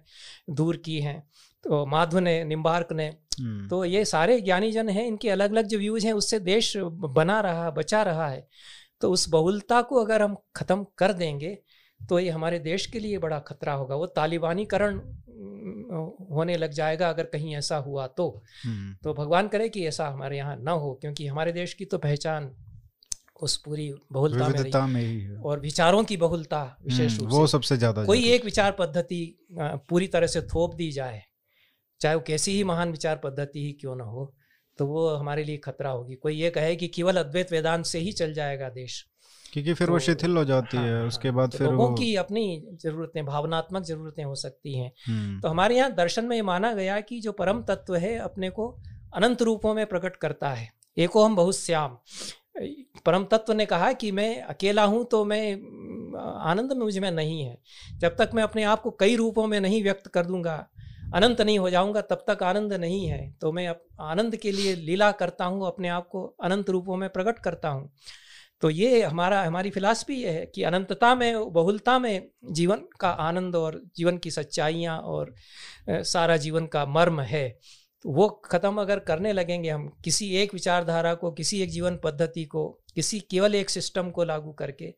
दूर 0.51 0.77
की 0.77 0.99
हैं 1.01 1.19
तो 1.63 1.85
माधव 1.87 2.19
ने 2.19 2.43
निम्बार्क 2.45 2.91
ने 2.93 3.07
हम्म। 3.39 3.67
तो 3.67 3.83
ये 3.85 4.03
सारे 4.05 4.39
ज्ञानी 4.41 4.71
जन 4.71 4.89
हैं 4.89 5.05
इनके 5.05 5.29
अलग 5.29 5.51
अलग 5.51 5.67
जो 5.67 5.77
व्यूज़ 5.77 6.05
हैं 6.05 6.13
उससे 6.13 6.39
देश 6.41 6.73
बना 7.11 7.39
रहा 7.41 7.69
बचा 7.73 8.01
रहा 8.03 8.27
है 8.27 8.47
तो 9.01 9.11
उस 9.11 9.27
बहुलता 9.29 9.81
को 9.83 10.03
अगर 10.03 10.21
हम 10.21 10.35
ख़त्म 10.55 10.85
कर 10.97 11.13
देंगे 11.15 11.57
तो 12.01 12.19
ये 12.19 12.29
हमारे 12.29 12.59
देश 12.61 12.85
के 12.85 12.99
लिए 12.99 13.17
बड़ा 13.17 13.39
खतरा 13.41 13.73
होगा 13.73 13.95
वो 13.95 14.05
तालिबानीकरण 14.15 14.99
होने 16.31 16.57
लग 16.57 16.71
जाएगा 16.71 17.09
अगर 17.09 17.23
कहीं 17.23 17.55
ऐसा 17.55 17.77
हुआ 17.77 18.07
तो। 18.07 18.27
हम्म। 18.63 18.93
तो 19.03 19.13
भगवान 19.13 19.47
करे 19.47 19.69
कि 19.69 19.85
ऐसा 19.87 20.07
हमारे 20.07 20.37
यहाँ 20.37 20.55
ना 20.57 20.71
हो 20.71 20.93
क्योंकि 21.01 21.27
हमारे 21.27 21.51
देश 21.51 21.73
की 21.73 21.85
तो 21.85 21.97
पहचान 21.97 22.51
उस 23.41 23.55
पूरी 23.57 23.93
बहुलता 24.11 24.47
में, 24.47 24.59
रही। 24.59 24.93
में 24.93 25.01
ही 25.01 25.19
है। 25.19 25.35
और 25.35 25.59
विचारों 25.59 26.03
की 26.03 26.17
बहुलता 26.17 26.61
विशेष 26.85 27.11
हम्म, 27.11 27.23
रूप 27.23 27.33
वो 27.33 27.47
सबसे 27.47 27.77
ज़्यादा 27.77 28.05
कोई 28.05 28.23
एक 28.29 28.45
विचार 28.45 28.71
पद्धति 28.71 29.37
पूरी 29.89 30.07
तरह 30.07 30.27
से 30.27 30.41
थोप 30.41 30.75
दी 30.75 30.91
जाए 30.91 31.21
चाहे 32.01 32.15
वो 32.15 32.21
कैसी 32.27 32.51
ही 32.51 32.63
महान 32.63 32.91
विचार 32.91 33.17
पद्धति 33.23 33.65
ही 33.65 33.71
क्यों 33.71 33.95
ना 33.95 34.03
हो 34.03 34.33
तो 34.79 34.85
वो 34.87 35.07
हमारे 35.09 35.43
लिए 35.43 35.57
खतरा 35.57 35.89
होगी। 35.89 36.15
कोई 36.15 36.35
ये 36.35 36.49
कहे 36.49 36.75
कि 36.75 36.87
केवल 36.87 37.17
अद्वैत 37.17 37.51
वेदांत 37.51 37.85
से 37.85 37.99
ही 37.99 38.11
चल 38.11 38.33
जाएगा 38.33 38.69
देश। 38.69 39.05
क्योंकि 39.55 39.73
फिर 39.73 39.87
तो, 39.87 39.93
वो 39.93 39.99
शिथिल 39.99 40.37
हो 40.37 40.43
जाती 40.45 40.77
हाँ, 40.77 40.85
है 40.85 40.99
हाँ, 40.99 41.07
उसके 41.07 41.31
बाद 41.31 41.51
तो 41.51 41.57
फिर 41.57 41.67
लोगों 41.67 41.87
वो... 41.89 41.95
की 41.95 42.15
अपनी 42.15 42.63
जरूरतें 42.81 43.25
भावनात्मक 43.25 43.83
जरूरतें 43.83 44.23
हो 44.23 44.35
सकती 44.35 44.77
हैं। 44.77 44.91
हम्म। 45.07 45.39
तो 45.41 45.47
हमारे 45.47 45.75
यहाँ 45.77 45.91
दर्शन 45.91 46.25
में 46.25 46.35
ये 46.35 46.41
माना 46.41 46.73
गया 46.73 46.99
कि 47.01 47.19
जो 47.19 47.31
परम 47.31 47.61
तत्व 47.61 47.95
है 47.95 48.17
अपने 48.17 48.49
को 48.49 48.67
अनंत 49.13 49.41
रूपों 49.41 49.73
में 49.73 49.85
प्रकट 49.85 50.15
करता 50.15 50.49
है। 50.49 50.67
एको 50.97 51.23
हम 51.23 51.35
बहुत 51.35 51.57
श्याम। 51.57 51.97
परम 53.05 53.25
तत्व 53.25 53.53
ने 53.53 53.65
कहा 53.65 53.91
कि 53.93 54.11
मैं 54.11 54.41
अकेला 54.41 54.83
हूँ 54.83 55.03
तो 55.05 55.23
मैं 55.25 55.53
आनंद 56.41 56.71
में 56.71 56.79
मुझमें 56.79 57.11
नहीं 57.11 57.41
है। 57.41 57.57
जब 57.97 58.15
तक 58.15 58.29
मैं 58.33 58.43
अपने 58.43 58.63
आप 58.63 58.81
को 58.81 58.91
कई 58.91 59.15
रूपों 59.15 59.47
में 59.47 59.59
नहीं 59.59 59.83
व्यक्त 59.83 60.07
कर 60.07 60.25
दूँगा 60.25 60.67
अनंत 61.13 61.41
नहीं 61.41 61.59
हो 61.59 61.69
जाऊँगा 61.69 62.01
तब 62.01 62.25
तक 62.29 62.43
आनंद 62.43 62.73
नहीं 62.73 63.05
है। 63.07 63.31
तो 63.41 63.51
मैं 63.51 63.67
आनंद 64.01 64.35
के 64.35 64.51
लिए 64.51 64.75
लीला 64.75 65.11
करता 65.11 65.45
हूँ 65.45 65.67
अपने 65.67 65.87
आप 65.87 66.07
को 66.07 66.23
अनंत 66.43 66.69
रूपों 66.69 66.97
में 66.97 67.09
प्रकट 67.09 67.39
करता 67.39 67.69
हूँ। 67.69 67.89
तो 68.65 68.69
ये 68.69 69.01
हमारा 69.03 69.41
हमारी 69.43 69.69
फिलासफी 69.69 70.15
ये 70.15 70.29
है 70.29 70.45
कि 70.45 70.63
अनंतता 70.63 71.13
में 71.15 71.51
बहुलता 71.53 71.97
में 71.99 72.27
जीवन 72.51 72.79
का 72.99 73.09
आनंद 73.09 73.55
और 73.55 73.79
जीवन 73.97 74.17
की 74.17 74.31
सच्चाइयाँ 74.31 74.97
और 74.99 75.33
सारा 75.89 76.37
जीवन 76.37 76.65
का 76.65 76.85
मर्म 76.85 77.21
है। 77.21 77.47
तो 78.05 78.11
वो 78.11 78.27
ख़त्म 78.45 78.81
अगर 78.81 78.99
करने 78.99 79.33
लगेंगे 79.33 79.69
हम 79.69 79.87
किसी 80.03 80.29
एक 80.35 80.53
विचारधारा 80.53 81.13
को 81.13 81.31
किसी 81.31 81.61
एक 81.61 81.69
जीवन 81.69 81.99
पद्धति 82.03 82.45
को 82.45 82.67
किसी 82.95 83.19
केवल 83.19 83.55
एक 83.55 83.69
सिस्टम 83.69 84.09
को 84.09 84.23
लागू 84.23 84.51
करके 84.53 84.93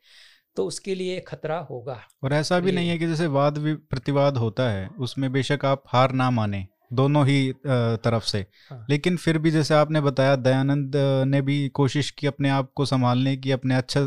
तो 0.55 0.65
उसके 0.65 0.95
लिए 0.95 1.20
खतरा 1.20 1.59
होगा। 1.59 1.99
और 2.24 2.34
ऐसा 2.34 2.59
भी 2.59 2.72
नहीं 2.72 2.89
है 2.89 2.97
कि 2.97 3.07
जैसे 3.07 3.28
वाद 3.28 3.59
प्रतिवाद 3.89 4.38
होता 4.38 4.70
है 4.70 4.88
उसमें 4.99 5.32
बेशक 5.32 5.65
आप 5.65 5.84
हार 5.88 6.11
ना 6.11 6.30
माने। 6.32 6.65
दोनों 6.92 7.26
ही 7.28 7.52
तरफ़ 7.64 8.24
से 8.24 8.46
हाँ। 8.72 8.86
लेकिन 8.90 9.18
फिर 9.18 9.38
भी 9.38 9.52
जैसे 9.52 9.74
आपने 9.74 10.02
बताया 10.02 10.36
दयानंद 10.36 10.96
ने 11.28 11.42
भी 11.42 11.68
कोशिश 11.70 12.12
की 12.12 12.28
अपने 12.28 12.50
आप 12.50 12.72
को 12.76 12.86
संभालने 12.86 13.36
की 13.38 13.52
अपने 13.52 13.76
अच्छा 13.76 14.02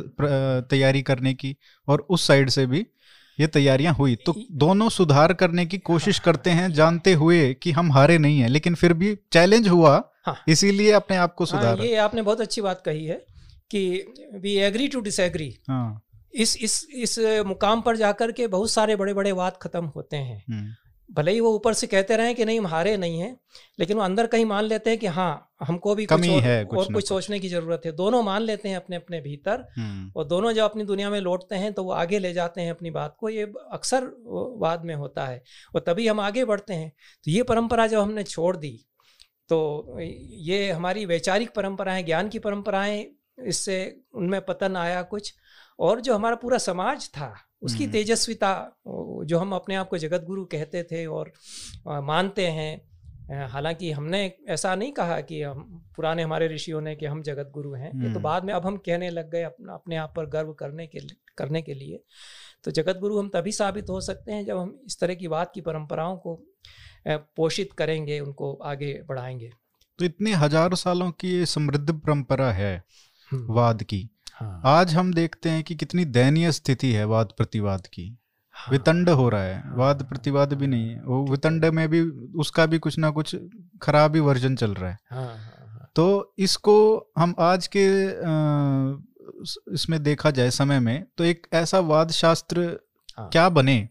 तैयारी 0.71 1.03
करने 1.03 1.35
की 1.35 1.57
और 1.89 2.07
उस 2.11 2.27
साइड 2.27 2.51
से 2.51 2.67
भी 2.67 2.87
ये 3.39 3.47
तैयारियाँ 3.47 3.95
हुई 3.95 4.15
तो 4.17 4.35
दोनों 4.59 4.89
सुधार 4.89 5.33
करने 5.33 5.67
की 5.67 5.79
कोशिश 5.79 6.17
हाँ। 6.17 6.25
करते 6.25 6.51
हैं 6.51 6.73
जानते 6.73 7.13
हुए 7.13 7.53
कि 7.55 7.71
हम 7.71 7.93
हारे 7.93 8.19
नहीं 8.19 8.41
हैं 8.41 8.49
लेकिन 8.49 8.75
फिर 8.75 8.93
भी 8.93 9.17
चैलेंज 9.33 9.69
हुआ 9.69 9.97
हाँ। 10.27 10.37
इसीलिए 10.49 10.93
अपने 10.93 11.17
आप 11.17 11.35
को 11.35 11.47
सुधार 11.47 11.81
ये 11.81 11.97
आपने 11.97 12.23
बहुत 12.23 12.41
अच्छी 12.41 12.61
बात 12.61 12.83
कही 12.85 13.05
है 13.05 13.25
कि 13.71 13.83
वी 14.35 14.57
एग्री 14.59 14.89
टू 14.89 15.01
डिसएग्री 15.01 15.55
इस 16.35 16.57
इस 16.57 16.87
इस 16.95 17.19
मुकाम 17.47 17.81
पर 17.81 17.97
जाकर 17.97 18.33
के 18.33 18.47
बहुत 18.47 18.71
सारे 18.71 18.97
बड़े 18.97 19.15
बड़े 19.15 19.33
वाद 19.33 19.57
खत्म 19.63 19.85
होते 19.87 20.17
हैं 20.17 20.43
हम्म। 20.51 20.75
भले 21.11 21.33
ही 21.33 21.41
वो 21.41 21.51
ऊपर 21.55 21.75
से 21.75 21.87
कहते 21.87 22.17
रहे 22.17 22.35
कि 22.35 22.45
नहीं 22.45 22.59
हम 22.59 22.67
हारे 22.67 22.97
नहीं 22.97 23.19
हैं 23.21 23.37
लेकिन 23.79 23.97
वो 23.97 24.03
अंदर 24.03 24.27
कहीं 24.27 24.45
मान 24.45 24.65
लेते 24.65 24.91
हैं 24.91 24.99
कि 24.99 25.07
हाँ 25.09 25.51
हमको 25.63 25.95
भी 25.95 26.07
कमी 26.07 26.29
कुछ 26.29 26.37
और, 26.37 26.43
है 26.43 26.65
कुछ 26.65 26.79
और 26.79 26.93
कुछ। 26.95 27.09
सोचने 27.09 27.39
की 27.39 27.49
ज़रूरत 27.49 27.83
है। 27.87 27.93
दोनों 27.93 28.23
मान 28.23 28.43
लेते 28.43 28.69
हैं 28.69 28.77
अपने 28.77 28.97
अपने 28.97 29.21
भीतर 29.21 29.67
हम्म, 29.79 30.11
और 30.17 30.25
दोनों 30.25 30.53
जब 30.53 30.65
अपनी 30.65 30.85
दुनिया 30.85 31.11
में 31.11 31.21
लौटते 31.21 31.57
हैं 31.57 31.73
तो 31.73 31.85
वो 31.85 31.93
आगे 31.93 32.19
ले 32.19 32.33
जाते 32.33 32.61
हैं 32.61 32.71
अपनी 32.71 32.91
बात 32.91 33.17
को। 33.19 33.29
ये 33.29 33.53
अक्सर 33.73 34.11
वाद 34.59 34.85
में 34.85 34.95
होता 34.95 35.27
है 35.27 35.43
और 35.75 35.85
तभी 35.87 36.07
हम 36.09 36.21
आगे 36.21 36.45
बढ़ते 36.45 36.75
हैं। 36.75 36.91
तो 37.27 37.31
ये 37.31 37.43
परंपरा 37.43 37.87
जब 37.87 38.01
हमने 38.01 38.23
छोड़ 38.25 38.57
दी 38.57 38.79
तो 39.51 39.99
ये 40.01 40.71
हमारी 40.71 41.05
वैचारिक 41.07 41.51
परंपराएँ 41.51 42.03
ज्ञान 42.03 42.29
की 42.29 42.39
परंपराएँ 42.39 43.05
इससे 43.47 43.77
उनमें 44.15 44.41
पतन 44.41 44.77
आया 44.77 45.03
कुछ। 45.05 45.35
और 45.79 46.01
जो 46.01 46.15
हमारा 46.15 46.37
पूरा 46.37 46.59
समाज 46.61 47.09
था 47.09 47.35
उसकी 47.63 47.85
हम्म। 47.85 47.93
तेजस्विता 47.93 48.53
जो 49.25 49.39
हम 49.39 49.53
अपने 49.53 49.75
आप 49.75 49.89
को 49.89 49.99
जगत 49.99 50.25
गुरु 50.25 50.45
कहते 50.45 50.83
थे 50.83 51.07
और 51.07 51.33
मानते 51.89 52.47
हैं 52.47 52.81
हालाँकि 53.49 53.91
हमने 53.93 54.33
ऐसा 54.49 54.75
नहीं 54.75 54.93
कहा 54.93 55.21
कि 55.21 55.43
हम 55.43 55.85
पुराने 55.97 56.23
हमारे 56.23 56.49
ऋषियों 56.49 56.81
ने 56.81 56.95
कि 56.97 57.07
हम 57.07 57.23
जगत 57.23 57.51
गुरु 57.55 57.75
हैं। 57.75 57.87
ये 57.87 58.03
तो 58.03 58.09
हम्म। 58.09 58.23
बाद 58.23 58.45
में 58.45 58.55
अब 58.55 58.67
हम 58.67 58.77
कहने 58.77 59.11
लग 59.11 59.31
गए 59.31 59.43
अपना 59.43 59.75
अपने 59.75 59.97
आप 59.97 60.13
पर 60.17 60.27
गर्व 60.27 60.53
करने 60.53 60.87
के 60.87 60.99
लिए 60.99 61.17
करने 61.39 61.63
के 61.63 61.75
लिए। 61.75 62.03
तो 62.65 62.71
जगत 62.71 62.97
गुरु 62.97 63.19
हम 63.19 63.29
तभी 63.29 63.53
साबित 63.53 63.91
हो 63.91 64.01
सकते 64.01 64.33
हैं 64.33 64.45
जब 64.45 64.59
हम 64.59 64.81
इस 64.87 65.01
तरह 65.01 65.15
की 65.15 65.29
बात 65.29 65.53
की 65.55 65.61
परंपराओं 65.61 66.17
को 66.17 66.35
पोषित 67.09 67.73
करेंगे 67.73 68.21
उनको 68.21 68.55
आगे 68.55 68.93
बढ़ाएँगे। 69.09 69.51
तो 69.99 70.05
इतनी 70.05 70.33
हज़ारों 70.33 70.77
सालों 70.77 71.11
की 71.11 71.47
समृद्ध 71.47 71.93
परंपरा 71.93 72.53
है 72.53 72.85
वाद 73.35 73.83
की। 73.83 74.09
हाँ, 74.41 74.61
आज 74.65 74.95
हम 74.95 75.13
देखते 75.15 75.51
हैं 75.51 75.63
कि 75.63 75.75
कितनी 75.75 76.05
दयनीय 76.05 76.51
स्थिति 76.53 76.93
है 76.93 77.05
वाद 77.05 77.33
प्रतिवाद 77.37 77.87
की। 77.87 78.05
हाँ, 78.57 78.71
वितंड 78.71 79.09
हो 79.09 79.29
रहा 79.29 79.43
है। 79.43 79.63
वाद 79.67 80.03
प्रतिवाद 80.03 80.53
भी 80.53 80.67
नहीं 80.67 80.89
है। 80.91 81.03
वो 81.03 81.27
वितंड 81.27 81.65
में 81.65 81.89
भी 81.89 82.01
उसका 82.41 82.67
भी 82.67 82.79
कुछ 82.79 82.99
ना 82.99 83.11
कुछ 83.11 83.35
खराब 83.83 84.15
ही 84.15 84.21
वर्जन 84.21 84.57
चल 84.57 84.75
रहा 84.75 84.91
है। 84.91 84.99
हाँ, 85.11 85.25
हाँ, 85.25 85.67
हाँ, 85.69 85.91
तो 85.97 86.35
इसको 86.39 86.77
हम 87.19 87.35
आज 87.39 87.67
के 87.77 87.85
इसमें 89.75 90.03
देखा 90.03 90.31
जाए 90.31 90.51
समय 90.51 90.81
में 90.81 91.05
तो 91.19 91.25
एक 91.25 91.47
ऐसा 91.53 91.81
वाद 91.81 92.11
शास्त्र 92.11 92.63
हाँ। 93.19 93.29
क्या 93.29 93.49
बने? 93.49 93.89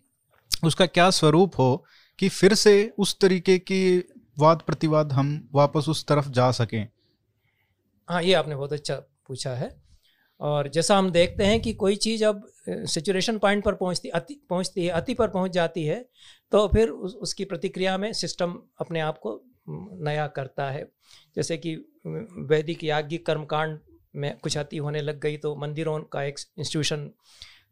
उसका 0.64 0.86
क्या 0.86 1.10
स्वरूप 1.10 1.60
हो 1.60 1.86
कि 2.20 2.30
फिर 2.30 2.54
से 2.54 2.74
उस 2.97 3.18
तरीके 3.20 3.58
की 3.60 3.82
वाद 4.39 4.62
प्रतिवाद 4.62 5.12
हम 5.12 5.50
वापस 5.54 5.89
उस 5.89 6.06
तरफ़ 6.08 6.30
जा 6.30 6.50
सकें? 6.52 6.88
हाँ 8.08 8.22
ये 8.24 8.34
आपने 8.34 8.56
बहुत 8.56 8.74
अच्छा 8.74 8.95
पूछा 9.28 9.52
है। 9.52 9.89
और 10.40 10.68
जैसा 10.68 10.98
हम 10.98 11.10
देखते 11.12 11.46
हैं 11.46 11.62
कि 11.62 11.74
कोई 11.74 11.96
चीज़ 11.96 12.26
अब 12.26 12.44
सिचुएशन 12.70 13.38
पॉइंट 13.38 13.64
पर 13.64 13.74
पहुँचती 13.74 14.10
अति 14.10 14.42
पहुँचती 14.50 14.84
है 14.86 14.90
अति 14.90 15.14
पर 15.14 15.28
पहुँच 15.28 15.52
जाती 15.52 15.84
है 15.86 16.10
तो 16.52 16.68
फिर 16.68 16.90
उस, 16.90 17.16
उसकी 17.16 17.46
प्रतिक्रिया 17.46 17.98
में 17.98 18.14
सिस्टम 18.14 18.60
अपने 18.80 19.00
आप 19.00 19.18
को 19.18 19.42
नया 19.70 20.28
करता 20.28 20.70
है। 20.72 20.88
जैसे 21.36 21.58
कि 21.58 21.76
वैदिक 22.50 22.84
याज्ञिक 22.84 23.26
कर्मकांड 23.26 23.80
में 24.16 24.38
कुछ 24.38 24.58
अति 24.58 24.78
होने 24.78 25.02
लग 25.02 25.20
गई 25.20 25.38
तो 25.38 25.56
मंदिरों 25.56 26.00
का 26.00 26.24
एक 26.24 26.40
इंस्टीट्यूशन 26.58 27.10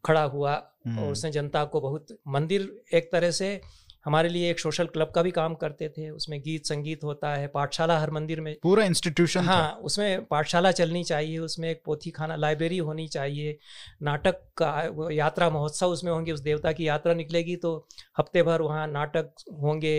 खड़ा 0.04 0.22
हुआ 0.22 0.54
और 0.54 0.72
हम्म, 0.86 1.12
उसने 1.12 1.30
जनता 1.30 1.64
को 1.64 1.80
बहुत 1.80 2.06
मंदिर 2.28 2.82
एक 2.94 3.12
तरह 3.12 3.30
से 3.30 3.60
हमारे 4.08 4.28
लिए 4.28 4.50
एक 4.50 4.60
सोशल 4.60 4.86
क्लब 4.88 5.10
का 5.14 5.22
भी 5.22 5.30
काम 5.30 5.54
करते 5.56 5.88
थे। 5.88 6.08
उसमें 6.10 6.40
गीत 6.42 6.66
संगीत 6.66 7.02
होता 7.04 7.34
है 7.34 7.46
पाठशाला 7.54 7.98
हर 7.98 8.10
मंदिर 8.10 8.40
में 8.40 8.54
पूरा 8.62 8.84
इंस्टीट्यूशन 8.84 9.40
था। 9.40 9.52
हाँ 9.52 9.72
उसमें 9.82 10.24
पाठशाला 10.26 10.70
चलनी 10.72 11.02
चाहिए 11.04 11.38
उसमें 11.40 11.68
एक 11.70 11.82
पोथी 11.86 12.10
खाना 12.10 12.36
लाइब्रेरी 12.36 12.78
होनी 12.80 13.06
चाहिए 13.08 13.58
नाटक 14.02 14.40
का 14.58 15.10
यात्रा 15.12 15.50
महोत्सव 15.50 15.90
उसमें 15.90 16.12
होंगे 16.12 16.32
उस 16.32 16.40
देवता 16.40 16.72
की 16.72 16.88
यात्रा 16.88 17.14
निकलेगी 17.14 17.56
तो 17.58 17.76
हफ़्ते 18.18 18.42
भर 18.42 18.62
वहाँ 18.62 18.86
नाटक 18.88 19.30
होंगे। 19.62 19.94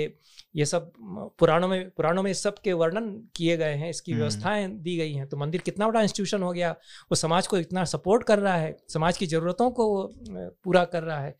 ये 0.56 0.66
सब 0.66 0.92
पुराणों 1.40 1.68
में 1.68 1.90
पुराणों 1.90 2.22
में 2.24 2.30
इस 2.32 2.42
सब 2.44 2.56
के 2.60 2.74
वर्णन 2.74 3.10
किए 3.36 3.58
गए 3.58 3.74
हैं 3.76 3.90
इसकी 3.90 4.12
हम्म। 4.12 4.22
व्यवस्थाएँ 4.22 4.68
दी 4.80 4.96
गई 4.98 5.14
हैं। 5.14 5.28
तो 5.30 5.38
मंदिर 5.38 5.62
कितना 5.62 5.88
बड़ा 5.88 6.02
इंस्टीट्यूशन 6.02 6.44
हो 6.44 6.52
गया 6.52 6.72
वो 6.72 7.16
समाज 7.16 7.48
को 7.48 7.58
इतना 7.58 7.84
सपोर्ट 7.86 8.24
कर 8.24 8.40
रहा 8.40 8.56
है 8.56 8.76
समाज 8.90 9.18
की 9.18 9.26
ज़रूरतों 9.28 9.70
को 9.72 9.88
पूरा 10.30 10.84
कर 10.86 11.04
रहा 11.04 11.20
है। 11.20 11.36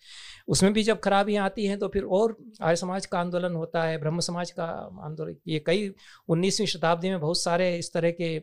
उसमें 0.48 0.72
भी 0.74 0.84
जब 0.84 1.00
खराबियाँ 1.00 1.46
आती 1.46 1.66
हैं 1.66 1.78
तो 1.80 1.88
फिर 1.88 2.04
और 2.12 2.36
आर्य 2.62 2.76
समाज 2.76 3.06
का 3.06 3.20
आंदोलन 3.20 3.56
होता 3.56 3.84
है 3.84 3.98
ब्रह्म 3.98 4.20
समाज 4.20 4.52
का 4.52 4.66
आंदोलन 5.04 5.36
ये 5.48 5.60
कई 5.60 5.92
उन्नीसवीं 6.28 6.68
शताब्दी 6.68 7.10
में 7.10 7.20
बहुत 7.20 7.42
सारे 7.42 7.76
इस 7.78 7.94
तरह 7.94 8.12
के 8.12 8.38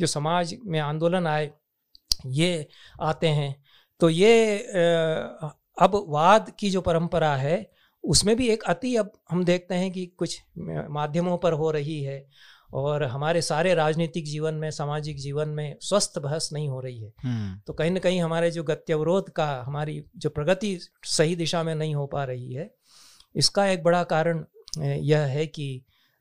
जो 0.00 0.06
समाज 0.06 0.54
में 0.64 0.78
आंदोलन 0.80 1.26
आए 1.26 1.50
ये 2.26 2.68
आते 3.00 3.28
हैं। 3.28 3.54
तो 4.00 4.08
ये 4.10 4.58
अब 5.78 6.04
वाद 6.08 6.52
की 6.58 6.70
जो 6.70 6.80
परंपरा 6.80 7.34
है 7.36 7.70
उसमें 8.04 8.36
भी 8.36 8.48
एक 8.48 8.62
अति 8.62 8.94
अब 8.96 9.12
हम 9.30 9.44
देखते 9.44 9.74
हैं 9.74 9.90
कि 9.92 10.06
कुछ 10.18 10.40
माध्यमों 10.90 11.36
पर 11.38 11.52
हो 11.52 11.70
रही 11.70 12.02
है 12.02 12.26
और 12.74 13.02
हमारे 13.04 13.42
सारे 13.42 13.74
राजनीतिक 13.74 14.24
जीवन 14.24 14.54
में 14.54 14.70
सामाजिक 14.70 15.16
जीवन 15.16 15.48
में 15.48 15.76
स्वस्थ 15.80 16.18
बहस 16.18 16.48
नहीं 16.52 16.68
हो 16.68 16.80
रही 16.80 17.02
है। 17.02 17.12
हम्म, 17.22 17.58
तो 17.66 17.72
कहीं 17.72 17.90
ना 17.90 18.00
कहीं 18.00 18.20
हमारे 18.20 18.50
जो 18.50 18.62
गत्यवरोध 18.64 19.30
का 19.30 19.46
हमारी 19.66 20.04
जो 20.16 20.30
प्रगति 20.30 20.78
सही 21.06 21.36
दिशा 21.36 21.62
में 21.62 21.74
नहीं 21.74 21.94
हो 21.94 22.06
पा 22.06 22.24
रही 22.24 22.52
है 22.52 22.70
इसका 23.34 23.66
एक 23.66 23.82
बड़ा 23.82 24.02
कारण 24.04 24.44
यह 24.78 25.20
है 25.36 25.46
कि 25.46 25.66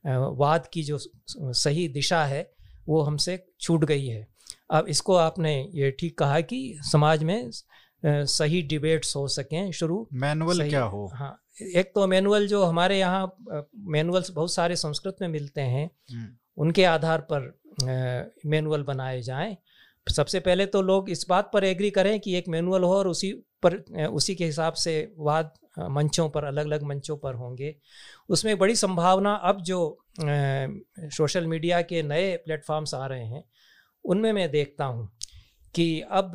वाद 0.07 0.67
की 0.73 0.83
जो 0.83 0.97
सही 0.97 1.87
दिशा 1.89 2.23
है 2.25 2.49
वो 2.87 3.01
हमसे 3.01 3.43
छूट 3.61 3.85
गई 3.85 4.05
है। 4.05 4.27
अब 4.71 4.87
इसको 4.89 5.15
आपने 5.15 5.53
ये 5.75 5.91
ठीक 5.99 6.17
कहा 6.17 6.39
कि 6.41 6.59
समाज 6.91 7.23
में 7.23 7.49
सही 8.03 8.61
डिबेट्स 8.61 9.15
हो 9.15 9.27
सकें 9.27 9.71
शुरू। 9.71 10.07
मैनुअल 10.13 10.67
क्या 10.69 10.83
हो? 10.83 11.05
हाँ 11.15 11.37
एक 11.75 11.91
तो 11.95 12.05
मैनुअल 12.07 12.47
जो 12.47 12.63
हमारे 12.63 12.97
यहाँ 12.99 13.25
मैनुअल्स 13.87 14.31
बहुत 14.31 14.53
सारे 14.53 14.75
संस्कृत 14.75 15.15
में 15.21 15.27
मिलते 15.27 15.61
हैं 15.61 15.89
हम्म, 16.11 16.27
उनके 16.57 16.83
आधार 16.85 17.27
पर 17.31 17.53
मैनुअल 18.45 18.83
बनाए 18.83 19.21
जाएँ। 19.21 19.55
सबसे 20.07 20.39
पहले 20.39 20.65
तो 20.65 20.81
लोग 20.81 21.09
इस 21.09 21.25
बात 21.29 21.49
पर 21.53 21.63
एग्री 21.63 21.89
करें 21.91 22.19
कि 22.19 22.35
एक 22.35 22.47
मैनुअल 22.49 22.83
हो 22.83 22.93
और 22.95 23.07
उसी 23.07 23.33
पर 23.63 24.07
उसी 24.07 24.35
के 24.35 24.45
हिसाब 24.45 24.73
से 24.73 24.93
वाद 25.19 25.51
मंचों 25.79 26.29
पर 26.29 26.43
अलग 26.43 26.65
अलग 26.65 26.83
मंचों 26.83 27.17
पर 27.17 27.35
होंगे। 27.35 27.75
उसमें 28.29 28.57
बड़ी 28.57 28.75
संभावना 28.75 29.33
अब 29.33 29.61
जो 29.61 29.79
सोशल 30.19 31.47
मीडिया 31.47 31.81
के 31.81 32.03
नए 32.03 32.35
प्लेटफॉर्म्स 32.37 32.93
आ 32.93 33.05
रहे 33.07 33.25
हैं 33.25 33.43
उनमें 34.05 34.31
मैं 34.33 34.49
देखता 34.51 34.85
हूँ 34.85 35.09
कि 35.75 36.01
अब 36.01 36.31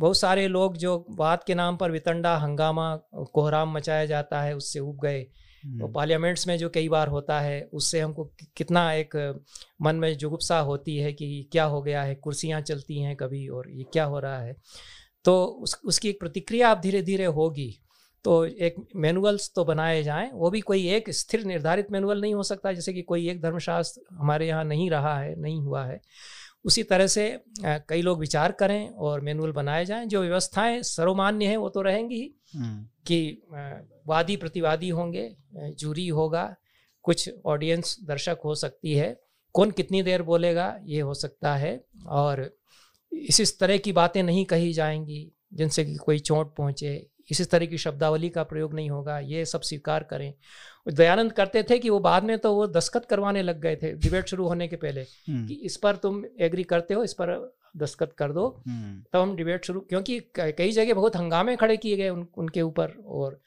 बहुत 0.00 0.18
सारे 0.18 0.46
लोग 0.48 0.76
जो 0.76 0.94
वाद 1.10 1.42
के 1.46 1.54
नाम 1.54 1.76
पर 1.76 1.90
वितंडा 1.90 2.36
हंगामा 2.36 2.94
कोहराम 3.34 3.72
मचाया 3.72 4.06
जाता 4.06 4.40
है 4.42 4.56
उससे 4.56 4.80
उब 4.80 4.98
गए। 5.02 5.22
तो 5.64 5.88
पार्लियामेंट्स 5.88 6.46
में 6.48 6.56
जो 6.58 6.68
कई 6.68 6.88
बार 6.88 7.08
होता 7.08 7.40
है 7.40 7.62
उससे 7.72 8.00
हमको 8.00 8.24
कितना 8.56 8.92
एक 8.92 9.16
मन 9.82 9.96
में 9.96 10.16
जुगुप्सा 10.18 10.58
होती 10.60 10.96
है 10.96 11.12
कि 11.12 11.48
क्या 11.52 11.64
हो 11.64 11.80
गया 11.82 12.02
है 12.02 12.14
कुर्सियाँ 12.14 12.60
चलती 12.60 13.00
हैं 13.00 13.16
कभी 13.16 13.46
और 13.48 13.70
ये 13.70 13.84
क्या 13.92 14.04
हो 14.04 14.18
रहा 14.18 14.38
है। 14.38 14.56
तो 15.26 15.44
उस 15.44 15.76
उसकी 15.84 16.08
एक 16.08 16.20
प्रतिक्रिया 16.20 16.68
आप 16.68 16.80
धीरे 16.80 17.02
धीरे 17.02 17.24
होगी। 17.24 17.68
तो 18.24 18.44
एक 18.44 18.74
मैनुअल्स 18.96 19.50
तो 19.56 19.64
बनाए 19.64 20.02
जाएँ 20.02 20.30
वो 20.32 20.50
भी 20.50 20.60
कोई 20.60 20.88
एक 20.88 21.10
स्थिर 21.10 21.44
निर्धारित 21.44 21.90
मैनुअल 21.92 22.20
नहीं 22.20 22.34
हो 22.34 22.42
सकता 22.42 22.72
जैसे 22.72 22.92
कि 22.92 23.02
कोई 23.02 23.28
एक 23.30 23.40
धर्मशास्त्र 23.42 24.16
हमारे 24.16 24.46
यहाँ 24.48 24.64
नहीं 24.64 24.90
रहा 24.90 25.18
है 25.18 25.34
नहीं 25.40 25.60
हुआ 25.60 25.84
है। 25.84 26.00
उसी 26.64 26.82
तरह 26.82 27.06
से 27.06 27.24
कई 27.64 28.02
लोग 28.02 28.20
विचार 28.20 28.52
करें 28.52 28.88
और 28.88 29.20
मैनुअल 29.20 29.52
बनाए 29.52 29.84
जाएँ 29.84 30.06
जो 30.06 30.20
व्यवस्थाएँ 30.22 30.82
सर्वमान्य 30.82 31.46
हैं 31.46 31.56
वो 31.56 31.68
तो 31.68 31.82
रहेंगी 31.82 32.14
ही। 32.14 32.32
हम्म, 32.54 32.86
कि 33.06 33.42
वादी 34.06 34.36
प्रतिवादी 34.36 34.88
होंगे 34.88 35.28
जूरी 35.54 36.08
होगा 36.08 36.54
कुछ 37.04 37.30
ऑडियंस 37.46 37.96
दर्शक 38.04 38.38
हो 38.44 38.54
सकती 38.54 38.94
है 38.94 39.16
कौन 39.54 39.70
कितनी 39.70 40.02
देर 40.02 40.22
बोलेगा 40.22 40.74
ये 40.84 41.00
हो 41.00 41.14
सकता 41.14 41.54
है 41.56 41.80
और 42.08 42.50
इस 43.12 43.40
इस 43.40 43.58
तरह 43.58 43.78
की 43.78 43.92
बातें 43.92 44.22
नहीं 44.22 44.44
कही 44.44 44.72
जाएँगी 44.72 45.32
जिनसे 45.54 45.84
कि 45.84 45.94
कोई 45.96 46.18
चोट 46.18 46.54
पहुँचे। 46.56 47.10
इसी 47.30 47.44
तरह 47.44 47.66
की 47.66 47.78
शब्दावली 47.78 48.28
का 48.28 48.42
प्रयोग 48.42 48.74
नहीं 48.74 48.90
होगा। 48.90 49.18
ये 49.18 49.44
सब 49.44 49.60
स्वीकार 49.60 50.02
करें। 50.02 50.34
दयानंद 50.88 51.32
करते 51.32 51.62
थे 51.62 51.78
कि 51.78 51.90
वो 51.90 51.98
बाद 51.98 52.24
में 52.24 52.38
तो 52.38 52.54
वो 52.54 52.66
दस्खत 52.66 53.04
करवाने 53.04 53.42
लग 53.42 53.60
गए 53.60 53.76
थे 53.76 53.92
डिबेट 53.92 54.28
शुरू 54.28 54.46
होने 54.48 54.68
के 54.68 54.76
पहले 54.76 55.00
हम्म, 55.00 55.46
कि 55.48 55.54
इस 55.54 55.76
पर 55.76 55.96
तुम 55.96 56.22
एग्री 56.40 56.62
करते 56.62 56.94
हो 56.94 57.04
इस 57.04 57.12
पर 57.12 57.56
दस्खत 57.76 58.12
कर 58.18 58.32
दो। 58.32 58.46
हम्म, 58.68 59.02
तब 59.12 59.18
हम 59.18 59.36
डिबेट 59.36 59.64
शुरू 59.64 59.80
क्योंकि 59.80 60.20
कई 60.38 60.70
जगह 60.72 60.94
बहुत 60.94 61.16
हंगामे 61.16 61.56
खड़े 61.56 61.76
किए 61.76 61.96
गए 61.96 62.08
उन, 62.08 62.26
उनके 62.36 62.62
ऊपर 62.62 62.92
और 63.06 63.40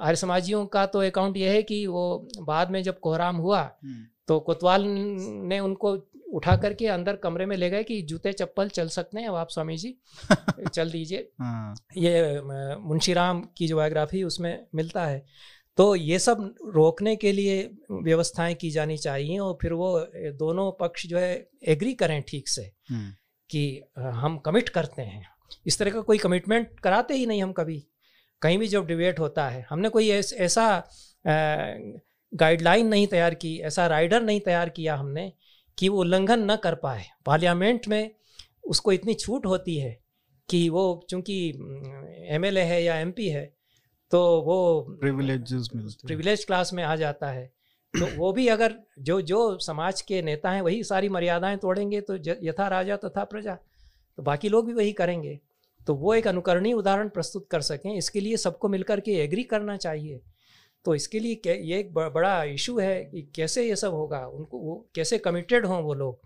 आर्य 0.00 0.16
समाजियों 0.16 0.66
का 0.66 0.86
तो 0.86 0.98
अकाउंट 0.98 1.36
यह 1.36 1.52
है 1.52 1.62
कि 1.62 1.86
वो 1.86 2.28
बाद 2.40 2.70
में 2.70 2.82
जब 2.82 3.00
कोहराम 3.00 3.36
हुआ 3.36 3.60
हम्म, 3.84 4.04
तो 4.28 4.40
कोतवाल 4.40 4.84
ने 4.86 5.58
उनको 5.58 5.96
उठा 6.32 6.56
करके 6.56 6.86
अंदर 6.86 7.16
कमरे 7.16 7.46
में 7.46 7.56
ले 7.56 7.70
गए 7.70 7.82
कि 7.82 8.00
जूते 8.02 8.32
चप्पल 8.32 8.68
चल 8.68 8.88
सकते 8.88 9.20
हैं 9.20 9.28
अब 9.28 9.34
आप 9.34 9.48
स्वामी 9.50 9.76
जी 9.76 9.94
चल 10.74 10.90
दीजिए। 10.90 11.28
हाँ, 11.40 11.74
ये 11.96 12.40
मुंशीराम 12.80 13.42
की 13.56 13.66
जो 13.66 13.76
बायोग्राफी 13.76 14.22
उसमें 14.22 14.66
मिलता 14.74 15.06
है। 15.06 15.24
तो 15.76 15.94
ये 15.96 16.18
सब 16.18 16.54
रोकने 16.74 17.16
के 17.16 17.32
लिए 17.32 17.70
व्यवस्थाएँ 17.90 18.54
की 18.54 18.70
जानी 18.70 18.96
चाहिए 18.96 19.38
और 19.38 19.58
फिर 19.62 19.72
वो 19.72 20.06
दोनों 20.14 20.70
पक्ष 20.72 21.06
जो 21.06 21.18
है 21.18 21.48
एग्री 21.68 21.94
करें 21.94 22.22
ठीक 22.22 22.48
से 22.48 22.62
हम्म, 22.90 23.10
कि 23.50 23.82
हम 23.98 24.38
कमिट 24.38 24.68
करते 24.68 25.02
हैं। 25.02 25.26
इस 25.66 25.78
तरह 25.78 25.90
का 25.90 26.00
कोई 26.00 26.18
कमिटमेंट 26.18 26.80
कराते 26.80 27.14
ही 27.14 27.26
नहीं 27.26 27.42
हम 27.42 27.52
कभी। 27.52 27.82
कहीं 28.42 28.58
भी 28.58 28.66
जब 28.66 28.86
डिबेट 28.86 29.18
होता 29.18 29.48
है 29.48 29.66
हमने 29.70 29.88
कोई 29.88 30.08
ऐस, 30.10 30.32
ऐसा 30.32 30.88
गाइडलाइन 32.32 32.86
नहीं 32.86 33.06
तैयार 33.06 33.34
की 33.34 33.58
ऐसा 33.60 33.86
राइडर 33.86 34.22
नहीं 34.22 34.40
तैयार 34.40 34.68
किया 34.68 34.96
हमने 34.96 35.32
कि 35.82 35.88
वो 35.88 35.98
उल्लंघन 36.00 36.50
न 36.50 36.56
कर 36.56 36.74
पाए। 36.74 37.04
पार्लियामेंट 37.26 37.86
में 37.88 38.10
उसको 38.64 38.92
इतनी 38.92 39.14
छूट 39.14 39.46
होती 39.46 39.76
है 39.76 39.90
कि 40.48 40.68
वो 40.68 40.84
चूँकि 41.10 41.38
एमएलए 42.30 42.60
है 42.60 42.82
या 42.84 42.96
एमपी 42.96 43.28
है 43.28 43.44
तो 44.12 44.20
वो 44.42 44.58
प्रिविलेजेस 45.00 45.68
प्रिविलेज 46.06 46.44
क्लास 46.44 46.72
में 46.72 46.82
आ 46.84 46.94
जाता 46.96 47.30
है। 47.30 47.44
तो 47.94 48.06
वो 48.16 48.32
भी 48.32 48.46
अगर 48.48 48.74
जो 49.00 49.20
जो 49.22 49.58
समाज 49.58 50.02
के 50.02 50.20
नेता 50.22 50.50
हैं 50.50 50.62
वही 50.62 50.82
सारी 50.84 51.08
मर्यादाएँ 51.08 51.56
तोड़ेंगे 51.56 52.00
तो 52.00 52.16
यथा 52.42 52.68
राजा 52.68 52.96
तथा 52.96 53.24
प्रजा। 53.24 53.54
तो 54.18 54.22
बाकी 54.22 54.48
लोग 54.48 54.66
भी 54.66 54.72
वही 54.72 54.92
करेंगे। 54.92 55.38
तो 55.86 55.94
वो 55.94 56.14
एक 56.14 56.26
अनुकरणीय 56.28 56.72
उदाहरण 56.72 57.08
प्रस्तुत 57.08 57.48
कर 57.50 57.60
सकें। 57.62 57.94
इसके 57.94 58.20
लिए 58.20 58.36
सबको 58.36 58.68
मिलकर 58.68 59.00
के 59.00 59.12
एग्री 59.24 59.42
करना 59.44 59.76
चाहिए। 59.76 60.20
तो 60.84 60.94
इसके 60.94 61.18
लिए 61.20 61.52
ये 61.54 61.78
एक 61.78 61.92
बड़ा 61.94 62.42
इशू 62.44 62.78
है 62.78 62.94
कि 63.04 63.22
कैसे 63.36 63.66
ये 63.68 63.76
सब 63.76 63.92
होगा? 63.94 64.26
उनको 64.26 64.58
वो 64.58 64.74
कैसे 64.94 65.18
कमिटेड 65.18 65.66
हों 65.66 65.82
वो 65.82 65.94
लोग? 65.94 66.20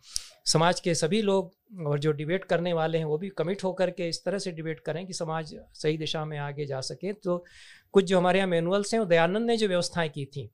समाज 0.46 0.80
के 0.80 0.94
सभी 0.94 1.20
लोग 1.22 1.86
और 1.86 1.98
जो 1.98 2.12
डिबेट 2.12 2.44
करने 2.44 2.72
वाले 2.72 2.98
हैं, 2.98 3.04
वो 3.04 3.18
भी 3.18 3.28
कमिट 3.28 3.64
होकर 3.64 3.90
के 3.90 4.08
इस 4.08 4.24
तरह 4.24 4.38
से 4.38 4.52
डिबेट 4.52 4.80
करें 4.80 5.06
कि 5.06 5.12
समाज 5.12 5.54
सही 5.74 5.98
दिशा 5.98 6.24
में 6.24 6.38
आगे 6.38 6.66
जा 6.66 6.80
सके। 6.80 7.12
तो 7.12 7.44
कुछ 7.92 8.04
जो 8.04 8.18
हमारे 8.18 8.38
यहाँ 8.38 8.48
मैनुअल्स 8.48 8.94
हैं 8.94 9.06
दयानंद 9.08 9.46
ने 9.46 9.56
जो 9.56 9.68
व्यवस्थाएँ 9.68 10.08
की 10.08 10.24
थी, 10.26 10.50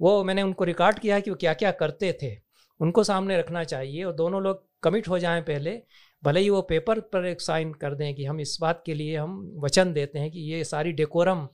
वो 0.00 0.22
मैंने 0.24 0.42
उनको 0.42 0.64
रिकॉर्ड 0.64 0.98
किया 0.98 1.20
कि 1.20 1.30
वो 1.30 1.36
क्या 1.36 1.54
क्या 1.54 1.70
करते 1.72 2.12
थे। 2.22 2.36
उनको 2.80 3.04
सामने 3.04 3.38
रखना 3.38 3.64
चाहिए 3.64 4.02
और 4.04 4.12
दोनों 4.12 4.42
लोग 4.42 4.66
कमिट 4.82 5.08
हो 5.08 5.18
जाएँ 5.18 5.42
पहले। 5.42 5.80
भले 6.22 6.40
ही 6.40 6.50
वो 6.50 6.60
पेपर 6.62 7.00
पर 7.00 7.24
एक 7.26 7.40
साइन 7.40 7.72
कर 7.72 7.94
दें 7.94 8.14
कि 8.14 8.24
हम 8.24 8.40
इस 8.40 8.56
बात 8.60 8.82
के 8.86 8.94
लिए 8.94 9.16
हम 9.16 9.40
वचन 9.56 9.92
देते 9.92 10.18
हैं 10.18 10.30
कि 10.30 10.40
ये 10.52 10.62
सारी 10.64 10.92
डेकोरम 10.92 11.46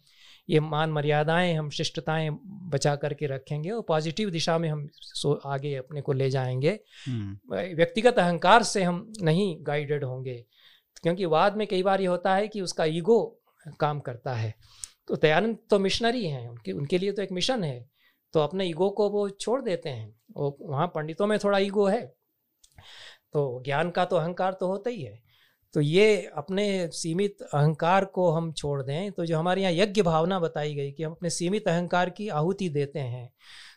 ये 0.48 0.60
मान 0.60 0.90
मर्यादाएँ 0.90 1.54
हम 1.54 1.70
शिष्टताएँ 1.70 2.30
बचा 2.44 2.96
करके 2.96 3.26
रखेंगे 3.26 3.70
और 3.70 3.82
पॉजिटिव 3.82 4.30
दिशा 4.30 4.58
में 4.58 4.68
हम 4.68 4.88
सो 4.92 5.32
आगे 5.32 5.74
अपने 5.74 6.00
को 6.00 6.12
ले 6.12 6.30
जाएँगे। 6.30 6.80
हम्म। 7.08 7.56
व्यक्तिगत 7.76 8.18
अहंकार 8.18 8.62
से 8.62 8.82
हम 8.82 9.12
नहीं 9.22 9.56
गाइडेड 9.60 10.04
होंगे 10.04 10.44
क्योंकि 11.02 11.24
वाद 11.24 11.56
में 11.56 11.66
कई 11.66 11.82
बार 11.82 12.00
ये 12.00 12.06
होता 12.06 12.34
है 12.34 12.48
कि 12.48 12.60
उसका 12.60 12.84
ईगो 12.84 13.40
काम 13.80 14.00
करता 14.00 14.34
है। 14.34 14.54
तो 15.08 15.16
दयानंद 15.16 15.58
तो 15.70 15.78
मिशनरी 15.78 16.26
हैं 16.26 16.48
उनके 16.48 16.72
उनके 16.72 16.98
लिए 16.98 17.12
तो 17.12 17.22
एक 17.22 17.32
मिशन 17.32 17.64
है। 17.64 17.90
तो 18.32 18.40
अपने 18.40 18.66
ईगो 18.66 18.90
को 18.90 19.10
वो 19.10 19.28
छोड़ 19.30 19.62
देते 19.62 19.88
हैं 19.88 20.16
और 20.36 20.56
वहाँ 20.60 20.86
पंडितों 20.86 21.26
में 21.26 21.38
थोड़ा 21.38 21.58
ईगो 21.58 21.86
है। 21.86 22.14
तो 23.32 23.62
ज्ञान 23.64 23.90
का 23.90 24.04
तो 24.04 24.16
अहंकार 24.16 24.52
तो 24.52 24.66
होता 24.66 24.90
ही 24.90 25.02
है। 25.02 25.22
तो 25.74 25.80
ये 25.80 26.30
अपने 26.36 26.88
सीमित 26.92 27.42
अहंकार 27.42 28.04
को 28.04 28.30
हम 28.30 28.52
छोड़ 28.52 28.82
दें। 28.82 29.12
तो 29.12 29.24
जो 29.26 29.38
हमारे 29.38 29.62
यहाँ 29.62 29.72
यज्ञ 29.72 30.02
भावना 30.02 30.38
बताई 30.40 30.74
गई 30.74 30.92
कि 30.92 31.02
हम 31.02 31.12
अपने 31.12 31.30
सीमित 31.30 31.68
अहंकार 31.68 32.10
की 32.10 32.28
आहुति 32.28 32.68
देते 32.68 32.98
हैं 32.98 33.28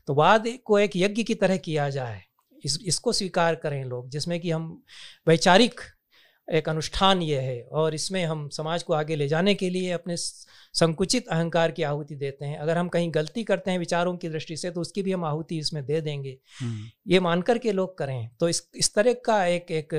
तो 0.07 0.14
वाद 0.14 0.48
को 0.65 0.80
एक 0.80 0.91
यज्ञ 0.95 1.24
की 1.24 1.36
तरह 1.36 1.57
किया 1.57 1.90
जाए। 1.90 2.22
इस, 2.65 2.80
इसको 2.86 3.11
स्वीकार 3.11 3.56
करें 3.56 3.84
लोग, 3.86 4.10
जिसमें 4.10 4.40
कि 4.40 4.52
हम 4.52 4.84
वैचारिक 5.28 5.82
एक 6.48 6.69
अनुष्ठान 6.69 7.22
ये 7.22 7.40
है 7.40 7.61
और 7.74 7.95
इसमें 7.95 8.24
हम 8.26 8.48
समाज 8.49 8.84
को 8.84 8.94
आगे 8.94 9.15
ले 9.15 9.28
जाने 9.28 9.53
के 9.56 9.69
लिए 9.69 9.91
अपने 9.91 10.15
संकुचित 10.18 11.28
अहंकार 11.28 11.72
की 11.72 11.84
आहुति 11.84 12.15
देते 12.15 12.45
हैं 12.45 12.57
अगर 12.57 12.78
हम 12.78 12.88
कहीं 12.88 13.10
गलती 13.14 13.44
करते 13.44 13.72
हैं 13.72 13.80
विचारों 13.80 14.15
की 14.18 14.30
दृष्टि 14.30 14.57
से 14.57 14.72
तो 14.72 14.82
उसकी 14.82 15.02
भी 15.02 15.11
हम 15.11 15.26
आहुति 15.26 15.57
इसमें 15.57 15.84
दे 15.86 16.02
देंगे 16.02 16.38
हम्म। 16.61 16.90
ये 17.07 17.19
मानकर 17.19 17.57
के 17.57 17.72
लोग 17.72 17.98
करें 17.98 18.30
तो 18.40 18.49
इस 18.49 18.68
इस 18.76 18.94
तरह 18.95 19.14
का 19.26 19.44
एक 19.45 19.72
एक 19.72 19.94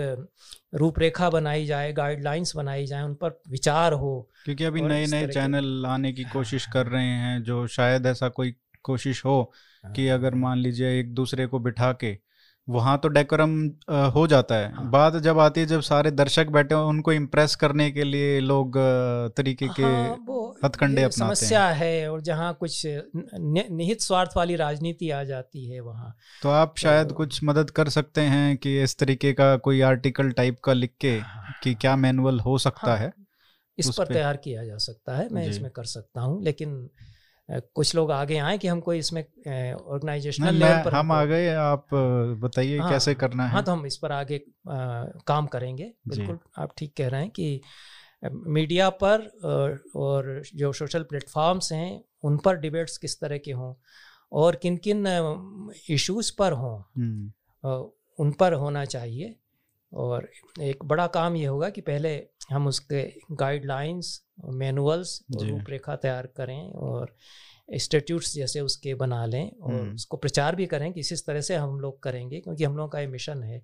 रूपरेखा 0.75 1.31
बनाई 1.31 1.67
जाए 1.67 1.93
गाइडलाइंस 1.93 2.55
बनाई 2.57 2.87
जाए 2.87 3.03
उन 3.03 3.15
पर 3.15 3.41
विचार 3.49 3.93
हो 3.95 4.29
क्योंकि 4.45 4.65
अभी 4.65 4.83
नए 4.83 5.07
नए 5.07 5.27
चैनल 5.29 5.67
लाने 5.83 6.13
की 6.13 6.25
कोशिश 6.33 6.67
कर 6.67 6.87
रहे 6.87 7.13
हैं 7.19 7.43
जो 7.43 7.67
शायद 7.69 8.07
ऐसा 8.07 8.29
कोई 8.31 8.55
कोशिश 8.85 9.25
हो 9.25 9.43
कि 9.85 10.09
हाँ। 10.09 10.19
अगर 10.19 10.35
मान 10.37 10.59
लीजिए 10.59 10.99
एक 10.99 11.13
दूसरे 11.15 11.47
को 11.47 11.59
बिठा 11.59 11.93
के 11.93 12.17
वहाँ 12.69 12.97
तो 12.99 13.09
डेकोरम 13.09 13.53
हो 14.15 14.27
जाता 14.27 14.55
है। 14.55 14.73
हाँ। 14.75 14.91
बात 14.91 15.17
जब 15.17 15.39
आती 15.39 15.61
है 15.61 15.67
जब 15.67 15.81
सारे 15.81 16.11
दर्शक 16.11 16.47
बैठे 16.47 16.75
हो 16.75 16.89
उनको 16.89 17.13
इम्प्रेस 17.13 17.55
करने 17.57 17.91
के 17.91 18.05
लिए 18.05 18.41
लोग 18.41 18.79
तरीके 19.37 19.69
के 19.69 19.83
हाँ, 19.83 20.57
हथकंडे 20.65 21.03
अपनाते 21.03 21.19
समस्या 21.19 21.67
हैं। 21.67 21.75
है 21.77 22.11
और 22.11 22.21
जहाँ 22.21 22.53
कुछ 22.61 22.83
निहित 22.87 24.01
स्वार्थ 24.01 24.31
वाली 24.37 24.57
राजनीति 24.57 25.11
आ 25.11 25.23
जाती 25.25 25.71
है 25.71 25.81
वहाँ। 25.81 26.15
तो 26.43 26.49
आप 26.49 26.69
तो, 26.69 26.81
शायद 26.81 27.13
कुछ 27.13 27.41
मदद 27.45 27.71
कर 27.71 27.89
सकते 27.89 28.21
हैं 28.21 28.57
कि 28.57 28.83
इस 28.83 28.97
तरीके 28.99 29.33
का 29.33 29.57
कोई 29.57 29.81
आर्टिकल 29.81 30.31
टाइप 30.31 30.61
का 30.65 30.73
लिख 30.73 30.95
के 31.01 31.17
हाँ, 31.19 31.55
कि 31.63 31.75
क्या 31.75 31.97
मैनुअल 31.97 32.41
हो 32.41 32.59
सकता 32.59 32.91
हाँ, 32.91 32.97
है? 32.97 33.13
इस 33.79 33.91
पर 33.99 34.07
तैयार 34.07 34.37
किया 34.37 34.65
जा 34.65 34.77
सकता 34.77 35.17
है 35.17 35.29
मैं 35.33 35.47
इसमें 35.47 35.71
कर 35.71 35.85
सकता 35.85 36.21
हूँ 36.21 36.43
लेकिन 36.45 36.89
कुछ 37.51 37.95
लोग 37.95 38.11
आगे 38.11 38.39
आए 38.39 38.59
कि 38.59 38.69
हमको 38.69 38.95
इसमें 38.95 39.23
ऑर्गेनाइजेशनल 39.75 40.55
लेवल 40.55 40.83
पर 40.85 40.95
हम 40.95 41.13
आ 41.13 41.25
गए 41.25 41.49
आप 41.55 41.87
बताइए 42.43 42.79
हाँ, 42.79 42.91
कैसे 42.91 43.15
करना 43.15 43.45
है। 43.45 43.51
हाँ 43.51 43.63
तो 43.65 43.73
हम 43.73 43.87
इस 43.87 43.97
पर 43.97 44.13
आगे 44.13 44.37
आ, 44.37 45.05
काम 45.27 45.47
करेंगे। 45.47 45.93
बिल्कुल 46.09 46.39
आप 46.59 46.73
ठीक 46.77 46.95
कह 46.97 47.09
रहे 47.09 47.21
हैं 47.21 47.31
कि 47.31 47.61
मीडिया 48.33 48.91
पर 48.91 49.27
और 49.97 50.43
जो 50.55 50.73
सोशल 50.73 51.03
प्लेटफॉर्म्स 51.03 51.73
हैं 51.73 52.05
उन 52.23 52.37
पर 52.37 52.57
डिबेट्स 52.57 52.99
किस 52.99 53.21
तरह 53.21 53.39
के 53.39 53.53
हों 53.53 53.75
और 54.33 54.57
किन 54.57 54.77
किन 54.77 55.07
इश्यूज़ 55.91 56.33
पर 56.39 56.53
हों 56.53 56.79
हम्म। 56.97 57.33
उन 58.19 58.33
पर 58.33 58.53
होना 58.53 58.85
चाहिए। 58.85 59.37
और 59.93 60.31
एक 60.61 60.85
बड़ा 60.85 61.07
काम 61.07 61.37
ये 61.37 61.47
होगा 61.47 61.71
कि 61.71 61.81
पहले 61.81 62.27
हम 62.51 62.67
उसके 62.67 63.15
गाइडलाइंस 63.33 64.25
मैनुअल्स 64.45 65.25
रूपरेखा 65.43 65.97
तैयार 65.97 66.27
करें 66.27 66.73
और 66.73 67.17
इंस्टीट्यूट्स 67.73 68.35
जैसे 68.35 68.61
उसके 68.61 68.95
बना 68.95 69.27
लें 69.27 69.51
और 69.51 69.75
हम्म। 69.75 69.95
उसको 69.95 70.17
प्रचार 70.17 70.57
भी 70.57 70.67
करें 70.67 70.93
कि 70.93 71.01
इस 71.01 71.27
तरह 71.27 71.41
से 71.41 71.55
हम 71.55 71.81
लोग 71.81 72.03
करेंगे 72.03 72.41
क्योंकि 72.41 72.65
हम 72.65 72.77
लोगों 72.77 72.89
का 72.89 73.01
ये 73.01 73.07
मिशन 73.07 73.43
है। 73.43 73.63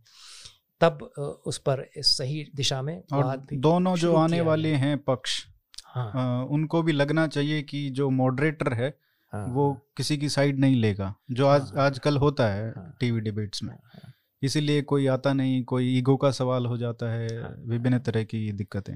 तब 0.81 0.99
उस 1.47 1.59
पर 1.59 1.91
इस 1.97 2.19
सही 2.19 2.53
दिशा 2.57 2.83
में 2.83 3.03
और 3.13 3.47
दोनों 3.53 3.97
जो 3.97 4.17
आने 4.17 4.41
वाले 4.41 4.69
हैं 4.69 4.99
पक्ष 4.99 5.47
हाँ। 5.85 6.13
आ, 6.15 6.45
उनको 6.45 6.83
भी 6.83 6.93
लगना 6.93 7.27
चाहिए 7.27 7.63
कि 7.63 7.91
जो 7.91 8.11
मॉडरेटर 8.11 8.73
है 8.73 8.99
हाँ, 9.33 9.47
वो 9.47 9.91
किसी 9.97 10.19
की 10.19 10.29
साइड 10.29 10.59
नहीं 10.59 10.77
लेगा 10.77 11.15
जो 11.31 11.47
आज 11.47 11.73
हाँ, 11.77 11.87
आजकल 11.87 12.17
होता 12.17 12.49
है 12.49 12.71
हाँ, 12.71 12.97
टीवी 13.01 13.21
डिबेट्स 13.21 13.63
में। 13.63 13.75
हाँ। 13.75 14.14
इसीलिए 14.45 14.83
कोई 14.85 15.07
आता 15.09 15.33
नहीं 15.33 15.63
कोई 15.65 15.97
ईगो 15.99 16.17
का 16.17 16.31
सवाल 16.33 16.67
हो 16.67 16.77
जाता 16.77 17.13
है 17.13 17.29
हाँ। 17.35 17.55
विभिन्न 17.67 17.99
तरह 18.01 18.25
की 18.25 18.51
दिक्कतें 18.53 18.95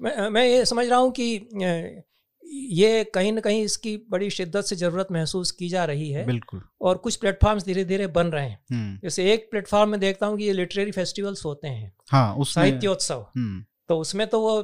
मैं 0.00 0.28
मैं 0.30 0.46
ये 0.46 0.64
समझ 0.64 0.86
रहा 0.86 0.98
हूँ 0.98 1.12
कि 1.12 2.02
ये 2.72 3.04
कहीं 3.04 3.32
ना 3.32 3.40
कहीं 3.40 3.62
इसकी 3.64 3.96
बड़ी 4.10 4.28
शिद्दत 4.30 4.64
से 4.64 4.76
ज़रूरत 4.76 5.08
महसूस 5.12 5.50
की 5.52 5.68
जा 5.68 5.84
रही 5.84 6.10
है 6.10 6.24
बिल्कुल 6.26 6.60
और 6.80 6.96
कुछ 6.98 7.16
प्लेटफॉर्म्स 7.16 7.64
धीरे 7.64 7.84
धीरे 7.84 8.06
बन 8.08 8.26
रहे 8.28 8.48
हैं 8.48 8.58
हम्म। 8.72 8.98
जैसे 9.02 9.32
एक 9.32 9.48
प्लेटफॉर्म 9.50 9.90
में 9.90 9.98
देखता 10.00 10.26
हूँ 10.26 10.38
कि 10.38 10.44
ये 10.44 10.52
लिटरेरी 10.52 10.90
फेस्टिवल्स 10.92 11.44
होते 11.44 11.68
हैं 11.68 11.92
हाँ 12.10 12.44
साहित्योत्सव 12.44 13.26
हम्म। 13.36 13.64
तो 13.88 13.98
उसमें 13.98 14.26
तो 14.26 14.40
वो 14.40 14.56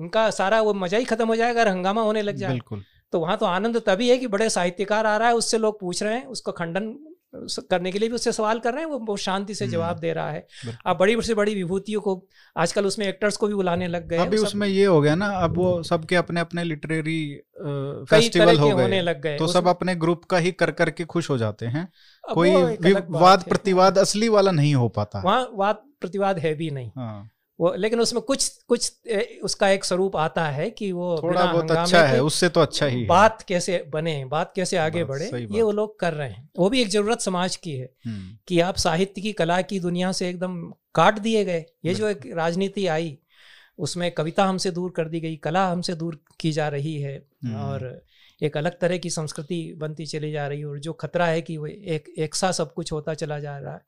उनका 0.00 0.28
सारा 0.30 0.60
वो 0.62 0.74
मज़ा 0.76 0.98
ही 0.98 1.04
खत्म 1.04 1.26
हो 1.26 1.36
जाएगा 1.36 1.60
अगर 1.60 1.70
हंगामा 1.70 2.02
होने 2.02 2.22
लग 2.22 2.36
जाए 2.36 2.50
बिल्कुल 2.50 2.84
तो 3.12 3.20
वहाँ 3.20 3.36
तो 3.36 3.46
आनंद 3.46 3.82
तभी 3.86 4.08
है 4.10 4.16
कि 4.18 4.26
बड़े 4.26 4.48
साहित्यकार 4.50 5.06
आ 5.06 5.16
रहा 5.16 5.28
है 5.28 5.34
उससे 5.34 5.58
लोग 5.58 5.80
पूछ 5.80 6.02
रहे 6.02 6.14
हैं 6.14 6.26
उसको 6.28 6.52
खंडन 6.52 6.94
करने 7.34 7.92
के 7.92 7.98
लिए 7.98 8.08
भी 8.08 8.14
उससे 8.14 8.32
सवाल 8.32 8.58
कर 8.58 8.72
रहे 8.72 8.82
हैं 8.82 8.90
वो 8.90 8.98
बहुत 8.98 9.18
शांति 9.18 9.54
से 9.54 9.66
जवाब 9.66 9.90
हम्म। 9.90 10.00
दे 10.00 10.12
रहा 10.12 10.30
है। 10.30 10.46
अब 10.86 10.96
बड़ी 10.96 11.22
से 11.22 11.34
बड़ी 11.34 11.54
विभूतियों 11.54 12.00
को 12.00 12.26
आजकल 12.56 12.86
उसमें 12.86 13.06
एक्टर्स 13.06 13.36
को 13.36 13.46
भी 13.46 13.54
बुलाने 13.54 13.88
लग 13.88 14.08
गए 14.08 14.16
अभी 14.16 14.36
उसमें 14.36 14.68
ये 14.68 14.84
हो 14.84 15.00
गया 15.00 15.14
ना 15.14 15.26
अब 15.26 15.56
वो 15.56 15.82
सबके 15.82 16.16
अपने 16.16 16.40
अपने 16.40 16.64
लिटरेरी 16.64 17.40
फेस्टिवल 18.10 18.58
हो 18.58 18.76
गए। 18.76 18.82
होने 18.82 19.02
लग 19.02 19.22
गए। 19.22 19.36
तो 19.36 19.46
सब 19.46 19.68
अपने 19.68 19.94
ग्रुप 19.94 20.24
का 20.24 20.38
ही 20.38 20.52
कर 20.52 20.70
करके 20.70 21.04
खुश 21.04 21.30
हो 21.30 21.38
जाते 21.38 21.66
हैं। 21.66 21.88
कोई 22.34 22.54
वाद 23.08 23.42
प्रतिवाद 23.42 23.98
असली 23.98 24.28
वाला 24.28 24.50
नहीं 24.50 24.74
हो 24.74 24.88
पाता। 24.88 25.22
वहाँ 25.24 25.50
वाद 25.54 25.76
प्रतिवाद 26.00 26.38
है 26.38 26.54
भी 26.54 26.70
नहीं। 26.70 26.90
हाँ। 26.96 27.30
वो 27.58 27.72
लेकिन 27.74 28.00
उसमें 28.00 28.20
कुछ 28.22 28.48
कुछ 28.68 29.08
उसका 29.42 29.68
एक 29.68 29.84
स्वरूप 29.84 30.16
आता 30.16 30.44
है 30.48 30.68
कि 30.70 30.90
वो 30.92 31.18
थोड़ा 31.22 31.44
बहुत 31.44 31.70
अच्छा 31.70 32.02
है 32.02 32.20
उससे 32.22 32.48
तो 32.48 32.60
अच्छा 32.60 32.86
ही 32.86 33.04
बात 33.04 33.42
कैसे 33.42 33.82
बने 33.92 34.24
बात 34.24 34.52
कैसे 34.56 34.76
आगे 34.76 35.04
बढ़े 35.04 35.26
ये 35.26 35.62
वो 35.62 35.70
लोग 35.72 35.98
कर 36.00 36.14
रहे 36.14 36.28
हैं। 36.28 36.48
वो 36.58 36.68
भी 36.70 36.82
एक 36.82 36.88
ज़रूरत 36.88 37.20
समाज 37.20 37.56
की 37.56 37.72
है 37.72 37.88
हम्म। 38.06 38.36
कि 38.48 38.60
आप 38.60 38.76
साहित्य 38.76 39.20
की 39.20 39.32
कला 39.32 39.60
की 39.62 39.80
दुनिया 39.80 40.12
से 40.12 40.28
एकदम 40.28 40.60
काट 40.94 41.18
दिए 41.18 41.44
गए। 41.44 41.64
ये 41.84 41.94
जो 41.94 42.08
एक 42.08 42.26
राजनीति 42.36 42.86
आई 42.86 43.18
उसमें 43.78 44.10
कविता 44.10 44.44
हमसे 44.44 44.70
दूर 44.70 44.92
कर 44.96 45.08
दी 45.08 45.20
गई 45.20 45.36
कला 45.36 45.66
हमसे 45.68 45.94
दूर 45.94 46.20
की 46.40 46.52
जा 46.52 46.68
रही 46.68 46.94
है 47.00 47.16
हम्म। 47.44 47.56
और 47.56 48.02
एक 48.42 48.56
अलग 48.56 48.78
तरह 48.80 48.98
की 48.98 49.10
संस्कृति 49.10 49.60
बनती 49.78 50.06
चली 50.06 50.32
जा 50.32 50.46
रही 50.46 50.60
है 50.60 50.66
और 50.66 50.78
जो 50.78 50.92
खतरा 50.92 51.26
है 51.26 51.42
कि 51.42 51.56
वो 51.56 51.66
एक 51.66 52.08
एक 52.18 52.34
सा 52.34 52.52
सब 52.52 52.72
कुछ 52.74 52.92
होता 52.92 53.14
चला 53.14 53.38
जा 53.40 53.58
रहा 53.58 53.74
है। 53.74 53.80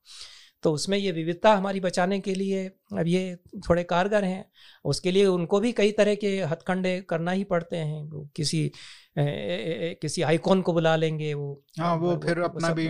तो 0.63 0.73
उसमें 0.73 0.99
ये 0.99 1.13
विविधता 1.13 1.55
हमारी 1.55 1.81
बचाने 1.81 2.21
के 2.21 2.35
लिए 2.35 2.71
अब 2.93 3.07
ये 3.07 3.37
थोड़े 3.69 3.83
कारगर 3.85 4.25
हैं। 4.25 4.45
उसके 4.85 5.11
लिए 5.11 5.27
उनको 5.27 5.61
भी 5.61 5.73
कई 5.73 5.93
तरह 5.93 6.15
के 6.15 6.29
हथकंडे 6.43 7.01
करना 7.01 7.31
ही 7.31 7.45
पड़ते 7.45 7.77
हैं। 7.77 8.29
किसी 8.37 8.71
ए, 9.19 9.23
ए, 9.23 9.99
किसी 10.03 10.23
आइकॉन 10.23 10.61
को 10.63 10.73
बुला 10.73 10.95
लेंगे 10.97 11.33
वो 11.35 11.47
हाँ 11.81 11.95
वो 11.97 12.15
फिर 12.25 12.39
वो, 12.39 12.45
अपना 12.45 12.69
भी 12.71 12.89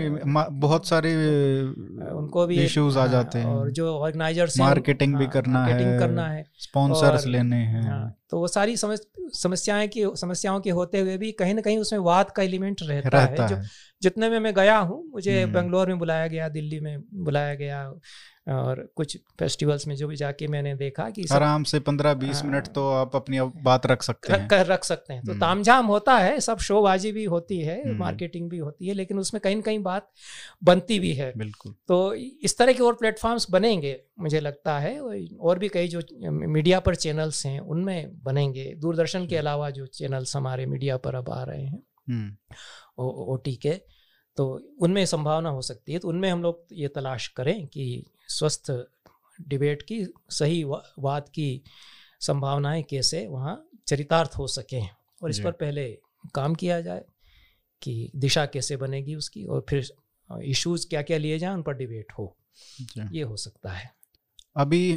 बहुत 0.60 0.86
सारे 0.88 1.12
उनको 1.62 2.46
भी 2.46 2.58
इश्यूज़ 2.64 2.98
आ 2.98 3.00
हाँ, 3.00 3.08
जाते 3.08 3.38
हैं। 3.38 3.46
और 3.46 3.70
जो 3.70 3.94
ऑर्गेनाइजर्स 3.94 4.58
मार्केटिंग 4.60 5.16
भी 5.16 5.24
हाँ, 5.24 5.32
करना 5.32 5.64
है 5.64 5.98
करना 5.98 6.28
है 6.28 6.44
स्पॉन्सर्स 6.58 7.26
लेने 7.26 7.56
हैं। 7.56 7.82
हाँ, 7.82 8.16
तो 8.30 8.38
वो 8.38 8.48
सारी 8.48 8.76
समस्याएँ 8.76 9.88
की 9.88 10.04
समस्याओं 10.16 10.60
के 10.60 10.70
होते 10.70 11.00
हुए 11.00 11.16
भी 11.18 11.32
कहीं 11.32 11.54
ना 11.54 11.60
कहीं 11.60 11.78
उसमें 11.78 12.00
वाद 12.00 12.30
का 12.30 12.42
एलिमेंट 12.42 12.82
रहता, 12.82 13.08
रहता 13.08 13.46
है, 13.46 13.54
है। 13.54 13.62
जो 13.62 13.68
जितने 14.02 14.28
में 14.30 14.38
मैं 14.40 14.54
गया 14.54 14.78
हूँ 14.78 15.02
मुझे 15.12 15.42
हम्म। 15.42 15.52
बेंगलोर 15.54 15.88
में 15.88 15.98
बुलाया 15.98 16.26
गया 16.26 16.48
दिल्ली 16.48 16.80
में 16.80 17.02
बुलाया 17.14 17.54
गया 17.54 17.82
और 18.48 18.92
कुछ 18.96 19.16
फेस्टिवल्स 19.38 19.86
में 19.86 19.94
जो 19.96 20.08
भी 20.08 20.16
जाके 20.16 20.46
मैंने 20.46 20.74
देखा 20.74 21.08
कि 21.10 21.24
आराम 21.32 21.62
से 21.62 21.80
पंद्रह 21.80 22.14
बीस 22.14 22.44
मिनट 22.44 22.66
तो 22.66 22.88
आप 22.90 23.16
अपनी 23.16 23.40
बात 23.40 23.86
रख 23.86 24.02
सकते 24.02 24.32
रख, 24.32 24.52
हैं। 24.52 24.64
रख 24.64 24.84
सकते 24.84 25.14
हैं। 25.14 25.22
तो 25.24 25.32
हम्म। 25.32 25.40
तामझाम 25.40 25.86
होता 25.86 26.16
है 26.18 26.40
सब 26.40 26.58
शोबाजी 26.58 27.12
भी 27.12 27.24
होती 27.24 27.58
है 27.60 27.92
मार्केटिंग 27.94 28.42
हम्म। 28.42 28.50
भी 28.50 28.58
होती 28.58 28.86
है 28.86 28.94
लेकिन 28.94 29.18
उसमें 29.18 29.40
कहीं 29.40 29.56
ना 29.56 29.62
कहीं 29.62 29.78
बात 29.78 30.10
बनती 30.64 30.98
भी 30.98 31.12
है। 31.12 31.32
बिल्कुल। 31.36 31.74
तो 31.88 32.14
इस 32.14 32.58
तरह 32.58 32.72
के 32.72 32.82
और 32.82 32.94
प्लेटफॉर्म्स 32.94 33.50
बनेंगे 33.50 34.00
मुझे 34.20 34.40
लगता 34.40 34.78
है 34.78 34.98
और 35.00 35.58
भी 35.58 35.68
कई 35.68 35.88
जो 35.88 36.02
मीडिया 36.30 36.80
पर 36.80 36.94
चैनल्स 36.94 37.46
हैं 37.46 37.60
उनमें 37.60 38.22
बनेंगे। 38.22 38.74
दूरदर्शन 38.78 39.26
के 39.26 39.36
अलावा 39.36 39.70
जो 39.70 39.86
चैनल्स 39.86 40.36
हमारे 40.36 40.66
मीडिया 40.66 40.96
पर 40.96 41.14
अब 41.14 41.30
आ 41.30 41.42
रहे 41.42 41.64
हैं 41.64 42.38
ओ 42.98 43.36
टी 43.36 43.54
के 43.56 43.72
तो 44.36 44.46
उनमें 44.80 45.04
संभावना 45.06 45.48
हो 45.48 45.60
सकती 45.62 45.92
है। 45.92 45.98
तो 45.98 46.08
उनमें 46.08 46.30
हम 46.30 46.42
लोग 46.42 46.66
ये 46.72 46.88
तलाश 46.88 47.28
करें 47.28 47.66
कि 47.66 48.04
स्वस्थ 48.30 48.70
डिबेट 49.40 49.82
की 49.82 50.04
सही 50.30 50.62
वाद 50.98 51.28
की 51.28 51.62
संभावनाएँ 52.20 52.82
कैसे 52.82 53.26
वहाँ 53.26 53.54
चरितार्थ 53.86 54.34
हो 54.38 54.46
सकें 54.46 54.88
और 55.22 55.30
इस 55.30 55.40
पर 55.40 55.52
पहले 55.52 55.86
काम 56.34 56.54
किया 56.54 56.80
जाए 56.80 57.04
कि 57.82 58.10
दिशा 58.16 58.44
कैसे 58.46 58.76
बनेगी 58.76 59.14
उसकी 59.14 59.44
और 59.44 59.64
फिर 59.68 59.90
इश्यूज़ 60.30 60.86
क्या 60.88 61.02
क्या 61.02 61.18
लिए 61.18 61.38
जाए 61.38 61.54
उन 61.54 61.62
पर 61.62 61.74
डिबेट 61.74 62.12
हो। 62.18 62.36
ये 63.12 63.22
हो 63.22 63.36
सकता 63.36 63.72
है। 63.72 63.90
अभी 64.56 64.92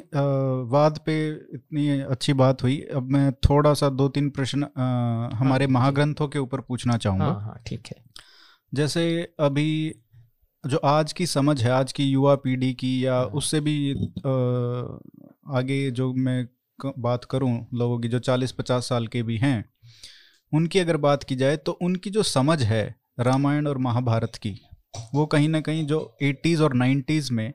वाद 0.70 1.00
पे 1.06 1.16
इतनी 1.56 1.88
अच्छी 2.02 2.34
बात 2.34 2.64
हुई। 2.64 2.80
अब 2.96 3.12
मैं 3.12 3.32
थोड़ा 3.50 3.74
सा 3.74 3.90
दो 3.90 4.08
तीन 4.10 4.30
प्रश्न 4.30 4.68
हमारे 5.38 5.66
हाँ, 5.66 5.74
महाग्रंथों 5.74 6.28
के 6.28 6.40
ऊपर 6.40 6.62
पूछना 6.62 6.98
चाहूँगा। 6.98 7.26
हाँ 7.26 7.42
हाँ 7.42 7.62
ठीक 7.68 7.88
है। 7.88 8.04
जैसे 8.74 9.04
अभी 9.40 9.70
जो 10.68 10.78
आज 10.78 11.14
की 11.14 11.26
समझ 11.26 11.64
है 11.64 11.72
आज 11.72 11.92
की 11.92 12.04
युवा 12.04 12.36
पीढ़ी 12.36 12.74
की 12.74 13.06
या 13.06 13.16
हाँ। 13.16 13.26
उससे 13.26 13.60
भी 13.60 13.94
आगे 15.58 15.92
जो 15.92 16.14
मैं 16.14 16.48
बात 16.98 17.26
करूँ 17.26 17.68
लोगों 17.74 18.00
की 18.00 18.08
जो 18.08 18.20
40-50 18.20 18.82
साल 18.82 19.08
के 19.08 19.24
भी 19.24 19.38
हैं 19.38 19.66
उनकी 20.54 20.80
अगर 20.80 20.98
बात 20.98 21.24
की 21.24 21.36
जाए 21.36 21.58
तो 21.58 21.72
उनकी 21.72 22.10
जो 22.10 22.24
समझ 22.24 22.64
है 22.64 22.96
रामायण 23.20 23.68
और 23.68 23.78
महाभारत 23.78 24.36
की 24.36 24.62
वो 25.16 25.26
कहीं 25.26 25.50
ना 25.50 25.62
कहीं 25.62 25.88
जो 25.88 26.18
80s 26.24 26.62
और 26.62 26.78
90s 26.78 27.32
में 27.32 27.54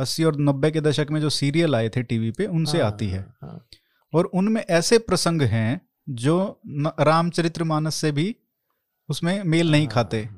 80 0.00 0.24
और 0.24 0.36
90 0.36 0.70
के 0.72 0.80
दशक 0.80 1.06
में 1.10 1.20
जो 1.20 1.30
सीरियल 1.30 1.74
आए 1.74 1.88
थे 1.88 2.02
टीवी 2.02 2.30
पे 2.30 2.46
उनसे 2.46 2.78
हाँ, 2.78 2.86
आती 2.86 3.08
है। 3.08 3.34
हाँ, 3.42 3.68
और 4.14 4.24
उनमें 4.24 4.62
ऐसे 4.62 4.98
प्रसंग 4.98 5.42
हैं 5.42 5.80
जो 6.08 6.60
रामचरित्र 7.00 7.64
मानस 7.64 7.94
से 7.94 8.12
भी 8.12 8.36
उसमें 9.08 9.42
मेल 9.44 9.70
नहीं 9.70 9.88
खाते। 9.88 10.28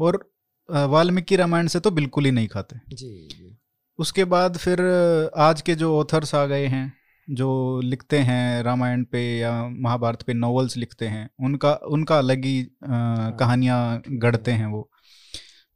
और 0.00 0.35
वाल्मीकि 0.68 1.36
रामायण 1.36 1.66
से 1.66 1.80
तो 1.80 1.90
बिल्कुल 1.90 2.24
ही 2.24 2.30
नहीं 2.30 2.48
खाते। 2.48 2.76
जी 2.88 3.28
जी। 3.28 3.56
उसके 3.98 4.24
बाद 4.24 4.56
फिर 4.56 4.80
आज 5.36 5.60
के 5.62 5.74
जो 5.74 5.98
ऑथर्स 5.98 6.34
आ 6.34 6.44
गए 6.46 6.66
हैं 6.66 6.92
जो 7.28 7.80
लिखते 7.84 8.18
हैं 8.18 8.62
रामायण 8.62 9.04
पे 9.04 9.22
या 9.38 9.52
महाभारत 9.68 10.22
पे 10.22 10.34
नॉवेल्स 10.34 10.76
लिखते 10.76 11.06
हैं 11.06 11.28
उनका 11.40 11.72
उनका 11.88 12.18
अलग 12.18 12.44
ही 12.44 12.58
हाँ। 12.86 13.32
कहानियाँ 13.36 14.02
गढ़ते 14.08 14.50
हैं 14.50 14.66
वो। 14.66 14.90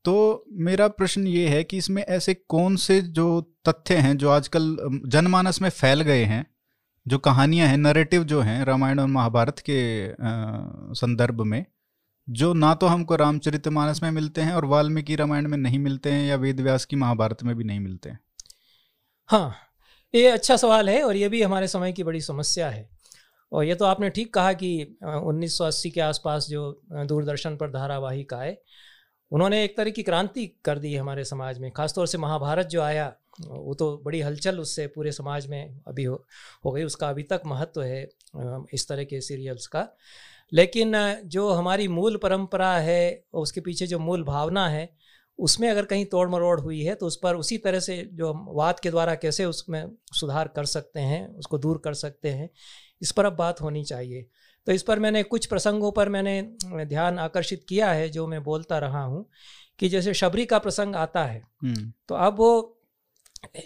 तो 0.05 0.45
मेरा 0.61 0.89
प्रश्न 0.89 1.27
ये 1.27 1.49
है 1.49 1.65
कि 1.65 1.77
इसमें 1.77 2.03
ऐसे 2.03 2.35
कौन 2.35 2.77
से 2.77 3.01
जो 3.03 3.41
तथ्य 3.69 3.97
हैं 3.97 4.17
जो 4.17 4.31
आजकल 4.31 4.77
जनमानस 5.07 5.63
में 5.63 5.69
फैल 5.71 6.01
गए 6.01 6.25
हैं 6.25 6.47
जो 7.07 7.19
कहानियाँ 7.19 7.69
हैं 7.69 7.77
नरेटिव 7.77 8.25
जो 8.25 8.41
हैं 8.41 8.65
रामायण 8.65 9.01
और 9.01 9.07
महाभारत 9.07 9.59
के 9.71 9.81
संदर्भ 10.95 11.43
में 11.43 11.65
जो 12.29 12.53
ना 12.53 12.75
तो 12.75 12.87
हमको 12.87 13.17
रामचरित 13.17 13.69
मानस 13.69 14.03
में 14.03 14.11
मिलते 14.11 14.41
हैं 14.41 14.53
और 14.53 14.65
वाल्मीकि 14.65 15.17
रामायण 15.17 15.49
में 15.49 15.57
नहीं 15.59 15.79
मिलते 15.79 16.11
हैं 16.11 16.27
या 16.27 16.37
वेद 16.37 16.61
व्यास 16.61 16.85
की 16.85 16.97
महाभारत 16.97 17.43
में 17.43 17.55
भी 17.57 17.65
नहीं 17.65 17.81
मिलते 17.81 18.11
हैं। 18.11 18.19
हाँ 19.29 19.55
ये 20.15 20.27
अच्छा 20.29 20.57
सवाल 20.57 20.91
है 20.91 21.03
और 21.03 21.17
ये 21.17 21.29
भी 21.29 21.43
हमारे 21.43 21.69
समय 21.69 21.93
की 21.93 22.05
बड़ी 22.05 22.21
समस्या 22.21 22.69
है। 22.71 22.89
और 23.53 23.65
ये 23.65 23.75
तो 23.75 23.85
आपने 23.85 24.11
ठीक 24.11 24.33
कहा 24.35 24.53
कि 24.53 24.99
1980 25.05 25.91
के 25.91 26.01
आसपास 26.01 26.47
जो 26.47 26.71
दूरदर्शन 26.93 27.57
पर 27.57 27.71
धारावाहिक 27.71 28.35
आए 28.35 28.57
उन्होंने 29.33 29.63
एक 29.65 29.77
तरह 29.77 29.91
की 29.91 30.03
क्रांति 30.03 30.47
कर 30.65 30.79
दी 30.79 30.93
है 30.93 31.01
हमारे 31.01 31.25
समाज 31.25 31.59
में। 31.59 31.71
खासतौर 31.73 32.07
से 32.07 32.19
महाभारत 32.19 32.67
जो 32.67 32.81
आया 32.83 33.13
वो 33.41 33.75
तो 33.75 33.97
बड़ी 34.05 34.21
हलचल 34.21 34.59
उससे 34.59 34.87
पूरे 34.87 35.13
समाज 35.13 35.47
में 35.47 35.81
अभी 35.89 36.05
हो, 36.05 36.25
हो 36.65 36.73
गई 36.73 36.83
उसका 36.85 37.09
अभी 37.09 37.23
तक 37.23 37.43
महत्व 37.47 37.83
है 37.83 38.03
इस 38.75 38.89
तरह 38.89 39.05
के 39.05 39.21
सीरियल्स 39.21 39.67
का। 39.67 39.89
लेकिन 40.53 40.93
जो 41.27 41.49
हमारी 41.51 41.87
मूल 41.89 42.17
परंपरा 42.17 42.73
है 42.79 43.25
उसके 43.35 43.61
पीछे 43.61 43.87
जो 43.87 43.99
मूल 43.99 44.23
भावना 44.25 44.69
है 44.69 44.89
उसमें 45.39 45.69
अगर 45.71 45.85
कहीं 45.85 46.05
तोड़ 46.07 46.29
मरोड़ 46.29 46.59
हुई 46.61 46.83
है 46.83 46.95
तो 46.95 47.07
उस 47.07 47.17
पर 47.17 47.37
उसी 47.37 47.59
तरह 47.59 47.81
से 47.81 47.97
जो 48.13 48.33
हम 48.33 48.47
वाद 48.51 48.81
के 48.81 48.91
द्वारा 48.91 49.15
कैसे 49.15 49.45
उसमें 49.45 49.85
सुधार 50.13 50.49
कर 50.49 50.65
सकते 50.67 51.01
हैं 51.03 51.27
उसको 51.35 51.59
दूर 51.59 51.81
कर 51.85 51.95
सकते 51.95 52.31
हैं 52.31 52.49
इस 53.03 53.13
पर 53.13 53.25
अब 53.25 53.37
बात 53.37 53.61
होनी 53.61 53.85
चाहिए 53.85 54.27
तो 54.67 54.73
इस 54.73 54.83
पर 54.83 54.99
मैंने 54.99 55.23
कुछ 55.25 55.47
प्रसंगों 55.47 55.91
पर 55.93 56.09
मैंने 56.09 56.43
ध्यान 56.87 57.19
आकर्षित 57.19 57.65
किया 57.69 57.91
है 57.93 58.09
जो 58.09 58.27
मैं 58.27 58.43
बोलता 58.43 58.79
रहा 58.79 59.03
हूँ 59.05 59.29
कि 59.79 59.89
जैसे 59.89 60.15
शबरी 60.15 60.45
का 60.47 60.59
प्रसंग 60.59 60.97
आता 60.97 61.25
है 61.25 61.43
हम्म। 61.63 61.93
तो 62.09 62.15
अब 62.17 62.37
वो 62.37 62.51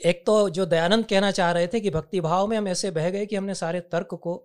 एक 0.05 0.23
तो 0.27 0.49
जो 0.51 0.67
दयानंद 0.67 1.05
कहना 1.07 1.31
चाह 1.31 1.51
रहे 1.53 1.67
थे 1.67 1.81
कि 1.81 1.91
भक्ति 1.91 2.21
भाव 2.21 2.47
में 2.47 2.57
हम 2.57 2.69
ऐसे 2.69 2.91
बह 2.93 3.11
गए 3.11 3.27
कि 3.27 3.37
हमने 3.37 3.55
सारे 3.57 3.81
तर्क 3.89 4.15
को 4.19 4.37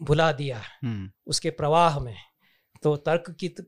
भुला 0.00 0.30
दिया 0.32 0.62
हम्म। 0.82 1.10
उसके 1.26 1.50
प्रवाह 1.50 1.98
में 2.00 2.16
तो 2.82 2.94
तर्क 2.96 3.30
की 3.40 3.48
तो, 3.48 3.62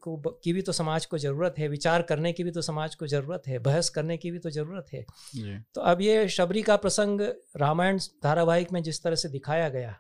की 0.44 0.52
भी 0.52 0.62
तो 0.62 0.73
समाज 0.73 1.07
को 1.07 1.19
ज़रूरत 1.19 1.55
है 1.59 1.69
विचार 1.69 2.02
करने 2.02 2.32
की 2.32 2.44
भी 2.44 2.51
तो 2.51 2.62
समाज 2.62 2.94
को 2.94 3.07
ज़रूरत 3.07 3.43
है 3.47 3.59
बहस 3.59 3.89
करने 3.89 4.16
की 4.16 4.31
भी 4.31 4.39
तो 4.39 4.51
ज़रूरत 4.51 4.93
है 4.93 5.05
तो 5.74 5.81
अब 5.81 6.01
ये 6.01 6.28
शबरी 6.28 6.62
का 6.62 6.77
प्रसंग 6.77 7.20
रामायण 7.57 7.98
धारावाहिक 8.23 8.73
में 8.73 8.82
जिस 8.82 9.02
तरह 9.02 9.15
से 9.15 9.28
दिखाया 9.28 9.69
गया 9.69 9.97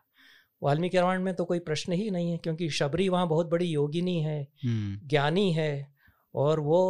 वाल्मीकि 0.62 0.98
रामायण 0.98 1.22
में 1.22 1.34
तो 1.34 1.44
कोई 1.44 1.58
प्रश्न 1.58 1.92
ही 1.92 2.10
नहीं 2.10 2.30
है 2.32 2.38
क्योंकि 2.38 2.68
शबरी 2.70 3.08
वहाँ 3.08 3.28
बहुत 3.28 3.50
बड़ी 3.50 3.66
योगिनी 3.66 4.20
है 4.22 4.40
हम्म। 4.64 5.08
ज्ञानी 5.08 5.52
है 5.52 5.72
और 6.34 6.60
वो 6.60 6.80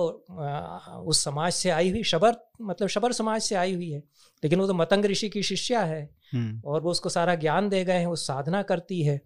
उस 1.07 1.25
समाज 1.25 1.53
से 1.53 1.71
आई 1.71 1.91
हुई 1.91 2.03
शबर 2.03 2.35
मतलब 2.61 2.89
शबर 2.89 3.13
समाज 3.13 3.43
से 3.43 3.55
आई 3.55 3.75
हुई 3.75 3.91
है 3.91 4.03
लेकिन 4.43 4.61
वो 4.61 4.67
तो 4.67 4.75
मतंग 4.75 5.05
ऋषि 5.05 5.29
की 5.29 5.43
शिष्या 5.43 5.81
है। 5.81 6.03
और 6.33 6.81
वो 6.81 6.91
उसको 6.91 7.09
सारा 7.09 7.35
ज्ञान 7.37 7.69
दे 7.69 7.85
गए 7.85 7.99
हैं 7.99 8.07
वो 8.07 8.17
साधना 8.19 8.63
करती 8.63 9.03
है। 9.03 9.21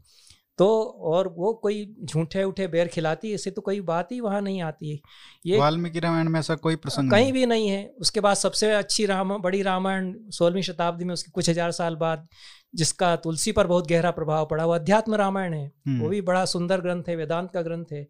तो 0.58 0.66
और 1.04 1.28
वो 1.28 1.52
कोई 1.54 1.84
झूठे 2.04 2.42
उठे 2.44 2.66
बेर 2.68 2.88
खिलाती 2.88 3.28
है 3.28 3.34
इससे 3.34 3.50
तो 3.50 3.60
कोई 3.60 3.80
बात 3.82 4.12
ही 4.12 4.20
वहाँ 4.20 4.40
नहीं 4.42 4.60
आती 4.62 4.90
है। 4.90 4.98
ये 5.46 5.58
वाल्मीकि 5.58 6.00
रामायण 6.00 6.28
में 6.28 6.38
ऐसा 6.40 6.54
कोई 6.56 6.76
प्रसंग 6.76 7.10
कहीं 7.10 7.32
भी 7.32 7.44
नहीं 7.46 7.68
है। 7.68 7.84
उसके 8.00 8.20
बाद 8.20 8.36
सबसे 8.36 8.70
अच्छी 8.72 9.06
राम 9.06 9.36
बड़ी 9.38 9.62
रामायण 9.62 10.14
सोलहवीं 10.30 10.62
शताब्दी 10.62 11.04
में 11.04 11.12
उसके 11.14 11.30
कुछ 11.30 11.48
हज़ार 11.50 11.70
साल 11.72 11.96
बाद 11.96 12.28
जिसका 12.74 13.16
तुलसी 13.16 13.52
पर 13.52 13.66
बहुत 13.66 13.88
गहरा 13.88 14.10
प्रभाव 14.10 14.46
पड़ा 14.46 14.66
वो 14.66 14.72
अध्यात्म 14.72 15.14
रामायण 15.14 15.54
है। 15.54 15.72
हम्म। 15.86 16.00
वो 16.00 16.08
भी 16.08 16.20
बड़ा 16.20 16.44
सुंदर 16.44 16.80
ग्रंथ 16.80 17.02
है 17.08 17.16
वेदांत 17.16 17.50
का 17.50 17.62
ग्रंथ 17.62 17.84
है। 17.92 18.08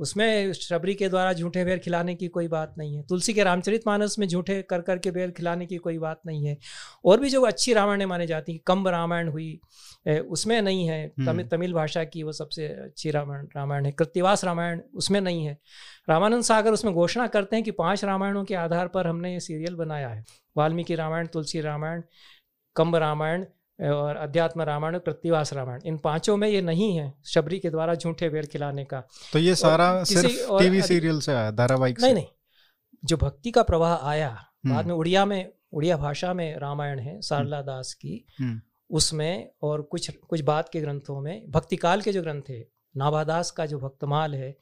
उसमें 0.00 0.52
शबरी 0.52 0.94
के 0.94 1.08
द्वारा 1.08 1.32
झूठे 1.32 1.64
बेर 1.64 1.78
खिलाने 1.78 2.14
की 2.14 2.28
कोई 2.28 2.48
बात 2.48 2.74
नहीं 2.78 2.96
है। 2.96 3.02
तुलसी 3.02 3.34
के 3.34 3.44
रामचरित 3.44 3.82
मानस 3.86 4.18
में 4.18 4.28
झूठे 4.28 4.62
कर 4.62 4.80
कर 4.80 4.98
के 4.98 5.10
बेर 5.10 5.30
खिलाने 5.30 5.66
की 5.66 5.76
कोई 5.76 5.98
बात 5.98 6.20
नहीं 6.26 6.46
है। 6.46 6.58
और 7.04 7.20
भी 7.20 7.30
जो 7.30 7.42
अच्छी 7.42 7.72
रामायण 7.72 8.06
माने 8.06 8.26
जाती 8.26 8.52
हैं 8.52 8.60
कम्ब 8.66 8.88
रामायण 8.88 9.28
हुई 9.28 9.60
उसमें 10.08 10.62
नहीं 10.62 10.88
है। 10.88 11.06
हम्म। 11.06 11.32
तमिल 11.32 11.48
तमिल 11.48 11.72
भाषा 11.72 12.04
की 12.04 12.22
वो 12.22 12.32
सबसे 12.32 12.66
अच्छी 12.66 13.10
रामायण 13.10 13.46
रामायण 13.56 13.86
है। 13.86 13.92
कृतिवास 13.92 14.44
रामायण 14.44 14.80
उसमें 14.94 15.20
नहीं 15.20 15.44
है। 15.46 15.58
रामानंद 16.08 16.42
सागर 16.42 16.72
उसमें 16.72 16.94
घोषणा 16.94 17.26
करते 17.26 17.56
हैं 17.56 17.64
कि 17.64 17.70
पाँच 17.70 18.04
रामायणों 18.04 18.44
के 18.44 18.54
आधार 18.54 18.88
पर 18.88 19.06
हमने 19.06 19.32
ये 19.32 19.40
सीरियल 19.40 19.74
बनाया 19.74 20.08
है। 20.08 20.24
वाल्मीकि 20.56 20.94
रामायण 20.94 21.26
तुलसी 21.26 21.60
रामायण 21.60 22.02
कम्ब 22.76 22.96
रामायण 22.96 23.44
और 23.78 24.16
अध्यात्म 24.16 24.62
रामायण 24.62 24.98
प्रतिवास 25.00 25.52
रामायण 25.52 25.80
इन 25.84 25.96
पाँचों 25.98 26.36
में 26.36 26.48
ये 26.48 26.60
नहीं 26.62 26.96
है 26.96 27.12
शबरी 27.24 27.58
के 27.58 27.70
द्वारा 27.70 27.94
झूठे 27.94 28.28
बेर 28.28 28.46
खिलाने 28.46 28.84
का 28.84 29.00
तो 29.32 29.38
ये 29.38 29.54
सारा 29.54 29.88
सिर्फ़ 30.04 30.38
टीवी 30.52 30.82
सीरियल 30.82 31.20
से 31.20 31.32
आया 31.32 31.50
धारावाहिक 31.52 32.00
नहीं 32.00 32.14
नहीं 32.14 32.26
जो 33.02 33.16
भक्ति 33.16 33.50
का 33.50 33.62
प्रवाह 33.62 34.08
आया 34.08 34.28
हम्म। 34.28 34.74
बाद 34.74 34.86
में 34.86 34.94
उड़िया 34.94 35.24
में 35.24 35.52
उड़िया 35.72 35.96
भाषा 35.96 36.32
में 36.34 36.58
रामायण 36.58 36.98
है 36.98 37.20
सारला 37.20 37.56
हम्म। 37.56 37.66
दास 37.66 37.92
की 37.94 38.24
हम्म। 38.38 38.60
उसमें 38.90 39.50
और 39.62 39.82
कुछ 39.82 40.10
कुछ 40.18 40.40
बाद 40.42 40.68
के 40.68 40.80
ग्रंथों 40.80 41.20
में 41.20 41.50
भक्ति 41.50 41.76
काल 41.76 42.00
के 42.00 42.12
जो 42.12 42.22
ग्रंथ 42.22 42.50
है 42.50 42.64
नाभादास 42.94 43.50
का 43.50 43.66
जो 43.66 43.78
भक्तमाल 43.78 44.34
है 44.34 44.56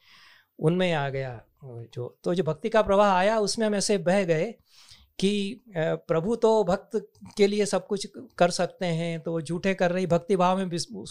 उनमें 0.59 0.93
आ 0.93 1.09
गया 1.09 1.41
जो 1.65 2.09
तो 2.25 2.35
जो 2.35 2.45
भक्ति 2.45 2.69
का 2.69 2.83
प्रवाह 2.83 3.13
आया 3.13 3.39
उसमें 3.39 3.67
हम 3.67 3.75
ऐसे 3.75 3.99
बह 4.01 4.25
गए 4.25 4.55
कि 5.19 5.63
प्रभु 5.79 6.37
तो 6.37 6.65
भक्त 6.65 7.11
के 7.37 7.47
लिए 7.47 7.67
सब 7.67 7.87
कुछ 7.87 8.09
कर 8.39 8.51
सकते 8.51 8.87
हैं 8.87 9.21
तो 9.21 9.33
वो 9.33 9.41
झूठे 9.41 9.75
कर 9.75 9.91
रही 9.91 10.07
भक्ति 10.07 10.37
भाव 10.37 10.59
में 10.59 10.69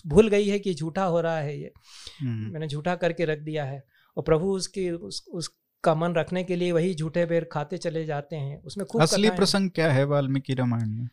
भूल 0.07 0.27
गई 0.27 0.47
है 0.47 0.59
कि 0.59 0.73
झूठा 0.73 1.03
हो 1.03 1.21
रहा 1.21 1.38
है 1.38 1.59
ये। 1.59 1.73
हम्म। 2.21 2.53
मैंने 2.53 2.67
झूठा 2.67 2.95
करके 2.95 3.25
रख 3.25 3.39
दिया 3.39 3.65
है। 3.65 3.84
और 4.17 4.23
प्रभु 4.23 4.51
उसकी 4.51 4.91
उस, 4.91 5.25
उसका 5.31 5.95
मन 5.95 6.13
रखने 6.13 6.43
के 6.43 6.55
लिए 6.55 6.71
वही 6.71 6.95
झूठे 6.95 7.25
बेर 7.25 7.43
खाते 7.43 7.77
चले 7.77 8.05
जाते 8.05 8.35
हैं। 8.35 8.61
उसमें 8.61 8.88
खूब 8.88 9.01
असली 9.01 9.30
प्रसंग 9.30 9.69
क्या 9.69 9.91
है 9.91 10.03
वाल्मीकि 10.03 10.53
रामायण 10.53 10.89
में? 10.89 11.09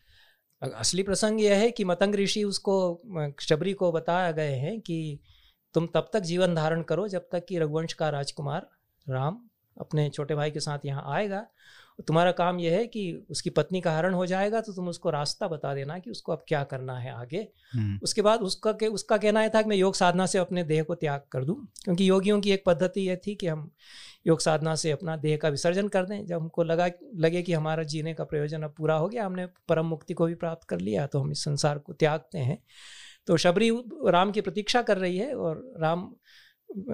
असली 0.73 1.03
प्रसंग 1.03 1.41
यह 1.41 1.57
है 1.57 1.71
कि 1.71 1.83
मतंग 1.83 2.15
ऋषि 2.15 2.43
उसको 2.43 3.01
शबरी 3.39 3.73
को 3.73 3.91
बताया 3.91 4.31
गए 4.31 4.55
हैं 4.55 4.81
कि 4.81 5.19
तुम 5.73 5.87
तब 5.87 6.09
तक 6.13 6.19
जीवन 6.19 6.55
धारण 6.55 6.81
करो 6.81 7.07
जब 7.07 7.29
तक 7.31 7.45
कि 7.49 7.59
रघुवंश 7.59 7.93
का 7.93 8.09
राजकुमार 8.09 8.67
राम 9.09 9.41
अपने 9.79 10.09
छोटे 10.09 10.35
भाई 10.35 10.51
के 10.51 10.59
साथ 10.59 10.79
यहाँ 10.85 11.03
आएगा। 11.07 11.47
तुम्हारा 12.01 12.31
काम 12.31 12.59
यह 12.59 12.73
है 12.73 12.85
कि 12.87 13.01
उसकी 13.29 13.49
पत्नी 13.49 13.81
का 13.81 13.95
हरण 13.97 14.13
हो 14.13 14.25
जाएगा 14.25 14.61
तो 14.61 14.73
तुम 14.73 14.87
उसको 14.87 15.09
रास्ता 15.09 15.47
बता 15.47 15.73
देना 15.75 15.97
कि 15.99 16.11
उसको 16.11 16.31
अब 16.31 16.43
क्या 16.47 16.63
करना 16.63 16.97
है 16.97 17.11
आगे। 17.11 17.47
हम्म। 17.73 17.99
उसके 18.03 18.21
बाद 18.21 18.41
उसका 18.41 18.71
के 18.73 18.87
उसका 18.87 19.17
कहना 19.17 19.43
यह 19.43 19.49
था 19.49 19.61
कि 19.61 19.69
मैं 19.69 19.77
योग 19.77 19.95
साधना 19.95 20.25
से 20.25 20.37
अपने 20.37 20.63
देह 20.63 20.83
को 20.83 20.95
त्याग 20.95 21.23
कर 21.31 21.43
दूँ 21.43 21.55
क्योंकि 21.83 22.09
योगियों 22.09 22.39
की 22.41 22.51
एक 22.51 22.63
पद्धति 22.65 23.01
यह 23.01 23.19
थी 23.27 23.35
कि 23.35 23.47
हम 23.47 23.69
योग 24.27 24.39
साधना 24.39 24.75
से 24.75 24.91
अपना 24.91 25.15
देह 25.17 25.37
का 25.37 25.49
विसर्जन 25.49 25.87
कर 25.87 26.05
दें। 26.05 26.25
जब 26.25 26.39
हमको 26.41 26.63
लगा 26.63 26.89
लगे 27.15 27.41
कि 27.41 27.53
हमारा 27.53 27.83
जीने 27.83 28.13
का 28.13 28.23
प्रयोजन 28.23 28.61
अब 28.61 28.73
पूरा 28.77 28.95
हो 28.95 29.07
गया 29.09 29.25
हमने 29.25 29.45
परम 29.69 29.85
मुक्ति 29.85 30.13
को 30.13 30.25
भी 30.25 30.35
प्राप्त 30.35 30.67
कर 30.67 30.79
लिया 30.79 31.07
तो 31.07 31.19
हम 31.19 31.31
इस 31.31 31.43
संसार 31.43 31.77
को 31.77 31.93
त्यागते 31.93 32.37
हैं। 32.37 32.57
तो 33.27 33.37
शबरी 33.37 33.69
राम 34.07 34.31
की 34.31 34.41
प्रतीक्षा 34.41 34.81
कर 34.81 34.97
रही 34.97 35.17
है 35.17 35.33
और 35.35 35.73
राम 35.77 36.09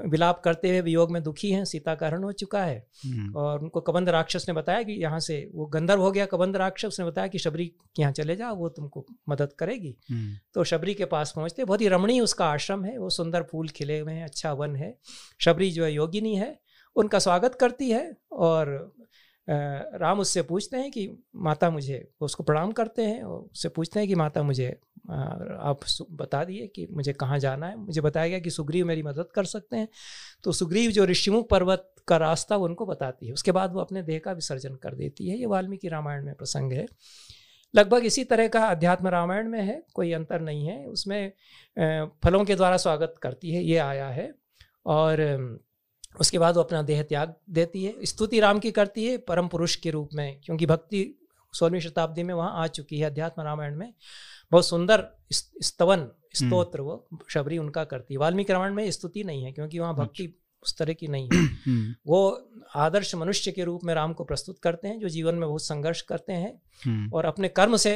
विलाप 0.05 0.41
करते 0.41 0.69
हुए 0.69 0.81
वियोग 0.81 1.11
में 1.11 1.21
दुखी 1.23 1.51
हैं 1.51 1.63
सीता 1.65 1.95
का 1.95 2.05
हरण 2.05 2.23
हो 2.23 2.31
चुका 2.33 2.63
है 2.63 2.77
हम्म। 3.05 3.35
और 3.35 3.61
उनको 3.61 3.81
कबंध 3.81 4.09
राक्षस 4.09 4.45
ने 4.47 4.53
बताया 4.53 4.83
कि 4.83 4.93
यहाँ 4.93 5.19
से 5.19 5.39
वो 5.53 5.65
गंधर्व 5.67 6.01
हो 6.01 6.11
गया 6.11 6.25
कबंध 6.25 6.55
राक्षस 6.55 6.97
ने 6.99 7.05
बताया 7.05 7.27
कि 7.27 7.39
शबरी 7.39 7.65
के 7.67 8.01
यहाँ 8.01 8.13
चले 8.13 8.35
जाओ 8.35 8.55
वो 8.55 8.69
तुमको 8.71 9.05
मदद 9.29 9.53
करेगी 9.59 9.95
हम्म। 10.11 10.37
तो 10.53 10.63
शबरी 10.65 10.93
के 10.93 11.05
पास 11.07 11.33
पहुँचते 11.35 11.63
बहुत 11.63 11.81
ही 11.81 11.87
रमणीय 11.87 12.21
उसका 12.21 12.45
आश्रम 12.47 12.85
है 12.85 12.97
वो 12.97 13.09
सुंदर 13.11 13.43
फूल 13.43 13.69
खिले 13.71 13.99
हुए 13.99 14.13
हैं 14.13 14.23
अच्छा 14.23 14.53
वन 14.55 14.75
है 14.75 14.95
शबरी 15.41 15.71
जो 15.71 15.85
है 15.85 15.91
योगिनी 15.93 16.35
है 16.35 16.57
उनका 16.95 17.19
स्वागत 17.19 17.55
करती 17.55 17.89
है 17.89 18.05
और 18.33 18.69
राम 19.49 20.19
उससे 20.19 20.41
पूछते 20.41 20.77
हैं 20.77 20.91
कि, 20.91 21.23
माता 21.35 21.69
मुझे, 21.69 22.11
उसको 22.21 22.43
प्रणाम 22.43 22.71
करते 22.71 23.01
हैं 23.01 23.23
और 23.23 23.39
उससे 23.39 23.69
पूछते 23.69 23.99
हैं 23.99 24.09
कि, 24.09 24.15
माता 24.15 24.43
मुझे 24.43 24.79
आप 25.09 25.79
बता 26.11 26.43
दिए 26.43 26.67
कि 26.67 26.87
मुझे 26.91 27.13
कहाँ 27.13 27.39
जाना 27.39 27.67
है? 27.67 27.75
मुझे 27.75 28.01
बताया 28.01 28.27
गया 28.27 28.39
कि 28.39 28.49
सुग्रीव 28.49 28.85
मेरी 28.85 29.03
मदद 29.03 29.27
कर 29.35 29.43
सकते 29.43 29.77
हैं। 29.77 29.87
तो 30.43 30.51
सुग्रीव 30.51 30.91
जो 30.91 31.05
ऋषिमुख 31.05 31.49
पर्वत 31.49 31.93
का 32.07 32.17
रास्ता 32.17 32.57
उनको 32.57 32.85
बताती 32.85 33.27
है। 33.27 33.33
उसके 33.33 33.51
बाद 33.51 33.73
वो 33.73 33.79
अपने 33.79 34.03
देह 34.03 34.19
का 34.19 34.31
विसर्जन 34.31 34.75
कर 34.75 34.95
देती 34.95 35.29
है। 35.29 35.37
ये 35.37 35.45
वाल्मीकि 35.45 35.87
रामायण 35.87 36.25
में 36.25 36.35
प्रसंग 36.35 36.71
है। 36.71 36.85
लगभग 37.75 38.05
इसी 38.05 38.23
तरह 38.23 38.47
का 38.47 38.65
अध्यात्म 38.65 39.07
रामायण 39.07 39.49
में 39.49 39.63
है। 39.63 39.83
कोई 39.93 40.11
अंतर 40.11 40.41
नहीं 40.41 40.65
है। 40.65 40.85
उसमें 40.85 41.31
फलों 42.23 42.45
के 42.45 42.55
द्वारा 42.55 42.77
स्वागत 42.77 43.13
करती 43.21 43.51
है। 43.51 43.63
ये 43.63 43.77
आया 43.77 44.09
है। 44.09 44.33
और 44.85 45.17
उसके 46.19 46.39
बाद 46.39 46.55
वो 46.55 46.63
अपना 46.63 46.81
देह 46.81 47.01
त्याग 47.03 47.33
देती 47.51 47.83
है 47.83 48.05
स्तुति 48.05 48.39
राम 48.39 48.59
की 48.59 48.71
करती 48.71 49.05
है 49.05 49.17
परम 49.25 49.47
पुरुष 49.47 49.75
के 49.75 49.89
रूप 49.89 50.09
में 50.13 50.39
क्योंकि 50.43 50.65
भक्ति 50.65 51.03
सोलहवीं 51.53 51.79
शताब्दी 51.79 52.23
में 52.23 52.33
वहाँ 52.33 52.51
आ 52.55 52.67
चुकी 52.69 52.99
है 52.99 53.05
अध्यात्म 53.05 53.41
रामायण 53.41 53.75
में 53.75 53.93
बहुत 54.51 54.67
सुंदर 54.67 55.07
स्तवन 55.31 55.99
हम्म। 55.99 56.47
स्तोत्र 56.47 56.81
वो 56.81 57.07
शबरी 57.29 57.57
उनका 57.57 57.83
करती 57.83 58.13
है 58.13 58.19
वाल्मीकि 58.19 58.53
रामायण 58.53 58.73
में 58.73 58.89
स्तुति 58.91 59.23
नहीं 59.23 59.43
है 59.43 59.51
क्योंकि 59.51 59.79
वहाँ 59.79 59.95
भक्ति 59.95 60.23
अच्छा। 60.23 60.45
उस 60.63 60.77
तरह 60.77 60.93
की 60.93 61.07
नहीं 61.07 61.29
है 61.33 61.39
हम्म। 61.39 61.93
वो 62.07 62.19
आदर्श 62.75 63.13
मनुष्य 63.15 63.51
के 63.51 63.63
रूप 63.63 63.83
में 63.83 63.93
राम 63.93 64.13
को 64.13 64.23
प्रस्तुत 64.23 64.59
करते 64.59 64.87
हैं 64.87 64.99
जो 64.99 65.09
जीवन 65.09 65.35
में 65.35 65.47
बहुत 65.47 65.63
संघर्ष 65.63 66.01
करते 66.03 66.33
हैं 66.33 66.53
हम्म। 66.81 67.09
और 67.13 67.25
अपने 67.25 67.47
कर्म 67.51 67.77
से 67.77 67.95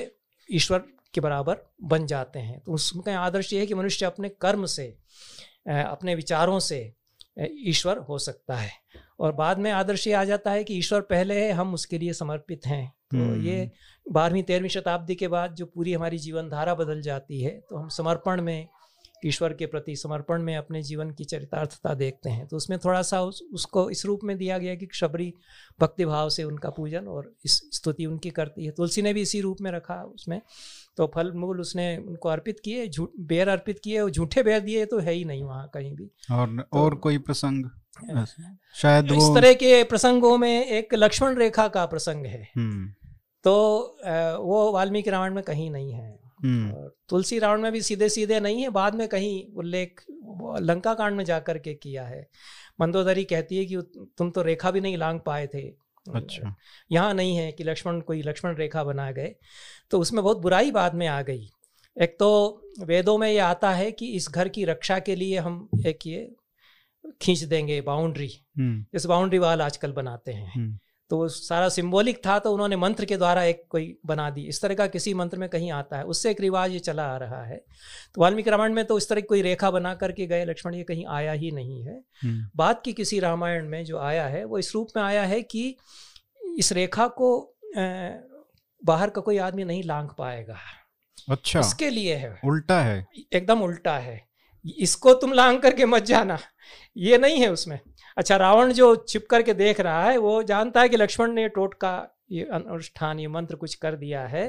ईश्वर 0.49 0.83
के 1.13 1.21
बराबर 1.21 1.57
बन 1.83 2.05
जाते 2.05 2.39
हैं 2.39 2.59
तो 2.59 2.71
उसका 2.71 3.19
आदर्श 3.19 3.53
ये 3.53 3.59
है 3.59 3.65
कि 3.65 3.73
मनुष्य 3.73 4.05
अपने 4.05 4.29
कर्म 4.41 4.65
से 4.65 4.87
अपने 5.67 6.15
विचारों 6.15 6.59
से 6.59 6.81
ईश्वर 7.37 7.97
हो 7.97 8.17
सकता 8.17 8.55
है। 8.55 8.71
और 9.19 9.31
बाद 9.31 9.59
में 9.59 9.71
आदर्श 9.71 10.07
ये 10.07 10.13
आ 10.13 10.23
जाता 10.23 10.51
है 10.51 10.63
कि 10.63 10.77
ईश्वर 10.77 11.01
पहले 11.01 11.39
है 11.41 11.51
हम 11.51 11.73
उसके 11.73 11.97
लिए 11.97 12.13
समर्पित 12.13 12.65
हैं। 12.65 12.87
तो 12.89 13.35
ये 13.41 13.71
बारहवीं 14.11 14.43
तेरहवीं 14.43 14.69
शताब्दी 14.69 15.15
के 15.15 15.27
बाद 15.27 15.53
जो 15.53 15.65
पूरी 15.65 15.93
हमारी 15.93 16.17
जीवनधारा 16.17 16.75
बदल 16.75 17.01
जाती 17.01 17.41
है 17.41 17.59
तो 17.69 17.75
हम 17.75 17.87
समर्पण 17.89 18.41
में 18.41 18.67
ईश्वर 19.25 19.53
के 19.53 19.65
प्रति 19.65 19.95
समर्पण 19.95 20.41
में 20.41 20.57
अपने 20.57 20.83
जीवन 20.83 21.11
की 21.11 21.23
चरितार्थता 21.23 21.93
देखते 21.93 22.29
हैं। 22.29 22.47
तो 22.47 22.57
उसमें 22.57 22.79
थोड़ा 22.79 23.01
सा 23.01 23.21
उस, 23.21 23.43
उसको 23.53 23.89
इस 23.89 24.05
रूप 24.05 24.19
में 24.23 24.37
दिया 24.37 24.57
गया 24.57 24.75
कि 24.75 24.87
शबरी 24.93 25.33
भक्ति 25.81 26.05
भाव 26.05 26.29
से 26.29 26.43
उनका 26.43 26.69
पूजन 26.69 27.05
और 27.05 27.35
इस 27.45 27.51
स्तुति 27.51 28.05
उनकी 28.05 28.29
करती 28.29 28.65
है। 28.65 28.71
तुलसी 28.71 29.01
ने 29.01 29.13
भी 29.13 29.21
इसी 29.21 29.41
रूप 29.41 29.57
में 29.61 29.71
रखा 29.71 30.03
उसमें। 30.03 30.41
तो 30.97 31.11
फल 31.15 31.31
मूल 31.31 31.61
उसने 31.61 31.97
उनको 31.97 32.29
अर्पित 32.29 32.59
किए 32.59 32.91
बेर 33.19 33.49
अर्पित 33.49 33.79
किए 33.79 33.99
और 33.99 34.09
झूठे 34.09 34.43
बेर 34.43 34.59
दिए 34.59 34.85
तो 34.85 34.99
है 34.99 35.13
ही 35.13 35.25
नहीं 35.25 35.43
वहाँ 35.43 35.71
कहीं 35.73 35.95
भी। 35.95 36.11
और 36.31 36.57
तो, 36.57 36.79
और 36.79 36.95
कोई 36.95 37.17
प्रसंग? 37.17 37.65
शायद 38.75 39.05
इस 39.05 39.31
तरह 39.35 39.53
के 39.53 39.83
प्रसंगों 39.83 40.37
में 40.37 40.65
एक 40.65 40.93
लक्ष्मण 40.93 41.35
रेखा 41.35 41.67
का 41.67 41.85
प्रसंग 41.85 42.25
है। 42.25 42.49
हम्म। 42.55 43.09
तो 43.43 43.77
वो 44.39 44.71
वाल्मीकि 44.71 45.09
रामायण 45.09 45.33
में 45.33 45.43
कहीं 45.43 45.71
नहीं 45.71 45.93
है। 45.93 46.20
तुलसी 47.09 47.39
रावण 47.39 47.61
में 47.61 47.71
भी 47.71 47.81
सीधे 47.81 48.09
सीधे 48.09 48.39
नहीं 48.39 48.61
है 48.61 48.69
बाद 48.69 48.95
में 48.95 49.07
कहीं 49.07 49.53
उल्लेख 49.53 50.01
लंका 50.59 50.93
कांड 50.93 51.15
में 51.15 51.25
जाकर 51.25 51.57
के 51.57 51.73
किया 51.73 52.03
है। 52.03 52.29
मंदोदरी 52.81 53.23
कहती 53.23 53.57
है 53.57 53.65
कि 53.65 53.77
तुम 54.17 54.31
तो 54.31 54.41
रेखा 54.41 54.71
भी 54.71 54.81
नहीं 54.81 54.97
लांग 54.97 55.19
पाए 55.19 55.47
थे। 55.47 55.61
अच्छा। 56.15 56.55
यहाँ 56.91 57.13
नहीं 57.13 57.37
है 57.37 57.51
कि 57.51 57.63
लक्ष्मण 57.63 58.01
कोई 58.01 58.21
लक्ष्मण 58.21 58.55
रेखा 58.55 58.83
बना 58.83 59.11
गए। 59.11 59.35
तो 59.89 59.99
उसमें 59.99 60.23
बहुत 60.23 60.37
बुराई 60.37 60.71
बाद 60.71 60.95
में 60.95 61.07
आ 61.07 61.21
गई। 61.21 61.49
एक 62.01 62.17
तो 62.19 62.61
वेदों 62.79 63.17
में 63.17 63.31
ये 63.31 63.39
आता 63.39 63.71
है 63.71 63.91
कि 63.91 64.07
इस 64.07 64.29
घर 64.29 64.49
की 64.49 64.65
रक्षा 64.65 64.99
के 64.99 65.15
लिए 65.15 65.37
हम 65.37 65.69
एक 65.85 66.07
ये 66.07 66.35
खींच 67.21 67.39
देंगे 67.39 67.81
बाउंड्री। 67.81 68.31
हम्म। 68.57 68.85
इस 68.93 69.05
बाउंड्री 69.05 69.39
वाल 69.39 69.61
आजकल 69.61 69.91
बनाते 69.91 70.31
हैं। 70.31 70.79
तो 71.11 71.27
सारा 71.27 71.69
सिंबॉलिक 71.69 72.17
था 72.25 72.37
तो 72.39 72.51
उन्होंने 72.53 72.75
मंत्र 72.75 73.05
के 73.05 73.17
द्वारा 73.17 73.43
एक 73.43 73.63
कोई 73.69 73.95
बना 74.05 74.29
दी। 74.29 74.41
इस 74.41 74.61
तरह 74.61 74.75
का 74.75 74.87
किसी 74.87 75.13
मंत्र 75.13 75.37
में 75.37 75.47
कहीं 75.49 75.71
आता 75.71 75.97
है 75.97 76.03
उससे 76.05 76.31
एक 76.31 76.41
रिवाज 76.41 76.71
ये 76.71 76.79
चला 76.79 77.05
आ 77.05 77.17
रहा 77.17 77.43
है। 77.43 77.57
तो 78.15 78.21
वाल्मीकि 78.21 78.49
रामायण 78.49 78.73
में 78.73 78.83
तो 78.85 78.97
इस 78.97 79.09
तरह 79.09 79.21
कोई 79.21 79.41
रेखा 79.41 79.71
बना 79.71 79.93
करके 79.95 80.27
गए 80.27 80.45
लक्ष्मण 80.45 80.75
ये 80.75 80.83
कहीं 80.83 81.05
आया 81.09 81.31
ही 81.31 81.51
नहीं 81.51 81.83
है। 81.83 81.99
हम्म। 82.23 82.49
बात 82.55 82.81
की 82.85 82.93
किसी 82.93 83.19
रामायण 83.19 83.67
में 83.67 83.83
जो 83.85 83.99
आया 83.99 84.27
है 84.27 84.43
वो 84.45 84.57
इस 84.57 84.73
रूप 84.73 84.89
में 84.97 85.03
आया 85.03 85.23
है 85.23 85.41
कि 85.41 85.75
इस 86.57 86.71
रेखा 86.71 87.07
को 87.07 87.57
बाहर 88.81 89.09
का 89.09 89.21
कोई 89.21 89.37
आदमी 89.37 89.63
नहीं 89.63 89.83
लांग 89.83 90.09
पाएगा। 90.17 90.57
अच्छा। 91.29 91.59
इसके 91.59 91.89
लिए 91.89 92.15
है। 92.15 92.39
उल्टा 92.45 92.81
है। 92.81 93.05
एकदम 93.33 93.61
उल्टा 93.61 93.97
है। 93.99 94.30
इसको 94.65 95.13
तुम 95.13 95.33
लांग 95.33 95.59
करके 95.59 95.85
मत 95.85 96.03
जाना। 96.03 96.37
ये 96.97 97.17
नहीं 97.17 97.39
है 97.41 97.51
उसमें। 97.51 97.79
अच्छा 98.17 98.37
रावण 98.37 98.71
जो 98.73 98.95
छिप 99.09 99.25
करके 99.29 99.53
देख 99.53 99.79
रहा 99.79 100.03
है 100.03 100.17
वो 100.17 100.41
जानता 100.43 100.81
है 100.81 100.89
कि 100.89 100.97
लक्ष्मण 100.97 101.31
ने 101.31 101.47
टोटका 101.49 101.93
ये 102.31 102.43
अनुष्ठान 102.53 103.19
ये 103.19 103.27
मंत्र 103.27 103.55
कुछ 103.55 103.75
कर 103.75 103.95
दिया 103.95 104.21
है। 104.27 104.47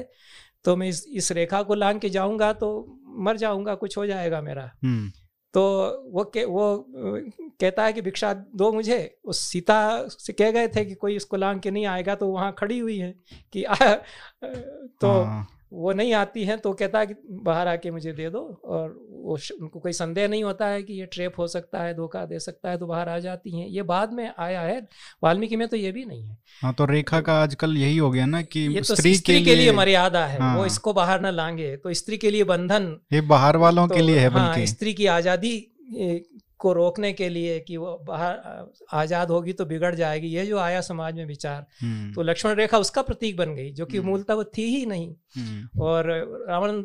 तो 0.65 0.75
मैं 0.75 0.87
इस 0.87 1.05
इस 1.13 1.31
रेखा 1.31 1.61
को 1.63 1.75
लांग 1.75 1.99
के 1.99 2.09
जाऊँगा 2.09 2.51
तो 2.53 2.99
मर 3.17 3.37
जाऊँगा 3.37 3.75
कुछ 3.75 3.97
हो 3.97 4.05
जाएगा 4.05 4.41
मेरा। 4.41 4.71
हम्म। 4.83 5.11
तो 5.53 5.61
वो 6.11 6.23
के 6.23 6.43
वो 6.45 6.85
कहता 6.89 7.83
है 7.85 7.93
कि 7.93 8.01
भिक्षा 8.01 8.33
दो 8.33 8.71
मुझे। 8.71 9.17
उस 9.25 9.39
सीता 9.39 10.07
से 10.07 10.33
कह 10.33 10.51
गए 10.51 10.67
थे 10.67 10.85
कि 10.85 10.95
कोई 10.95 11.15
इसको 11.15 11.37
लांग 11.37 11.59
के 11.59 11.71
नहीं 11.71 11.85
आएगा 11.85 12.15
तो 12.15 12.27
वहाँ 12.27 12.53
खड़ी 12.57 12.79
हुई 12.79 12.97
है 12.97 13.13
कि 13.53 13.63
आ, 13.63 13.75
तो 13.75 15.11
हाँ। 15.11 15.47
वो 15.73 15.91
नहीं 15.93 16.13
आती 16.13 16.43
हैं 16.45 16.57
तो 16.59 16.71
कहता 16.73 16.99
है 16.99 17.05
कि 17.05 17.13
बाहर 17.43 17.67
आके 17.67 17.91
मुझे 17.91 18.11
दे 18.13 18.29
दो 18.29 18.39
और 18.65 18.89
वो 19.23 19.37
उनको 19.61 19.79
कोई 19.79 19.91
संदेह 19.93 20.27
नहीं 20.27 20.43
होता 20.43 20.67
है 20.67 20.81
कि 20.83 20.93
ये 20.93 21.05
ट्रेप 21.05 21.39
हो 21.39 21.47
सकता 21.47 21.83
है 21.83 21.93
धोखा 21.93 22.23
दे 22.25 22.39
सकता 22.39 22.69
है 22.69 22.77
तो 22.77 22.87
बाहर 22.87 23.09
आ 23.09 23.17
जाती 23.19 23.59
हैं। 23.59 23.67
ये 23.67 23.81
बाद 23.83 24.13
में 24.13 24.31
आया 24.39 24.61
है 24.61 24.79
वाल्मीकि 25.23 25.55
में 25.55 25.67
तो 25.67 25.77
ये 25.77 25.91
भी 25.91 26.05
नहीं 26.05 26.23
है। 26.23 26.37
हाँ 26.61 26.73
तो 26.73 26.85
रेखा 26.85 27.21
का 27.21 27.41
आजकल 27.43 27.77
यही 27.77 27.97
हो 27.97 28.11
गया 28.11 28.25
ना 28.25 28.41
कि 28.41 28.59
ये 28.67 28.81
तो 28.81 28.95
स्त्री, 28.95 29.15
स्त्री 29.15 29.43
के 29.43 29.55
लिए 29.55 29.71
मर्यादा 29.71 30.25
है 30.25 30.39
हाँ। 30.39 30.55
वो 30.57 30.65
इसको 30.65 30.93
बाहर 30.93 31.21
ना 31.21 31.29
लांगे। 31.31 31.75
तो 31.77 31.93
स्त्री 31.93 32.17
के 32.17 32.31
लिए 32.31 32.43
बंधन 32.45 32.95
ये 33.13 33.21
बाहर 33.23 33.57
वालों 33.57 33.87
तो, 33.87 33.95
के 33.95 34.01
लिए 34.01 34.19
है 34.19 34.29
हाँ, 34.29 34.65
स्त्री 34.65 34.93
की 34.93 35.05
आज़ादी 35.07 35.55
को 36.63 36.73
रोकने 36.73 37.11
के 37.13 37.29
लिए 37.29 37.59
कि 37.59 37.77
वो 37.77 37.95
बाहर 38.07 38.71
आज़ाद 38.93 39.31
होगी 39.31 39.53
तो 39.53 39.65
बिगड़ 39.65 39.93
जाएगी 39.95 40.27
ये 40.27 40.45
जो 40.45 40.57
आया 40.59 40.81
समाज 40.81 41.15
में 41.15 41.25
विचार 41.25 41.65
हम्म। 41.81 42.11
तो 42.13 42.23
लक्ष्मण 42.23 42.55
रेखा 42.55 42.77
उसका 42.77 43.01
प्रतीक 43.01 43.37
बन 43.37 43.55
गई 43.55 43.71
जो 43.71 43.85
कि 43.85 43.97
हम्म। 43.97 44.09
मूलतः 44.09 44.33
वो 44.33 44.43
थी 44.57 44.65
ही 44.67 44.85
नहीं 44.85 45.13
हम्म। 45.37 45.81
और 45.81 46.11
रावण 46.49 46.83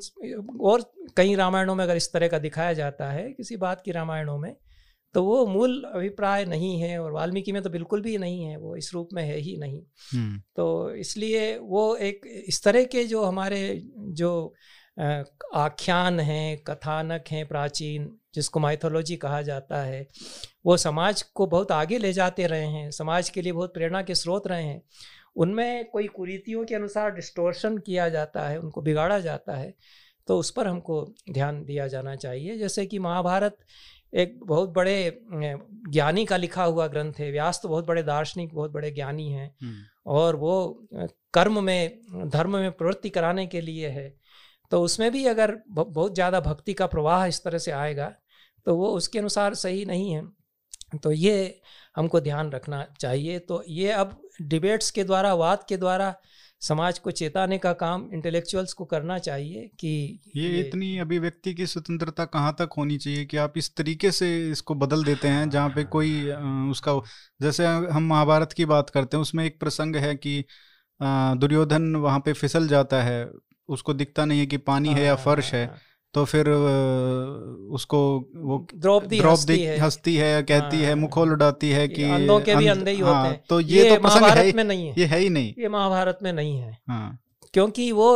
और 0.63 0.91
कई 1.17 1.35
रामायणों 1.35 1.75
में 1.75 1.85
अगर 1.85 1.97
इस 1.97 2.13
तरह 2.13 2.29
का 2.29 2.39
दिखाया 2.39 2.73
जाता 2.73 3.11
है 3.11 3.31
किसी 3.33 3.57
बात 3.59 3.83
की 3.85 3.93
रामायणों 3.93 4.39
में 4.39 4.55
तो 5.15 5.23
वो 5.25 5.45
मूल 5.47 5.83
अभिप्राय 5.87 6.45
नहीं 6.45 6.79
है 6.81 6.99
और 6.99 7.13
वाल्मीकि 7.13 7.53
में 7.53 7.63
तो 7.63 7.71
बिल्कुल 7.71 8.01
भी 8.03 8.17
नहीं 8.19 8.43
है 8.43 8.57
वो 8.57 8.75
इस 8.77 8.93
रूप 8.95 9.09
में 9.13 9.23
है 9.23 9.37
ही 9.39 9.57
नहीं 9.57 9.83
तो 10.57 10.67
इसलिए 10.97 11.57
वो 11.59 11.85
एक 12.03 12.27
इस 12.49 12.63
तरह 12.63 12.85
के 12.87 13.05
जो 13.05 13.25
हमारे 13.25 13.61
जो 14.15 14.33
आख्यान 15.57 16.21
हैं 16.21 16.63
कथानक 16.63 17.29
हैं 17.31 17.47
प्राचीन 17.49 18.11
जिसको 18.35 18.61
माइथोलॉजी 18.61 19.17
कहा 19.17 19.43
जाता 19.43 19.83
है 19.83 20.07
वो 20.67 20.77
समाज 20.77 21.23
को 21.25 21.47
बहुत 21.47 21.73
आगे 21.73 21.99
ले 21.99 22.13
जाते 22.13 22.47
रहे 22.47 22.67
हैं 22.67 22.91
समाज 22.91 23.31
के 23.31 23.43
लिए 23.43 23.53
बहुत 23.53 23.75
प्रेरणा 23.75 24.03
के 24.03 24.15
स्रोत 24.15 24.47
रहे 24.47 24.65
हैं। 24.65 24.83
उनमें 25.37 25.85
कोई 25.85 26.07
कुरीतियों 26.07 26.65
के 26.65 26.75
अनुसार 26.75 27.11
डिस्टोर्शन 27.11 27.79
किया 27.79 28.09
जाता 28.09 28.49
है 28.49 28.59
उनको 28.61 28.83
बिगाड़ा 28.83 29.19
जाता 29.21 29.57
है 29.57 29.75
तो 30.29 30.39
उस 30.39 30.51
पर 30.51 30.67
हमको 30.67 31.05
ध्यान 31.31 31.65
दिया 31.65 31.87
जाना 31.89 32.15
चाहिए। 32.17 32.59
जैसे 32.59 32.87
कि 32.87 32.99
महाभारत 32.99 33.57
एक 34.15 34.39
बहुत 34.45 34.71
बड़े 34.71 35.21
ज्ञानी 35.25 36.25
का 36.25 36.37
लिखा 36.37 36.65
हुआ 36.65 36.87
ग्रंथ 36.87 37.13
है 37.19 37.31
व्यास 37.33 37.61
तो 37.63 37.69
बहुत 37.69 37.87
बड़े 37.87 38.03
दार्शनिक 38.03 38.55
बहुत 38.55 38.71
बड़े 38.71 38.91
ज्ञानी 38.91 39.31
हैं 39.33 39.55
और 40.07 40.37
वो 40.37 40.87
कर्म 41.35 41.63
में 41.65 42.01
धर्म 42.27 42.57
में 42.57 42.71
प्रवृत्ति 42.73 43.11
कराने 43.11 43.47
के 43.47 43.61
लिए 43.61 43.89
है। 43.89 44.09
तो 44.70 44.82
उसमें 44.82 45.11
भी 45.12 45.24
अगर 45.27 45.57
बहुत 45.69 46.15
ज़्यादा 46.15 46.40
भक्ति 46.40 46.74
का 46.74 46.86
प्रवाह 46.86 47.24
इस 47.27 47.43
तरह 47.45 47.59
से 47.59 47.70
आएगा 47.73 48.12
तो 48.66 48.77
वो 48.77 48.89
उसके 48.89 49.19
अनुसार 49.19 49.55
सही 49.55 49.85
नहीं 49.85 50.12
है। 50.12 50.23
तो 51.03 51.12
ये 51.12 51.61
हमको 51.97 52.20
ध्यान 52.20 52.51
रखना 52.51 52.85
चाहिए। 53.01 53.39
तो 53.39 53.62
ये 53.69 53.93
अब 53.93 54.20
डिबेट्स 54.43 54.90
के 54.90 55.05
द्वारा 55.05 55.35
वाद 55.35 55.65
के 55.69 55.77
द्वारा 55.77 56.15
समाज 56.62 56.99
को 56.99 57.11
चेताने 57.11 57.59
का 57.59 57.73
काम 57.73 58.09
इंटेलेक्चुअल्स 58.15 58.73
को 58.73 58.85
करना 58.85 59.19
चाहिए 59.19 59.70
कि 59.81 59.89
ये, 60.36 60.49
ये 60.49 60.61
इतनी 60.61 60.99
अभिव्यक्ति 60.99 61.55
की 61.55 61.66
स्वतंत्रता 61.66 62.24
कहाँ 62.24 62.55
तक 62.59 62.70
होनी 62.78 62.97
चाहिए 62.99 63.24
कि 63.24 63.36
आप 63.36 63.59
इस 63.59 63.74
तरीके 63.77 64.11
से 64.11 64.51
इसको 64.51 64.74
बदल 64.74 65.05
देते 65.05 65.28
हैं 65.28 65.49
जहाँ 65.51 65.69
पे 65.69 65.85
कोई 65.85 66.31
उसका 66.70 67.01
जैसे 67.43 67.66
हम 67.66 68.09
महाभारत 68.09 68.53
की 68.53 68.65
बात 68.65 68.90
करते 68.90 69.16
हैं 69.16 69.23
उसमें 69.23 69.45
एक 69.45 69.61
प्रसंग 69.61 69.97
है 69.97 70.15
कि 70.16 70.45
दुर्योधन 71.01 71.95
वहाँ 71.97 72.20
पे 72.20 72.32
फिसल 72.32 72.69
जाता 72.69 73.03
है 73.03 73.24
उसको 73.69 73.95
दिखता 73.95 74.24
नहीं 74.24 74.40
है 74.40 74.47
कि 74.47 74.57
पानी 74.57 74.89
है 74.89 75.05
या 75.05 75.15
फर्श 75.16 75.53
है 75.55 75.66
हाँ। 75.66 75.78
तो 76.15 76.24
फिर 76.24 76.49
उसको 77.73 77.99
वो 78.36 78.66
द्रौपदी 78.74 79.19
द्रौपदी 79.20 79.65
हंसती 79.77 80.15
है 80.16 80.43
कहती 80.43 80.77
है 80.77 80.86
हाँ। 80.86 80.97
मुखोल 80.97 81.32
उड़ाती 81.32 81.70
है 81.70 81.86
कि 81.89 82.05
अंधों 82.11 82.40
के 82.40 82.57
भी 82.57 82.66
अंधे 82.66 82.90
ही 82.90 83.01
होते 83.01 83.15
हाँ, 83.15 83.28
हैं 83.28 83.43
तो 83.49 83.61
ये, 83.61 83.85
ये 83.85 83.97
तो 83.97 84.03
महाभारत 84.03 84.55
में 84.55 84.65
नहीं 84.65 84.86
है 84.86 84.95
ये 84.99 85.07
है 85.07 85.19
ही 85.19 85.28
नहीं 85.28 85.55
ये 85.59 85.69
महाभारत 85.69 86.19
में 86.23 86.32
नहीं 86.32 86.57
है 86.59 86.78
हाँ। 86.89 87.19
क्योंकि 87.55 87.90
वो 87.93 88.11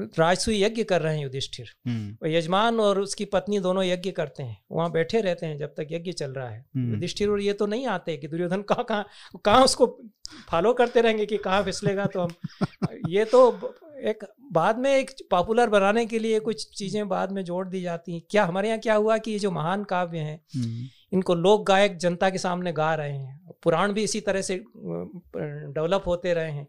राजसूय 0.00 0.64
यज्ञ 0.64 0.84
कर 0.84 1.02
रहे 1.02 1.16
हैं 1.16 1.22
युधिष्ठिर। 1.22 1.70
हम्म। 1.86 2.28
यजमान 2.28 2.80
और 2.80 3.00
उसकी 3.00 3.24
पत्नी 3.24 3.60
दोनों 3.60 3.84
यज्ञ 3.84 4.10
करते 4.10 4.42
हैं। 4.42 4.62
वहाँ 4.70 4.92
बैठे 4.92 5.20
रहते 5.20 5.46
हैं 5.46 5.58
जब 5.58 5.66
तक 5.66 5.88
यज्ञ 5.90 6.12
चल 6.12 6.30
रहा 6.30 6.48
है। 6.48 6.66
हम्म। 6.76 6.94
युधिष्ठिर 6.94 7.28
और 7.28 7.40
ये 7.40 7.52
तो 7.52 7.66
नहीं 7.66 7.86
आते 7.86 8.16
कि 8.16 8.28
दुर्योधन 8.28 8.62
कहाँ 8.62 8.84
कहाँ 8.84 9.06
कहाँ 9.44 9.64
उसको 9.64 10.02
फॉलो 10.50 10.72
करते 10.72 11.00
रहेंगे 11.00 11.26
कि 11.26 11.36
कहाँ 11.36 11.62
फिसलेगा 11.62 12.06
तो 12.06 12.20
हम। 12.20 12.34
ये 13.08 13.24
तो 13.24 13.74
एक 13.98 14.24
बाद 14.52 14.78
में 14.78 14.96
एक 14.96 15.10
पॉपुलर 15.30 15.68
बनाने 15.68 16.06
के 16.06 16.18
लिए 16.18 16.40
कुछ 16.40 16.78
चीज़ें 16.78 17.08
बाद 17.08 17.32
में 17.32 17.44
जोड़ 17.44 17.68
दी 17.68 17.80
जाती 17.80 18.14
हैं। 18.14 18.22
क्या 18.30 18.44
हमारे 18.44 18.68
यहाँ 18.68 18.80
क्या 18.80 18.94
हुआ 18.94 19.18
कि 19.18 19.30
ये 19.30 19.38
जो 19.38 19.50
महान 19.50 19.84
काव्य 19.84 20.18
हैं 20.18 20.40
हम्म। 20.56 20.88
इनको 21.12 21.34
लोक 21.34 21.66
गायक 21.66 21.96
जनता 21.96 22.30
के 22.30 22.38
सामने 22.38 22.72
गा 22.72 22.94
रहे 22.94 23.12
हैं। 23.12 23.50
पुराण 23.62 23.92
भी 23.92 24.02
इसी 24.02 24.20
तरह 24.20 24.42
से 24.42 24.64
डेवलप 25.72 26.02
होते 26.06 26.34
रहे 26.34 26.50
हैं। 26.50 26.68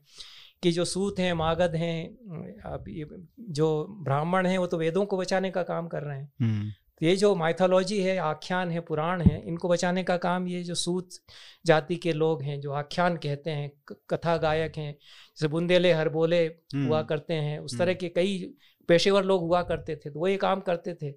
कि 0.66 0.72
जो 0.72 0.84
सूत 0.86 1.20
हैं 1.20 1.34
मागध 1.36 1.76
हैं 1.76 2.62
अब 2.68 2.86
ये 2.90 3.06
जो 3.52 3.68
ब्राह्मण 4.04 4.46
हैं 4.46 4.58
वो 4.58 4.68
तो 4.68 4.78
वेदों 4.78 5.06
को 5.06 5.18
बचाने 5.18 5.52
का 5.52 5.64
काम 5.64 5.88
कर 5.88 6.04
रहे 6.04 6.18
हैं 6.18 6.32
हम्म। 6.42 6.70
तो 6.70 7.06
ये 7.06 7.16
जो 7.16 7.34
माइथोलॉजी 7.36 8.00
है 8.02 8.18
आख्यान 8.20 8.72
है 8.72 8.80
पुराण 8.82 9.22
है 9.22 9.42
इनको 9.44 9.70
बचाने 9.70 10.04
का 10.04 10.16
काम 10.18 10.48
ये 10.48 10.64
जो 10.64 10.76
सूत 10.78 11.20
जाति 11.66 11.96
के 11.98 12.14
लोग 12.14 12.42
हैं 12.44 12.60
जो 12.62 12.72
आख्यान 12.74 13.18
कहते 13.18 13.52
हैं 13.52 13.72
कथा 14.10 14.36
गायक 14.40 14.78
हैं 14.78 14.92
जैसे 14.94 15.48
बुंदेले 15.48 15.92
हरबोले 15.94 16.44
हुआ 16.46 16.98
हम्म। 16.98 17.08
करते 17.08 17.34
हैं 17.42 17.60
उस 17.60 17.78
तरह 17.78 17.86
हम्म। 17.86 18.00
के 18.00 18.10
कई 18.12 18.54
पेशेवर 18.90 19.24
लोग 19.26 19.42
हुआ 19.42 19.62
करते 19.66 19.96
थे 19.96 20.10
तो 20.10 20.20
वो 20.20 20.28
ये 20.28 20.38
काम 20.40 20.62
करते 20.64 20.94
थे 20.94 21.14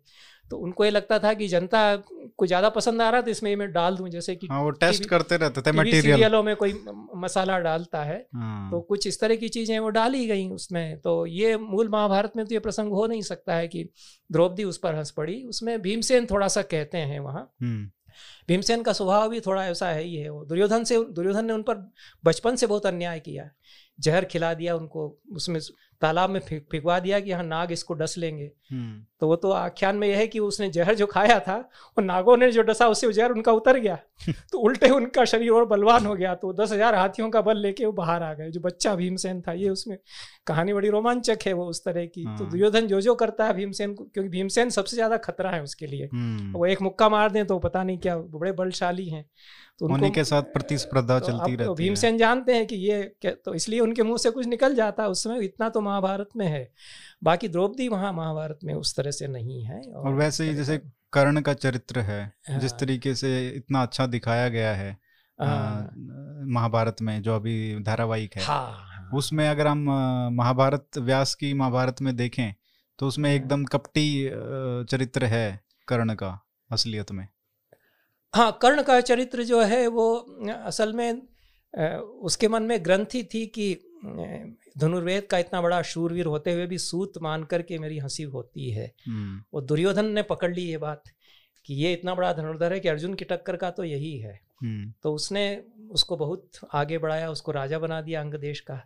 तो 0.50 0.56
उनको 0.56 0.84
ये 0.84 0.90
लगता 0.90 1.18
था 1.18 1.32
कि 1.34 1.48
जनता 1.48 1.80
को 2.36 2.46
ज़्यादा 2.46 2.68
पसंद 2.68 3.02
आ 3.02 3.08
रहा 3.10 3.22
था 3.22 3.30
इसमें 3.30 3.54
मैं 3.56 3.70
डाल 3.72 3.96
दूँ 3.96 4.08
जैसे 4.08 4.34
कि 4.36 4.46
हाँ, 4.46 4.62
वो 4.62 4.70
टेस्ट 4.70 5.06
करते 5.06 5.36
रहते 5.36 5.60
थे 5.60 5.72
मटेरियल 5.72 6.02
सीरियलों 6.02 6.42
में 6.42 6.54
कोई 6.56 6.74
मसाला 7.16 7.58
डालता 7.58 8.02
है 8.04 8.18
हाँ। 8.34 8.70
तो 8.70 8.80
कुछ 8.80 9.06
इस 9.06 9.20
तरह 9.20 9.36
की 9.36 9.48
चीज़ें 9.48 9.78
वो 9.78 9.88
डाली 9.88 10.26
गई 10.26 10.48
उसमें। 10.48 10.98
तो 11.00 11.26
ये 11.26 11.56
मूल 11.56 11.88
महाभारत 11.88 12.32
में 12.36 12.44
तो 12.46 12.54
ये 12.54 12.58
प्रसंग 12.58 12.92
हो 12.92 13.06
नहीं 13.06 13.22
सकता 13.22 13.54
है 13.54 13.68
कि 13.68 13.88
द्रौपदी 14.30 14.64
उस 14.64 14.78
पर 14.78 14.94
हंस 14.94 15.10
पड़ी। 15.10 15.42
उसमें 15.44 15.80
भीमसेन 15.82 16.26
थोड़ा 16.26 16.48
सा 16.48 16.62
कहते 16.62 16.98
हैं 16.98 17.20
वहाँ। 17.20 17.50
हम्म। 17.62 17.90
भीमसेन 18.48 18.82
का 18.82 18.92
स्वभाव 18.92 19.28
भी 19.28 19.40
थोड़ा 19.40 19.64
ऐसा 19.66 19.88
है 19.88 20.02
ही 20.02 20.14
है 20.16 20.28
वो। 20.28 20.44
दुर्योधन 20.44 20.84
से 20.84 20.98
दुर्योधन 21.04 21.44
ने 21.44 21.52
उन 21.52 21.62
पर 21.62 21.92
बचपन 22.24 22.56
से 22.56 22.66
बहुत 22.66 22.86
अन्याय 22.86 23.20
किया 23.20 23.50
जहर 23.98 24.24
खिला 24.24 24.54
दिया 24.54 24.74
उनको 24.76 25.18
उसमें 25.32 25.60
तालाब 26.02 26.30
में 26.30 26.40
फिकवा 26.40 26.98
दिया 27.00 27.18
कि 27.20 27.30
यहाँ 27.30 27.44
नाग 27.44 27.72
इसको 27.72 27.94
डस 27.94 28.14
लेंगे। 28.18 28.50
हम्म। 28.70 29.02
तो 29.20 29.26
वो 29.26 29.36
तो 29.36 29.50
आख्यान 29.50 29.96
में 29.96 30.06
यह 30.08 30.16
है 30.18 30.26
कि 30.26 30.38
उसने 30.38 30.68
जहर 30.70 30.94
जो 30.94 31.06
खाया 31.06 31.38
था 31.40 31.56
वो 31.56 32.02
नागों 32.02 32.36
ने 32.36 32.50
जो 32.52 32.62
डसा 32.62 32.88
उससे 32.88 33.12
जहर 33.12 33.32
उनका 33.32 33.52
उतर 33.52 33.78
गया। 33.78 33.98
तो 34.52 34.58
उल्टे 34.58 34.88
उनका 34.88 35.24
शरीर 35.24 35.50
और 35.50 35.64
बलवान 35.64 36.06
हो 36.06 36.14
गया। 36.14 36.34
तो 36.34 36.52
दस 36.52 36.72
हज़ार 36.72 36.94
हाथियों 36.94 37.30
का 37.30 37.40
बल 37.40 37.58
लेके 37.58 37.86
वो 37.86 37.92
बाहर 37.92 38.22
आ 38.22 38.32
गए। 38.34 38.50
जो 38.50 38.60
बच्चा 38.60 38.94
भीमसेन 38.94 39.40
था 39.40 39.52
ये 39.52 39.68
उसमें 39.68 39.96
कहानी 40.46 40.72
बड़ी 40.72 40.88
रोमांचक 40.88 41.38
है 41.46 41.52
वो 41.52 41.66
उस 41.66 41.84
तरह 41.84 42.06
की। 42.06 42.24
तो 42.24 42.28
हाँ। 42.28 42.50
दुर्योधन 42.50 42.86
जो 42.86 43.00
जो 43.00 43.14
करता 43.14 43.46
है 43.46 43.54
भीमसेन 43.54 43.94
को 43.94 44.04
क्योंकि 44.04 44.30
भीमसेन 44.30 44.70
सबसे 44.70 44.96
ज़्यादा 44.96 45.16
खतरा 45.16 45.50
है 45.50 45.62
उसके 45.62 45.86
लिए। 45.86 46.08
हम्म। 46.12 46.52
वो 46.52 46.66
एक 46.66 46.82
मुक्का 46.82 47.08
मार 47.08 47.30
दें 47.30 47.46
तो 47.46 47.58
पता 47.58 47.82
नहीं 47.82 47.98
क्या 47.98 48.16
बड़े 48.16 48.52
बलशाली 48.52 49.08
हैं। 49.08 49.24
तो 49.80 49.86
उन्हीं 49.86 50.10
के 50.10 50.24
साथ 50.24 50.42
प्रतिस्पर्धा 50.42 51.18
तो 51.18 51.26
चलती 51.26 51.50
रहती 51.50 51.64
तो 51.64 51.74
भीमसेन 51.74 52.18
जानते 52.18 52.54
हैं 52.54 52.66
कि 52.66 52.76
ये 52.76 53.02
तो 53.44 53.54
इसलिए 53.54 53.80
उनके 53.80 54.02
मुँह 54.02 54.18
से 54.18 54.30
कुछ 54.30 54.46
निकल 54.46 54.74
जाता 54.74 55.02
है 55.02 55.08
उसमें 55.08 55.40
इतना 55.40 55.68
तो 55.68 55.80
महाभारत 55.80 56.28
में 56.36 56.46
है 56.46 56.72
बाकी 57.24 57.48
द्रौपदी 57.48 57.88
वहाँ 57.88 58.12
महाभारत 58.12 58.58
में 58.64 58.74
उस 58.74 58.96
तरह 58.96 59.10
से 59.10 59.28
नहीं 59.28 59.62
है 59.64 59.80
और, 59.80 60.08
और 60.08 60.14
वैसे 60.14 60.44
ही 60.44 60.54
जैसे 60.54 60.80
कर्ण 61.12 61.40
का 61.40 61.54
चरित्र 61.54 62.00
है 62.00 62.32
हाँ। 62.50 62.58
जिस 62.60 62.72
तरीके 62.72 63.14
से 63.14 63.48
इतना 63.48 63.82
अच्छा 63.82 64.06
दिखाया 64.06 64.48
गया 64.48 64.74
है 64.74 64.98
हाँ। 65.38 65.90
महाभारत 66.46 66.96
में 67.02 67.22
जो 67.22 67.36
अभी 67.36 67.78
धारावाहिक 67.80 68.36
है 68.36 68.42
हाँ, 68.42 68.72
हाँ। 68.72 69.10
उसमें 69.14 69.48
अगर 69.48 69.66
हम 69.66 69.84
महाभारत 70.32 70.98
व्यास 70.98 71.34
की 71.34 71.54
महाभारत 71.54 72.02
में 72.02 72.16
देखें 72.16 72.54
तो 72.98 73.06
उसमें 73.06 73.30
हाँ। 73.30 73.36
एकदम 73.36 73.64
कपटी 73.64 74.30
चरित्र 74.90 75.24
है 75.24 75.60
कर्ण 75.88 76.14
का 76.14 76.38
असलियत 76.72 77.12
में 77.12 77.28
हाँ 78.34 78.58
कर्ण 78.62 78.82
का 78.82 79.00
चरित्र 79.00 79.42
जो 79.42 79.62
है 79.62 79.86
वो 79.86 80.14
असल 80.50 80.92
में 80.92 81.22
उसके 82.00 82.48
मन 82.48 82.62
में 82.62 82.84
ग्रंथि 82.84 83.22
थी 83.24 83.46
कि 83.46 83.74
धनुर्वेद 84.78 85.26
का 85.26 85.38
इतना 85.38 85.62
बड़ा 85.62 85.82
शूरवीर 85.82 86.26
होते 86.26 86.52
हुए 86.52 86.66
भी 86.66 86.78
सूत 86.78 87.12
मान 87.22 87.44
करके 87.44 87.78
मेरी 87.78 87.98
हँसी 87.98 88.22
होती 88.22 88.70
है। 88.70 88.92
हम्म। 89.08 89.42
वो 89.54 89.60
दुर्योधन 89.60 90.06
ने 90.06 90.22
पकड़ 90.22 90.54
ली 90.54 90.62
ये 90.62 90.78
बात 90.78 91.02
कि 91.66 91.74
ये 91.74 91.92
इतना 91.92 92.14
बड़ा 92.14 92.32
धनुर्धर 92.32 92.72
है 92.72 92.80
कि 92.80 92.88
अर्जुन 92.88 93.14
की 93.14 93.24
टक्कर 93.24 93.56
का 93.56 93.70
तो 93.70 93.84
यही 93.84 94.16
है। 94.18 94.40
हम्म। 94.62 94.92
तो 95.02 95.12
उसने 95.14 95.62
उसको 95.90 96.16
बहुत 96.16 96.50
आगे 96.74 96.98
बढ़ाया 96.98 97.30
उसको 97.30 97.52
राजा 97.52 97.78
बना 97.78 98.00
दिया 98.00 98.20
अंग 98.20 98.34
देश 98.34 98.60
का। 98.60 98.80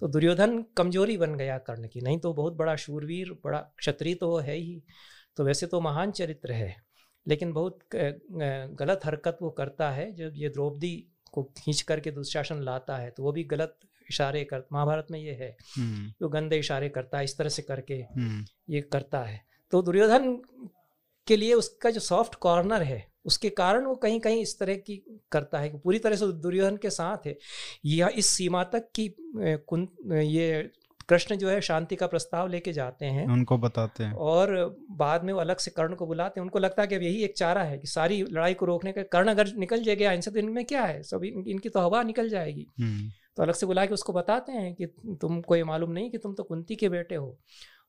तो 0.00 0.08
दुर्योधन 0.08 0.64
कमज़ोरी 0.76 1.16
बन 1.16 1.34
गया 1.34 1.58
कर्ण 1.58 1.88
की 1.88 2.00
नहीं 2.00 2.18
तो 2.18 2.32
बहुत 2.32 2.56
बड़ा 2.56 2.76
शूरवीर 2.76 3.32
बड़ा 3.44 3.58
क्षत्रिय 3.78 4.14
तो 4.14 4.36
है 4.36 4.56
ही। 4.56 4.82
तो 5.36 5.44
वैसे 5.44 5.66
तो 5.66 5.80
महान 5.80 6.10
चरित्र 6.10 6.52
है। 6.52 6.85
लेकिन 7.26 7.52
बहुत 7.52 7.78
गलत 7.92 9.00
हरकत 9.04 9.38
वो 9.42 9.50
करता 9.52 9.90
है 9.90 10.12
जब 10.14 10.32
ये 10.36 10.48
द्रौपदी 10.50 10.94
को 11.32 11.42
खींच 11.58 11.82
करके 11.82 12.10
दुशासन 12.12 12.62
लाता 12.62 12.96
है 12.96 13.10
तो 13.10 13.22
वो 13.22 13.32
भी 13.32 13.44
गलत 13.46 13.78
इशारे 14.06 14.44
कर 14.44 14.64
महाभारत 14.72 15.06
में 15.10 15.18
ये 15.18 15.32
है 15.34 15.56
हम्म। 15.68 16.12
जो 16.20 16.28
गंदे 16.28 16.58
इशारे 16.58 16.88
करता 16.90 17.18
है 17.18 17.24
इस 17.24 17.36
तरह 17.38 17.48
से 17.48 17.62
करके 17.62 17.94
हम्म। 17.94 18.44
ये 18.68 18.80
करता 18.92 19.22
है 19.22 19.44
तो 19.72 19.82
दुर्योधन 19.82 20.34
के 21.26 21.36
लिए 21.36 21.54
उसका 21.54 21.90
जो 21.90 22.00
सॉफ्ट 22.02 22.34
कॉर्नर 22.38 22.82
है 22.82 23.04
उसके 23.26 23.48
कारण 23.52 23.84
वो 23.84 23.94
कहीं 23.96 24.18
कहीं 24.20 24.42
इस 24.42 24.58
तरह 24.58 24.74
की 24.80 25.02
करता 25.32 25.58
है 25.58 25.70
कि 25.70 25.78
पूरी 25.78 25.98
तरह 25.98 26.16
से 26.16 26.26
दुर्योधन 26.42 26.76
के 26.76 26.90
साथ 26.90 27.26
है 27.26 27.36
यह 27.86 28.12
इस 28.16 28.26
सीमा 28.28 28.62
तक 28.74 28.88
की 28.94 29.04
ये 30.26 30.70
कृष्ण 31.08 31.36
जो 31.36 31.48
है 31.48 31.60
शांति 31.60 31.96
का 31.96 32.06
प्रस्ताव 32.06 32.48
लेके 32.48 32.72
जाते 32.72 33.06
हैं 33.06 33.26
उनको 33.28 33.58
बताते 33.58 34.04
हैं। 34.04 34.12
और 34.12 34.78
बाद 34.90 35.24
में 35.24 35.32
वो 35.32 35.40
अलग 35.40 35.56
से 35.56 35.70
कर्ण 35.70 35.94
को 35.94 36.06
बुलाते 36.06 36.40
हैं। 36.40 36.42
उनको 36.42 36.58
लगता 36.58 36.82
है 36.82 36.88
कि 36.88 36.94
अब 36.94 37.02
यही 37.02 37.22
एक 37.24 37.36
चारा 37.36 37.62
है 37.62 37.78
कि 37.78 37.86
सारी 37.86 38.22
लड़ाई 38.22 38.54
को 38.54 38.66
रोकने 38.66 38.92
का 38.92 39.02
कर्ण 39.12 39.30
अगर 39.30 39.52
निकल 39.56 39.82
जाएगा 39.82 40.12
इनसे 40.12 40.30
तो 40.30 40.38
इनमें 40.38 40.64
क्या 40.64 40.82
है? 40.82 41.02
सब 41.02 41.24
इन, 41.24 41.44
इनकी 41.48 41.68
तो 41.68 41.80
हवा 41.80 42.02
निकल 42.02 42.28
जाएगी। 42.28 42.66
हम्म। 42.80 43.10
तो 43.36 43.42
अलग 43.42 43.54
से 43.54 43.66
बुला 43.66 43.86
के 43.86 43.94
उसको 43.94 44.12
बताते 44.12 44.52
हैं 44.52 44.74
कि 44.74 44.86
तुमको 45.20 45.56
ये 45.56 45.64
मालूम 45.64 45.90
नहीं 45.90 46.10
कि 46.10 46.18
तुम 46.18 46.34
तो 46.34 46.42
कुंती 46.42 46.76
के 46.76 46.88
बेटे 46.88 47.14
हो। 47.14 47.36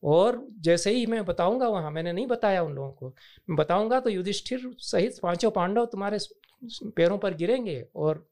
और 0.03 0.45
जैसे 0.60 0.91
ही 0.91 1.06
मैं 1.06 1.23
बताऊँगा 1.26 1.68
वहाँ 1.68 1.91
मैंने 1.91 2.11
नहीं 2.14 2.27
बताया 2.27 2.64
उन 2.64 2.73
लोगों 2.73 2.91
को। 2.91 3.14
मैं 3.49 3.56
बताऊँगा 3.57 3.99
तो 3.99 4.10
युधिष्ठिर 4.10 4.69
सहित 4.80 5.19
पाँचों 5.23 5.52
पांडव 5.52 5.85
तुम्हारे 5.85 6.18
पैरों 6.85 7.18
पर 7.18 7.34
गिरेंगे 7.34 7.84
और 7.95 8.26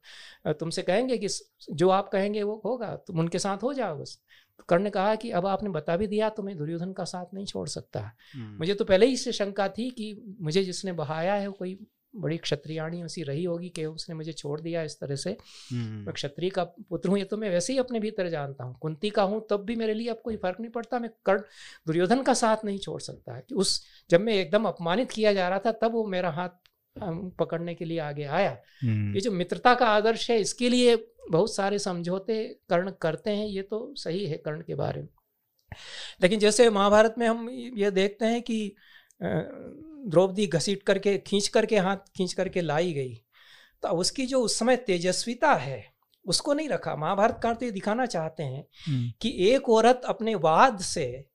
तुमसे 0.59 0.81
कहेंगे 0.81 1.17
कि 1.17 1.27
जो 1.71 1.89
आप 1.89 2.09
कहेंगे 2.09 2.43
वो 2.43 2.61
होगा 2.65 2.95
तुम 3.07 3.19
उनके 3.19 3.39
साथ 3.39 3.63
हो 3.63 3.73
जाओ 3.73 3.97
बस। 3.97 4.17
तो 4.59 4.63
कर्ण 4.69 4.83
ने 4.83 4.89
कहा 4.89 5.15
कि 5.15 5.31
अब 5.31 5.45
आपने 5.45 5.69
बता 5.69 5.97
भी 5.97 6.07
दिया 6.07 6.29
तो 6.29 6.43
मैं 6.43 6.57
दुर्योधन 6.57 6.93
का 6.93 7.03
साथ 7.03 7.25
नहीं 7.33 7.45
छोड़ 7.45 7.69
सकता। 7.69 8.11
हम्म। 8.33 8.57
मुझे 8.57 8.73
तो 8.73 8.85
पहले 8.85 9.05
ही 9.05 9.17
से 9.17 9.31
शंका 9.31 9.67
थी 9.67 9.89
कि 9.89 10.35
मुझे 10.41 10.63
जिसने 10.63 10.91
बहाया 10.91 11.33
है 11.33 11.49
कोई 11.49 11.87
बड़ी 12.15 12.37
क्षत्रियाणी 12.37 13.03
ऐसी 13.03 13.23
रही 13.23 13.43
होगी 13.43 13.69
कि 13.69 13.85
उसने 13.85 14.15
मुझे 14.15 14.33
छोड़ 14.33 14.61
दिया 14.61 14.83
इस 14.83 14.99
तरह 14.99 15.15
से। 15.15 15.37
हम्म। 15.71 16.05
मैं 16.05 16.13
क्षत्रिय 16.13 16.49
का 16.49 16.63
पुत्र 16.63 17.09
हूँ 17.09 17.17
ये 17.17 17.23
तो 17.23 17.37
मैं 17.37 17.49
वैसे 17.49 17.73
ही 17.73 17.79
अपने 17.79 17.99
भीतर 17.99 18.29
जानता 18.29 18.63
हूँ। 18.63 18.77
कुंती 18.81 19.09
का 19.09 19.23
हूँ 19.23 19.47
तब 19.49 19.63
भी 19.65 19.75
मेरे 19.75 19.93
लिए 19.93 20.09
अब 20.09 20.21
कोई 20.23 20.35
फ़र्क 20.35 20.59
नहीं 20.59 20.71
पड़ता। 20.71 20.99
मैं 20.99 21.09
कर्ण 21.25 21.39
दुर्योधन 21.87 22.21
का 22.21 22.33
साथ 22.33 22.57
नहीं 22.65 22.79
छोड़ 22.79 23.01
सकता। 23.01 23.39
कि 23.39 23.55
उस 23.55 23.85
जब 24.09 24.21
मैं 24.21 24.33
एकदम 24.33 24.65
अपमानित 24.65 25.11
किया 25.11 25.33
जा 25.33 25.49
रहा 25.49 25.59
था 25.59 25.71
तब 25.71 25.91
वो 25.91 26.05
मेरा 26.05 26.31
हाथ 26.31 26.49
पकड़ने 26.97 27.73
के 27.75 27.85
लिए 27.85 27.99
आगे 27.99 28.23
आया। 28.23 28.57
हम्म, 28.81 29.13
ये 29.15 29.21
जो 29.21 29.31
मित्रता 29.31 29.73
का 29.75 29.87
आदर्श 29.87 30.29
है 30.31 30.39
इसके 30.39 30.69
लिए 30.69 30.95
बहुत 31.31 31.55
सारे 31.55 31.79
समझौते 31.79 32.43
कर्ण 32.69 32.91
करते 33.01 33.31
हैं 33.31 33.47
ये 33.47 33.61
तो 33.61 33.93
सही 33.97 34.25
है 34.25 34.37
कर्ण 34.37 34.61
के 34.61 34.75
बारे 34.75 35.01
में। 35.01 35.07
लेकिन 36.21 36.39
जैसे 36.39 36.69
महाभारत 36.69 37.15
में 37.17 37.27
हम 37.27 37.49
ये 37.49 37.91
देखते 37.91 38.25
हैं 38.25 38.41
कि 38.41 38.75
द्रौपदी 39.21 40.47
घसीट 40.47 40.83
करके 40.83 41.17
खींच 41.17 41.47
करके 41.47 41.77
हाथ 41.77 41.97
खींच 42.17 42.33
करके 42.33 42.61
लाई 42.61 42.93
गई। 42.93 43.13
तो 43.83 43.89
उसकी 43.89 44.25
जो 44.25 44.41
उस 44.41 44.57
समय 44.59 44.75
तेजस्विता 44.77 45.53
है 45.53 45.83
उसको 46.25 46.53
नहीं 46.53 46.69
रखा। 46.69 46.95
महाभारतकार 46.95 47.55
तो 47.55 47.65
ये 47.65 47.71
दिखाना 47.71 48.05
चाहते 48.05 48.43
हैं 48.43 48.65
हम्म, 48.87 49.11
कि 49.21 49.35
एक 49.49 49.69
औरत 49.69 50.01
अपने 50.05 50.35
वाद 50.35 50.79
से 50.79 51.25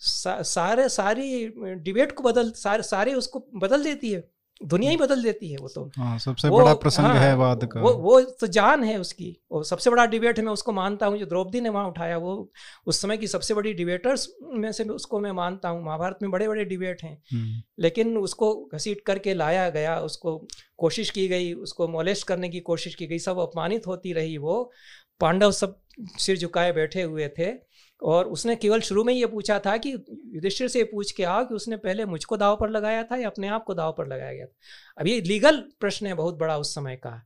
सा, 0.00 0.42
सारे 0.42 0.88
सारी 0.88 1.46
डिबेट 1.48 2.12
को 2.12 2.22
बदल 2.22 2.50
सारे 2.50 2.82
सारे 2.82 3.14
उसको 3.14 3.46
बदल 3.54 3.84
देती 3.84 4.10
है। 4.12 4.20
दुनिया 4.64 4.90
ही 4.90 4.96
बदल 4.96 5.22
देती 5.22 5.50
है 5.50 5.56
वो 5.58 5.68
तो। 5.68 5.90
हाँ 5.96 6.18
सबसे 6.18 6.48
वो- 6.48 6.62
बड़ा 6.62 6.74
प्रसंग 6.74 7.04
हाँ, 7.04 7.14
है 7.14 7.36
वाद 7.36 7.64
का। 7.64 7.80
वो 7.80 7.90
वो 7.90 8.20
तो 8.20 8.46
जान 8.46 8.84
है 8.84 9.00
उसकी। 9.00 9.36
और 9.50 9.64
सबसे 9.64 9.90
बड़ा 9.90 10.06
डिबेट 10.06 10.38
है 10.38 10.44
मैं 10.44 10.52
उसको 10.52 10.72
मानता 10.72 11.06
हूँ 11.06 11.18
जो 11.18 11.26
द्रौपदी 11.26 11.60
ने 11.60 11.68
वहाँ 11.68 11.88
उठाया 11.88 12.18
वो 12.18 12.50
उस 12.86 13.00
समय 13.00 13.16
की 13.16 13.26
सबसे 13.26 13.54
बड़ी 13.54 13.74
डिबेटर्स 13.74 14.28
में 14.42 14.72
से 14.72 14.84
उसको 14.84 15.20
मैं 15.20 15.32
मानता 15.32 15.68
हूँ। 15.68 15.84
महाभारत 15.84 16.18
में 16.22 16.30
बड़े 16.30 16.48
बड़े 16.48 16.64
डिबेट 16.64 17.02
हैं। 17.02 17.22
हम्म, 17.32 17.62
लेकिन 17.78 18.16
उसको 18.18 18.68
घसीट 18.74 19.00
करके 19.00 19.34
लाया 19.34 19.70
गया 19.70 20.00
उसको 20.00 20.48
कोशिश 20.76 21.10
की 21.10 21.28
गई 21.28 21.52
उसको 21.52 21.88
मोलेस्ट 21.88 22.26
करने 22.26 22.48
की 22.48 22.60
कोशिश 22.60 22.94
की 22.94 23.06
गई 23.06 23.18
सब 23.18 23.38
अपमानित 23.38 23.86
होती 23.86 24.12
रही 24.12 24.38
वो। 24.38 24.72
पांडव 25.20 25.50
सब 25.50 25.80
सिर 26.00 26.38
झुकाए 26.38 26.72
बैठे 26.72 27.02
हुए 27.02 27.28
थे। 27.28 27.69
और 28.02 28.26
उसने 28.26 28.56
केवल 28.56 28.80
शुरू 28.80 29.04
में 29.04 29.12
ये 29.14 29.26
पूछा 29.26 29.58
था 29.58 29.76
कि 29.76 29.92
युधिष्ठिर 30.26 30.68
से 30.68 30.84
पूछ 30.84 31.10
के 31.12 31.24
आओ 31.24 31.44
कि 31.44 31.54
उसने 31.54 31.76
पहले 31.76 32.04
मुझको 32.04 32.36
दाव 32.36 32.56
पर 32.56 32.70
लगाया 32.70 33.02
था 33.02 33.16
या 33.16 33.28
अपने 33.28 33.48
आप 33.48 33.64
को 33.64 33.74
दाव 33.74 33.94
पर 33.98 34.06
लगाया 34.06 34.32
गया 34.32 34.46
था। 34.46 34.56
अब 34.98 35.06
ये 35.06 35.20
लीगल 35.20 35.62
प्रश्न 35.80 36.06
है 36.06 36.14
बहुत 36.14 36.38
बड़ा 36.38 36.56
उस 36.58 36.74
समय 36.74 36.96
का 36.96 37.22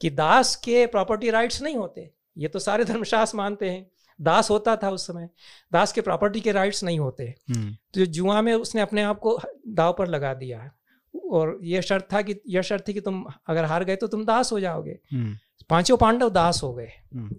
कि 0.00 0.10
दास 0.10 0.54
के 0.56 0.86
प्रॉपर्टी 0.86 1.30
राइट्स 1.30 1.62
नहीं 1.62 1.76
होते 1.76 2.10
ये 2.38 2.48
तो 2.48 2.58
सारे 2.58 2.84
धर्मशास्त्र 2.84 3.36
मानते 3.38 3.70
हैं। 3.70 3.86
दास 4.20 4.50
होता 4.50 4.74
था 4.76 4.90
उस 4.90 5.06
समय 5.06 5.28
दास 5.72 5.92
के 5.92 6.00
प्रॉपर्टी 6.00 6.40
के 6.40 6.52
राइट्स 6.52 6.82
नहीं 6.84 6.98
होते। 6.98 7.24
हम्म, 7.50 7.76
तो 7.94 8.06
जुआ 8.06 8.40
में 8.42 8.52
उसने 8.54 8.80
अपने 8.80 9.02
आप 9.02 9.18
को 9.18 9.38
दाव 9.68 9.92
पर 9.92 10.08
लगा 10.08 10.32
दिया 10.34 10.70
और 11.14 11.58
यह 11.62 11.80
शर्त 11.80 12.06
था 12.12 12.22
कि 12.22 12.34
यह 12.48 12.62
शर्त 12.62 12.86
थी 12.88 12.94
कि 12.94 13.00
तुम 13.00 13.24
अगर 13.46 13.64
हार 13.64 13.84
गए 13.84 13.96
तो 13.96 14.06
तुम 14.06 14.24
दास 14.24 14.52
हो 14.52 14.60
जाओगे। 14.60 14.98
हम्म, 15.12 15.36
पाँचों 15.70 15.96
पांडव 15.96 16.30
दास 16.30 16.62
हो 16.62 16.72
गए। 16.74 16.90
हम्म, 17.14 17.36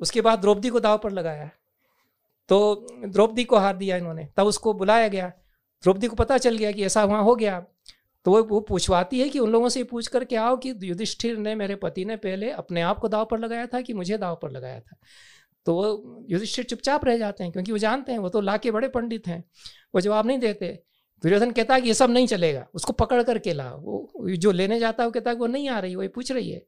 उसके 0.00 0.20
बाद 0.20 0.38
द्रौपदी 0.38 0.68
को 0.68 0.80
दाव 0.80 0.98
पर 0.98 1.10
लगाया। 1.10 1.50
तो 2.48 2.86
द्रौपदी 3.06 3.44
को 3.44 3.56
हार 3.56 3.76
दिया 3.76 3.96
इन्होंने। 3.96 4.28
तब 4.36 4.46
उसको 4.46 4.72
बुलाया 4.72 5.08
गया। 5.08 5.28
द्रौपदी 5.82 6.06
को 6.06 6.16
पता 6.16 6.38
चल 6.38 6.56
गया 6.56 6.72
कि 6.72 6.84
ऐसा 6.84 7.04
वहाँ 7.04 7.22
हो 7.22 7.34
गया। 7.36 7.66
तो 8.24 8.30
वो 8.30 8.42
वो 8.42 8.60
पूछवाती 8.60 9.20
है 9.20 9.28
कि 9.28 9.38
उन 9.38 9.50
लोगों 9.50 9.68
से 9.68 9.84
पूछ 9.84 10.06
करके 10.06 10.36
आओ 10.36 10.56
कि 10.56 10.74
युधिष्ठिर 10.82 11.36
ने 11.36 11.54
मेरे 11.54 11.74
पति 11.74 12.04
ने 12.04 12.16
पहले 12.16 12.50
अपने 12.50 12.80
आप 12.80 12.98
को 12.98 13.08
दाव 13.08 13.24
पर 13.24 13.38
लगाया 13.38 13.66
था 13.66 13.80
कि 13.80 13.92
मुझे 13.92 14.18
दाव 14.18 14.38
पर 14.42 14.50
लगाया 14.50 14.80
था? 14.80 14.96
तो 15.66 15.74
वो 15.74 16.26
युधिष्ठिर 16.30 16.64
चुपचाप 16.64 17.04
रह 17.04 17.18
जाते 17.18 17.44
हैं 17.44 17.52
क्योंकि 17.52 17.72
वो 17.72 17.78
जानते 17.78 18.12
हैं 18.12 18.18
वो 18.18 18.28
तो 18.28 18.40
ला 18.40 18.56
के 18.56 18.70
बड़े 18.70 18.88
पंडित 18.88 19.26
हैं। 19.26 19.44
वो 19.94 20.00
जवाब 20.00 20.26
नहीं 20.26 20.38
देते। 20.38 20.82
दुर्योधन 21.22 21.50
कहता 21.50 21.74
है 21.74 21.80
कि 21.80 21.88
ये 21.88 21.94
सब 21.94 22.10
नहीं 22.10 22.26
चलेगा। 22.26 22.66
उसको 22.74 22.92
पकड़ 22.92 23.22
करके 23.22 23.52
ला 23.52 23.70
वो 23.74 24.12
जो 24.30 24.52
लेने 24.52 24.78
जाता 24.78 25.02
है 25.02 25.06
वो 25.06 25.12
कहता 25.12 25.30
है 25.30 25.36
कि 25.36 25.40
वो 25.40 25.46
नहीं 25.46 25.68
आ 25.68 25.78
रही 25.78 25.96
वो 25.96 26.02
ये 26.02 26.08
पूछ 26.08 26.32
रही 26.32 26.50
है। 26.50 26.58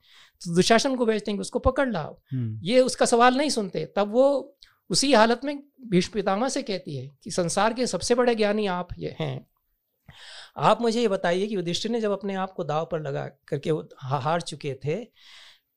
तो 0.44 0.54
दुशासन 0.54 0.96
को 0.96 1.06
भेजते 1.06 1.30
हैं 1.30 1.38
कि 1.38 1.40
उसको 1.40 1.58
पकड़ 1.58 1.88
लाओ। 1.92 2.20
हम्म, 2.32 2.60
ये 2.62 2.80
उसका 2.80 3.06
सवाल 3.06 3.36
नहीं 3.36 3.50
सुनते। 3.50 3.84
तब 3.96 4.12
वो 4.12 4.56
उसी 4.90 5.12
हालत 5.12 5.40
में 5.44 5.62
भीष्म 5.88 6.12
पितामह 6.12 6.48
से 6.48 6.62
कहती 6.62 6.96
है 6.96 7.10
कि 7.24 7.30
संसार 7.30 7.74
के 7.74 7.86
सबसे 7.86 8.14
बड़े 8.14 8.34
ज्ञानी 8.34 8.66
आप 8.66 8.88
ये 8.98 9.16
हैं। 9.20 9.46
आप 10.56 10.80
मुझे 10.82 11.00
ये 11.00 11.08
बताइए 11.08 11.46
कि 11.46 11.54
युधिष्ठिर 11.56 11.92
ने 11.92 12.00
जब 12.00 12.10
अपने 12.10 12.34
आप 12.34 12.52
को 12.52 12.64
दाव 12.64 12.88
पर 12.92 13.00
लगा 13.00 13.26
करके 13.48 13.70
वो 13.70 13.88
हार 13.96 14.40
चुके 14.40 14.74
थे 14.74 15.04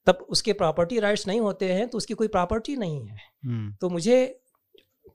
तब 0.08 0.26
उसके 0.30 0.54
प्रॉपर्टी 0.54 1.00
राइट्स 1.00 1.28
नहीं 1.28 1.40
होते 1.40 1.74
हैं 1.74 1.88
तो 1.88 1.98
उसकी 1.98 2.14
कोई 2.14 2.28
प्रॉपर्टी 2.28 2.76
नहीं 2.76 3.08
है। 3.08 3.18
हम्म, 3.46 3.74
तो 3.82 3.90
मुझे 3.90 4.40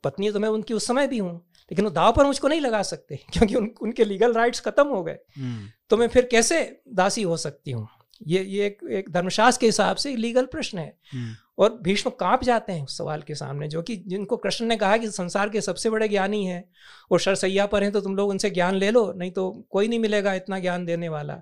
पत्नी 0.05 0.31
तो 0.31 0.41
मैं 0.41 0.49
उनकी 0.49 0.75
उस 0.75 0.87
समय 0.87 1.07
भी 1.07 1.19
हूँ 1.19 1.47
लेकिन 1.71 1.85
वो 1.85 1.91
दाव 1.91 2.13
पर 2.13 2.25
मुझको 2.25 2.49
नहीं 2.49 2.61
लगा 2.61 2.83
सकते 2.83 3.17
क्योंकि 3.33 3.55
उन, 3.55 3.75
उनके 3.83 4.05
लीगल 4.05 4.33
राइट्स 4.33 4.61
खत्म 4.61 4.87
हो 4.87 5.03
गए। 5.05 5.19
हम्म, 5.39 5.69
तो 5.91 5.97
मैं 5.97 6.09
फिर 6.09 6.25
कैसे 6.25 6.83
दासी 6.89 7.23
हो 7.23 7.37
सकती 7.37 7.71
हूँ? 7.71 7.89
ये 8.27 8.43
ये 8.43 8.67
एक, 8.67 8.79
एक 8.91 9.11
धर्मशास्त्र 9.11 9.61
के 9.61 9.67
हिसाब 9.67 9.97
से 9.97 10.17
लीगल 10.17 10.47
प्रश्न 10.47 10.79
है। 10.79 10.99
हम्म, 11.13 11.35
और 11.59 11.79
भीष्म 11.83 12.11
काँप 12.11 12.45
जाते 12.45 12.73
हैं 12.73 12.85
उस 12.85 12.99
सवाल 12.99 13.23
के 13.23 13.35
सामने 13.35 13.69
जो 13.69 13.83
कि 13.83 13.97
जिनको 14.07 14.37
कृष्ण 14.37 14.67
ने 14.67 14.77
कहा 14.77 14.97
कि 14.97 15.11
संसार 15.11 15.49
के 15.49 15.61
सबसे 15.61 15.91
बड़े 15.91 16.09
ज्ञानी 16.09 16.45
हैं 16.45 16.65
और 17.13 17.21
सरसैया 17.21 17.67
पर 17.67 17.83
हैं 17.83 17.93
तो 17.93 18.01
तुम 18.01 18.17
लोग 18.17 18.31
उनसे 18.31 18.51
ज्ञान 18.51 18.75
ले 18.75 18.91
लो 18.91 19.13
नहीं 19.13 19.31
तो 19.31 19.51
कोई 19.71 19.89
नहीं 19.89 19.99
मिलेगा 19.99 20.35
इतना 20.35 20.59
ज्ञान 20.59 20.85
देने 20.85 21.09
वाला। 21.09 21.41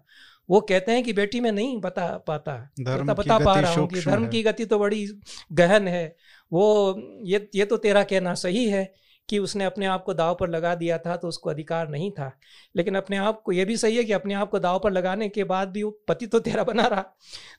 वो 0.49 0.61
कहते 0.61 0.93
हैं 0.93 1.03
कि 1.05 1.13
बेटी 1.13 1.41
मैं 1.41 1.53
नहीं 1.53 1.81
बता 1.81 2.07
पाता 2.27 2.57
धर्म 2.81 3.07
बता, 3.07 3.23
की 3.23 3.31
बता 3.31 3.39
पा 3.39 3.59
रहा 3.61 3.73
हूँ 3.73 3.87
कि 3.89 4.01
धर्म 4.01 4.29
की 4.29 4.43
गति 4.43 4.65
तो 4.65 4.79
बड़ी 4.79 5.07
गहन 5.53 5.89
है। 5.89 6.17
वो 6.53 6.95
ये 7.25 7.49
ये 7.55 7.65
तो 7.65 7.77
तेरा 7.77 8.03
कहना 8.03 8.35
सही 8.35 8.65
है 8.69 8.93
कि 9.29 9.39
उसने 9.39 9.65
अपने 9.65 9.87
आप 9.87 10.05
को 10.05 10.15
दाव 10.15 10.35
पर 10.35 10.49
लगा 10.49 10.75
दिया 10.75 10.99
था 10.99 11.17
तो 11.17 11.29
उसको 11.29 11.51
अधिकार 11.51 11.89
नहीं 11.89 12.11
था। 12.11 12.31
लेकिन 12.77 12.95
अपने 12.95 13.17
आप 13.17 13.43
को 13.43 13.53
ये 13.53 13.65
भी 13.65 13.77
सही 13.77 13.97
है 13.97 14.05
कि 14.05 14.13
अपने 14.13 14.35
आप 14.35 14.51
को 14.51 14.59
दाव 14.59 14.79
पर 14.79 14.93
लगाने 14.93 15.29
के 15.29 15.45
बाद 15.45 15.69
भी 15.69 15.83
वो 15.83 15.91
पति 16.09 16.27
तो 16.27 16.39
तेरा 16.41 16.65
बना 16.65 16.87
रहा 16.87 17.05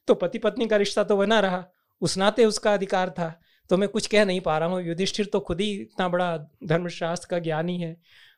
तो 0.07 0.13
पति 0.15 0.39
पत्नी 0.39 0.67
का 0.67 0.77
रिश्ता 0.77 1.03
तो 1.03 1.17
बना 1.17 1.39
रहा। 1.39 1.63
उस 2.01 2.17
नाते 2.17 2.45
उसका 2.45 2.73
अधिकार 2.73 3.09
था। 3.09 3.33
तो 3.69 3.77
मैं 3.77 3.89
कुछ 3.89 4.07
कह 4.07 4.25
नहीं 4.25 4.41
पा 4.41 4.57
रहा 4.57 4.69
हूँ। 4.69 4.81
युधिष्ठिर 4.81 5.25
तो 5.25 5.39
खुद 5.39 5.61
ही 5.61 5.71
इतना 5.71 6.07
बड़ा 6.09 6.37
धर्मशास्त्र 6.65 7.27
का 7.31 7.39
ज्ञानी 7.39 7.77
है। 7.77 7.95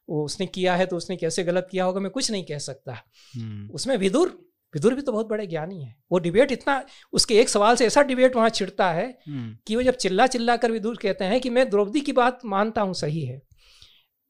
वो 0.09 0.23
उसने 0.25 0.45
किया 0.45 0.75
है 0.75 0.85
तो 0.85 0.97
उसने 0.97 1.15
कैसे 1.15 1.43
गलत 1.43 1.67
किया 1.71 1.85
होगा 1.85 1.99
मैं 1.99 2.11
कुछ 2.11 2.31
नहीं 2.31 2.43
कह 2.43 2.57
सकता। 2.57 2.93
हम्म, 3.33 3.69
उसमें 3.69 3.97
विदुर 3.97 4.29
विदुर 4.73 4.93
भी 4.93 5.01
तो 5.01 5.11
बहुत 5.11 5.27
बड़े 5.27 5.45
ज्ञानी 5.47 5.83
है। 5.83 5.95
वो 6.11 6.19
डिबेट 6.19 6.51
इतना 6.51 6.83
उसके 7.13 7.39
एक 7.41 7.49
सवाल 7.49 7.75
से 7.75 7.85
ऐसा 7.85 8.01
डिबेट 8.01 8.35
वहाँ 8.35 8.49
छिड़ता 8.49 8.89
है 8.91 9.05
हम्म, 9.27 9.55
कि 9.67 9.75
वो 9.75 9.83
जब 9.83 9.95
चिल्ला 9.95 10.27
चिल्ला 10.27 10.57
कर 10.57 10.71
विदुर 10.71 10.97
कहते 11.01 11.25
हैं 11.25 11.39
कि 11.41 11.49
मैं 11.49 11.69
द्रौपदी 11.69 12.01
की 12.01 12.11
बात 12.11 12.39
मानता 12.45 12.81
हूँ 12.81 12.93
सही 12.93 13.21
है। 13.25 13.41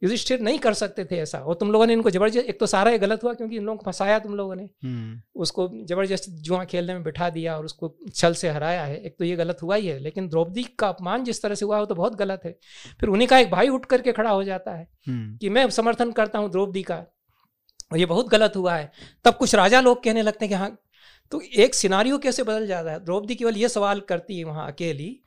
युधिष्ठिर 0.02 0.40
नहीं 0.40 0.60
कर 0.60 0.74
सकते 0.74 1.04
थे 1.06 1.18
ऐसा। 1.18 1.40
और 1.40 1.56
तुम 1.56 1.72
लोगों 1.72 1.86
ने 1.86 1.94
इनको 1.94 2.10
ज़बरदस्त 2.10 2.38
एक 2.40 2.60
तो 2.60 2.66
सारा 2.66 2.92
ही 2.92 2.98
गलत 2.98 3.24
हुआ 3.24 3.34
क्योंकि 3.34 3.56
इन 3.56 3.64
लोगों 3.64 3.78
को 3.78 3.86
फंसाया 3.86 4.20
तुम 4.20 4.36
लोगों 4.36 4.56
ने। 4.56 4.64
हम्म, 4.64 5.22
उसको 5.36 5.68
ज़बरदस्त 5.86 6.30
जुआ 6.30 6.64
खेलने 6.66 6.94
में 6.94 7.04
बिठा 7.04 7.30
दिया 7.30 7.58
और 7.58 7.66
उसको 7.66 7.94
छल 8.16 8.34
से 8.34 8.50
हराया 8.50 8.84
है। 8.84 8.98
एक 8.98 9.16
तो 9.20 9.26
ये 9.26 9.36
गलत 9.36 9.58
हुआ 9.64 9.76
ही 9.76 9.88
है 9.88 9.98
लेकिन 10.00 10.30
द्रौपदी 10.30 10.64
का 10.80 10.88
अपमान 10.88 11.24
जिस 11.24 11.42
तरह 11.42 11.56
से 11.56 11.66
हुआ 11.66 11.80
वो 11.80 11.86
तो 11.86 11.96
बहुत 11.96 12.16
गलत 12.16 12.42
है। 12.46 12.58
फिर 13.00 13.10
उन्हीं 13.10 13.28
का 13.28 13.40
एक 13.40 13.52
भाई 13.52 13.70
उठ 13.70 13.86
करके 13.86 14.12
खड़ा 14.12 14.30
हो 14.30 14.44
जाता 14.44 14.72
है 14.72 14.88
हम्म, 15.08 15.38
कि 15.38 15.50
मैं 15.50 15.70
समर्थन 15.72 16.12
करता 16.12 16.40
हूँ 16.40 16.52
द्रौपदी 16.52 16.84
का। 16.84 17.04
और 17.92 17.98
ये 17.98 18.06
बहुत 18.06 18.28
गलत 18.30 18.54
हुआ 18.56 18.76
है। 18.76 18.92
तब 19.26 19.36
कुछ 19.36 19.56
राजा 19.56 19.82
लोग 19.82 20.04
कहने 20.04 20.22
लगते 20.22 20.46
हैं 20.46 20.50
कि 20.50 20.56
हाँ 20.56 20.78
तो 21.32 21.42
एक 21.58 21.76
सिनारियो 21.76 22.18
कैसे 22.18 22.44
बदल 22.44 22.68
जाता 22.68 22.92
है? 22.92 23.04
द्रौपदी 23.06 23.36
केवल 23.36 23.58
ये 23.58 23.70
सवाल 23.70 24.00
करती 24.00 24.38
है 24.38 24.44
वहाँ 24.44 24.68
अकेली। 24.68 25.20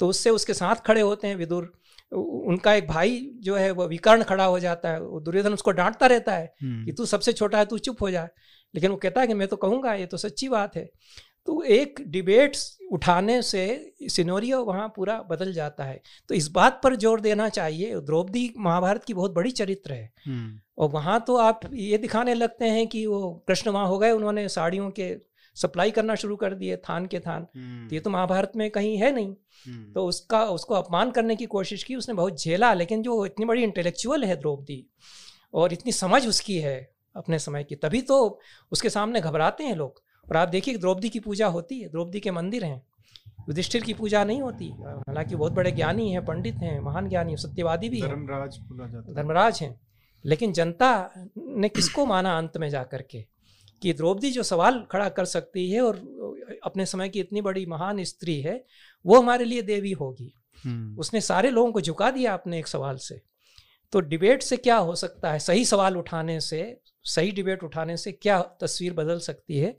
तो 0.00 0.08
उससे 0.08 0.30
उसके 0.30 0.54
साथ 0.54 0.76
खड़े 0.76 1.00
होते 1.00 1.28
हैं 1.28 1.36
विदुर। 1.36 1.72
उनका 2.12 2.74
एक 2.74 2.86
भाई 2.88 3.20
जो 3.40 3.56
है 3.56 3.70
वो 3.70 3.86
विकर्ण 3.88 4.22
खड़ा 4.22 4.44
हो 4.44 4.58
जाता 4.60 4.90
है। 4.90 5.00
वो 5.02 5.20
दुर्योधन 5.20 5.52
उसको 5.52 5.70
डांटता 5.70 6.06
रहता 6.06 6.34
है 6.34 6.46
कि 6.60 6.66
हम्म, 6.66 6.92
तू 6.92 7.06
सबसे 7.06 7.32
छोटा 7.32 7.58
है 7.58 7.64
तू 7.64 7.78
चुप 7.78 8.02
हो 8.02 8.10
जा। 8.10 8.28
लेकिन 8.74 8.90
वो 8.90 8.96
कहता 8.96 9.20
है 9.20 9.26
कि 9.26 9.34
मैं 9.34 9.48
तो 9.48 9.56
कहूँगा 9.56 9.94
ये 9.94 10.06
तो 10.06 10.16
सच्ची 10.16 10.48
बात 10.48 10.76
है। 10.76 10.90
तो 11.46 11.62
एक 11.62 12.00
डिबेट 12.06 12.56
उठाने 12.92 13.40
से 13.42 13.92
सिनोरियो 14.08 14.62
वहाँ 14.64 14.88
पूरा 14.96 15.16
बदल 15.30 15.52
जाता 15.52 15.84
है। 15.84 16.00
तो 16.28 16.34
इस 16.34 16.48
बात 16.48 16.80
पर 16.84 16.96
ज़ोर 16.96 17.20
देना 17.20 17.48
चाहिए। 17.48 18.00
द्रौपदी 18.00 18.52
महाभारत 18.58 19.04
की 19.04 19.14
बहुत 19.14 19.34
बड़ी 19.34 19.50
चरित्र 19.50 19.92
है। 19.92 20.12
हम्म, 20.26 20.58
और 20.78 20.90
वहाँ 20.90 21.20
तो 21.26 21.36
आप 21.36 21.60
ये 21.72 21.98
दिखाने 21.98 22.34
लगते 22.34 22.64
हैं 22.64 22.86
कि 22.86 23.06
वो 23.06 23.44
कृष्ण 23.48 23.70
वहाँ 23.70 23.86
हो 23.86 23.98
गए 23.98 24.10
उन्होंने 24.10 24.48
साड़ियों 24.48 24.90
के 24.90 25.08
सप्लाई 25.60 25.90
करना 25.90 26.14
शुरू 26.14 26.36
कर 26.36 26.54
दिए 26.54 26.76
थान 26.76 27.06
के 27.06 27.20
थान। 27.20 27.46
हम्म, 27.56 27.88
तो 27.88 27.94
ये 27.94 28.00
तो 28.00 28.10
महाभारत 28.10 28.52
में 28.56 28.70
कहीं 28.70 28.96
है 28.96 29.12
नहीं। 29.12 29.34
हम्म, 29.66 29.92
तो 29.92 30.06
उसका 30.06 30.44
उसको 30.44 30.74
अपमान 30.74 31.10
करने 31.10 31.36
की 31.36 31.46
कोशिश 31.46 31.82
की 31.84 31.94
उसने 31.94 32.14
बहुत 32.14 32.40
झेला 32.40 32.72
लेकिन 32.74 33.02
जो 33.02 33.24
इतनी 33.26 33.46
बड़ी 33.46 33.62
इंटेलेक्चुअल 33.62 34.24
है 34.24 34.36
द्रौपदी 34.36 34.84
और 35.54 35.72
इतनी 35.72 35.92
समझ 35.92 36.26
उसकी 36.26 36.58
है 36.58 36.92
अपने 37.16 37.38
समय 37.38 37.64
की 37.64 37.74
तभी 37.74 38.02
तो 38.02 38.40
उसके 38.72 38.90
सामने 38.90 39.20
घबराते 39.20 39.64
हैं 39.64 39.76
लोग। 39.76 40.02
और 40.26 40.36
आप 40.36 40.48
देखिए 40.48 40.76
द्रौपदी 40.76 41.08
की 41.08 41.20
पूजा 41.20 41.46
होती 41.46 41.80
है 41.80 41.88
द्रौपदी 41.88 42.20
के 42.20 42.30
मंदिर 42.30 42.64
हैं। 42.64 42.82
युधिष्ठिर 43.38 43.82
की 43.82 43.94
पूजा 43.94 44.24
नहीं 44.24 44.40
होती 44.40 44.70
हालाँकि 44.70 45.36
बहुत 45.36 45.52
बड़े 45.52 45.70
ज्ञानी 45.72 46.10
हैं 46.12 46.24
पंडित 46.24 46.54
हैं 46.54 46.80
महान 46.80 47.08
ज्ञानी 47.08 47.36
सत्यवादी 47.36 47.88
भी 47.88 48.02
धर्मराज 48.02 48.58
है। 49.06 49.14
धर्मराज 49.14 49.58
हैं। 49.62 49.80
लेकिन 50.24 50.52
जनता 50.52 50.90
ने 51.38 51.68
किसको 51.68 52.06
माना 52.06 52.36
अंत 52.38 52.56
में 52.56 52.68
जा 52.70 52.82
करके 52.82 53.24
कि 53.82 53.92
द्रौपदी 53.92 54.30
जो 54.30 54.42
सवाल 54.42 54.86
खड़ा 54.90 55.08
कर 55.08 55.24
सकती 55.24 55.70
है 55.70 55.80
और 55.80 55.96
अपने 56.64 56.86
समय 56.86 57.08
की 57.08 57.20
इतनी 57.20 57.42
बड़ी 57.42 57.66
महान 57.66 58.04
स्त्री 58.04 58.40
है 58.40 58.64
वो 59.06 59.20
हमारे 59.20 59.44
लिए 59.44 59.62
देवी 59.62 59.92
होगी। 59.92 60.34
हम्म, 60.64 60.98
उसने 60.98 61.20
सारे 61.20 61.50
लोगों 61.50 61.72
को 61.72 61.80
झुका 61.80 62.10
दिया 62.10 62.34
अपने 62.34 62.58
एक 62.58 62.66
सवाल 62.66 62.96
से। 62.96 63.22
तो 63.92 64.00
डिबेट 64.00 64.42
से 64.42 64.56
क्या 64.56 64.76
हो 64.76 64.94
सकता 64.94 65.32
है? 65.32 65.38
सही 65.38 65.64
सवाल 65.64 65.96
उठाने 65.96 66.40
से 66.40 66.80
सही 67.04 67.30
डिबेट 67.30 67.64
उठाने 67.64 67.96
से 67.96 68.12
क्या 68.12 68.42
तस्वीर 68.42 68.92
बदल 68.92 69.18
सकती 69.18 69.58
है? 69.58 69.76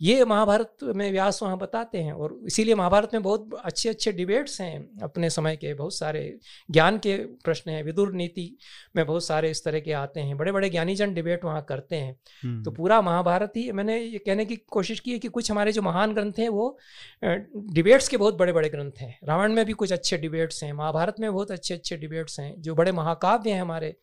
ये 0.00 0.24
महाभारत 0.24 0.76
में 0.82 1.10
व्यास 1.12 1.42
वहाँ 1.42 1.58
बताते 1.58 1.98
हैं 1.98 2.12
और 2.12 2.38
इसीलिए 2.46 2.74
महाभारत 2.74 3.10
में 3.14 3.22
बहुत 3.22 3.54
अच्छे 3.64 3.88
अच्छे 3.88 4.12
डिबेट्स 4.12 4.60
हैं 4.60 5.00
अपने 5.02 5.30
समय 5.30 5.56
के 5.56 5.74
बहुत 5.74 5.94
सारे 5.94 6.22
ज्ञान 6.70 6.98
के 6.98 7.16
प्रश्न 7.16 7.70
हैं 7.70 7.82
विदुर 7.84 8.12
नीति 8.12 8.56
में 8.96 9.06
बहुत 9.06 9.24
सारे 9.24 9.50
इस 9.50 9.64
तरह 9.64 9.80
के 9.80 9.92
आते 9.92 10.20
हैं 10.20 10.36
बड़े 10.36 10.52
बड़े 10.52 10.70
ज्ञानीजन 10.70 11.14
डिबेट 11.14 11.44
वहाँ 11.44 11.64
करते 11.68 11.96
हैं। 11.96 12.16
हम्म। 12.44 12.62
तो 12.62 12.70
पूरा 12.70 13.00
महाभारत 13.02 13.52
ही 13.56 13.72
मैंने 13.72 13.98
ये 13.98 14.18
कहने 14.18 14.44
की 14.44 14.56
कोशिश 14.56 15.00
की 15.00 15.12
है 15.12 15.18
कि 15.18 15.28
कुछ 15.28 15.50
हमारे 15.50 15.72
जो 15.72 15.82
महान 15.82 16.14
ग्रंथ 16.14 16.38
हैं 16.38 16.48
वो 16.48 16.78
डिबेट्स 17.24 18.08
के 18.08 18.16
बहुत 18.16 18.38
बड़े 18.38 18.52
बड़े 18.52 18.68
ग्रंथ 18.68 19.00
हैं। 19.00 19.18
रावण 19.24 19.52
में 19.52 19.64
भी 19.66 19.72
कुछ 19.72 19.92
अच्छे 19.92 20.18
डिबेट्स 20.18 20.62
हैं 20.64 20.72
महाभारत 20.72 21.20
में 21.20 21.32
बहुत 21.32 21.50
अच्छे 21.50 21.74
अच्छे 21.74 21.96
डिबेट्स 21.96 22.40
हैं 22.40 22.54
जो 22.58 22.74
बड़े 22.74 22.92
महाकाव्य 22.92 23.50
हैं 23.50 23.60
हमारे 23.60 23.96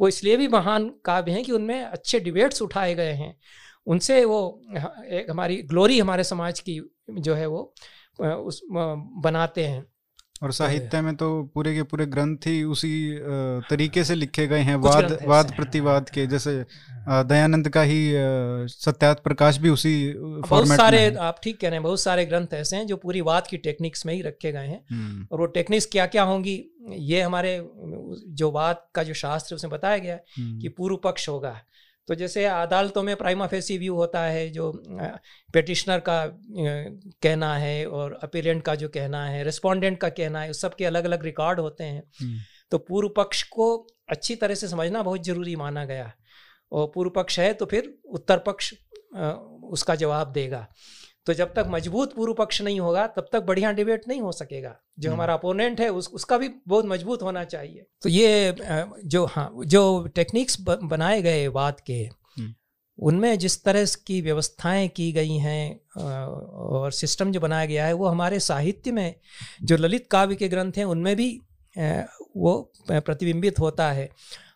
वो 0.00 0.08
इसलिए 0.08 0.36
भी 0.36 0.48
महान 0.48 0.88
काव्य 1.04 1.32
हैं 1.32 1.44
कि 1.44 1.52
उनमें 1.52 1.82
अच्छे 1.82 2.20
डिबेट्स 2.20 2.62
उठाए 2.62 2.94
गए 2.94 3.12
हैं। 3.12 3.36
उनसे 3.86 4.24
वो 4.24 4.40
एक 5.10 5.30
हमारी 5.30 5.62
ग्लोरी 5.64 5.98
हमारे 5.98 6.24
समाज 6.24 6.60
की 6.60 6.80
जो 7.10 7.34
है 7.34 7.46
वो 7.46 7.72
उस 8.20 8.60
बनाते 8.70 9.64
हैं 9.64 9.84
और 10.42 10.52
साहित्य 10.52 11.00
में 11.00 11.14
तो 11.16 11.26
पूरे 11.54 11.74
के 11.74 11.82
पूरे 11.82 12.04
ग्रंथ 12.06 12.46
ही 12.46 12.62
उसी 12.66 12.92
तरीके 13.70 14.04
से 14.04 14.14
लिखे 14.14 14.46
गए 14.46 14.60
हैं 14.60 14.76
वाद 14.76 15.16
वाद 15.26 15.52
प्रतिवाद 15.56 16.08
के 16.08 16.26
जैसे 16.26 16.54
हाँ। 17.06 17.26
दयानंद 17.26 17.68
का 17.68 17.82
ही 17.82 18.00
सत्यात 18.68 19.22
प्रकाश 19.24 19.58
भी 19.58 19.70
उसी 19.70 19.92
बहुत 20.16 20.68
सारे 20.68 21.04
आप 21.20 21.40
ठीक 21.42 21.60
कह 21.60 21.68
रहे 21.68 21.76
हैं 21.76 21.82
बहुत 21.82 22.00
सारे 22.00 22.24
ग्रंथ 22.26 22.54
ऐसे 22.54 22.76
हैं 22.76 22.86
जो 22.86 22.96
पूरी 22.96 23.20
वाद 23.20 23.46
की 23.46 23.56
टेक्निक्स 23.60 24.06
में 24.06 24.14
ही 24.14 24.20
रखे 24.22 24.52
गए 24.52 24.66
हैं 24.66 24.80
हम्म। 24.90 25.26
और 25.32 25.40
वो 25.40 25.46
टेक्निक्स 25.52 25.86
क्या 25.86 26.06
क्या 26.08 26.22
होंगी 26.24 26.56
ये 26.90 27.20
हमारे 27.20 27.56
जो 28.34 28.50
वाद 28.50 28.84
का 28.94 29.02
जो 29.02 29.14
शास्त्र 29.16 29.54
उसमें 29.54 29.70
बताया 29.72 29.98
गया 29.98 30.14
है 30.14 30.24
हम्म। 30.38 30.60
कि 30.60 30.68
पूर्व 30.70 30.96
पक्ष 31.04 31.28
होगा 31.28 31.56
तो 32.08 32.14
जैसे 32.14 32.44
अदालतों 32.44 33.02
में 33.02 33.14
प्राइमा 33.16 33.46
फेसी 33.46 33.78
व्यू 33.78 33.94
होता 33.94 34.20
है 34.20 34.48
जो 34.50 34.72
पेटिशनर 35.52 35.98
का 35.98 36.24
कहना 37.22 37.54
है 37.56 37.86
और 37.86 38.18
अपीलेंट 38.22 38.62
का 38.62 38.74
जो 38.74 38.88
कहना 38.88 39.24
है 39.26 39.44
रिस्पोंडेंट 39.44 39.98
का 40.00 40.08
कहना 40.08 40.40
है 40.40 40.50
उस 40.50 40.60
सब 40.60 40.74
के 40.74 40.84
अलग 40.84 41.04
अलग 41.04 41.24
रिकॉर्ड 41.24 41.60
होते 41.60 41.84
हैं। 41.84 42.02
हम्म। 42.20 42.38
तो 42.70 42.78
पूर्व 42.78 43.08
पक्ष 43.08 43.42
को 43.42 43.76
अच्छी 44.08 44.34
तरह 44.36 44.54
से 44.54 44.68
समझना 44.68 45.02
बहुत 45.02 45.24
ज़रूरी 45.24 45.56
माना 45.56 45.84
गया। 45.84 46.12
और 46.72 46.90
पूर्व 46.94 47.10
पक्ष 47.10 47.38
है 47.38 47.52
तो 47.54 47.66
फिर 47.66 47.94
उत्तर 48.04 48.38
पक्ष 48.38 48.72
उसका 49.72 49.94
जवाब 49.94 50.32
देगा। 50.32 50.66
तो 51.26 51.34
जब 51.34 51.52
तक 51.54 51.66
मज़बूत 51.68 52.14
पूर्व 52.14 52.32
पक्ष 52.34 52.60
नहीं 52.62 52.78
होगा 52.80 53.06
तब 53.06 53.28
तक 53.32 53.42
बढ़िया 53.42 53.70
डिबेट 53.72 54.08
नहीं 54.08 54.20
हो 54.20 54.32
सकेगा 54.32 54.74
जो 54.98 55.08
हम्म। 55.08 55.14
हमारा 55.14 55.34
अपोनेंट 55.34 55.80
है 55.80 55.88
उस 55.90 56.08
उसका 56.10 56.38
भी 56.38 56.48
बहुत 56.68 56.86
मज़बूत 56.86 57.22
होना 57.22 57.44
चाहिए 57.44 57.86
तो 58.02 58.08
ये 58.08 58.54
जो 59.06 59.24
हाँ 59.26 59.50
जो 59.66 59.82
टेक्निक्स 60.14 60.60
बनाए 60.60 61.22
गए 61.22 61.48
बात 61.50 61.80
के 61.80 62.02
हम्म। 62.38 62.52
उनमें 62.98 63.38
जिस 63.38 63.62
तरह 63.64 63.84
की 64.06 64.20
व्यवस्थाएँ 64.20 64.88
की 64.88 65.10
गई 65.12 65.36
हैं 65.38 65.64
और 65.96 66.92
सिस्टम 66.92 67.32
जो 67.32 67.40
बनाया 67.40 67.66
गया 67.66 67.86
है 67.86 67.92
वो 67.92 68.06
हमारे 68.06 68.40
साहित्य 68.40 68.92
में 68.92 69.14
जो 69.62 69.76
ललित 69.76 70.06
काव्य 70.10 70.36
के 70.36 70.48
ग्रंथ 70.48 70.78
हैं 70.78 70.84
उनमें 70.86 71.14
भी 71.16 71.28
वो 72.36 72.60
प्रतिबिंबित 72.90 73.58
होता 73.58 73.90
है 73.92 74.08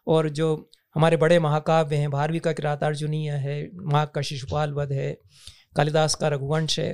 और 0.06 0.28
जो 0.30 0.48
हमारे 0.96 1.16
बड़े 1.16 1.38
महाकाव्य 1.38 1.96
हैं 1.96 2.10
भारवी 2.10 2.38
का 2.38 2.52
किरातार्जुनीय 2.52 3.30
है 3.38 3.56
माघ 3.86 4.06
का 4.08 4.22
शिशुपाल 4.22 4.72
वध 4.72 4.92
है 4.92 5.16
कालिदास 5.76 6.14
का 6.14 6.28
रघुवंश 6.28 6.78
है 6.80 6.92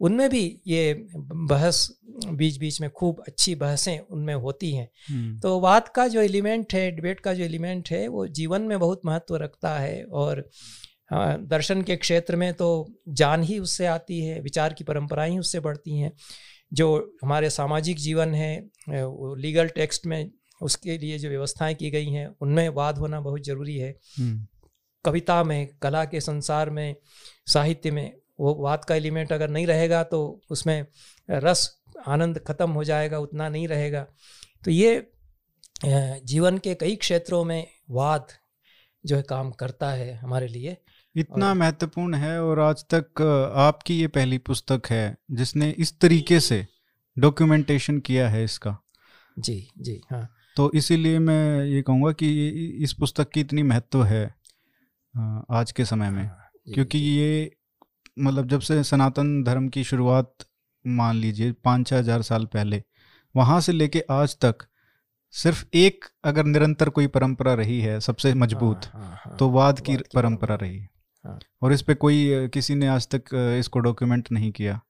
उनमें 0.00 0.28
भी 0.30 0.44
ये 0.66 1.08
बहस 1.12 1.88
बीच 2.28 2.58
बीच 2.58 2.80
में 2.80 2.88
खूब 2.90 3.22
अच्छी 3.28 3.54
बहसें 3.54 3.98
उनमें 3.98 4.34
होती 4.36 4.74
हैं 4.74 4.88
हम्म। 5.10 5.38
तो 5.38 5.58
बात 5.60 5.88
का 5.88 6.06
जो 6.08 6.20
एलिमेंट 6.20 6.74
है 6.74 6.90
डिबेट 6.90 7.20
का 7.20 7.34
जो 7.34 7.44
एलिमेंट 7.44 7.90
है 7.90 8.06
वो 8.08 8.26
जीवन 8.38 8.62
में 8.62 8.78
बहुत 8.78 9.00
महत्व 9.06 9.36
रखता 9.36 9.78
है 9.78 10.02
और 10.04 10.48
दर्शन 11.12 11.82
के 11.82 11.96
क्षेत्र 11.96 12.36
में 12.36 12.52
तो 12.54 12.68
जान 13.14 13.42
ही 13.42 13.58
उससे 13.58 13.86
आती 13.86 14.20
है 14.20 14.40
विचार 14.40 14.72
की 14.72 14.84
परंपराएँ 14.84 15.30
ही 15.30 15.38
उससे 15.38 15.60
बढ़ती 15.60 15.98
हैं 15.98 16.12
जो 16.72 16.88
हमारे 17.22 17.50
सामाजिक 17.50 17.98
जीवन 17.98 18.34
है 18.34 18.54
वो 18.88 19.34
लीगल 19.34 19.68
टेक्स्ट 19.68 20.06
में 20.06 20.30
उसके 20.60 20.96
लिए 20.98 21.18
जो 21.18 21.28
व्यवस्थाएँ 21.28 21.74
की 21.74 21.90
गई 21.90 22.10
हैं 22.10 22.26
उनमें 22.40 22.68
वाद 22.68 22.98
होना 22.98 23.20
बहुत 23.20 23.44
ज़रूरी 23.44 23.76
है 23.76 23.94
हम्म। 24.18 24.46
कविता 25.04 25.42
में 25.44 25.66
कला 25.82 26.04
के 26.04 26.20
संसार 26.20 26.70
में 26.70 26.94
साहित्य 27.46 27.90
में 27.90 28.19
वो 28.40 28.54
वाद 28.60 28.84
का 28.84 28.94
एलिमेंट 28.94 29.32
अगर 29.32 29.50
नहीं 29.50 29.66
रहेगा 29.66 30.02
तो 30.04 30.20
उसमें 30.50 30.84
रस 31.28 31.68
आनंद 32.08 32.38
खत्म 32.46 32.70
हो 32.70 32.84
जाएगा 32.84 33.18
उतना 33.18 33.48
नहीं 33.48 33.66
रहेगा। 33.68 34.06
तो 34.64 34.70
ये 34.70 35.10
जीवन 36.24 36.58
के 36.58 36.74
कई 36.76 36.96
क्षेत्रों 36.98 37.44
में 37.44 37.66
वाद 37.90 38.26
जो 39.04 39.16
है 39.16 39.22
काम 39.24 39.50
करता 39.52 39.90
है 39.92 40.14
हमारे 40.16 40.48
लिए। 40.48 40.76
इतना 41.14 41.52
महत्वपूर्ण 41.54 42.14
है 42.16 42.40
और 42.42 42.60
आज 42.60 42.84
तक 42.94 43.22
आपकी 43.58 43.98
ये 44.00 44.08
पहली 44.08 44.38
पुस्तक 44.40 44.90
है 44.90 45.16
जिसने 45.32 45.70
इस 45.78 45.98
तरीके 46.00 46.40
से 46.40 46.66
डॉक्यूमेंटेशन 47.16 47.98
किया 48.00 48.28
है 48.28 48.44
इसका। 48.44 48.76
जी 49.36 49.66
जी 49.78 50.00
हाँ। 50.10 50.28
तो 50.56 50.70
इसीलिए 50.74 51.18
मैं 51.20 51.64
ये 51.64 51.82
कहूँगा 51.82 52.12
कि 52.12 52.28
इस 52.84 52.92
पुस्तक 52.92 53.30
की 53.30 53.40
इतनी 53.40 53.62
महत्व 53.64 54.04
है 54.04 54.24
आज 55.52 55.72
के 55.72 55.84
समय 55.84 56.10
में। 56.10 56.22
हाँ, 56.22 56.50
क्योंकि 56.66 56.98
ये 56.98 57.50
मतलब 58.20 58.48
जब 58.48 58.60
से 58.60 58.82
सनातन 58.84 59.42
धर्म 59.44 59.68
की 59.68 59.84
शुरुआत 59.84 60.44
मान 60.84 61.16
लीजिए 61.16 61.52
पाँच 61.64 61.86
छः 61.88 61.98
हज़ार 61.98 62.22
साल 62.22 62.44
पहले 62.46 62.82
वहाँ 63.34 63.60
से 63.60 63.72
लेके 63.72 64.04
आज 64.10 64.36
तक 64.40 64.66
सिर्फ़ 65.34 65.64
एक 65.76 66.04
अगर 66.24 66.44
निरंतर 66.44 66.88
कोई 66.88 67.06
परंपरा 67.06 67.54
रही 67.54 67.80
है 67.80 67.98
सबसे 68.00 68.32
मज़बूत 68.34 68.86
हाँ, 68.86 69.02
हाँ, 69.02 69.16
हाँ, 69.16 69.36
तो 69.36 69.48
वाद 69.50 69.80
की 69.80 69.96
परंपरा 70.14 70.54
रही 70.54 70.78
हाँ, 71.24 71.38
और 71.62 71.72
इस 71.72 71.82
पे 71.82 71.94
कोई 71.96 72.48
किसी 72.48 72.74
ने 72.74 72.86
आज 72.88 73.08
तक 73.08 73.34
इसको 73.58 73.78
डॉक्यूमेंट 73.80 74.30
नहीं 74.32 74.50
किया। 74.52 74.80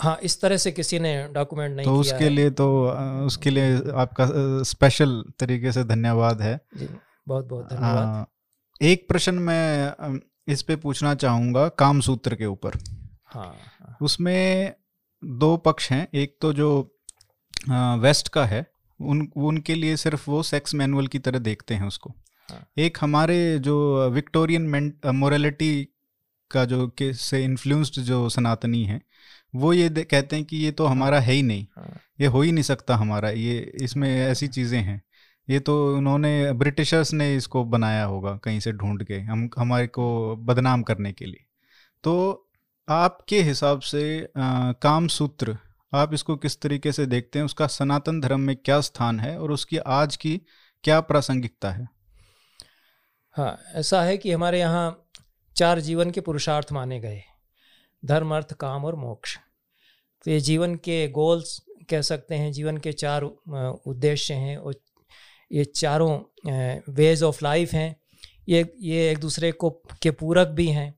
हाँ 0.00 0.16
इस 0.22 0.40
तरह 0.40 0.56
से 0.56 0.72
किसी 0.72 0.98
ने 0.98 1.12
डॉक्यूमेंट 1.32 1.76
नहीं 1.76 1.86
तो 1.86 1.92
किया 1.92 2.00
उसके 2.00 2.24
है। 2.24 2.30
लिए 2.30 2.50
तो 2.50 2.68
उसके 3.26 3.50
लिए 3.50 3.76
आपका 3.94 4.26
स्पेशल 4.64 5.22
तरीके 5.38 5.72
से 5.72 5.84
धन्यवाद 5.84 6.40
है। 6.42 6.56
जी 6.76 6.88
बहुत 7.28 7.48
बहुत 7.48 7.72
धन्यवाद। 7.72 8.26
एक 8.80 9.06
प्रश्न 9.08 9.34
मैं 9.34 10.18
इस 10.50 10.62
पे 10.62 10.76
पूछना 10.76 11.14
चाहूँगा 11.16 11.68
काम 11.78 12.00
सूत्र 12.00 12.34
के 12.34 12.46
ऊपर। 12.46 12.78
हाँ, 13.26 13.54
हाँ 13.80 13.96
उसमें 14.02 14.74
दो 15.22 15.56
पक्ष 15.56 15.90
हैं 15.90 16.06
एक 16.14 16.36
तो 16.40 16.52
जो 16.52 16.70
वेस्ट 18.00 18.28
का 18.28 18.44
है 18.46 18.66
उन 19.00 19.28
उनके 19.38 19.74
लिए 19.74 19.96
सिर्फ़ 19.96 20.30
वो 20.30 20.42
सेक्स 20.42 20.74
मैनुअल 20.74 21.06
की 21.06 21.18
तरह 21.18 21.38
देखते 21.40 21.74
हैं 21.74 21.86
उसको। 21.86 22.10
हाँ. 22.48 22.66
एक 22.78 22.98
हमारे 23.00 23.58
जो 23.58 24.08
विक्टोरियन 24.10 24.92
मोरलिटी 25.14 25.72
का 26.50 26.64
जो 26.64 26.86
के 26.88 27.12
से 27.14 27.42
इन्फ्लुएंस्ड 27.44 28.00
जो 28.02 28.28
सनातनी 28.28 28.82
है 28.84 29.00
वो 29.54 29.72
ये 29.72 29.88
कहते 29.90 30.36
हैं 30.36 30.44
कि 30.44 30.56
ये 30.56 30.70
तो 30.72 30.86
हमारा 30.86 31.20
है 31.20 31.32
ही 31.32 31.42
नहीं। 31.42 31.66
हाँ. 31.76 32.00
ये 32.20 32.26
हो 32.26 32.42
ही 32.42 32.52
नहीं 32.52 32.64
सकता 32.64 32.96
हमारा 32.96 33.30
ये 33.30 33.58
इसमें 33.82 34.08
ऐसी 34.10 34.48
चीज़ें 34.48 34.80
हैं। 34.80 35.00
ये 35.48 35.60
तो 35.60 35.96
उन्होंने 35.96 36.52
ब्रिटिशर्स 36.52 37.12
ने 37.12 37.34
इसको 37.36 37.64
बनाया 37.64 38.04
होगा 38.04 38.36
कहीं 38.36 38.60
से 38.60 38.72
ढूंढ 38.72 39.02
के 39.02 39.18
हम 39.20 39.48
हमारे 39.58 39.86
को 39.86 40.36
बदनाम 40.36 40.82
करने 40.82 41.12
के 41.12 41.24
लिए। 41.24 41.44
तो 42.04 42.46
आपके 42.88 43.42
हिसाब 43.42 43.80
से 43.80 44.02
आ, 44.36 44.72
काम 44.72 45.08
सूत्र 45.08 45.56
आप 45.92 46.14
इसको 46.14 46.36
किस 46.36 46.60
तरीके 46.60 46.92
से 46.92 47.06
देखते 47.06 47.38
हैं? 47.38 47.46
उसका 47.46 47.66
सनातन 47.66 48.20
धर्म 48.20 48.40
में 48.40 48.56
क्या 48.56 48.80
स्थान 48.80 49.20
है 49.20 49.38
और 49.40 49.52
उसकी 49.52 49.76
आज 49.76 50.16
की 50.16 50.40
क्या 50.84 51.00
प्रासंगिकता 51.00 51.70
है? 51.70 51.88
हाँ 53.36 53.58
ऐसा 53.74 54.02
है 54.02 54.16
कि 54.18 54.32
हमारे 54.32 54.58
यहाँ 54.58 55.06
चार 55.56 55.80
जीवन 55.80 56.10
के 56.10 56.20
पुरुषार्थ 56.20 56.72
माने 56.72 57.00
गए। 57.00 57.22
धर्म 58.02 58.34
अर्थ 58.34 58.52
काम 58.52 58.84
और 58.84 58.96
मोक्ष। 58.96 59.36
तो 60.24 60.30
ये 60.30 60.40
जीवन 60.40 60.74
के 60.74 61.08
गोल्स 61.08 61.60
कह 61.90 62.02
सकते 62.02 62.34
हैं 62.34 62.52
जीवन 62.52 62.78
के 62.78 62.92
चार 62.92 63.22
उद्देश्य 63.22 64.34
हैं 64.34 64.56
और 64.56 64.74
ये 65.50 65.64
चारों 65.64 66.92
वेज 66.94 67.22
ऑफ़ 67.22 67.44
लाइफ 67.44 67.72
हैं। 67.72 67.94
ये 68.48 68.64
ये 68.80 69.10
एक 69.10 69.18
दूसरे 69.18 69.52
को 69.52 69.70
के 70.02 70.10
पूरक 70.12 70.48
भी 70.48 70.66
हैं। 70.68 70.94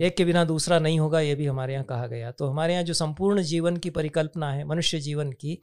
एक 0.00 0.16
के 0.16 0.24
बिना 0.24 0.44
दूसरा 0.44 0.78
नहीं 0.78 0.98
होगा 1.00 1.20
ये 1.20 1.34
भी 1.34 1.46
हमारे 1.46 1.72
यहाँ 1.72 1.84
कहा 1.84 2.06
गया। 2.06 2.30
तो 2.30 2.46
हमारे 2.46 2.72
यहाँ 2.72 2.84
जो 2.84 2.94
संपूर्ण 2.94 3.42
जीवन 3.42 3.76
की 3.76 3.90
परिकल्पना 3.90 4.52
है 4.52 4.64
मनुष्य 4.64 5.00
जीवन 5.00 5.32
की 5.32 5.58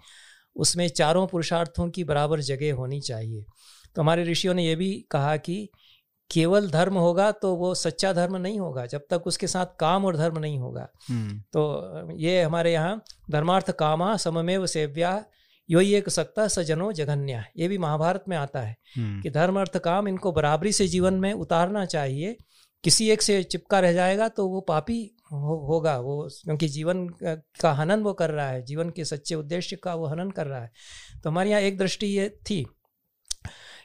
उसमें 0.55 0.87
चारों 0.89 1.25
पुरुषार्थों 1.27 1.89
की 1.89 2.03
बराबर 2.03 2.41
जगह 2.41 2.73
होनी 2.73 2.99
चाहिए। 3.01 3.45
तो 3.95 4.01
हमारे 4.01 4.23
ऋषियों 4.23 4.53
ने 4.53 4.65
यह 4.65 4.75
भी 4.75 4.93
कहा 5.11 5.35
कि 5.37 5.69
केवल 6.29 6.69
धर्म 6.69 6.95
होगा 6.95 7.31
तो 7.31 7.53
वो 7.55 7.73
सच्चा 7.75 8.11
धर्म 8.13 8.35
नहीं 8.35 8.59
होगा 8.59 8.85
जब 8.85 9.05
तक 9.09 9.27
उसके 9.27 9.47
साथ 9.47 9.65
काम 9.79 10.05
और 10.05 10.17
धर्म 10.17 10.37
नहीं 10.39 10.57
होगा। 10.59 10.87
हम्म। 11.07 11.39
तो 11.53 12.11
ये 12.17 12.41
हमारे 12.41 12.73
यहाँ 12.73 13.01
धर्मार्थ 13.31 13.71
कामा 13.71 14.15
सममेव 14.17 14.65
सेव्या 14.67 15.13
यो 15.71 15.79
ही 15.79 15.93
एक 15.95 16.09
सकता 16.09 16.47
सजनो 16.47 16.91
जघन्या 16.91 17.45
ये 17.57 17.67
भी 17.67 17.77
महाभारत 17.77 18.23
में 18.27 18.37
आता 18.37 18.61
है 18.61 18.75
हम्म। 18.97 19.21
कि 19.21 19.29
धर्म 19.29 19.59
अर्थ 19.59 19.77
काम 19.77 20.07
इनको 20.07 20.31
बराबरी 20.31 20.71
से 20.71 20.87
जीवन 20.87 21.13
में 21.13 21.33
उतारना 21.33 21.85
चाहिए। 21.85 22.37
किसी 22.83 23.09
एक 23.09 23.21
से 23.21 23.43
चिपका 23.43 23.79
रह 23.79 23.93
जाएगा 23.93 24.27
तो 24.27 24.47
वो 24.47 24.61
पापी 24.61 25.15
हो, 25.31 25.67
होगा। 25.67 25.97
वो 25.97 26.29
क्योंकि 26.43 26.67
जीवन 26.67 27.07
का 27.61 27.71
हनन 27.71 27.99
वो 27.99 28.13
कर 28.13 28.29
रहा 28.29 28.49
है। 28.49 28.61
जीवन 28.65 28.89
के 28.89 29.05
सच्चे 29.05 29.35
उद्देश्य 29.35 29.75
का 29.75 29.95
वो 29.95 30.07
हनन 30.07 30.31
कर 30.31 30.47
रहा 30.47 30.61
है। 30.61 30.71
तो 31.23 31.29
हमारे 31.29 31.49
यहाँ 31.49 31.61
एक 31.61 31.77
दृष्टि 31.77 32.07
ये 32.07 32.29
थी। 32.29 32.65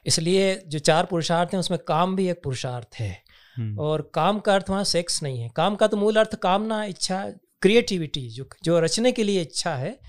इसलिए 0.06 0.62
जो 0.66 0.78
चार 0.78 1.04
पुरुषार्थ 1.04 1.52
हैं 1.52 1.58
उसमें 1.58 1.80
काम 1.88 2.16
भी 2.16 2.28
एक 2.28 2.42
पुरुषार्थ 2.44 2.94
है। 3.00 3.22
हम्म। 3.56 3.78
और 3.78 4.10
काम 4.14 4.38
का 4.38 4.54
अर्थ 4.54 4.70
वहाँ 4.70 4.84
सेक्स 4.84 5.22
नहीं 5.22 5.40
है। 5.40 5.48
काम 5.56 5.76
का 5.76 5.86
तो 5.86 5.96
मूल 5.96 6.16
अर्थ 6.16 6.34
कामना 6.34 6.84
इच्छा 6.84 7.32
क्रिएटिविटी 7.62 8.28
जो 8.28 8.48
जो 8.64 8.80
रचने 8.80 9.12
के 9.12 9.24
लिए 9.24 9.42
इच्छा 9.42 9.74
है 9.74 10.00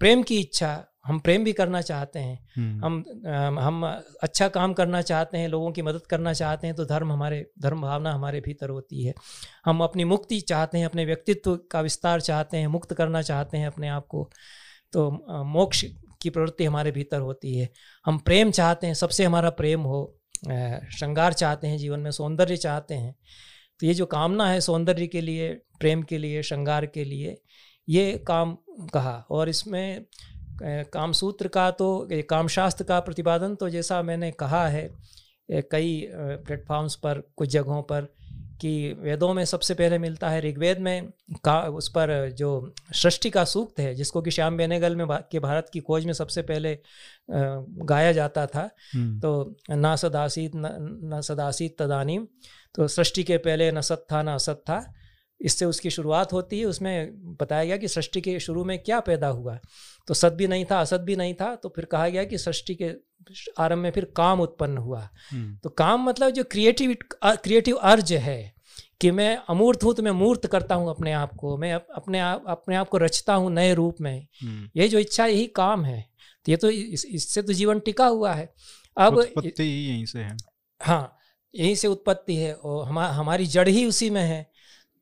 प्रेम 0.00 0.22
की 0.22 0.40
इच्छा 0.40 0.86
हम 1.10 1.18
प्रेम 1.18 1.44
भी 1.44 1.52
करना 1.52 1.80
चाहते 1.82 2.18
हैं। 2.18 2.38
हम्म। 2.56 2.84
हम 2.84 3.58
हम 3.58 3.84
अच्छा 4.22 4.48
काम 4.48 4.72
करना 4.72 5.00
चाहते 5.02 5.38
हैं 5.38 5.48
लोगों 5.48 5.70
की 5.72 5.82
मदद 5.82 6.06
करना 6.10 6.32
चाहते 6.32 6.66
हैं 6.66 6.76
तो 6.76 6.84
धर्म 6.84 7.12
हमारे 7.12 7.44
धर्म 7.58 7.82
भावना 7.82 8.12
हमारे 8.12 8.40
भीतर 8.40 8.68
होती 8.68 9.04
है। 9.04 9.14
हम 9.64 9.80
अपनी 9.84 10.04
मुक्ति 10.04 10.40
चाहते 10.42 10.78
हैं 10.78 10.86
अपने 10.86 11.04
व्यक्तित्व 11.04 11.56
का 11.70 11.80
विस्तार 11.80 12.20
चाहते 12.20 12.56
हैं 12.56 12.66
मुक्त 12.68 12.94
करना 12.94 13.22
चाहते 13.22 13.58
हैं 13.58 13.66
अपने 13.66 13.88
आप 13.88 14.06
को 14.06 14.28
तो 14.92 15.10
मोक्ष 15.46 15.84
की 16.22 16.30
प्रवृत्ति 16.30 16.64
हमारे 16.64 16.90
भीतर 16.90 17.20
होती 17.20 17.56
है। 17.58 17.68
हम 18.06 18.18
प्रेम 18.18 18.50
चाहते 18.50 18.86
हैं 18.86 18.94
सबसे 18.94 19.24
हमारा 19.24 19.50
प्रेम 19.50 19.80
हो 19.82 20.00
श्रृंगार 20.44 21.32
चाहते 21.32 21.66
हैं 21.66 21.78
जीवन 21.78 22.00
में 22.00 22.10
सौंदर्य 22.10 22.56
चाहते 22.56 22.94
हैं। 22.94 23.14
तो 23.80 23.86
ये 23.86 23.94
जो 23.94 24.06
कामना 24.06 24.48
है 24.48 24.60
सौंदर्य 24.60 25.06
के 25.06 25.20
लिए 25.20 25.52
प्रेम 25.80 26.02
के 26.02 26.18
लिए 26.18 26.42
श्रृंगार 26.42 26.86
के 26.86 27.04
लिए 27.04 27.36
ये 27.88 28.12
काम 28.26 28.56
कहा। 28.94 29.14
और 29.30 29.48
इसमें 29.48 30.04
कामसूत्र 30.62 31.48
का 31.48 31.70
तो 31.72 32.08
कामशास्त्र 32.28 32.84
का 32.84 33.00
प्रतिपादन 33.00 33.54
तो 33.54 33.68
जैसा 33.68 34.00
मैंने 34.02 34.30
कहा 34.38 34.66
है 34.68 34.88
कई 35.48 36.08
प्लेटफॉर्म्स 36.10 36.94
पर 36.96 37.22
कुछ 37.36 37.48
जगहों 37.48 37.82
पर 37.82 38.08
कि 38.60 38.92
वेदों 38.98 39.32
में 39.34 39.44
सबसे 39.44 39.74
पहले 39.74 39.98
मिलता 39.98 40.30
है 40.30 40.40
ऋग्वेद 40.40 40.78
में 40.78 41.08
का 41.44 41.60
उस 41.72 41.88
पर 41.88 42.10
जो 42.38 42.50
सृष्टि 42.94 43.30
का 43.30 43.44
सूक्त 43.44 43.80
है 43.80 43.94
जिसको 43.94 44.22
कि 44.22 44.30
श्याम 44.30 44.56
बेनेगल 44.56 44.96
में 44.96 45.06
के 45.30 45.38
भारत 45.38 45.70
की 45.72 45.80
खोज 45.80 46.06
में 46.06 46.12
सबसे 46.12 46.42
पहले 46.42 46.76
गाया 47.86 48.12
जाता 48.12 48.46
था 48.46 48.68
हम्म। 48.94 49.18
तो 49.20 49.76
ना 49.76 49.94
सदासीत 49.96 50.52
न 50.56 51.20
सदासीत 51.24 51.76
तदानीम 51.78 52.26
तो 52.74 52.88
सृष्टि 52.88 53.22
के 53.22 53.36
पहले 53.40 53.70
न 53.72 53.80
सत 53.82 54.06
था 54.12 54.22
न 54.22 54.34
असत 54.34 54.62
था 54.68 54.84
इससे 55.40 55.64
उसकी 55.64 55.90
शुरुआत 55.90 56.32
होती 56.32 56.58
है 56.60 56.64
उसमें 56.66 57.36
बताया 57.36 57.64
गया 57.64 57.76
कि 57.76 57.88
सृष्टि 57.88 58.20
के 58.20 58.38
शुरू 58.40 58.64
में 58.64 58.78
क्या 58.80 58.98
पैदा 59.02 59.28
हुआ 59.28 59.58
तो 60.10 60.14
सत 60.14 60.32
भी 60.32 60.46
नहीं 60.46 60.64
था 60.64 60.80
असत 60.80 61.00
भी 61.00 61.16
नहीं 61.16 61.34
था 61.34 61.54
तो 61.54 61.68
फिर 61.68 61.84
कहा 61.84 62.08
गया 62.08 62.24
कि 62.24 62.38
सृष्टि 62.38 62.74
के 62.74 62.90
आरंभ 63.58 63.78
में 63.78 63.90
फिर 63.90 64.04
काम 64.16 64.40
उत्पन्न 64.40 64.78
हुआ। 64.78 65.08
हम्म। 65.30 65.56
तो 65.56 65.70
काम 65.70 66.04
मतलब 66.04 66.30
जो 66.30 66.44
क्रिएटिव 66.44 66.94
क्रिएटिव 67.24 67.76
अर्ज़ 67.76 68.14
है 68.14 68.52
कि 69.00 69.10
मैं 69.10 69.36
अमूर्त 69.48 69.84
हूँ 69.84 69.94
तो 69.94 70.02
मैं 70.02 70.10
मूर्त 70.10 70.46
करता 70.46 70.74
हूँ 70.74 70.90
अपने 70.90 71.12
आप 71.12 71.34
को 71.34 71.56
मैं 71.56 71.72
अपने 71.72 72.18
आप 72.18 72.44
अपने 72.48 72.76
आप 72.76 72.88
को 72.88 72.98
रचता 72.98 73.34
हूँ 73.34 73.52
नए 73.52 73.74
रूप 73.74 74.00
में। 74.00 74.26
ये 74.76 74.88
जो 74.88 74.98
इच्छा 74.98 75.26
यही 75.26 75.46
काम 75.46 75.84
है। 75.84 76.00
तो 76.46 76.52
ये 76.52 76.56
तो 76.56 76.70
इस, 76.70 77.04
इससे 77.04 77.42
तो 77.42 77.52
जीवन 77.52 77.80
टिका 77.80 78.06
हुआ 78.06 78.32
है। 78.34 78.52
अब 78.96 79.16
उत्पत्ति 79.16 79.62
ही 79.62 79.88
यहीं 79.88 80.06
से 80.06 80.18
है। 80.18 80.36
हाँ 80.80 81.16
यहीं 81.54 81.74
से 81.74 81.88
उत्पत्ति 81.88 82.36
है 82.36 82.54
और 82.54 82.86
हम 82.88 82.98
हमारी 82.98 83.46
जड़ 83.46 83.68
ही 83.68 83.86
उसी 83.86 84.10
में 84.10 84.22
है। 84.22 84.50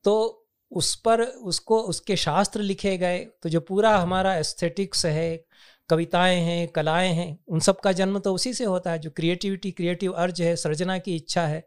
तो 0.03 0.38
उस 0.71 0.95
पर 0.95 1.21
उसको, 1.21 1.79
उसके 1.79 2.15
शास्त्र 2.15 2.61
लिखे 2.61 2.97
गए। 2.97 3.19
तो 3.43 3.49
जो 3.49 3.59
पूरा 3.59 3.97
हमारा 3.97 4.35
एस्थेटिक्स 4.35 5.05
है, 5.05 5.45
कविताएँ 5.89 6.39
हैं, 6.41 6.67
कलाएँ 6.67 7.11
हैं, 7.13 7.39
उन 7.47 7.59
सब 7.59 7.79
का 7.79 7.91
जन्म 7.91 8.19
तो 8.19 8.33
उसी 8.33 8.53
से 8.53 8.65
होता 8.65 8.91
है। 8.91 8.99
जो 8.99 9.09
क्रिएटिविटी 9.09 9.71
क्रिएटिव 9.71 10.11
अर्ज़ 10.13 10.41
है, 10.43 10.55
सृजना 10.55 10.97
की 10.97 11.15
इच्छा 11.15 11.45
है, 11.47 11.65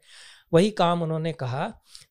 वही 0.52 0.70
काम 0.70 1.02
उन्होंने 1.02 1.32
कहा। 1.32 1.68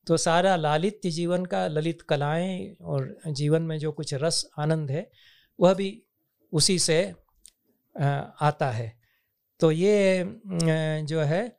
तो 0.07 0.18
सारा 0.18 0.55
लालित्य 0.55 1.09
जीवन 1.09 1.45
का, 1.45 1.65
ललित 1.68 2.01
कलाएँ 2.01 2.76
और 2.81 3.15
जीवन 3.27 3.61
में 3.61 3.77
जो 3.80 3.91
कुछ 3.91 4.13
रस, 4.13 4.45
आनंद 4.59 4.91
है, 4.91 5.09
वह 5.59 5.73
भी 5.73 6.03
उसी 6.53 6.80
से 6.80 7.03
आता 7.95 8.72
है। 8.72 8.93
तो 9.59 9.72
ये 9.72 10.23
जो 11.03 11.22
है 11.22 11.57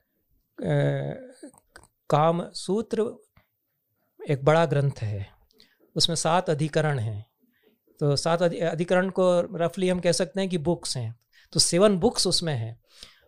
काम 2.10 2.42
सूत्र 2.54 3.02
एक 4.30 4.44
बड़ा 4.44 4.66
ग्रंथ 4.66 5.02
है 5.02 5.26
उसमें 5.96 6.16
सात 6.16 6.50
अधिकरण 6.50 6.98
हैं। 6.98 7.26
तो 8.00 8.16
सात 8.16 8.42
अधिकरण 8.42 9.10
को 9.10 9.56
रफली 9.56 9.88
हम 9.88 10.00
कह 10.00 10.12
सकते 10.12 10.40
हैं 10.40 10.50
कि 10.50 10.58
बुक्स 10.58 10.96
हैं। 10.96 11.14
तो 11.52 11.60
सेवन 11.60 11.98
बुक्स 11.98 12.26
उसमें 12.26 12.54
हैं। 12.54 12.80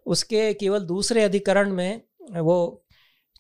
उसके 0.07 0.55
केवल 0.55 0.81
दूसरे 0.81 1.23
अधिकरण 1.23 1.73
में 1.73 2.01
वो 2.33 2.85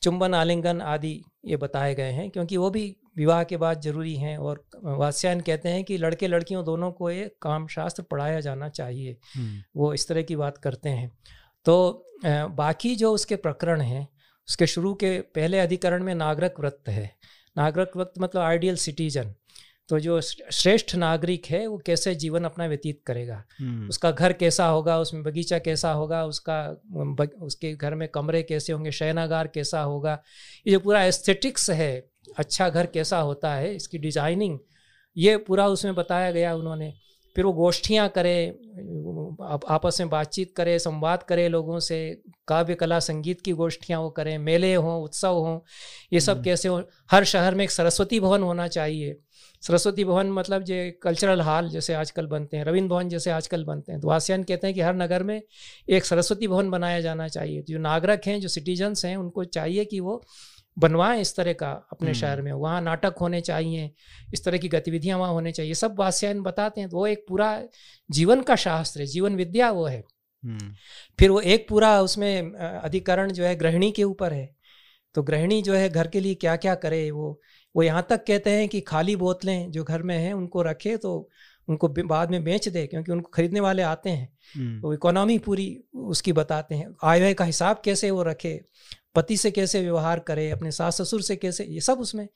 चुंबन 0.03 0.35
आलिंगन 0.35 0.81
आदि 0.81 1.23
ये 1.45 1.57
बताए 1.57 1.95
गए 1.95 2.11
हैं 2.11 2.31
क्योंकि 2.31 2.57
वो 2.57 2.71
भी 2.71 2.97
विवाह 3.17 3.45
के 3.45 3.57
बाद 3.57 3.81
ज़रूरी 3.81 4.17
हैं 4.17 4.39
और 4.39 4.65
वात्स्यायन 4.85 5.41
कहते 5.41 5.69
हैं 5.69 5.85
कि 5.85 5.99
लड़के 5.99 6.27
लड़कियों 6.27 6.65
दोनों 6.65 6.93
को 6.93 7.11
ये 7.11 7.37
काम 7.43 7.67
शास्त्र 7.67 8.03
पढ़ाया 8.03 8.41
जाना 8.41 8.69
चाहिए। 8.69 9.17
हम्म। 9.37 9.63
वो 9.77 9.95
इस 9.95 10.09
तरह 10.09 10.23
की 10.23 10.37
बात 10.37 10.59
करते 10.59 10.89
हैं। 10.89 11.19
तो 11.65 12.07
बाकी 12.27 12.97
जो 12.97 13.13
उसके 13.13 13.37
प्रकरण 13.37 13.81
हैं 13.81 14.09
उसके 14.49 14.67
शुरू 14.67 14.95
के 14.95 15.21
पहले 15.21 15.59
अधिकरण 15.59 16.05
में 16.05 16.15
नागरक 16.15 16.55
व्रत 16.61 16.83
है। 16.89 17.17
नागरिक 17.57 17.97
वक्त 17.97 18.21
मतलब 18.21 18.43
आइडियल 18.43 18.77
सिटीजन 18.77 19.35
तो 19.89 19.99
जो 19.99 20.21
श्रेष्ठ 20.21 20.95
नागरिक 20.95 21.47
है 21.47 21.67
वो 21.67 21.77
कैसे 21.79 22.15
जीवन 22.15 22.45
अपना 22.45 22.67
व्यतीत 22.67 23.01
करेगा? 23.07 23.43
हम्म। 23.61 23.89
उसका 23.89 24.11
घर 24.11 24.33
कैसा 24.33 24.67
होगा 24.67 24.99
उसमें 24.99 25.23
बगीचा 25.23 25.59
कैसा 25.59 25.91
होगा 25.93 26.25
उसका 26.25 26.57
उसके 27.43 27.75
घर 27.75 27.95
में 27.95 28.09
कमरे 28.09 28.43
कैसे 28.43 28.73
होंगे 28.73 28.93
शयनागार 28.93 29.47
कैसा 29.47 29.81
होगा? 29.83 30.23
ये 30.67 30.73
जो 30.73 30.81
पूरा 30.81 31.03
एस्थेटिक्स 31.05 31.71
है 31.71 31.93
अच्छा 32.39 32.69
घर 32.69 32.87
कैसा 32.87 33.19
होता 33.21 33.55
है 33.55 33.75
इसकी 33.75 33.99
डिज़ाइनिंग 33.99 34.59
ये 35.17 35.37
पूरा 35.39 35.67
उसमें 35.69 35.95
बताया 35.95 36.31
गया 36.31 36.55
उन्होंने। 36.55 36.93
फिर 37.36 37.44
वो 37.44 37.52
गोष्ठियाँ 37.52 38.09
करे 38.09 38.36
आप, 39.43 39.65
आपस 39.69 39.97
में 40.01 40.09
बातचीत 40.11 40.52
करे 40.56 40.78
संवाद 40.78 41.23
करे 41.23 41.48
लोगों 41.48 41.78
से 41.81 41.98
काव्य 42.48 42.74
कला 42.74 42.98
संगीत 43.01 43.40
की 43.40 43.52
गोष्ठियाँ 43.55 44.01
वो 44.01 44.11
करें 44.11 44.36
मेले 44.39 44.74
हों 44.74 45.02
उत्सव 45.02 45.39
हों 45.39 45.59
ये 46.12 46.20
सब 46.20 46.32
हम्म। 46.32 46.44
कैसे 46.44 46.69
हो 46.69 46.82
हर 47.11 47.24
शहर 47.24 47.55
में 47.55 47.65
एक 47.65 47.70
सरस्वती 47.70 48.20
भवन 48.20 48.43
होना 48.43 48.69
चाहिए 48.69 49.16
सरस्वती 49.62 50.05
भवन 50.05 50.31
मतलब 50.31 50.62
जो 50.62 50.74
कल्चरल 51.02 51.40
हॉल 51.40 51.69
जैसे 51.69 51.94
आजकल 51.94 52.27
बनते 52.27 52.56
हैं 52.56 52.65
रविंद्र 52.65 52.89
भवन 52.89 53.09
जैसे 53.09 53.31
आजकल 53.31 53.65
बनते 53.65 53.93
हैं 53.93 54.01
तो 54.01 54.09
आसियान 54.11 54.43
कहते 54.43 54.66
हैं 54.66 54.74
कि 54.74 54.81
हर 54.81 54.94
नगर 54.94 55.23
में 55.23 55.40
एक 55.89 56.05
सरस्वती 56.05 56.48
भवन 56.48 56.70
बनाया 56.70 57.01
जाना 57.01 57.28
चाहिए 57.28 57.62
जो 57.62 57.78
नागरिक 57.81 58.27
हैं 58.27 58.40
जो 58.40 58.48
सिटीजन्स 58.48 59.05
हैं 59.05 59.16
उनको 59.16 59.44
चाहिए 59.52 59.85
कि 59.85 60.01
वो 60.01 60.23
बनवाएँ 60.77 61.21
इस 61.21 61.37
तरह 61.37 61.53
का 61.53 61.71
अपने 61.93 62.09
हम्म। 62.09 62.19
शहर 62.21 62.43
में 62.43 62.53
वहाँ 62.53 62.81
नाटक 62.81 63.15
होने 63.21 63.41
चाहिए 63.41 63.91
इस 64.33 64.45
तरह 64.45 64.59
की 64.59 64.69
गतिविधियाँ 64.69 65.19
वहाँ 65.19 65.33
होने 65.33 65.53
चाहिए 65.53 65.75
सब 65.75 65.99
वास्यायन 65.99 66.43
बताते 66.43 66.81
हैं 66.81 66.91
तो 66.91 66.97
वो 66.97 67.07
एक 67.07 67.25
पूरा 67.29 67.63
जीवन 68.11 68.43
का 68.43 68.57
शास्त्र 68.57 69.01
है 69.01 69.07
जीवन 69.07 69.37
विद्या 69.37 69.71
वो 69.71 69.87
है 69.87 70.03
हम्म। 70.45 70.73
फिर 71.19 71.31
वो 71.31 71.41
एक 71.41 71.69
पूरा 71.69 72.01
उसमें 72.01 72.53
अधिकरण 72.53 73.31
जो 73.33 73.45
है 73.45 73.55
गृहिणी 73.57 73.91
के 73.93 74.05
ऊपर 74.05 74.33
है 74.33 74.55
तो 75.15 75.23
गृहिणी 75.23 75.63
जो 75.63 75.75
है 75.75 75.89
घर 75.89 76.09
के 76.09 76.21
लिए 76.21 76.35
क्या 76.35 76.57
क्या 76.57 76.75
करे 76.75 77.11
वो 77.11 77.41
वो 77.75 77.83
यहाँ 77.83 78.07
तक 78.11 78.25
कहते 78.27 78.51
हैं 78.51 78.69
कि 78.69 78.81
खाली 78.81 79.17
बोतलें 79.17 79.71
जो 79.71 79.85
घर 79.85 80.03
में 80.03 80.17
हैं 80.19 80.33
उनको 80.33 80.63
रखे 80.63 80.97
तो 80.97 81.31
उनको 81.69 81.89
बाद 81.89 82.31
में 82.31 82.43
बेच 82.45 82.69
दे 82.69 82.87
क्योंकि 82.87 83.13
उनको 83.13 83.31
खरीदने 83.31 83.61
वाले 83.61 83.83
आते 83.83 84.11
हैं। 84.11 84.81
तो 84.81 84.93
इकोनॉमी 84.95 85.39
पूरी 85.39 85.67
उसकी 85.95 86.33
बताते 86.33 86.75
हैं 86.75 86.95
आय 87.05 87.21
व्यय 87.21 87.35
का 87.35 87.45
हिसाब 87.45 87.81
कैसे 87.85 88.11
वो 88.11 88.23
रखे 88.23 88.61
पति 89.15 89.36
से 89.36 89.51
कैसे 89.51 89.81
व्यवहार 89.81 90.19
करे 90.19 90.51
अपने 90.51 90.70
सास 90.73 91.03
ससुर 91.03 91.23
से 91.23 91.36
कैसे 91.36 91.65
ये 91.65 91.81
सब 91.81 91.99
उसमें 91.99 92.28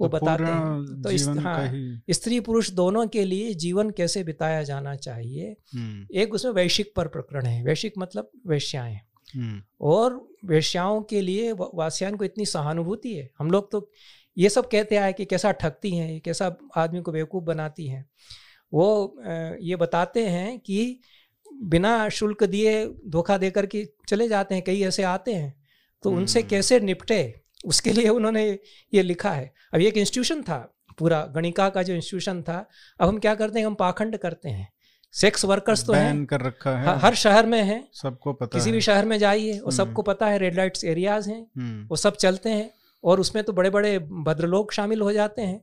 वो 0.00 0.08
तो 0.08 0.18
बताते 0.18 0.44
हैं। 0.44 1.02
तो 1.02 1.10
इस 1.10 1.28
हाँ 1.28 1.70
स्त्री 2.10 2.40
पुरुष 2.40 2.70
दोनों 2.70 3.06
के 3.06 3.24
लिए 3.24 3.54
जीवन 3.54 3.90
कैसे 3.90 4.24
बिताया 4.24 4.62
जाना 4.62 4.94
चाहिए 4.96 5.56
हम्म। 5.74 6.06
एक 6.14 6.34
उसमें 6.34 6.52
वैश्विक 6.52 6.92
पर 6.96 7.08
प्रकरण 7.08 7.46
है। 7.46 7.64
वैश्विक 7.64 7.94
मतलब 7.98 8.30
वैश्याएँ। 8.46 9.00
हम्म। 9.36 9.62
और 9.80 10.28
वैश्याओं 10.44 11.02
के 11.02 11.20
लिए 11.20 11.52
वास्यान 11.52 12.16
को 12.16 12.24
इतनी 12.24 12.46
सहानुभूति 12.46 13.14
है। 13.14 13.30
हम 13.38 13.50
लोग 13.50 13.70
तो 13.72 13.90
ये 14.38 14.48
सब 14.48 14.68
कहते 14.68 14.96
आए 14.96 15.12
कि 15.12 15.24
कैसा 15.24 15.52
ठगती 15.52 15.96
हैं 15.96 16.20
कैसा 16.20 16.56
आदमी 16.76 17.00
को 17.00 17.12
बेवकूफ़ 17.12 17.44
बनाती 17.44 17.86
हैं। 17.86 18.06
वो 18.72 19.16
ये 19.60 19.76
बताते 19.76 20.26
हैं 20.26 20.58
कि 20.58 21.00
बिना 21.62 22.08
शुल्क 22.08 22.44
दिए 22.44 22.86
धोखा 23.06 23.38
देकर 23.38 23.66
के 23.66 23.88
चले 24.08 24.28
जाते 24.28 24.54
हैं 24.54 24.64
कई 24.64 24.82
ऐसे 24.82 25.02
आते 25.02 25.32
हैं। 25.32 25.63
तो 26.04 26.10
उनसे 26.10 26.40
हम्म। 26.40 26.48
कैसे 26.48 26.80
निपटे 26.80 27.20
उसके 27.64 27.92
लिए 27.92 28.08
उन्होंने 28.10 28.44
ये 28.92 29.02
लिखा 29.02 29.30
है 29.30 29.52
अब 29.74 29.80
एक 29.80 29.96
इंस्टीट्यूशन 29.96 30.42
था 30.42 30.58
पूरा 30.98 31.24
गणिका 31.34 31.68
का 31.68 31.82
जो 31.82 31.94
इंस्टीट्यूशन 31.94 32.42
था 32.42 32.58
अब 33.00 33.08
हम 33.08 33.18
क्या 33.18 33.34
करते 33.34 33.58
हैं 33.58 33.66
हम 33.66 33.74
पाखंड 33.74 34.16
करते 34.16 34.48
हैं 34.48 34.68
सेक्स 35.14 35.44
वर्कर्स 35.44 35.84
तो 35.86 35.92
हैं 35.92 36.24
कर 36.26 36.40
रखा 36.40 36.76
है 36.78 36.98
हर 36.98 37.14
शहर 37.14 37.46
में 37.46 37.62
है 37.62 37.82
सबको 37.94 38.32
पता 38.32 38.58
किसी 38.58 38.70
है। 38.70 38.74
भी 38.74 38.80
शहर 38.80 39.04
में 39.04 39.18
जाइए 39.18 39.58
और 39.58 39.72
सबको 39.72 40.02
हम्म। 40.02 40.12
पता 40.12 40.26
है 40.26 40.38
रेड 40.38 40.56
लाइट्स 40.56 40.84
एरियाज़ 40.84 41.30
हैं 41.30 41.40
हम्म। 41.58 41.86
वो 41.86 41.96
सब 41.96 42.16
चलते 42.16 42.50
हैं 42.50 42.70
और 43.04 43.20
उसमें 43.20 43.44
तो 43.44 43.52
बड़े 43.52 43.70
बड़े 43.70 43.98
भद्रलोक 43.98 44.72
शामिल 44.72 45.00
हो 45.00 45.12
जाते 45.12 45.42
हैं। 45.42 45.60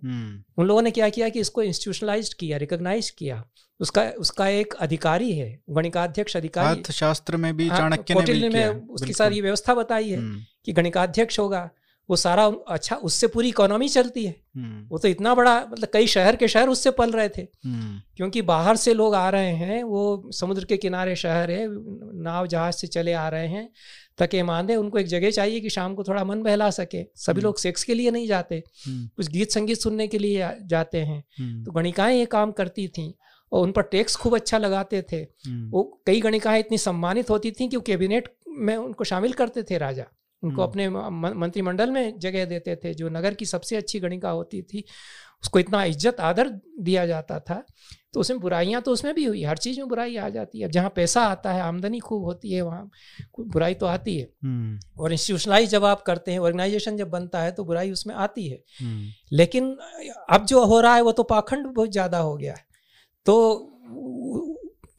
उन 0.57 0.65
लोगों 0.65 0.81
ने 0.81 0.91
क्या 0.91 1.09
किया 1.09 1.29
कि 1.29 1.39
इसको 1.39 1.61
इंस्टीट्यूशनलाइज 1.61 2.33
किया 2.33 2.57
रिकोगनाइज 2.57 3.09
किया। 3.09 3.43
उसका 3.79 4.03
उसका 4.19 4.47
एक 4.47 4.73
अधिकारी 4.73 5.31
है 5.31 5.59
गणिकाध्यक्ष 5.69 6.37
अधिकारी। 6.37 6.79
अर्थशास्त्र 6.79 7.37
में 7.37 7.55
भी 7.57 7.67
हाँ, 7.67 7.77
चाणक्य 7.77 8.13
ने 8.13 8.33
भी 8.33 8.49
में 8.49 8.87
उसकी 8.87 9.13
सारी 9.13 9.41
व्यवस्था 9.41 9.75
बताई 9.75 10.09
है 10.09 10.17
हम्म। 10.17 10.41
कि 10.65 10.73
गणिकाध्यक्ष 10.73 11.39
होगा 11.39 11.69
वो 12.09 12.15
सारा 12.15 12.45
अच्छा 12.67 12.95
उससे 12.95 13.27
पूरी 13.27 13.49
इकोनॉमी 13.49 13.87
चलती 13.89 14.25
है। 14.25 14.35
हम्म। 14.55 14.87
वो 14.89 14.97
तो 14.97 15.07
इतना 15.07 15.35
बड़ा 15.35 15.65
मतलब 15.71 15.89
कई 15.93 16.07
शहर 16.07 16.35
के 16.35 16.47
शहर 16.47 16.69
उससे 16.69 16.91
पल 16.91 17.11
रहे 17.11 17.29
थे। 17.29 17.41
हम्म। 17.41 18.01
क्योंकि 18.17 18.41
बाहर 18.41 18.75
से 18.75 18.93
लोग 18.93 19.15
आ 19.15 19.29
रहे 19.29 19.51
हैं 19.51 19.83
वो 19.83 20.29
समुद्र 20.33 20.65
के 20.65 20.77
किनारे 20.77 21.15
शहर 21.15 21.51
है 21.51 21.65
नाव 22.23 22.47
जहाज़ 22.47 22.75
से 22.75 22.87
चले 22.87 23.13
आ 23.13 23.27
रहे 23.29 23.47
हैं। 23.47 23.69
थके 24.21 24.43
मांदे 24.43 24.75
उनको 24.75 24.97
एक 24.97 25.05
जगह 25.05 25.31
चाहिए 25.31 25.59
कि 25.59 25.69
शाम 25.69 25.95
को 25.95 26.03
थोड़ा 26.03 26.23
मन 26.23 26.41
बहला 26.43 26.69
सके। 26.69 27.03
सभी 27.15 27.31
हम्म। 27.31 27.43
लोग 27.43 27.57
सेक्स 27.57 27.83
के 27.83 27.93
लिए 27.93 28.11
नहीं 28.11 28.27
जाते 28.27 28.63
हम्म, 28.87 29.07
कुछ 29.07 29.27
गीत 29.27 29.51
संगीत 29.51 29.77
सुनने 29.77 30.07
के 30.07 30.17
लिए 30.17 30.49
जाते 30.65 30.97
हैं। 30.97 31.23
हम्म, 31.39 31.63
तो 31.65 31.71
गणिकाएँ 31.71 32.17
ये 32.19 32.25
काम 32.25 32.51
करती 32.51 32.87
थी 32.87 33.13
और 33.51 33.63
उन 33.63 33.71
पर 33.71 33.81
टैक्स 33.81 34.15
खूब 34.15 34.35
अच्छा 34.35 34.57
लगाते 34.57 35.01
थे। 35.01 35.23
वो 35.69 36.01
कई 36.05 36.21
गणिकाएँ 36.21 36.59
इतनी 36.59 36.77
सम्मानित 36.77 37.29
होती 37.29 37.51
थी 37.51 37.67
कि 37.67 37.75
वो 37.75 37.81
कैबिनेट 37.81 38.33
में 38.47 38.75
उनको 38.75 39.03
शामिल 39.03 39.33
करते 39.33 39.63
थे 39.63 39.77
राजा। 39.77 40.05
उनको। 40.43 40.61
अपने 40.61 40.89
मंत्रिमंडल 40.89 41.91
में 41.91 42.19
जगह 42.19 42.45
देते 42.45 42.75
थे 42.75 42.93
जो 42.93 43.09
नगर 43.09 43.33
की 43.33 43.45
सबसे 43.45 43.75
अच्छी 43.75 43.99
गणिका 43.99 44.29
होती 44.29 44.61
थी। 44.61 44.83
उसको 45.43 45.59
इतना 45.59 45.83
इज़्ज़त 45.85 46.19
आदर 46.21 46.49
दिया 46.79 47.05
जाता 47.05 47.39
था 47.39 47.63
तो 48.13 48.19
उसमें 48.19 48.39
बुराइयाँ 48.39 48.81
तो 48.81 48.91
उसमें 48.91 49.13
भी 49.15 49.23
हुई 49.25 49.43
हर 49.43 49.57
चीज़ 49.57 49.79
में 49.79 49.87
बुराई 49.89 50.15
आ 50.17 50.27
जाती 50.29 50.59
है। 50.59 50.69
जहाँ 50.69 50.89
पैसा 50.95 51.21
आता 51.23 51.51
है 51.53 51.61
आमदनी 51.61 51.99
खूब 51.99 52.23
होती 52.23 52.51
है 52.51 52.61
वहाँ 52.61 52.89
बुराई 53.39 53.73
तो 53.73 53.85
आती 53.85 54.17
है। 54.17 54.27
हम्म, 54.43 54.79
और 54.99 55.11
इंस्टीट्यूशनलाइज 55.11 55.69
जब 55.69 55.85
आप 55.85 56.01
करते 56.01 56.31
हैं 56.31 56.39
ऑर्गेनाइजेशन 56.39 56.97
जब 56.97 57.09
बनता 57.09 57.41
है 57.41 57.51
तो 57.51 57.63
बुराई 57.63 57.91
उसमें 57.91 58.13
आती 58.15 58.47
है। 58.47 58.59
हम्म, 58.81 59.07
लेकिन 59.31 59.75
अब 60.29 60.45
जो 60.45 60.65
हो 60.65 60.79
रहा 60.81 60.95
है 60.95 61.01
वो 61.01 61.11
तो 61.11 61.23
पाखंड 61.23 61.67
बहुत 61.67 61.91
ज़्यादा 61.91 62.17
हो 62.19 62.35
गया 62.37 62.53
है। 62.53 62.65
तो 63.25 63.37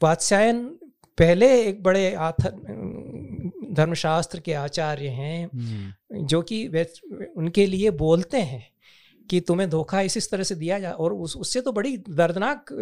वात्स्यायन 0.01 0.65
पहले 1.17 1.53
एक 1.61 1.83
बड़े 1.83 2.13
आथर 2.15 2.51
धर्मशास्त्र 3.73 4.39
के 4.39 4.53
आचार्य 4.55 5.07
हैं 5.09 5.45
हम्म, 5.45 6.25
जो 6.25 6.41
कि 6.41 6.67
उनके 7.37 7.65
लिए 7.65 7.91
बोलते 7.99 8.41
हैं। 8.41 8.67
कि 9.29 9.39
तुम्हें 9.39 9.69
धोखा 9.69 10.01
इस 10.01 10.17
इस 10.17 10.29
तरह 10.31 10.43
से 10.43 10.55
दिया 10.55 10.79
जा 10.79 10.91
और 10.91 11.13
उस 11.13 11.35
उससे 11.37 11.61
तो 11.61 11.71
बड़ी 11.71 11.97
दर्दनाक 11.97 12.73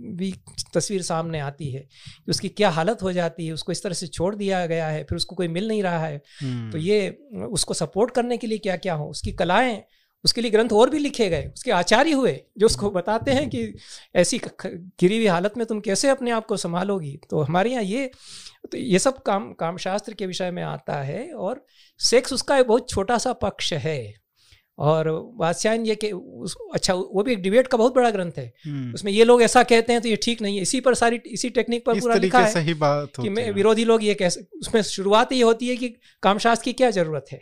भी 0.00 0.32
तस्वीर 0.74 1.02
सामने 1.02 1.40
आती 1.40 1.70
है 1.70 1.80
कि 1.80 2.30
उसकी 2.30 2.48
क्या 2.48 2.70
हालत 2.70 3.02
हो 3.02 3.12
जाती 3.12 3.46
है 3.46 3.52
उसको 3.52 3.72
इस 3.72 3.82
तरह 3.82 3.94
से 3.94 4.06
छोड़ 4.06 4.34
दिया 4.34 4.66
गया 4.66 4.88
है 4.88 5.04
फिर 5.04 5.16
उसको 5.16 5.36
कोई 5.36 5.48
मिल 5.48 5.68
नहीं 5.68 5.82
रहा 5.82 5.98
है। 5.98 6.22
हम्म, 6.42 6.70
तो 6.70 6.78
ये 6.78 7.18
उसको 7.50 7.74
सपोर्ट 7.74 8.10
करने 8.10 8.36
के 8.36 8.46
लिए 8.46 8.58
क्या 8.58 8.76
क्या 8.76 8.94
हो? 8.94 9.08
उसकी 9.08 9.32
कलाएँ 9.32 9.82
उसके 10.24 10.40
लिए 10.40 10.50
ग्रंथ 10.50 10.72
और 10.72 10.90
भी 10.90 10.98
लिखे 10.98 11.28
गए 11.30 11.50
उसके 11.54 11.70
आचार्य 11.70 12.12
हुए 12.12 12.32
जो 12.58 12.66
उसको 12.66 12.90
बताते 12.90 13.30
हैं 13.30 13.48
कि 13.50 13.74
ऐसी 14.16 14.40
गिरी 14.64 15.16
हुई 15.16 15.26
हालत 15.26 15.56
में 15.56 15.66
तुम 15.66 15.80
कैसे 15.80 16.08
अपने 16.08 16.30
आप 16.30 16.46
को 16.46 16.56
संभालोगी? 16.56 17.16
तो 17.30 17.40
हमारे 17.40 17.70
यहाँ 17.70 17.82
ये 17.82 18.10
तो 18.72 18.78
ये 18.78 18.98
सब 18.98 19.22
काम 19.22 19.52
कामशास्त्र 19.52 20.14
के 20.14 20.26
विषय 20.26 20.50
में 20.50 20.62
आता 20.62 21.02
है 21.02 21.32
और 21.32 21.64
सेक्स 22.00 22.32
उसका 22.32 22.58
एक 22.58 22.66
बहुत 22.66 22.88
छोटा 22.90 23.18
सा 23.18 23.32
पक्ष 23.32 23.72
है। 23.72 24.21
और 24.78 25.32
वात्स्यायन 25.36 25.86
ये 25.86 25.94
कि 25.94 26.12
उस 26.12 26.56
अच्छा 26.74 26.94
वो 26.94 27.22
भी 27.22 27.32
एक 27.32 27.42
डिबेट 27.42 27.66
का 27.66 27.78
बहुत 27.78 27.94
बड़ा 27.94 28.10
ग्रंथ 28.10 28.32
है। 28.38 28.52
हम्म, 28.66 28.94
उसमें 28.94 29.12
ये 29.12 29.24
लोग 29.24 29.42
ऐसा 29.42 29.62
कहते 29.62 29.92
हैं 29.92 30.02
तो 30.02 30.08
ये 30.08 30.16
ठीक 30.16 30.42
नहीं 30.42 30.56
है। 30.56 30.62
इसी 30.62 30.80
पर 30.80 30.94
सारी 30.94 31.16
इसी 31.26 31.50
टेक्निक 31.50 31.84
पर 31.84 31.96
इस 31.96 32.02
पूरा 32.02 32.14
लिखा 32.14 32.38
है 32.38 32.52
से 32.52 32.60
ही 32.60 32.74
बात 32.74 33.08
कि 33.20 33.28
मैं 33.28 33.50
विरोधी 33.50 33.84
लोग 33.84 34.04
ये 34.04 34.14
कैसे 34.14 34.46
उसमें 34.58 34.82
शुरुआत 34.82 35.32
ये 35.32 35.42
होती 35.42 35.68
है 35.68 35.76
कि 35.76 35.88
कामशास्त्र 36.22 36.64
की 36.64 36.72
क्या 36.72 36.90
ज़रूरत 36.90 37.24
है? 37.32 37.40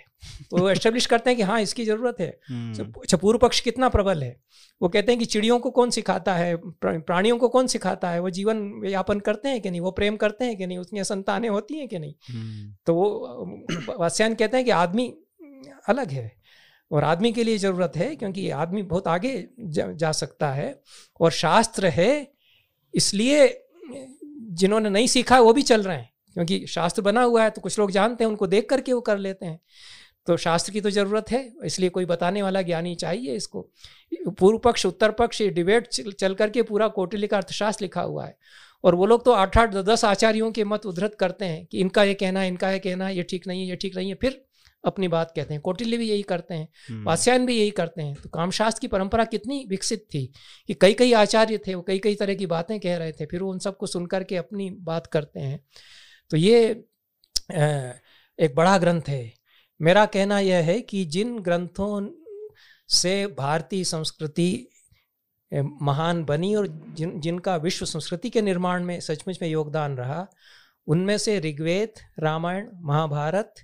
तो 0.50 0.56
वो 0.58 0.70
एस्टेब्लिश 0.70 1.06
करते 1.06 1.30
हैं 1.30 1.36
कि 1.36 1.42
हाँ 1.42 1.60
इसकी 1.60 1.84
ज़रूरत 1.84 2.16
है। 2.20 2.40
हम्म, 2.48 2.92
अच्छा 3.02 3.16
पूर्व 3.16 3.38
पक्ष 3.38 3.60
कितना 3.60 3.88
प्रबल 3.88 4.22
है? 4.22 4.40
वो 4.82 4.88
कहते 4.88 5.12
हैं 5.12 5.18
कि 5.18 5.24
चिड़ियों 5.24 5.58
को 5.58 5.70
कौन 5.70 5.90
सिखाता 5.90 6.34
है? 6.34 6.56
प्राणियों 6.84 7.38
को 7.38 7.48
कौन 7.48 7.66
सिखाता 7.66 8.10
है? 8.10 8.20
वो 8.20 8.30
जीवन 8.30 8.82
यापन 8.84 9.20
करते 9.20 9.48
हैं 9.48 9.60
कि 9.60 9.70
नहीं? 9.70 9.80
वो 9.80 9.90
प्रेम 9.90 10.16
करते 10.16 10.44
हैं 10.44 10.56
कि 10.56 10.66
नहीं? 10.66 10.78
उसकी 10.78 11.04
संतानें 11.04 11.48
होती 11.48 11.78
हैं 11.78 11.88
कि 11.88 11.98
नहीं? 11.98 12.14
हम्म, 12.30 12.74
तो 12.86 12.94
वो 12.94 13.08
वात्स्यायन 13.98 14.34
कहते 14.34 14.56
हैं 14.56 14.66
कि 14.66 14.70
आदमी 14.70 15.14
अलग 15.88 16.10
है। 16.10 16.39
और 16.90 17.04
आदमी 17.04 17.32
के 17.32 17.44
लिए 17.44 17.58
ज़रूरत 17.58 17.92
है 17.96 18.14
क्योंकि 18.16 18.48
आदमी 18.52 18.82
बहुत 18.84 19.08
आगे 19.08 19.32
जा, 19.60 19.86
जा 19.86 20.12
सकता 20.12 20.50
है। 20.52 20.80
और 21.20 21.30
शास्त्र 21.32 21.86
है 21.88 22.32
इसलिए 22.94 23.46
जिन्होंने 24.52 24.90
नहीं 24.90 25.06
सीखा 25.06 25.38
वो 25.40 25.52
भी 25.52 25.62
चल 25.62 25.82
रहे 25.82 25.96
हैं। 25.96 26.08
क्योंकि 26.36 26.66
शास्त्र 26.68 27.02
बना 27.02 27.22
हुआ 27.22 27.42
है 27.44 27.50
तो 27.50 27.60
कुछ 27.60 27.78
लोग 27.78 27.90
जानते 27.90 28.24
हैं 28.24 28.30
उनको 28.30 28.46
देख 28.46 28.68
करके 28.70 28.92
वो 28.92 29.00
कर 29.00 29.18
लेते 29.18 29.46
हैं। 29.46 29.58
तो 30.26 30.36
शास्त्र 30.36 30.72
की 30.72 30.80
तो 30.80 30.90
ज़रूरत 30.90 31.30
है 31.30 31.40
इसलिए 31.64 31.90
कोई 31.90 32.04
बताने 32.06 32.42
वाला 32.42 32.62
ज्ञानी 32.62 32.94
चाहिए 32.94 33.34
इसको। 33.36 33.60
पूर्व 34.30 34.58
पक्ष 34.58 34.86
उत्तर 34.86 35.10
पक्ष 35.10 35.40
ये 35.40 35.48
डिबेट 35.50 35.86
चल, 35.88 36.34
करके 36.34 36.62
पूरा 36.62 36.88
कौटिल्य 36.88 37.26
का 37.26 37.36
अर्थशास्त्र 37.36 37.84
लिखा 37.84 38.02
हुआ 38.02 38.26
है। 38.26 38.36
और 38.84 38.94
वो 38.94 39.06
लोग 39.06 39.24
तो 39.24 39.32
आठ 39.32 39.56
आठ 39.58 39.74
दस 39.74 40.04
आचार्यों 40.04 40.50
के 40.52 40.64
मत 40.64 40.86
उद्धृत 40.86 41.16
करते 41.20 41.44
हैं 41.44 41.64
कि 41.66 41.78
इनका 41.78 42.04
ये 42.04 42.14
कहना 42.14 42.40
है 42.40 42.48
इनका 42.48 42.70
ये 42.70 42.78
कहना 42.78 43.06
है 43.06 43.16
ये 43.16 43.22
ठीक 43.22 43.46
नहीं 43.46 43.62
है 43.62 43.68
ये 43.68 43.76
ठीक 43.76 43.96
नहीं 43.96 44.08
है 44.08 44.14
फिर 44.14 44.40
अपनी 44.84 45.08
बात 45.08 45.32
कहते 45.36 45.54
हैं। 45.54 45.60
कौटिल्य 45.62 45.96
भी 45.96 46.08
यही 46.10 46.22
करते 46.22 46.54
हैं 46.54 46.68
हम्म, 46.88 47.04
वात्स्यायन 47.06 47.46
भी 47.46 47.58
यही 47.58 47.70
करते 47.70 48.02
हैं। 48.02 48.14
तो 48.14 48.28
कामशास्त्र 48.28 48.80
की 48.80 48.88
परंपरा 48.88 49.24
कितनी 49.24 49.64
विकसित 49.68 50.06
थी 50.14 50.24
कि 50.68 50.74
कई 50.74 50.94
कई 50.94 51.12
आचार्य 51.14 51.58
थे 51.58 51.74
वो 51.74 51.82
कई 51.82 51.98
कई 51.98 52.14
तरह 52.14 52.34
की 52.34 52.46
बातें 52.46 52.78
कह 52.80 52.96
रहे 52.96 53.12
थे 53.12 53.26
फिर 53.26 53.42
वो 53.42 53.50
उन 53.52 53.58
सबको 53.58 53.86
सुन 53.86 54.06
करके 54.06 54.36
अपनी 54.36 54.70
बात 54.82 55.06
करते 55.06 55.40
हैं। 55.40 55.60
तो 56.30 56.36
ये 56.36 56.62
एक 58.38 58.54
बड़ा 58.56 58.76
ग्रंथ 58.78 59.08
है। 59.08 59.32
मेरा 59.80 60.04
कहना 60.06 60.38
यह 60.38 60.64
है 60.64 60.80
कि 60.80 61.04
जिन 61.04 61.38
ग्रंथों 61.38 62.08
से 62.88 63.26
भारतीय 63.38 63.84
संस्कृति 63.84 64.66
महान 65.82 66.24
बनी 66.24 66.54
और 66.54 66.66
जिन 66.96 67.20
जिनका 67.20 67.56
विश्व 67.56 67.86
संस्कृति 67.86 68.30
के 68.30 68.42
निर्माण 68.42 68.84
में 68.84 68.98
सचमुच 69.00 69.38
में 69.42 69.48
योगदान 69.48 69.96
रहा 69.96 70.26
उनमें 70.86 71.16
से 71.18 71.38
ऋग्वेद 71.40 71.94
रामायण 72.18 72.68
महाभारत 72.82 73.54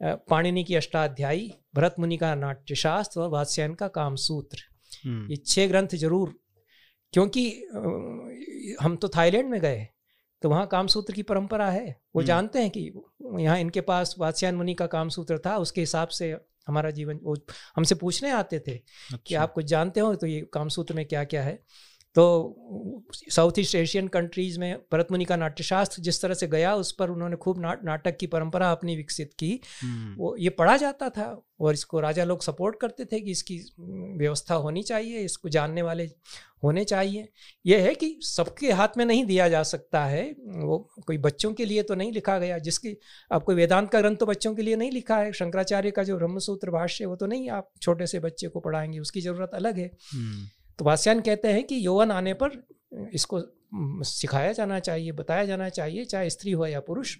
पाणिनि 0.00 0.64
की 0.64 0.74
अष्टाध्यायी 0.74 1.50
भरत 1.74 1.94
मुनि 1.98 2.16
का 2.16 2.34
नाट्यशास्त्र 2.34 3.20
और 3.20 3.28
वात्स्यायन 3.30 3.74
का 3.74 3.88
कामसूत्र 3.88 4.62
हम्म, 5.04 5.30
ये 5.30 5.36
छह 5.36 5.66
ग्रंथ 5.66 5.94
ज़रूर 5.96 6.34
क्योंकि 7.12 7.44
हम 8.80 8.96
तो 8.96 9.08
थाईलैंड 9.08 9.48
में 9.50 9.60
गए 9.60 9.86
तो 10.42 10.48
वहाँ 10.48 10.66
कामसूत्र 10.66 11.12
की 11.12 11.22
परंपरा 11.22 11.68
है 11.70 11.86
वो 11.86 12.20
हम्म। 12.20 12.26
जानते 12.26 12.58
हैं 12.58 12.70
कि 12.70 12.80
यहाँ 13.38 13.58
इनके 13.58 13.80
पास 13.82 14.14
वात्स्यायन 14.18 14.54
मुनि 14.54 14.74
का 14.74 14.86
कामसूत्र 14.86 15.38
था 15.38 15.56
उसके 15.56 15.80
हिसाब 15.80 16.08
से 16.08 16.30
हमारा 16.68 16.90
जीवन 16.90 17.20
वो 17.22 17.36
हमसे 17.76 17.94
पूछने 17.94 18.30
आते 18.30 18.58
थे 18.58 18.72
अच्छा। 18.72 19.18
कि 19.26 19.34
आप 19.34 19.52
कुछ 19.52 19.64
जानते 19.64 20.00
हो 20.00 20.14
तो 20.14 20.26
ये 20.26 20.40
कामसूत्र 20.52 20.94
में 20.94 21.04
क्या 21.06 21.24
क्या 21.24 21.42
है 21.42 21.58
तो 22.16 23.04
साउथ 23.30 23.58
ईस्ट 23.58 23.74
एशियन 23.74 24.06
कंट्रीज़ 24.08 24.58
में 24.60 24.76
भरत 24.92 25.08
मुनि 25.10 25.24
का 25.24 25.36
नाट्यशास्त्र 25.36 26.02
जिस 26.02 26.20
तरह 26.22 26.34
से 26.34 26.46
गया 26.48 26.74
उस 26.74 26.92
पर 26.92 27.10
उन्होंने 27.10 27.36
खूब 27.36 27.60
नाट 27.60 27.84
नाटक 27.84 28.16
की 28.16 28.26
परंपरा 28.26 28.70
अपनी 28.72 28.96
विकसित 28.96 29.32
की। 29.38 29.60
हम्म, 29.82 30.14
वो 30.16 30.36
ये 30.38 30.50
पढ़ा 30.50 30.76
जाता 30.76 31.08
था 31.08 31.26
और 31.60 31.74
इसको 31.74 32.00
राजा 32.00 32.24
लोग 32.24 32.42
सपोर्ट 32.42 32.76
करते 32.80 33.04
थे 33.04 33.20
कि 33.20 33.30
इसकी 33.30 33.58
व्यवस्था 34.18 34.54
होनी 34.56 34.82
चाहिए 34.82 35.20
इसको 35.20 35.48
जानने 35.48 35.82
वाले 35.82 36.04
होने 36.64 36.84
चाहिए। 36.84 37.28
यह 37.66 37.82
है 37.82 37.94
कि 37.94 38.18
सबके 38.22 38.72
हाथ 38.72 38.96
में 38.98 39.04
नहीं 39.04 39.24
दिया 39.24 39.48
जा 39.48 39.62
सकता 39.62 40.04
है 40.04 40.24
वो 40.42 40.78
कोई 41.06 41.18
बच्चों 41.18 41.52
के 41.54 41.64
लिए 41.64 41.82
तो 41.82 41.94
नहीं 41.94 42.12
लिखा 42.12 42.38
गया 42.38 42.58
जिसकी 42.58 42.96
अब 43.32 43.42
कोई 43.42 43.54
वेदांत 43.54 43.90
का 43.90 44.00
ग्रंथ 44.00 44.16
तो 44.16 44.26
बच्चों 44.26 44.54
के 44.54 44.62
लिए 44.62 44.76
नहीं 44.76 44.90
लिखा 44.90 45.16
है 45.16 45.32
शंकराचार्य 45.32 45.90
का 45.90 46.02
जो 46.02 46.16
ब्रह्मसूत्र 46.16 46.70
भाष्य 46.70 47.06
वो 47.06 47.16
तो 47.16 47.26
नहीं 47.26 47.48
आप 47.50 47.70
छोटे 47.82 48.06
से 48.06 48.20
बच्चे 48.20 48.48
को 48.48 48.60
पढ़ाएँगे 48.60 48.98
उसकी 48.98 49.20
ज़रूरत 49.20 49.50
अलग 49.54 49.78
है। 49.78 49.90
हम्म, 50.14 50.46
तो 50.78 50.84
वास्यान 50.84 51.20
कहते 51.20 51.52
हैं 51.52 51.64
कि 51.64 51.86
यौवन 51.86 52.10
आने 52.12 52.32
पर 52.34 52.62
इसको 53.12 53.42
सिखाया 54.04 54.52
जाना 54.52 54.78
चाहिए 54.78 55.12
बताया 55.12 55.44
जाना 55.44 55.68
चाहिए 55.68 56.04
चाहे 56.04 56.30
स्त्री 56.30 56.52
हो 56.52 56.66
या 56.66 56.80
पुरुष 56.80 57.16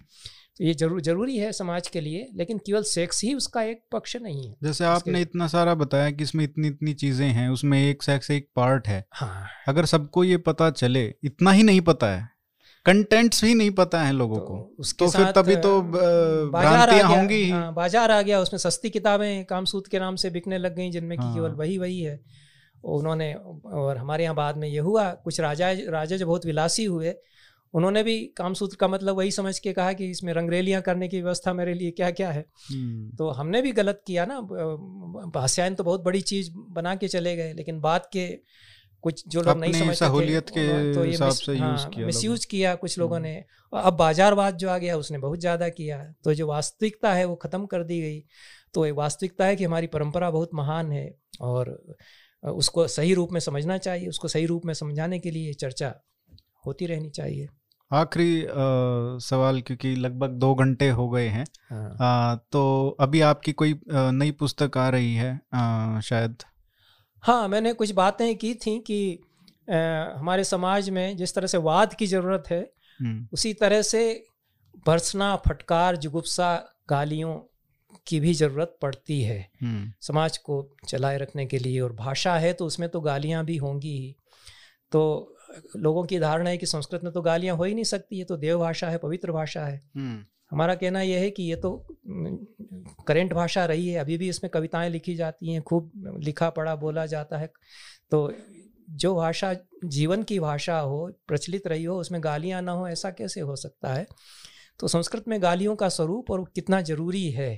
तो 0.57 0.63
ये 0.63 0.73
ज़रूर 0.73 1.01
ज़रूरी 1.01 1.37
है 1.37 1.51
समाज 1.51 1.87
के 1.87 2.01
लिए 2.01 2.27
लेकिन 2.35 2.57
केवल 2.57 2.83
सेक्स 2.83 3.23
ही 3.23 3.33
उसका 3.33 3.61
एक 3.63 3.81
पक्ष 3.91 4.15
नहीं 4.15 4.47
है 4.47 4.55
जैसे 4.63 4.85
आपने 4.85 5.21
इतना 5.21 5.47
सारा 5.47 5.73
बताया 5.75 6.11
कि 6.11 6.23
इसमें 6.23 6.43
इतनी 6.43 6.67
इतनी 6.67 6.93
चीज़ें 6.93 7.27
हैं 7.27 7.49
उसमें 7.49 7.77
एक 7.79 8.03
सेक्स 8.03 8.31
एक 8.31 8.49
पार्ट 8.55 8.87
है 8.87 9.03
हाँ 9.13 9.47
अगर 9.67 9.85
सबको 9.85 10.23
ये 10.23 10.37
पता 10.47 10.69
चले 10.71 11.13
इतना 11.23 11.51
ही 11.51 11.63
नहीं 11.63 11.81
पता 11.81 12.07
है 12.07 12.27
कंटेंट्स 12.85 13.43
भी 13.43 13.53
नहीं 13.53 13.71
पता 13.71 14.01
है 14.01 14.11
लोगों 14.13 14.37
तो 14.37 14.45
को 14.45 14.75
उसके 14.79 15.05
तो 15.05 15.11
फिर 15.11 15.31
तभी 15.31 15.55
तो, 15.55 15.81
बाज़ार 15.81 16.89
आ 16.89 16.93
गया 16.93 17.07
होंगी 17.07 17.35
ही। 17.35 17.49
हाँ, 17.49 17.73
बाज़ार 17.73 18.11
आ 18.11 18.21
गया 18.21 18.39
उसमें 18.39 18.57
सस्ती 18.59 18.89
किताबें 18.89 19.45
कामसूत 19.45 19.87
के 19.87 19.99
नाम 19.99 20.15
से 20.15 20.29
बिकने 20.29 20.57
लग 20.57 20.75
गई 20.75 20.89
जिनमें 20.89 21.17
कि 21.17 21.23
हाँ। 21.23 21.33
केवल 21.33 21.51
वही 21.51 21.77
वही 21.77 21.99
है 22.01 22.19
उन्होंने 22.83 23.33
और 23.33 23.97
हमारे 23.97 24.23
यहाँ 24.23 24.35
बाद 24.35 24.57
में 24.57 24.67
ये 24.67 24.79
हुआ 24.79 25.09
कुछ 25.13 25.39
राजा 25.39 25.71
राजा 25.89 26.17
जो 26.17 26.27
बहुत 26.27 26.45
विलासी 26.45 26.85
हुए। 26.85 27.13
उन्होंने 27.73 28.03
भी 28.03 28.17
कामसूत्र 28.37 28.77
का 28.79 28.87
मतलब 28.87 29.17
वही 29.17 29.31
समझ 29.31 29.57
के 29.59 29.73
कहा 29.73 29.93
कि 29.93 30.09
इसमें 30.09 30.33
रंगरेलियाँ 30.33 30.81
करने 30.81 31.07
की 31.07 31.21
व्यवस्था 31.21 31.53
मेरे 31.53 31.73
लिए 31.73 31.91
क्या 31.91 32.11
क्या 32.11 32.29
है। 32.31 32.45
हम्म, 32.71 33.09
तो 33.17 33.29
हमने 33.29 33.61
भी 33.61 33.71
गलत 33.71 34.01
किया 34.07 34.25
ना 34.25 34.39
भाष्यायन 35.31 35.75
तो 35.75 35.83
बहुत 35.83 36.03
बड़ी 36.03 36.21
चीज़ 36.21 36.51
बना 36.55 36.95
के 36.95 37.07
चले 37.07 37.35
गए 37.35 37.53
लेकिन 37.53 37.79
बाद 37.81 38.05
के 38.13 38.27
कुछ 39.03 39.23
जो 39.27 39.41
लोग 39.41 39.57
नहीं 39.57 39.73
समझते 39.73 39.95
सहूलियत 39.95 40.49
के 40.49 40.93
तो 40.93 41.03
ये 41.05 41.11
हिसाब 41.11 41.27
मिस- 41.27 41.45
से 41.45 41.51
यूज़ 41.51 41.61
हाँ, 41.61 41.89
किया 41.89 42.05
मिसयूज 42.05 42.45
किया 42.45 42.75
कुछ 42.75 42.97
लोगों 42.99 43.17
हम्म। 43.17 43.27
ने 43.27 43.43
और 43.73 43.81
अब 43.81 43.93
बाजारवाद 43.93 44.57
जो 44.57 44.69
आ 44.69 44.77
गया 44.77 44.97
उसने 44.97 45.17
बहुत 45.17 45.39
ज़्यादा 45.39 45.69
किया। 45.69 46.03
तो 46.23 46.33
जो 46.33 46.47
वास्तविकता 46.47 47.13
है 47.13 47.25
वो 47.25 47.35
ख़त्म 47.35 47.65
कर 47.65 47.83
दी 47.83 48.01
गई। 48.01 48.23
तो 48.73 48.85
ये 48.85 48.91
वास्तविकता 48.91 49.45
है 49.45 49.55
कि 49.55 49.63
हमारी 49.63 49.87
परंपरा 49.87 50.31
बहुत 50.31 50.49
महान 50.53 50.91
है 50.91 51.15
और 51.41 51.95
उसको 52.51 52.87
सही 52.87 53.13
रूप 53.13 53.31
में 53.31 53.39
समझना 53.39 53.77
चाहिए 53.77 54.07
उसको 54.07 54.27
सही 54.27 54.45
रूप 54.45 54.65
में 54.65 54.73
समझाने 54.73 55.19
के 55.19 55.31
लिए 55.31 55.53
चर्चा 55.53 55.93
होती 56.65 56.85
रहनी 56.85 57.09
चाहिए। 57.09 57.47
आखिरी 57.91 58.45
सवाल 59.25 59.61
क्योंकि 59.61 59.95
लगभग 59.95 60.29
दो 60.29 60.55
घंटे 60.55 60.89
हो 60.89 61.09
गए 61.09 61.27
हैं। 61.27 61.45
हाँ। 61.69 62.35
अ, 62.35 62.39
तो 62.51 62.89
अभी 62.99 63.21
आपकी 63.21 63.51
कोई 63.51 63.79
नई 63.89 64.31
पुस्तक 64.31 64.77
आ 64.77 64.89
रही 64.89 65.13
है 65.15 65.41
अ, 65.53 65.99
शायद? 66.03 66.35
हाँ 67.23 67.47
मैंने 67.47 67.73
कुछ 67.73 67.91
बातें 67.91 68.35
की 68.35 68.53
थी 68.55 68.79
कि 68.79 69.19
अ, 69.69 69.73
हमारे 70.17 70.43
समाज 70.43 70.89
में 70.89 71.17
जिस 71.17 71.35
तरह 71.35 71.47
से 71.47 71.57
वाद 71.57 71.93
की 71.93 72.07
ज़रूरत 72.07 72.43
है 72.49 72.71
हम्म, 72.99 73.27
उसी 73.33 73.53
तरह 73.53 73.81
से 73.81 74.23
भर्सना 74.87 75.35
फटकार 75.35 75.95
जुगुप्सा 75.95 76.65
गालियों 76.89 77.39
की 78.07 78.19
भी 78.19 78.33
ज़रूरत 78.33 78.77
पड़ती 78.81 79.21
है। 79.21 79.39
हम्म, 79.61 79.91
समाज 80.01 80.37
को 80.37 80.61
चलाए 80.87 81.17
रखने 81.17 81.45
के 81.45 81.59
लिए 81.59 81.79
और 81.79 81.93
भाषा 81.93 82.35
है 82.37 82.53
तो 82.53 82.65
उसमें 82.65 82.89
तो 82.89 83.01
गालियाँ 83.01 83.43
भी 83.45 83.57
होंगी 83.57 83.97
ही। 83.97 84.15
तो 84.91 85.33
लोगों 85.75 86.03
की 86.05 86.19
धारणा 86.19 86.49
है 86.49 86.57
कि 86.57 86.65
संस्कृत 86.65 87.03
में 87.03 87.11
तो 87.13 87.21
गालियाँ 87.21 87.55
हो 87.55 87.63
ही 87.63 87.73
नहीं 87.73 87.83
सकती 87.83 88.17
ये 88.17 88.23
तो 88.23 88.37
देव 88.37 88.59
भाषा 88.59 88.89
है 88.89 88.97
पवित्र 88.97 89.31
भाषा 89.31 89.65
है। 89.65 89.81
हम्म, 89.95 90.23
हमारा 90.51 90.75
कहना 90.75 91.01
यह 91.01 91.19
है 91.19 91.29
कि 91.31 91.43
ये 91.43 91.55
तो 91.55 91.71
करेंट 93.07 93.33
भाषा 93.33 93.65
रही 93.65 93.87
है 93.89 93.99
अभी 93.99 94.17
भी 94.17 94.29
इसमें 94.29 94.49
कविताएँ 94.49 94.89
लिखी 94.89 95.15
जाती 95.15 95.53
हैं 95.53 95.61
खूब 95.61 96.19
लिखा 96.23 96.49
पढ़ा 96.49 96.75
बोला 96.75 97.05
जाता 97.05 97.37
है। 97.37 97.51
तो 98.11 98.31
जो 98.89 99.13
भाषा 99.15 99.53
जीवन 99.85 100.23
की 100.23 100.39
भाषा 100.39 100.79
हो 100.79 101.09
प्रचलित 101.27 101.67
रही 101.67 101.83
हो 101.83 101.99
उसमें 101.99 102.23
गालियाँ 102.23 102.61
ना 102.61 102.71
हो 102.71 102.87
ऐसा 102.87 103.09
कैसे 103.11 103.41
हो 103.41 103.55
सकता 103.55 103.93
है? 103.93 104.05
तो 104.79 104.87
संस्कृत 104.87 105.27
में 105.27 105.41
गालियों 105.41 105.75
का 105.75 105.89
स्वरूप 105.89 106.31
और 106.31 106.43
कितना 106.55 106.81
ज़रूरी 106.81 107.29
है 107.31 107.49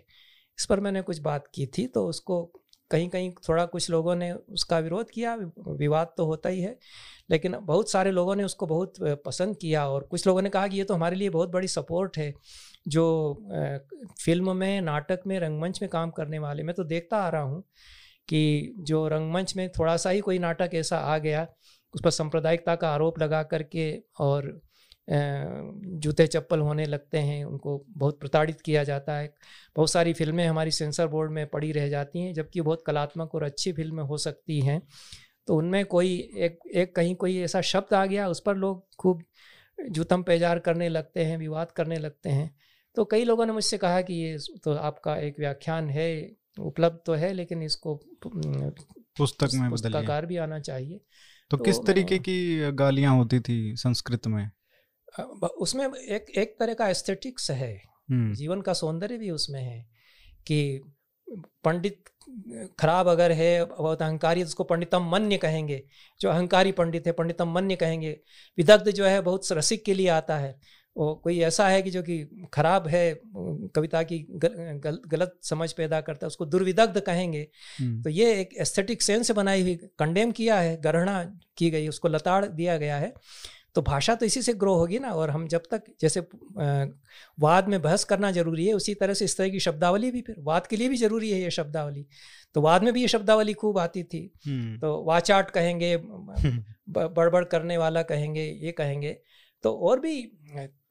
इस 0.60 0.66
पर 0.66 0.80
मैंने 0.80 1.02
कुछ 1.02 1.20
बात 1.20 1.48
की 1.54 1.66
थी 1.68 1.86
तो 1.88 2.08
उसको 2.08 2.42
कहीं 2.92 3.08
कहीं 3.10 3.32
थोड़ा 3.48 3.66
कुछ 3.66 3.90
लोगों 3.90 4.16
ने 4.16 4.32
उसका 4.32 4.78
विरोध 4.80 5.10
किया, 5.10 5.36
विवाद 5.70 6.14
तो 6.18 6.26
होता 6.26 6.50
ही 6.50 6.62
है, 6.62 6.78
लेकिन 7.30 7.56
बहुत 7.62 7.92
सारे 7.92 8.12
लोगों 8.12 8.36
ने 8.36 8.44
उसको 8.44 8.68
बहुत 8.68 8.94
पसंद 9.26 9.58
किया 9.58 9.88
और 9.90 10.04
कुछ 10.04 10.26
लोगों 10.28 10.42
ने 10.42 10.50
कहा 10.50 10.68
कि 10.68 10.78
ये 10.78 10.84
तो 10.84 10.94
हमारे 10.94 11.16
लिए 11.16 11.30
बहुत 11.30 11.50
बड़ी 11.50 11.68
सपोर्ट 11.68 12.18
है, 12.18 12.34
जो 12.88 13.06
फ़िल्म 14.22 14.56
में, 14.58 14.82
नाटक 14.82 15.22
में, 15.28 15.40
रंगमंच 15.40 15.82
में 15.82 15.90
काम 15.90 16.12
करने 16.12 16.40
वाले। 16.40 16.64
मैं 16.64 16.76
तो 16.76 16.84
देखता 16.84 17.18
आ 17.18 17.30
रहा 17.30 17.42
हूँ 17.42 17.64
कि 18.28 18.74
जो 18.80 19.08
रंगमंच 19.08 19.56
में 19.56 19.68
थोड़ा 19.70 19.96
सा 19.98 20.10
ही 20.10 20.20
कोई 20.20 20.40
नाटक 20.40 20.70
ऐसा 20.74 20.98
आ 20.98 21.18
गया, 21.18 21.48
उस 21.94 22.02
पर 22.04 22.10
सांप्रदायिकता 22.12 22.76
का 22.76 22.90
आरोप 22.90 23.20
लगा 23.20 23.44
करके 23.44 23.92
और 24.20 24.52
जूते 25.10 26.28
चप्पल 26.28 26.60
होने 26.60 26.86
लगते 26.86 27.18
हैं 27.18 27.46
उनको 27.46 27.86
बहुत 27.90 28.20
प्रताड़ित 28.20 28.62
किया 28.62 28.84
जाता 28.84 29.18
है। 29.18 29.34
बहुत 29.76 29.92
सारी 29.92 30.14
फ़िल्में 30.14 30.48
हमारी 30.48 30.72
सेंसर 30.72 31.08
बोर्ड 31.08 31.32
में 31.32 31.48
पड़ी 31.48 31.72
रह 31.72 31.90
जाती 31.90 32.20
हैं 32.20 32.34
जबकि 32.34 32.62
बहुत 32.62 32.84
कलात्मक 32.86 33.36
और 33.36 33.44
अच्छी 33.44 33.74
फ़िल्में 33.74 34.04
हो 34.04 34.18
सकती 34.18 34.60
हैं। 34.62 34.82
तो 35.48 35.56
उनमें 35.56 35.86
कोई 35.86 36.32
एक 36.38 36.60
एक 36.76 36.96
कहीं 36.96 37.16
कोई 37.16 37.38
ऐसा 37.40 37.62
शब्द 37.62 37.94
आ 37.94 38.06
गया 38.06 38.28
उस 38.28 38.40
पर 38.40 38.56
लोग 38.56 38.88
खूब 38.96 39.24
जूतम 39.90 40.24
पेजार 40.24 40.60
करने 40.60 40.90
लगते 40.90 41.26
हैं 41.26 41.38
विवाद 41.38 41.72
करने 41.72 41.98
लगते 41.98 42.30
हैं। 42.30 42.56
तो 42.96 43.06
कई 43.06 43.24
लोगों 43.24 43.46
ने 43.46 43.52
मुझसे 43.54 43.78
कहा 43.78 44.02
कि 44.02 44.14
ये 44.14 44.38
तो 44.64 44.74
आपका 44.74 45.18
एक 45.18 45.40
व्याख्यान 45.40 45.90
है 45.90 46.36
उपलब्ध 46.60 47.00
तो 47.06 47.14
है 47.14 47.34
लेकिन 47.34 47.64
इसको 47.64 47.96
पुस्तक 49.18 49.50
में 49.54 49.70
पुस्तकार 49.70 50.26
भी 50.26 50.38
आना 50.38 50.60
चाहिए। 50.60 51.02
तो, 51.52 51.58
तो 51.58 51.64
किस 51.64 51.76
तरीके 51.86 52.20
की 52.20 52.72
गालियाँ 52.72 53.16
होती 53.16 53.40
थी 53.40 53.76
संस्कृत 53.76 54.28
में? 54.28 54.52
उसमें 55.60 55.86
एक 55.88 56.30
एक 56.38 56.56
तरह 56.60 56.74
का 56.74 56.88
एस्थेटिक्स 56.90 57.52
है 57.52 57.74
हम्म। 58.10 58.34
जीवन 58.34 58.62
का 58.62 58.74
सौंदर्य 58.74 59.18
भी 59.18 59.30
उसमें 59.32 59.62
है 59.62 59.86
कि 60.48 60.60
पंडित 61.64 62.04
खराब 62.80 63.08
अगर 63.08 63.32
है 63.32 63.66
बहुत 63.68 64.02
अहंकारी 64.02 64.44
उसको 64.44 64.64
पंडितम 64.64 65.10
मन्य 65.12 65.38
कहेंगे 65.38 65.84
जो 66.22 66.30
अहंकारी 66.30 66.72
पंडित 66.72 67.08
है 67.08 67.12
पंडितम 67.14 67.54
मन्य 67.54 67.76
कहेंगे 67.76 68.20
विदग्ध 68.58 68.90
जो 68.92 69.06
है 69.06 69.22
बहुत 69.22 69.52
रसिक 69.52 69.84
के 69.86 69.94
लिए 69.94 70.08
आता 70.10 70.38
है 70.38 70.60
वो 70.96 71.14
कोई 71.16 71.40
ऐसा 71.40 71.68
है 71.68 71.82
कि 71.82 71.92
जो 71.92 72.02
कि 72.04 72.18
खराब 72.54 72.88
है 72.88 73.04
कविता 73.76 74.02
की 74.04 74.18
गल, 74.30 74.56
गल, 74.80 75.00
गलत 75.08 75.38
समझ 75.44 75.72
पैदा 75.74 76.00
करता 76.02 76.26
है 76.26 76.28
उसको 76.28 76.46
दुर्विदग्ध 76.46 77.00
कहेंगे 77.00 77.48
हम्म। 77.80 78.02
तो 78.04 78.10
ये 78.10 78.34
एक 78.42 78.54
एस्थेटिक 78.58 79.02
सेंस 79.02 79.32
बनाई 79.32 79.62
हुई 79.62 79.76
कंडेम 80.00 80.32
किया 80.32 80.60
है 80.60 80.76
गणना 80.82 81.24
की 81.58 81.70
गई 81.70 81.88
उसको 81.88 82.08
लताड़ 82.08 82.46
दिया 82.46 82.78
गया 82.78 82.98
है 82.98 83.14
तो 83.76 83.82
भाषा 83.82 84.16
तो 84.16 84.26
इसी 84.26 84.42
से 84.42 84.54
ग्रो 84.54 84.74
होगी 84.76 85.00
ना 85.00 85.12
और 85.14 85.30
हम 85.30 85.48
जब 85.48 85.64
तक 85.72 85.84
जैसे 86.02 86.20
वाद 87.40 87.68
में 87.68 87.82
बहस 87.82 88.04
करना 88.04 88.32
ज़रूरी 88.32 88.66
है 88.66 88.74
उसी 88.74 88.94
तरह 88.96 89.14
से 89.14 89.26
इस 89.26 89.38
तरह 89.38 89.50
की 89.50 89.60
शब्दावली 89.60 90.12
भी 90.12 90.22
फिर 90.22 90.36
वाद 90.42 90.68
के 90.68 90.76
लिए 90.76 90.90
भी 90.90 90.98
ज़रूरी 90.98 91.32
है 91.32 91.42
ये 91.42 91.52
शब्दावली 91.52 92.06
तो 92.56 92.62
वाद 92.62 92.84
में 92.84 92.94
भी 92.94 93.02
ये 93.02 93.08
शब्दावली 93.08 93.54
खूब 93.54 93.78
आती 93.78 94.04
थी 94.04 94.30
हम्म। 94.48 94.78
तो 94.78 95.04
वाचाट 95.04 95.52
कहेंगे 95.52 95.96
बड़बड़ 96.90 97.44
करने 97.46 97.78
वाला 97.78 98.02
कहेंगे 98.04 98.46
ये 98.62 98.72
कहेंगे 98.72 99.18
तो 99.64 99.74
और 99.80 100.00
भी 100.00 100.22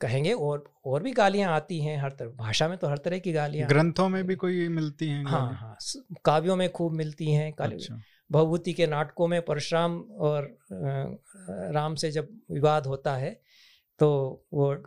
कहेंगे 0.01 0.33
और 0.33 0.65
और 0.87 1.03
भी 1.03 1.13
गालियाँ 1.13 1.53
आती 1.53 1.81
हैं 1.81 1.97
हर 2.03 2.11
तरह 2.11 2.31
भाषा 2.37 2.69
में 2.69 2.77
तो 2.79 2.89
हर 2.89 2.99
तरह 2.99 3.19
की 3.19 3.33
गालियाँ 3.33 3.69
ग्रंथों 3.69 4.09
में 4.09 4.23
भी 4.27 4.35
कोई 4.35 4.69
मिलती 4.69 5.09
हैं 5.09 5.25
हाँ 5.25 5.41
हाँ 5.55 5.77
काव्यों 6.25 6.57
में 6.57 6.69
खूब 6.73 6.93
मिलती 6.93 7.33
हैं 7.33 7.53
अच्छा। 7.53 8.01
भवभूति 8.33 8.73
के 8.73 8.87
नाटकों 8.87 9.29
में 9.29 9.43
परशुराम 9.43 10.01
और 10.01 10.59
राम 11.75 11.95
से 11.95 12.11
जब 12.11 12.29
विवाद 12.51 12.87
होता 12.87 13.17
है 13.17 13.41
तो 13.99 14.09
वो 14.53 14.85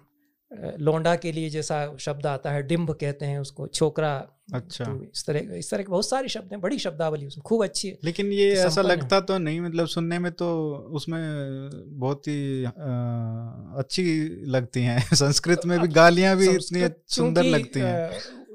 लोंडा 0.80 1.16
के 1.16 1.32
लिए 1.32 1.50
जैसा 1.50 1.98
शब्द 2.00 2.26
आता 2.28 2.52
है 2.52 2.64
डिम्ब 2.64 2.92
कहते 2.92 3.26
हैं 3.26 3.40
उसको 3.40 3.68
छोकरा 3.68 4.28
अच्छा। 4.54 4.86
तो 4.86 5.04
इस 5.04 5.26
तरह 5.26 5.40
इस 5.40 5.72
तरह 5.72 5.84
के 5.84 5.90
बहुत 5.90 6.10
सारे 6.10 6.28
शब्द 6.28 6.52
हैं 6.52 6.62
बड़ी 6.62 6.80
शब्दावली 6.80 7.26
उसमें 7.26 7.42
खूब 7.42 7.64
अच्छी 7.64 7.88
है। 7.88 7.98
लेकिन 8.04 8.32
ये 8.32 8.52
ऐसा 8.52 8.82
लगता 8.82 9.20
तो 9.20 9.38
नहीं 9.38 9.62
मतलब 9.62 9.88
सुनने 9.88 10.20
में 10.20 10.32
तो 10.32 10.76
उसमें 10.92 11.22
बहुत 12.00 12.28
ही 12.28 12.66
अच्छी 13.78 14.30
लगती 14.46 14.82
हैं 14.82 15.00
संस्कृत 15.16 15.62
में 15.66 15.80
भी 15.80 15.88
गालियाँ 15.88 16.38
भी 16.38 16.50
इतनी 16.50 16.90
सुंदर 17.08 17.44
लगती 17.44 17.80
हैं। 17.80 18.12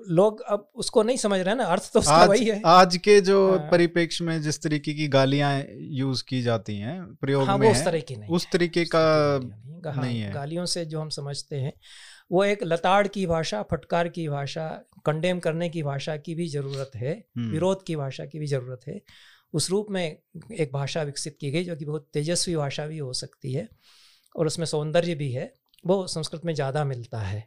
लोग 0.08 0.40
अब 0.42 0.68
उसको 0.74 1.02
नहीं 1.02 1.16
समझ 1.16 1.38
रहे 1.40 1.50
हैं 1.50 1.56
ना 1.56 1.64
अर्थ 1.64 1.92
तो 1.92 2.00
उसका 2.00 2.24
वही 2.24 2.44
है। 2.44 2.60
आज 2.66 2.96
के 2.96 3.20
जो 3.20 3.38
हाँ। 3.50 3.68
परिप्रेक्ष्य 3.70 4.24
में 4.24 4.40
जिस 4.42 4.62
तरीके 4.62 4.94
की 4.94 5.08
गालियाँ 5.08 5.52
यूज़ 5.70 6.22
की 6.28 6.40
जाती 6.42 6.76
हैं 6.78 7.02
प्रयोग 7.14 7.46
हाँ, 7.46 7.58
में 7.58 7.70
उस 7.70 7.84
तरह 7.84 8.00
की 8.00 8.16
नहीं 8.16 8.30
उस 8.30 8.46
तरीके 8.52 8.84
का 8.84 9.00
हाँ, 9.86 10.02
नहीं 10.02 10.20
है। 10.20 10.32
गालियों 10.32 10.66
से 10.66 10.84
जो 10.84 11.00
हम 11.00 11.08
समझते 11.08 11.56
हैं 11.56 11.72
वो 12.30 12.44
एक 12.44 12.62
लताड़ 12.64 13.06
की 13.08 13.26
भाषा 13.26 13.62
फटकार 13.62 14.08
की 14.08 14.28
भाषा 14.28 14.68
कंडेम 15.06 15.38
करने 15.38 15.68
की 15.68 15.82
भाषा 15.82 16.16
की 16.16 16.34
भी 16.34 16.48
ज़रूरत 16.48 16.90
है 16.94 17.12
हम्म। 17.36 17.50
विरोध 17.50 17.84
की 17.84 17.96
भाषा 17.96 18.24
की 18.24 18.38
भी 18.38 18.46
ज़रूरत 18.46 18.80
है। 18.88 19.00
उस 19.54 19.70
रूप 19.70 19.86
में 19.90 20.04
एक 20.04 20.72
भाषा 20.72 21.02
विकसित 21.02 21.36
की 21.40 21.50
गई 21.50 21.64
जो 21.64 21.76
कि 21.76 21.84
बहुत 21.84 22.08
तेजस्वी 22.12 22.56
भाषा 22.56 22.86
भी 22.86 22.98
हो 22.98 23.12
सकती 23.12 23.52
है 23.52 23.68
और 24.34 24.46
उसमें 24.46 24.66
सौंदर्य 24.66 25.14
भी 25.14 25.30
है 25.32 25.52
वो 25.84 26.06
संस्कृत 26.06 26.44
में 26.44 26.54
ज़्यादा 26.54 26.84
मिलता 26.84 27.18
है। 27.18 27.46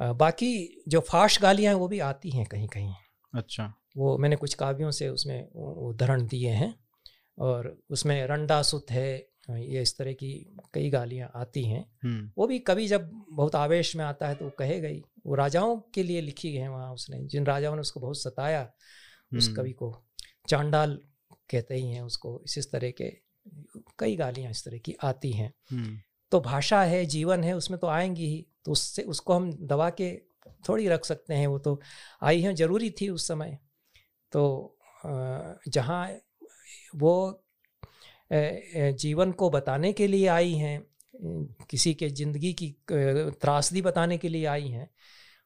बाकी 0.00 0.82
जो 0.88 1.00
फाश 1.00 1.40
गालियाँ 1.42 1.72
हैं 1.74 1.80
वो 1.80 1.88
भी 1.88 1.98
आती 2.00 2.30
हैं 2.30 2.46
कहीं 2.46 2.68
कहीं 2.68 2.94
अच्छा। 3.34 3.72
वो 3.96 4.18
मैंने 4.18 4.36
कुछ 4.36 4.54
काव्यों 4.54 4.90
से 4.90 5.08
उसमें 5.08 5.50
उदाहरण 5.52 6.26
दिए 6.26 6.50
हैं 6.50 6.74
और 7.38 7.78
उसमें 7.90 8.26
रंडा 8.26 8.62
सुत 8.62 8.90
है 8.90 9.30
ये 9.50 9.82
इस 9.82 9.96
तरह 9.98 10.12
की 10.12 10.56
कई 10.74 10.90
गालियाँ 10.90 11.30
आती 11.34 11.64
हैं। 11.64 11.84
वो 12.38 12.46
भी 12.46 12.58
कभी 12.58 12.86
जब 12.88 13.10
बहुत 13.30 13.54
आवेश 13.54 13.96
में 13.96 14.04
आता 14.04 14.28
है 14.28 14.34
तो 14.34 14.44
वो 14.44 14.50
कहे 14.50 14.80
गई। 14.80 15.02
वो 15.26 15.34
राजाओं 15.34 15.76
के 15.94 16.02
लिए 16.02 16.20
लिखी 16.20 16.52
गई 16.52 16.58
हैं 16.58 16.68
वहाँ 16.68 16.92
उसने। 16.92 17.18
जिन 17.24 17.46
राजाओं 17.46 17.74
ने 17.74 17.80
उसको 17.80 18.00
बहुत 18.00 18.22
सताया 18.22 18.70
उस। 19.36 19.48
कवि 19.48 19.72
को। 19.72 20.04
चांडाल 20.48 20.98
कहते 21.50 21.74
ही 21.74 21.90
हैं 21.90 22.02
उसको। 22.02 22.42
इस 22.44 22.58
इस 22.58 22.70
तरह 22.72 22.90
के 22.90 23.10
कई 23.98 24.16
गालियाँ 24.16 24.50
इस 24.50 24.64
तरह 24.64 24.78
की 24.78 24.94
आती 25.02 25.32
हैं। 25.32 25.52
तो 26.32 26.40
भाषा 26.40 26.82
है 26.82 27.04
जीवन 27.06 27.44
है 27.44 27.56
उसमें 27.56 27.80
तो 27.80 27.86
आएँगी 27.86 28.26
ही। 28.26 28.46
तो 28.66 28.72
उससे, 28.72 29.02
उसको 29.04 29.34
हम 29.34 29.52
दबा 29.66 29.88
के 30.00 30.10
थोड़ी 30.68 30.88
रख 30.88 31.04
सकते 31.04 31.34
हैं, 31.34 31.46
वो 31.46 31.58
तो 31.58 31.80
आई 32.22 32.40
है, 32.40 32.54
ज़रूरी 32.54 32.90
थी 33.00 33.08
उस 33.10 33.28
समय। 33.28 33.58
तो 34.32 34.76
जहाँ 35.68 36.06
वो 36.96 37.42
जीवन 38.30 39.32
को 39.32 39.50
बताने 39.50 39.92
के 39.92 40.06
लिए 40.06 40.26
आई 40.28 40.52
हैं, 40.54 40.82
किसी 41.70 41.92
के 41.94 42.08
ज़िंदगी 42.10 42.52
की 42.52 42.74
त्रासदी 42.90 43.82
बताने 43.82 44.18
के 44.18 44.28
लिए 44.28 44.44
आई 44.46 44.68
हैं, 44.68 44.88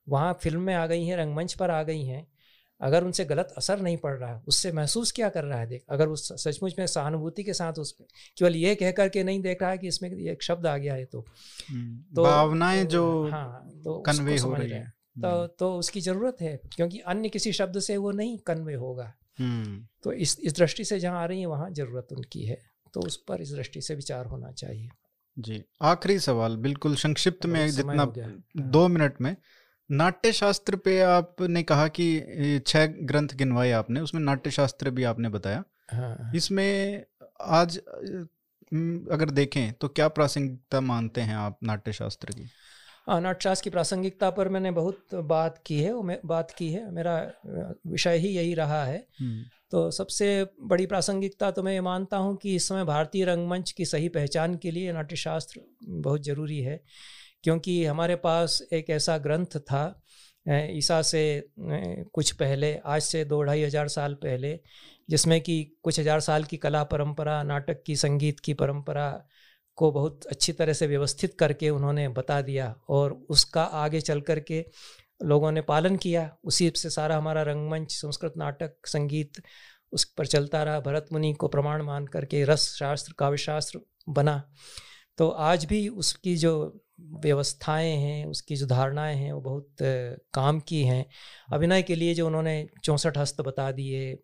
वहाँ 0.07 0.33
फ़िल्म 0.43 0.61
में 0.61 0.75
आ 0.75 0.87
गई 0.87 1.05
हैं, 1.07 1.17
रंगमंच 1.17 1.55
पर 1.55 1.71
आ 1.71 1.83
गई 1.83 2.05
हैं 2.05 2.27
अगर 2.81 3.05
उनसे 3.05 3.25
गलत 3.25 3.53
असर 3.57 3.81
नहीं 3.81 3.97
पड़ 3.97 4.15
रहा 4.15 4.31
है 4.31 4.43
उससे 4.49 4.73
महसूस 4.73 5.13
क्या 5.13 5.29
कर 5.29 5.45
रहा 5.45 5.59
है? 5.59 5.67
देख 5.67 5.85
अगर 5.91 6.09
उस 6.09 6.29
सचमुच 6.45 6.75
में 6.79 6.87
सहानुभूति 6.87 7.45
के 7.45 7.53
साथ 7.53 7.79
उस 7.79 7.93
केवल 8.39 8.57
ये 8.57 8.75
कह 8.75 8.91
करके 8.93 9.23
नहीं 9.25 9.41
देख 9.43 9.63
रहा 9.63 9.71
है 9.71 9.79
कि 9.79 9.89
इसमें 9.89 10.11
एक 10.11 10.43
शब्द 10.43 10.67
आ 10.67 10.77
गया 10.77 10.95
है 10.95 11.05
तो 11.05 11.25
हम्म, 11.71 12.15
तो 12.17 12.23
भावनाएँ 12.25 12.85
जो 12.85 13.29
हाँ 13.29 13.71
तो 13.85 13.99
कन्वे 14.01 14.39
हो 14.39 14.55
रही 14.55 14.71
है। 14.71 14.93
तो 15.23 15.29
हम्म। 15.29 15.47
तो 15.59 15.75
उसकी 15.79 16.01
ज़रूरत 16.01 16.37
है 16.41 16.57
क्योंकि 16.77 16.99
अन्य 16.99 17.29
किसी 17.29 17.53
शब्द 17.53 17.79
से 17.79 17.97
वो 17.97 18.11
नहीं 18.11 18.39
कन्वे 18.39 18.75
होगा। 18.75 19.13
हम्म। 19.39 19.87
तो 20.03 20.13
इस 20.13 20.39
इस 20.41 20.57
दृष्टि 20.57 20.85
से 20.85 20.99
जहाँ 21.01 21.23
आ 21.23 21.25
रही 21.25 21.41
है 21.41 21.47
वहाँ 21.47 21.71
ज़रूरत 21.71 22.13
उनकी 22.13 22.45
है। 22.45 22.59
तो 22.95 23.01
उस 23.01 23.17
पर 23.17 23.41
इस 23.41 23.53
दृष्टि 23.53 23.81
से 23.81 23.95
विचार 23.95 24.27
होना 24.27 24.51
चाहिए। 24.53 24.89
जी 25.37 25.63
आखिरी 25.83 26.19
सवाल 26.19 26.57
बिल्कुल 26.57 26.95
संक्षिप्त 26.97 27.47
में 27.47 27.69
जितना 27.71 28.05
दो 28.57 28.87
मिनट 28.89 29.21
में। 29.21 29.37
नाट्य 29.91 30.33
शास्त्र 30.33 30.77
पे 30.77 31.01
आपने 31.03 31.63
कहा 31.63 31.87
कि 31.89 32.61
छह 32.67 32.87
ग्रंथ 32.87 33.29
गिनवाए 33.35 33.71
आपने 33.73 34.01
उसमें 34.01 34.21
नाट्य 34.23 34.51
शास्त्र 34.51 34.91
भी 34.91 35.05
आपने 35.05 35.29
बताया। 35.29 35.65
हाँ। 35.93 36.33
इसमें 36.35 37.05
आज 37.41 37.79
अगर 39.13 39.31
देखें 39.31 39.73
तो 39.73 39.89
क्या 39.89 40.09
प्रासंगिकता 40.09 40.81
मानते 40.81 41.21
हैं 41.21 41.35
आप 41.37 41.59
नाट्य 41.63 41.93
शास्त्र 41.93 42.33
की? 42.33 42.49
हाँ 43.07 43.21
नाट्यशास्त्र 43.21 43.65
की 43.65 43.71
प्रासंगिकता 43.71 44.31
पर 44.31 44.49
मैंने 44.49 44.71
बहुत 44.71 45.15
बात 45.15 45.63
की 45.67 45.81
है 45.81 45.93
बात 46.25 46.51
की 46.51 46.71
है। 46.73 46.91
मेरा 46.91 47.17
विषय 47.87 48.17
ही 48.17 48.29
यही 48.29 48.55
रहा 48.55 48.85
है। 48.85 49.07
तो 49.71 49.91
सबसे 49.91 50.29
बड़ी 50.63 50.87
प्रासंगिकता 50.87 51.51
तो 51.51 51.63
मैं 51.63 51.73
ये 51.73 51.81
मानता 51.81 52.17
हूँ 52.17 52.37
कि 52.37 52.55
इस 52.57 52.69
समय 52.69 52.85
भारतीय 52.85 53.25
रंगमंच 53.25 53.71
की 53.71 53.85
सही 53.85 54.09
पहचान 54.09 54.55
के 54.57 54.71
लिए 54.71 54.93
नाट्यशास्त्र 54.93 55.61
बहुत 55.85 56.25
ज़रूरी 56.25 56.61
है। 56.61 56.81
क्योंकि 57.45 57.85
हमारे 57.85 58.17
पास 58.17 58.63
एक 58.73 58.91
ऐसा 58.91 59.17
ग्रंथ 59.19 59.57
था 59.61 59.85
ईसा 60.47 61.01
से 61.03 61.23
कुछ 61.57 62.31
पहले, 62.33 62.75
आज 62.77 63.03
से 63.03 63.25
दो 63.25 63.43
ढाई 63.43 63.63
हज़ार 63.63 63.89
साल 63.89 64.15
पहले, 64.15 64.59
जिसमें 65.09 65.41
कि 65.41 65.63
कुछ 65.83 65.99
हज़ार 66.01 66.21
साल 66.21 66.45
की 66.45 66.57
कला 66.57 66.83
परंपरा, 66.85 67.43
नाटक 67.43 67.83
की, 67.87 67.97
संगीत 67.97 68.41
की 68.41 68.55
परंपरा 68.55 69.09
को 69.79 69.91
बहुत 69.93 70.27
अच्छी 70.27 70.53
तरह 70.53 70.73
से 70.73 70.87
व्यवस्थित 70.87 71.35
करके 71.39 71.71
उन्होंने 71.71 72.09
बता 72.11 72.41
दिया 72.43 72.75
और 72.89 73.13
उसका 73.31 73.63
आगे 73.63 74.01
चल 74.01 74.21
कर 74.21 74.41
के 74.41 74.65
लोगों 75.25 75.51
ने 75.53 75.61
पालन 75.63 75.97
किया। 75.97 76.31
उसी 76.45 76.71
से 76.77 76.91
सारा 76.91 77.17
हमारा 77.17 77.43
रंगमंच, 77.43 77.93
संस्कृत 77.93 78.35
नाटक, 78.37 78.77
संगीत, 78.87 79.43
उस 79.93 80.05
पर 80.13 80.27
चलता 80.27 80.63
रहा। 80.63 80.81
भरत 80.81 81.07
मुनि 81.13 81.33
को 81.33 81.49
प्रमाण 81.49 81.83
मान 81.83 82.07
करके 82.07 82.45
रस 82.45 82.69
शास्त्र, 82.79 83.15
काव्य 83.19 83.37
शास्त्र 83.39 83.81
बना। 84.09 84.43
तो 85.19 85.29
आज 85.29 85.65
भी 85.65 85.87
उसकी 85.89 86.37
जो 86.37 86.55
व्यवस्थाएँ 87.05 87.97
हैं 87.97 88.27
उसकी 88.27 88.57
जो 88.57 88.67
धारणाएँ 88.67 89.17
हैं 89.17 89.33
वो 89.33 89.41
बहुत 89.41 89.77
काम 90.35 90.61
की 90.61 90.83
हैं 90.83 91.05
अभिनय 91.53 91.83
के 91.83 91.95
लिए 91.95 92.15
जो 92.15 92.27
उन्होंने 92.27 92.67
चौंसठ 92.85 93.19
हस्त 93.19 93.41
बता 93.41 93.71
दिए 93.73 94.19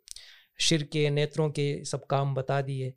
शिर 0.60 0.82
के 0.82 1.10
नेत्रों 1.10 1.50
के 1.50 1.84
सब 1.84 2.06
काम 2.06 2.34
बता 2.34 2.60
दिए 2.60 2.94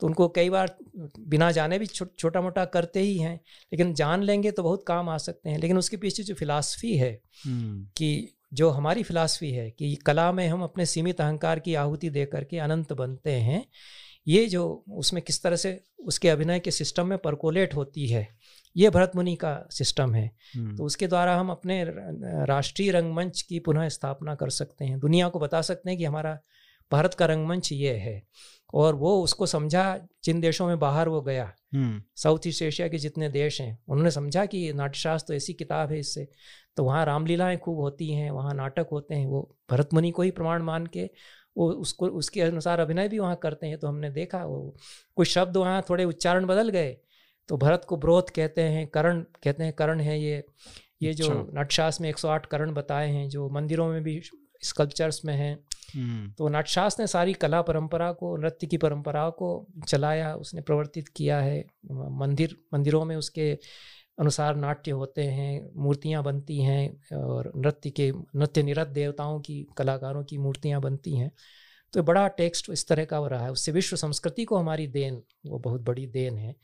तो 0.00 0.06
उनको 0.06 0.28
कई 0.28 0.50
बार 0.50 0.76
बिना 1.18 1.50
जाने 1.52 1.78
भी 1.78 1.86
छो, 1.86 2.04
छोटा 2.18 2.40
मोटा 2.40 2.64
करते 2.64 3.00
ही 3.00 3.18
हैं 3.18 3.34
लेकिन 3.72 3.94
जान 3.94 4.22
लेंगे 4.22 4.50
तो 4.50 4.62
बहुत 4.62 4.84
काम 4.86 5.08
आ 5.08 5.16
सकते 5.18 5.50
हैं 5.50 5.58
लेकिन 5.58 5.78
उसके 5.78 5.96
पीछे 5.96 6.22
जो 6.22 6.34
फिलासफी 6.34 6.96
है 6.96 7.20
हम्म। 7.46 7.86
कि 7.96 8.32
जो 8.52 8.70
हमारी 8.70 9.02
फिलासफी 9.02 9.50
है 9.50 9.70
कि 9.70 9.94
कला 9.96 10.32
में 10.32 10.48
हम 10.48 10.62
अपने 10.62 10.86
सीमित 10.86 11.20
अहंकार 11.20 11.58
की 11.58 11.74
आहुति 11.74 12.10
दे 12.10 12.24
करके 12.26 12.58
अनंत 12.58 12.92
बनते 12.92 13.32
हैं 13.32 13.64
ये 14.28 14.46
जो 14.46 14.84
उसमें 14.90 15.22
किस 15.22 15.42
तरह 15.42 15.56
से 15.56 15.80
उसके 15.98 16.28
अभिनय 16.28 16.60
के 16.60 16.70
सिस्टम 16.70 17.06
में 17.06 17.18
परकोलेट 17.18 17.74
होती 17.74 18.06
है 18.06 18.28
ये 18.76 18.90
भरत 18.90 19.12
मुनि 19.16 19.34
का 19.36 19.68
सिस्टम 19.70 20.14
है। 20.14 20.30
हम्म। 20.56 20.76
तो 20.76 20.84
उसके 20.84 21.06
द्वारा 21.06 21.36
हम 21.36 21.50
अपने 21.50 21.84
राष्ट्रीय 22.46 22.90
रंगमंच 22.90 23.42
की 23.42 23.58
पुनः 23.58 23.88
स्थापना 23.88 24.34
कर 24.34 24.50
सकते 24.50 24.84
हैं। 24.84 24.98
दुनिया 24.98 25.28
को 25.28 25.38
बता 25.38 25.62
सकते 25.62 25.90
हैं 25.90 25.98
कि 25.98 26.04
हमारा 26.04 26.38
भारत 26.92 27.14
का 27.14 27.26
रंगमंच 27.26 27.72
ये 27.72 27.94
है। 27.94 28.22
और 28.74 28.94
वो 28.94 29.22
उसको 29.22 29.46
समझा 29.46 29.98
जिन 30.24 30.40
देशों 30.40 30.66
में 30.66 30.78
बाहर 30.78 31.08
वो 31.08 31.20
गया 31.22 31.52
साउथ 32.16 32.46
ईस्ट 32.46 32.62
एशिया 32.62 32.88
के 32.88 32.98
जितने 32.98 33.28
देश 33.28 33.60
हैं 33.60 33.78
उन्होंने 33.88 34.10
समझा 34.10 34.44
कि 34.46 34.72
नाट्यशास्त्र 34.72 35.28
तो 35.28 35.34
ऐसी 35.34 35.52
किताब 35.52 35.90
है 35.90 35.98
इससे। 35.98 36.28
तो 36.76 36.84
वहाँ 36.84 37.04
रामलीलाएँ 37.06 37.56
खूब 37.56 37.78
होती 37.78 38.10
हैं 38.12 38.30
वहाँ 38.30 38.54
नाटक 38.54 38.86
होते 38.92 39.14
हैं 39.14 39.26
वो 39.26 39.56
भरत 39.70 39.94
मुनि 39.94 40.10
को 40.10 40.22
ही 40.22 40.30
प्रमाण 40.30 40.62
मान 40.62 40.86
के 40.86 41.10
वो 41.56 41.70
उसको 41.72 42.06
उसके 42.08 42.40
अनुसार 42.40 42.80
अभिनय 42.80 43.08
भी 43.08 43.18
वहाँ 43.18 43.36
करते 43.36 43.66
हैं। 43.66 43.78
तो 43.78 43.88
हमने 43.88 44.10
देखा 44.10 44.44
वो 44.44 44.76
कुछ 45.16 45.28
शब्द 45.28 45.56
वहाँ 45.56 45.84
थोड़े 45.90 46.04
उच्चारण 46.04 46.46
बदल 46.46 46.68
गए। 46.68 46.96
तो 47.48 47.56
भरत 47.56 47.82
को 47.88 47.96
ब्रोथ 47.96 48.22
कहते 48.22 48.62
हैं 48.62 48.86
करण 48.86 49.20
कहते 49.20 49.64
हैं 49.64 49.72
करण 49.72 50.00
है 50.00 50.20
ये 50.20 50.44
ये 51.02 51.14
जो 51.14 51.28
अच्छा। 51.28 51.52
नाट्यशास्त्र 51.52 52.02
में 52.02 52.10
108 52.10 52.46
करण 52.46 52.72
बताए 52.72 53.10
हैं 53.10 53.28
जो 53.28 53.50
मंदिरों 53.50 53.88
में 53.88 54.02
भी 54.02 54.22
स्कल्पचर्स 54.62 55.24
में 55.24 55.34
हैं। 55.34 55.58
हम्म। 55.94 56.30
तो 56.30 56.48
नाट्यशास्त्र 56.48 57.02
ने 57.02 57.06
सारी 57.06 57.32
कला 57.32 57.62
परंपरा 57.62 58.12
को 58.12 58.36
नृत्य 58.36 58.66
की 58.66 58.76
परंपरा 58.76 59.30
को 59.30 59.66
चलाया 59.88 60.34
उसने 60.34 60.60
प्रवर्तित 60.60 61.08
किया 61.08 61.40
है। 61.40 61.64
मंदिर 61.92 62.56
मंदिरों 62.74 63.04
में 63.04 63.16
उसके 63.16 63.58
अनुसार 64.18 64.56
नाट्य 64.56 64.90
होते 64.90 65.22
हैं 65.22 65.70
मूर्तियाँ 65.76 66.22
बनती 66.22 66.62
हैं 66.62 67.16
और 67.16 67.52
नृत्य 67.56 67.90
के 67.90 68.12
नृत्य 68.36 68.62
निरत 68.62 68.86
देवताओं 68.86 69.40
की 69.40 69.66
कलाकारों 69.76 70.24
की 70.24 70.38
मूर्तियाँ 70.38 70.80
बनती 70.80 71.16
हैं। 71.16 71.32
तो 71.92 72.02
बड़ा 72.02 72.28
टेक्स्ट 72.28 72.70
इस 72.70 72.88
तरह 72.88 73.04
का 73.04 73.16
हो 73.16 73.28
रहा 73.28 73.44
है। 73.44 73.52
उससे 73.52 73.72
विश्व 73.72 73.96
संस्कृति 73.96 74.44
को 74.44 74.56
हमारी 74.56 74.86
देन 74.86 75.22
वो 75.46 75.58
बहुत 75.58 75.80
बड़ी 75.80 76.06
देन 76.06 76.38
है। 76.38 76.54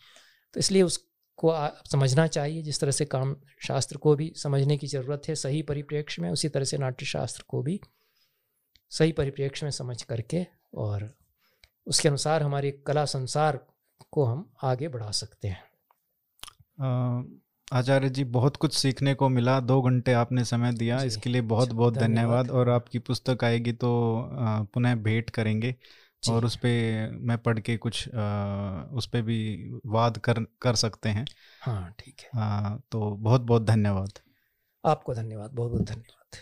तो 0.55 0.61
इसलिए 0.61 0.83
उसको 0.83 1.53
समझना 1.91 2.27
चाहिए 2.27 2.63
जिस 2.63 2.81
तरह 2.81 2.91
से 2.91 3.05
काम 3.05 3.35
शास्त्र 3.59 3.97
को 3.97 4.15
भी 4.17 4.33
समझने 4.37 4.77
की 4.77 4.87
ज़रूरत 4.87 5.23
है 5.29 5.35
सही 5.35 5.63
परिप्रेक्ष्य 5.63 6.23
में 6.23 6.31
उसी 6.31 6.49
तरह 6.49 6.65
से 6.65 6.79
नाट्य 6.79 7.07
शास्त्र 7.07 7.45
को 7.49 7.63
भी 7.63 7.81
सही 8.93 9.13
परिप्रेक्ष्य 9.13 9.67
में 9.67 9.71
समझ 9.71 10.03
करके 10.03 10.45
और 10.75 11.09
उसके 11.87 12.09
अनुसार 12.09 12.43
हमारे 12.43 12.71
कला 12.87 13.05
संसार 13.05 13.59
को 14.13 14.25
हम 14.25 14.51
आगे 14.63 14.89
बढ़ा 14.89 15.11
सकते 15.11 15.49
हैं। 15.49 15.63
आचार्य 17.73 18.09
जी 18.11 18.25
बहुत 18.25 18.57
कुछ 18.57 18.75
सीखने 18.75 19.15
को 19.15 19.29
मिला 19.29 19.59
दो 19.61 19.81
घंटे 19.83 20.13
आपने 20.13 20.45
समय 20.45 20.73
दिया 20.73 21.03
इसके 21.03 21.31
लिए 21.31 21.41
बहुत 21.43 21.73
बहुत 21.73 21.95
धन्यवाद। 21.95 22.51
और 22.51 22.69
आपकी 22.69 22.99
पुस्तक 23.01 23.45
आएगी 23.45 23.73
तो 23.75 23.91
पुनः 24.75 24.95
भेंट 24.95 25.31
करेंगे। 25.31 25.75
और 26.29 26.45
उस 26.45 26.57
पर 26.57 27.11
मैं 27.21 27.39
पढ़ 27.39 27.61
के 27.61 27.77
कुछ 27.77 28.15
आ, 28.15 28.83
उस 28.83 29.07
पर 29.07 29.23
भी 29.23 29.71
वाद 29.87 30.19
कर 30.19 30.45
कर 30.63 30.75
सकते 30.75 31.09
हैं। 31.09 31.27
हाँ 31.61 31.95
ठीक 31.99 32.21
है। 32.21 32.31
आ, 32.37 32.77
तो 32.77 33.11
बहुत 33.17 33.41
बहुत 33.41 33.63
धन्यवाद। 33.63 34.19
आपको 34.85 35.15
धन्यवाद 35.15 35.51
बहुत 35.51 35.71
बहुत 35.71 35.83
धन्यवाद। 35.83 36.37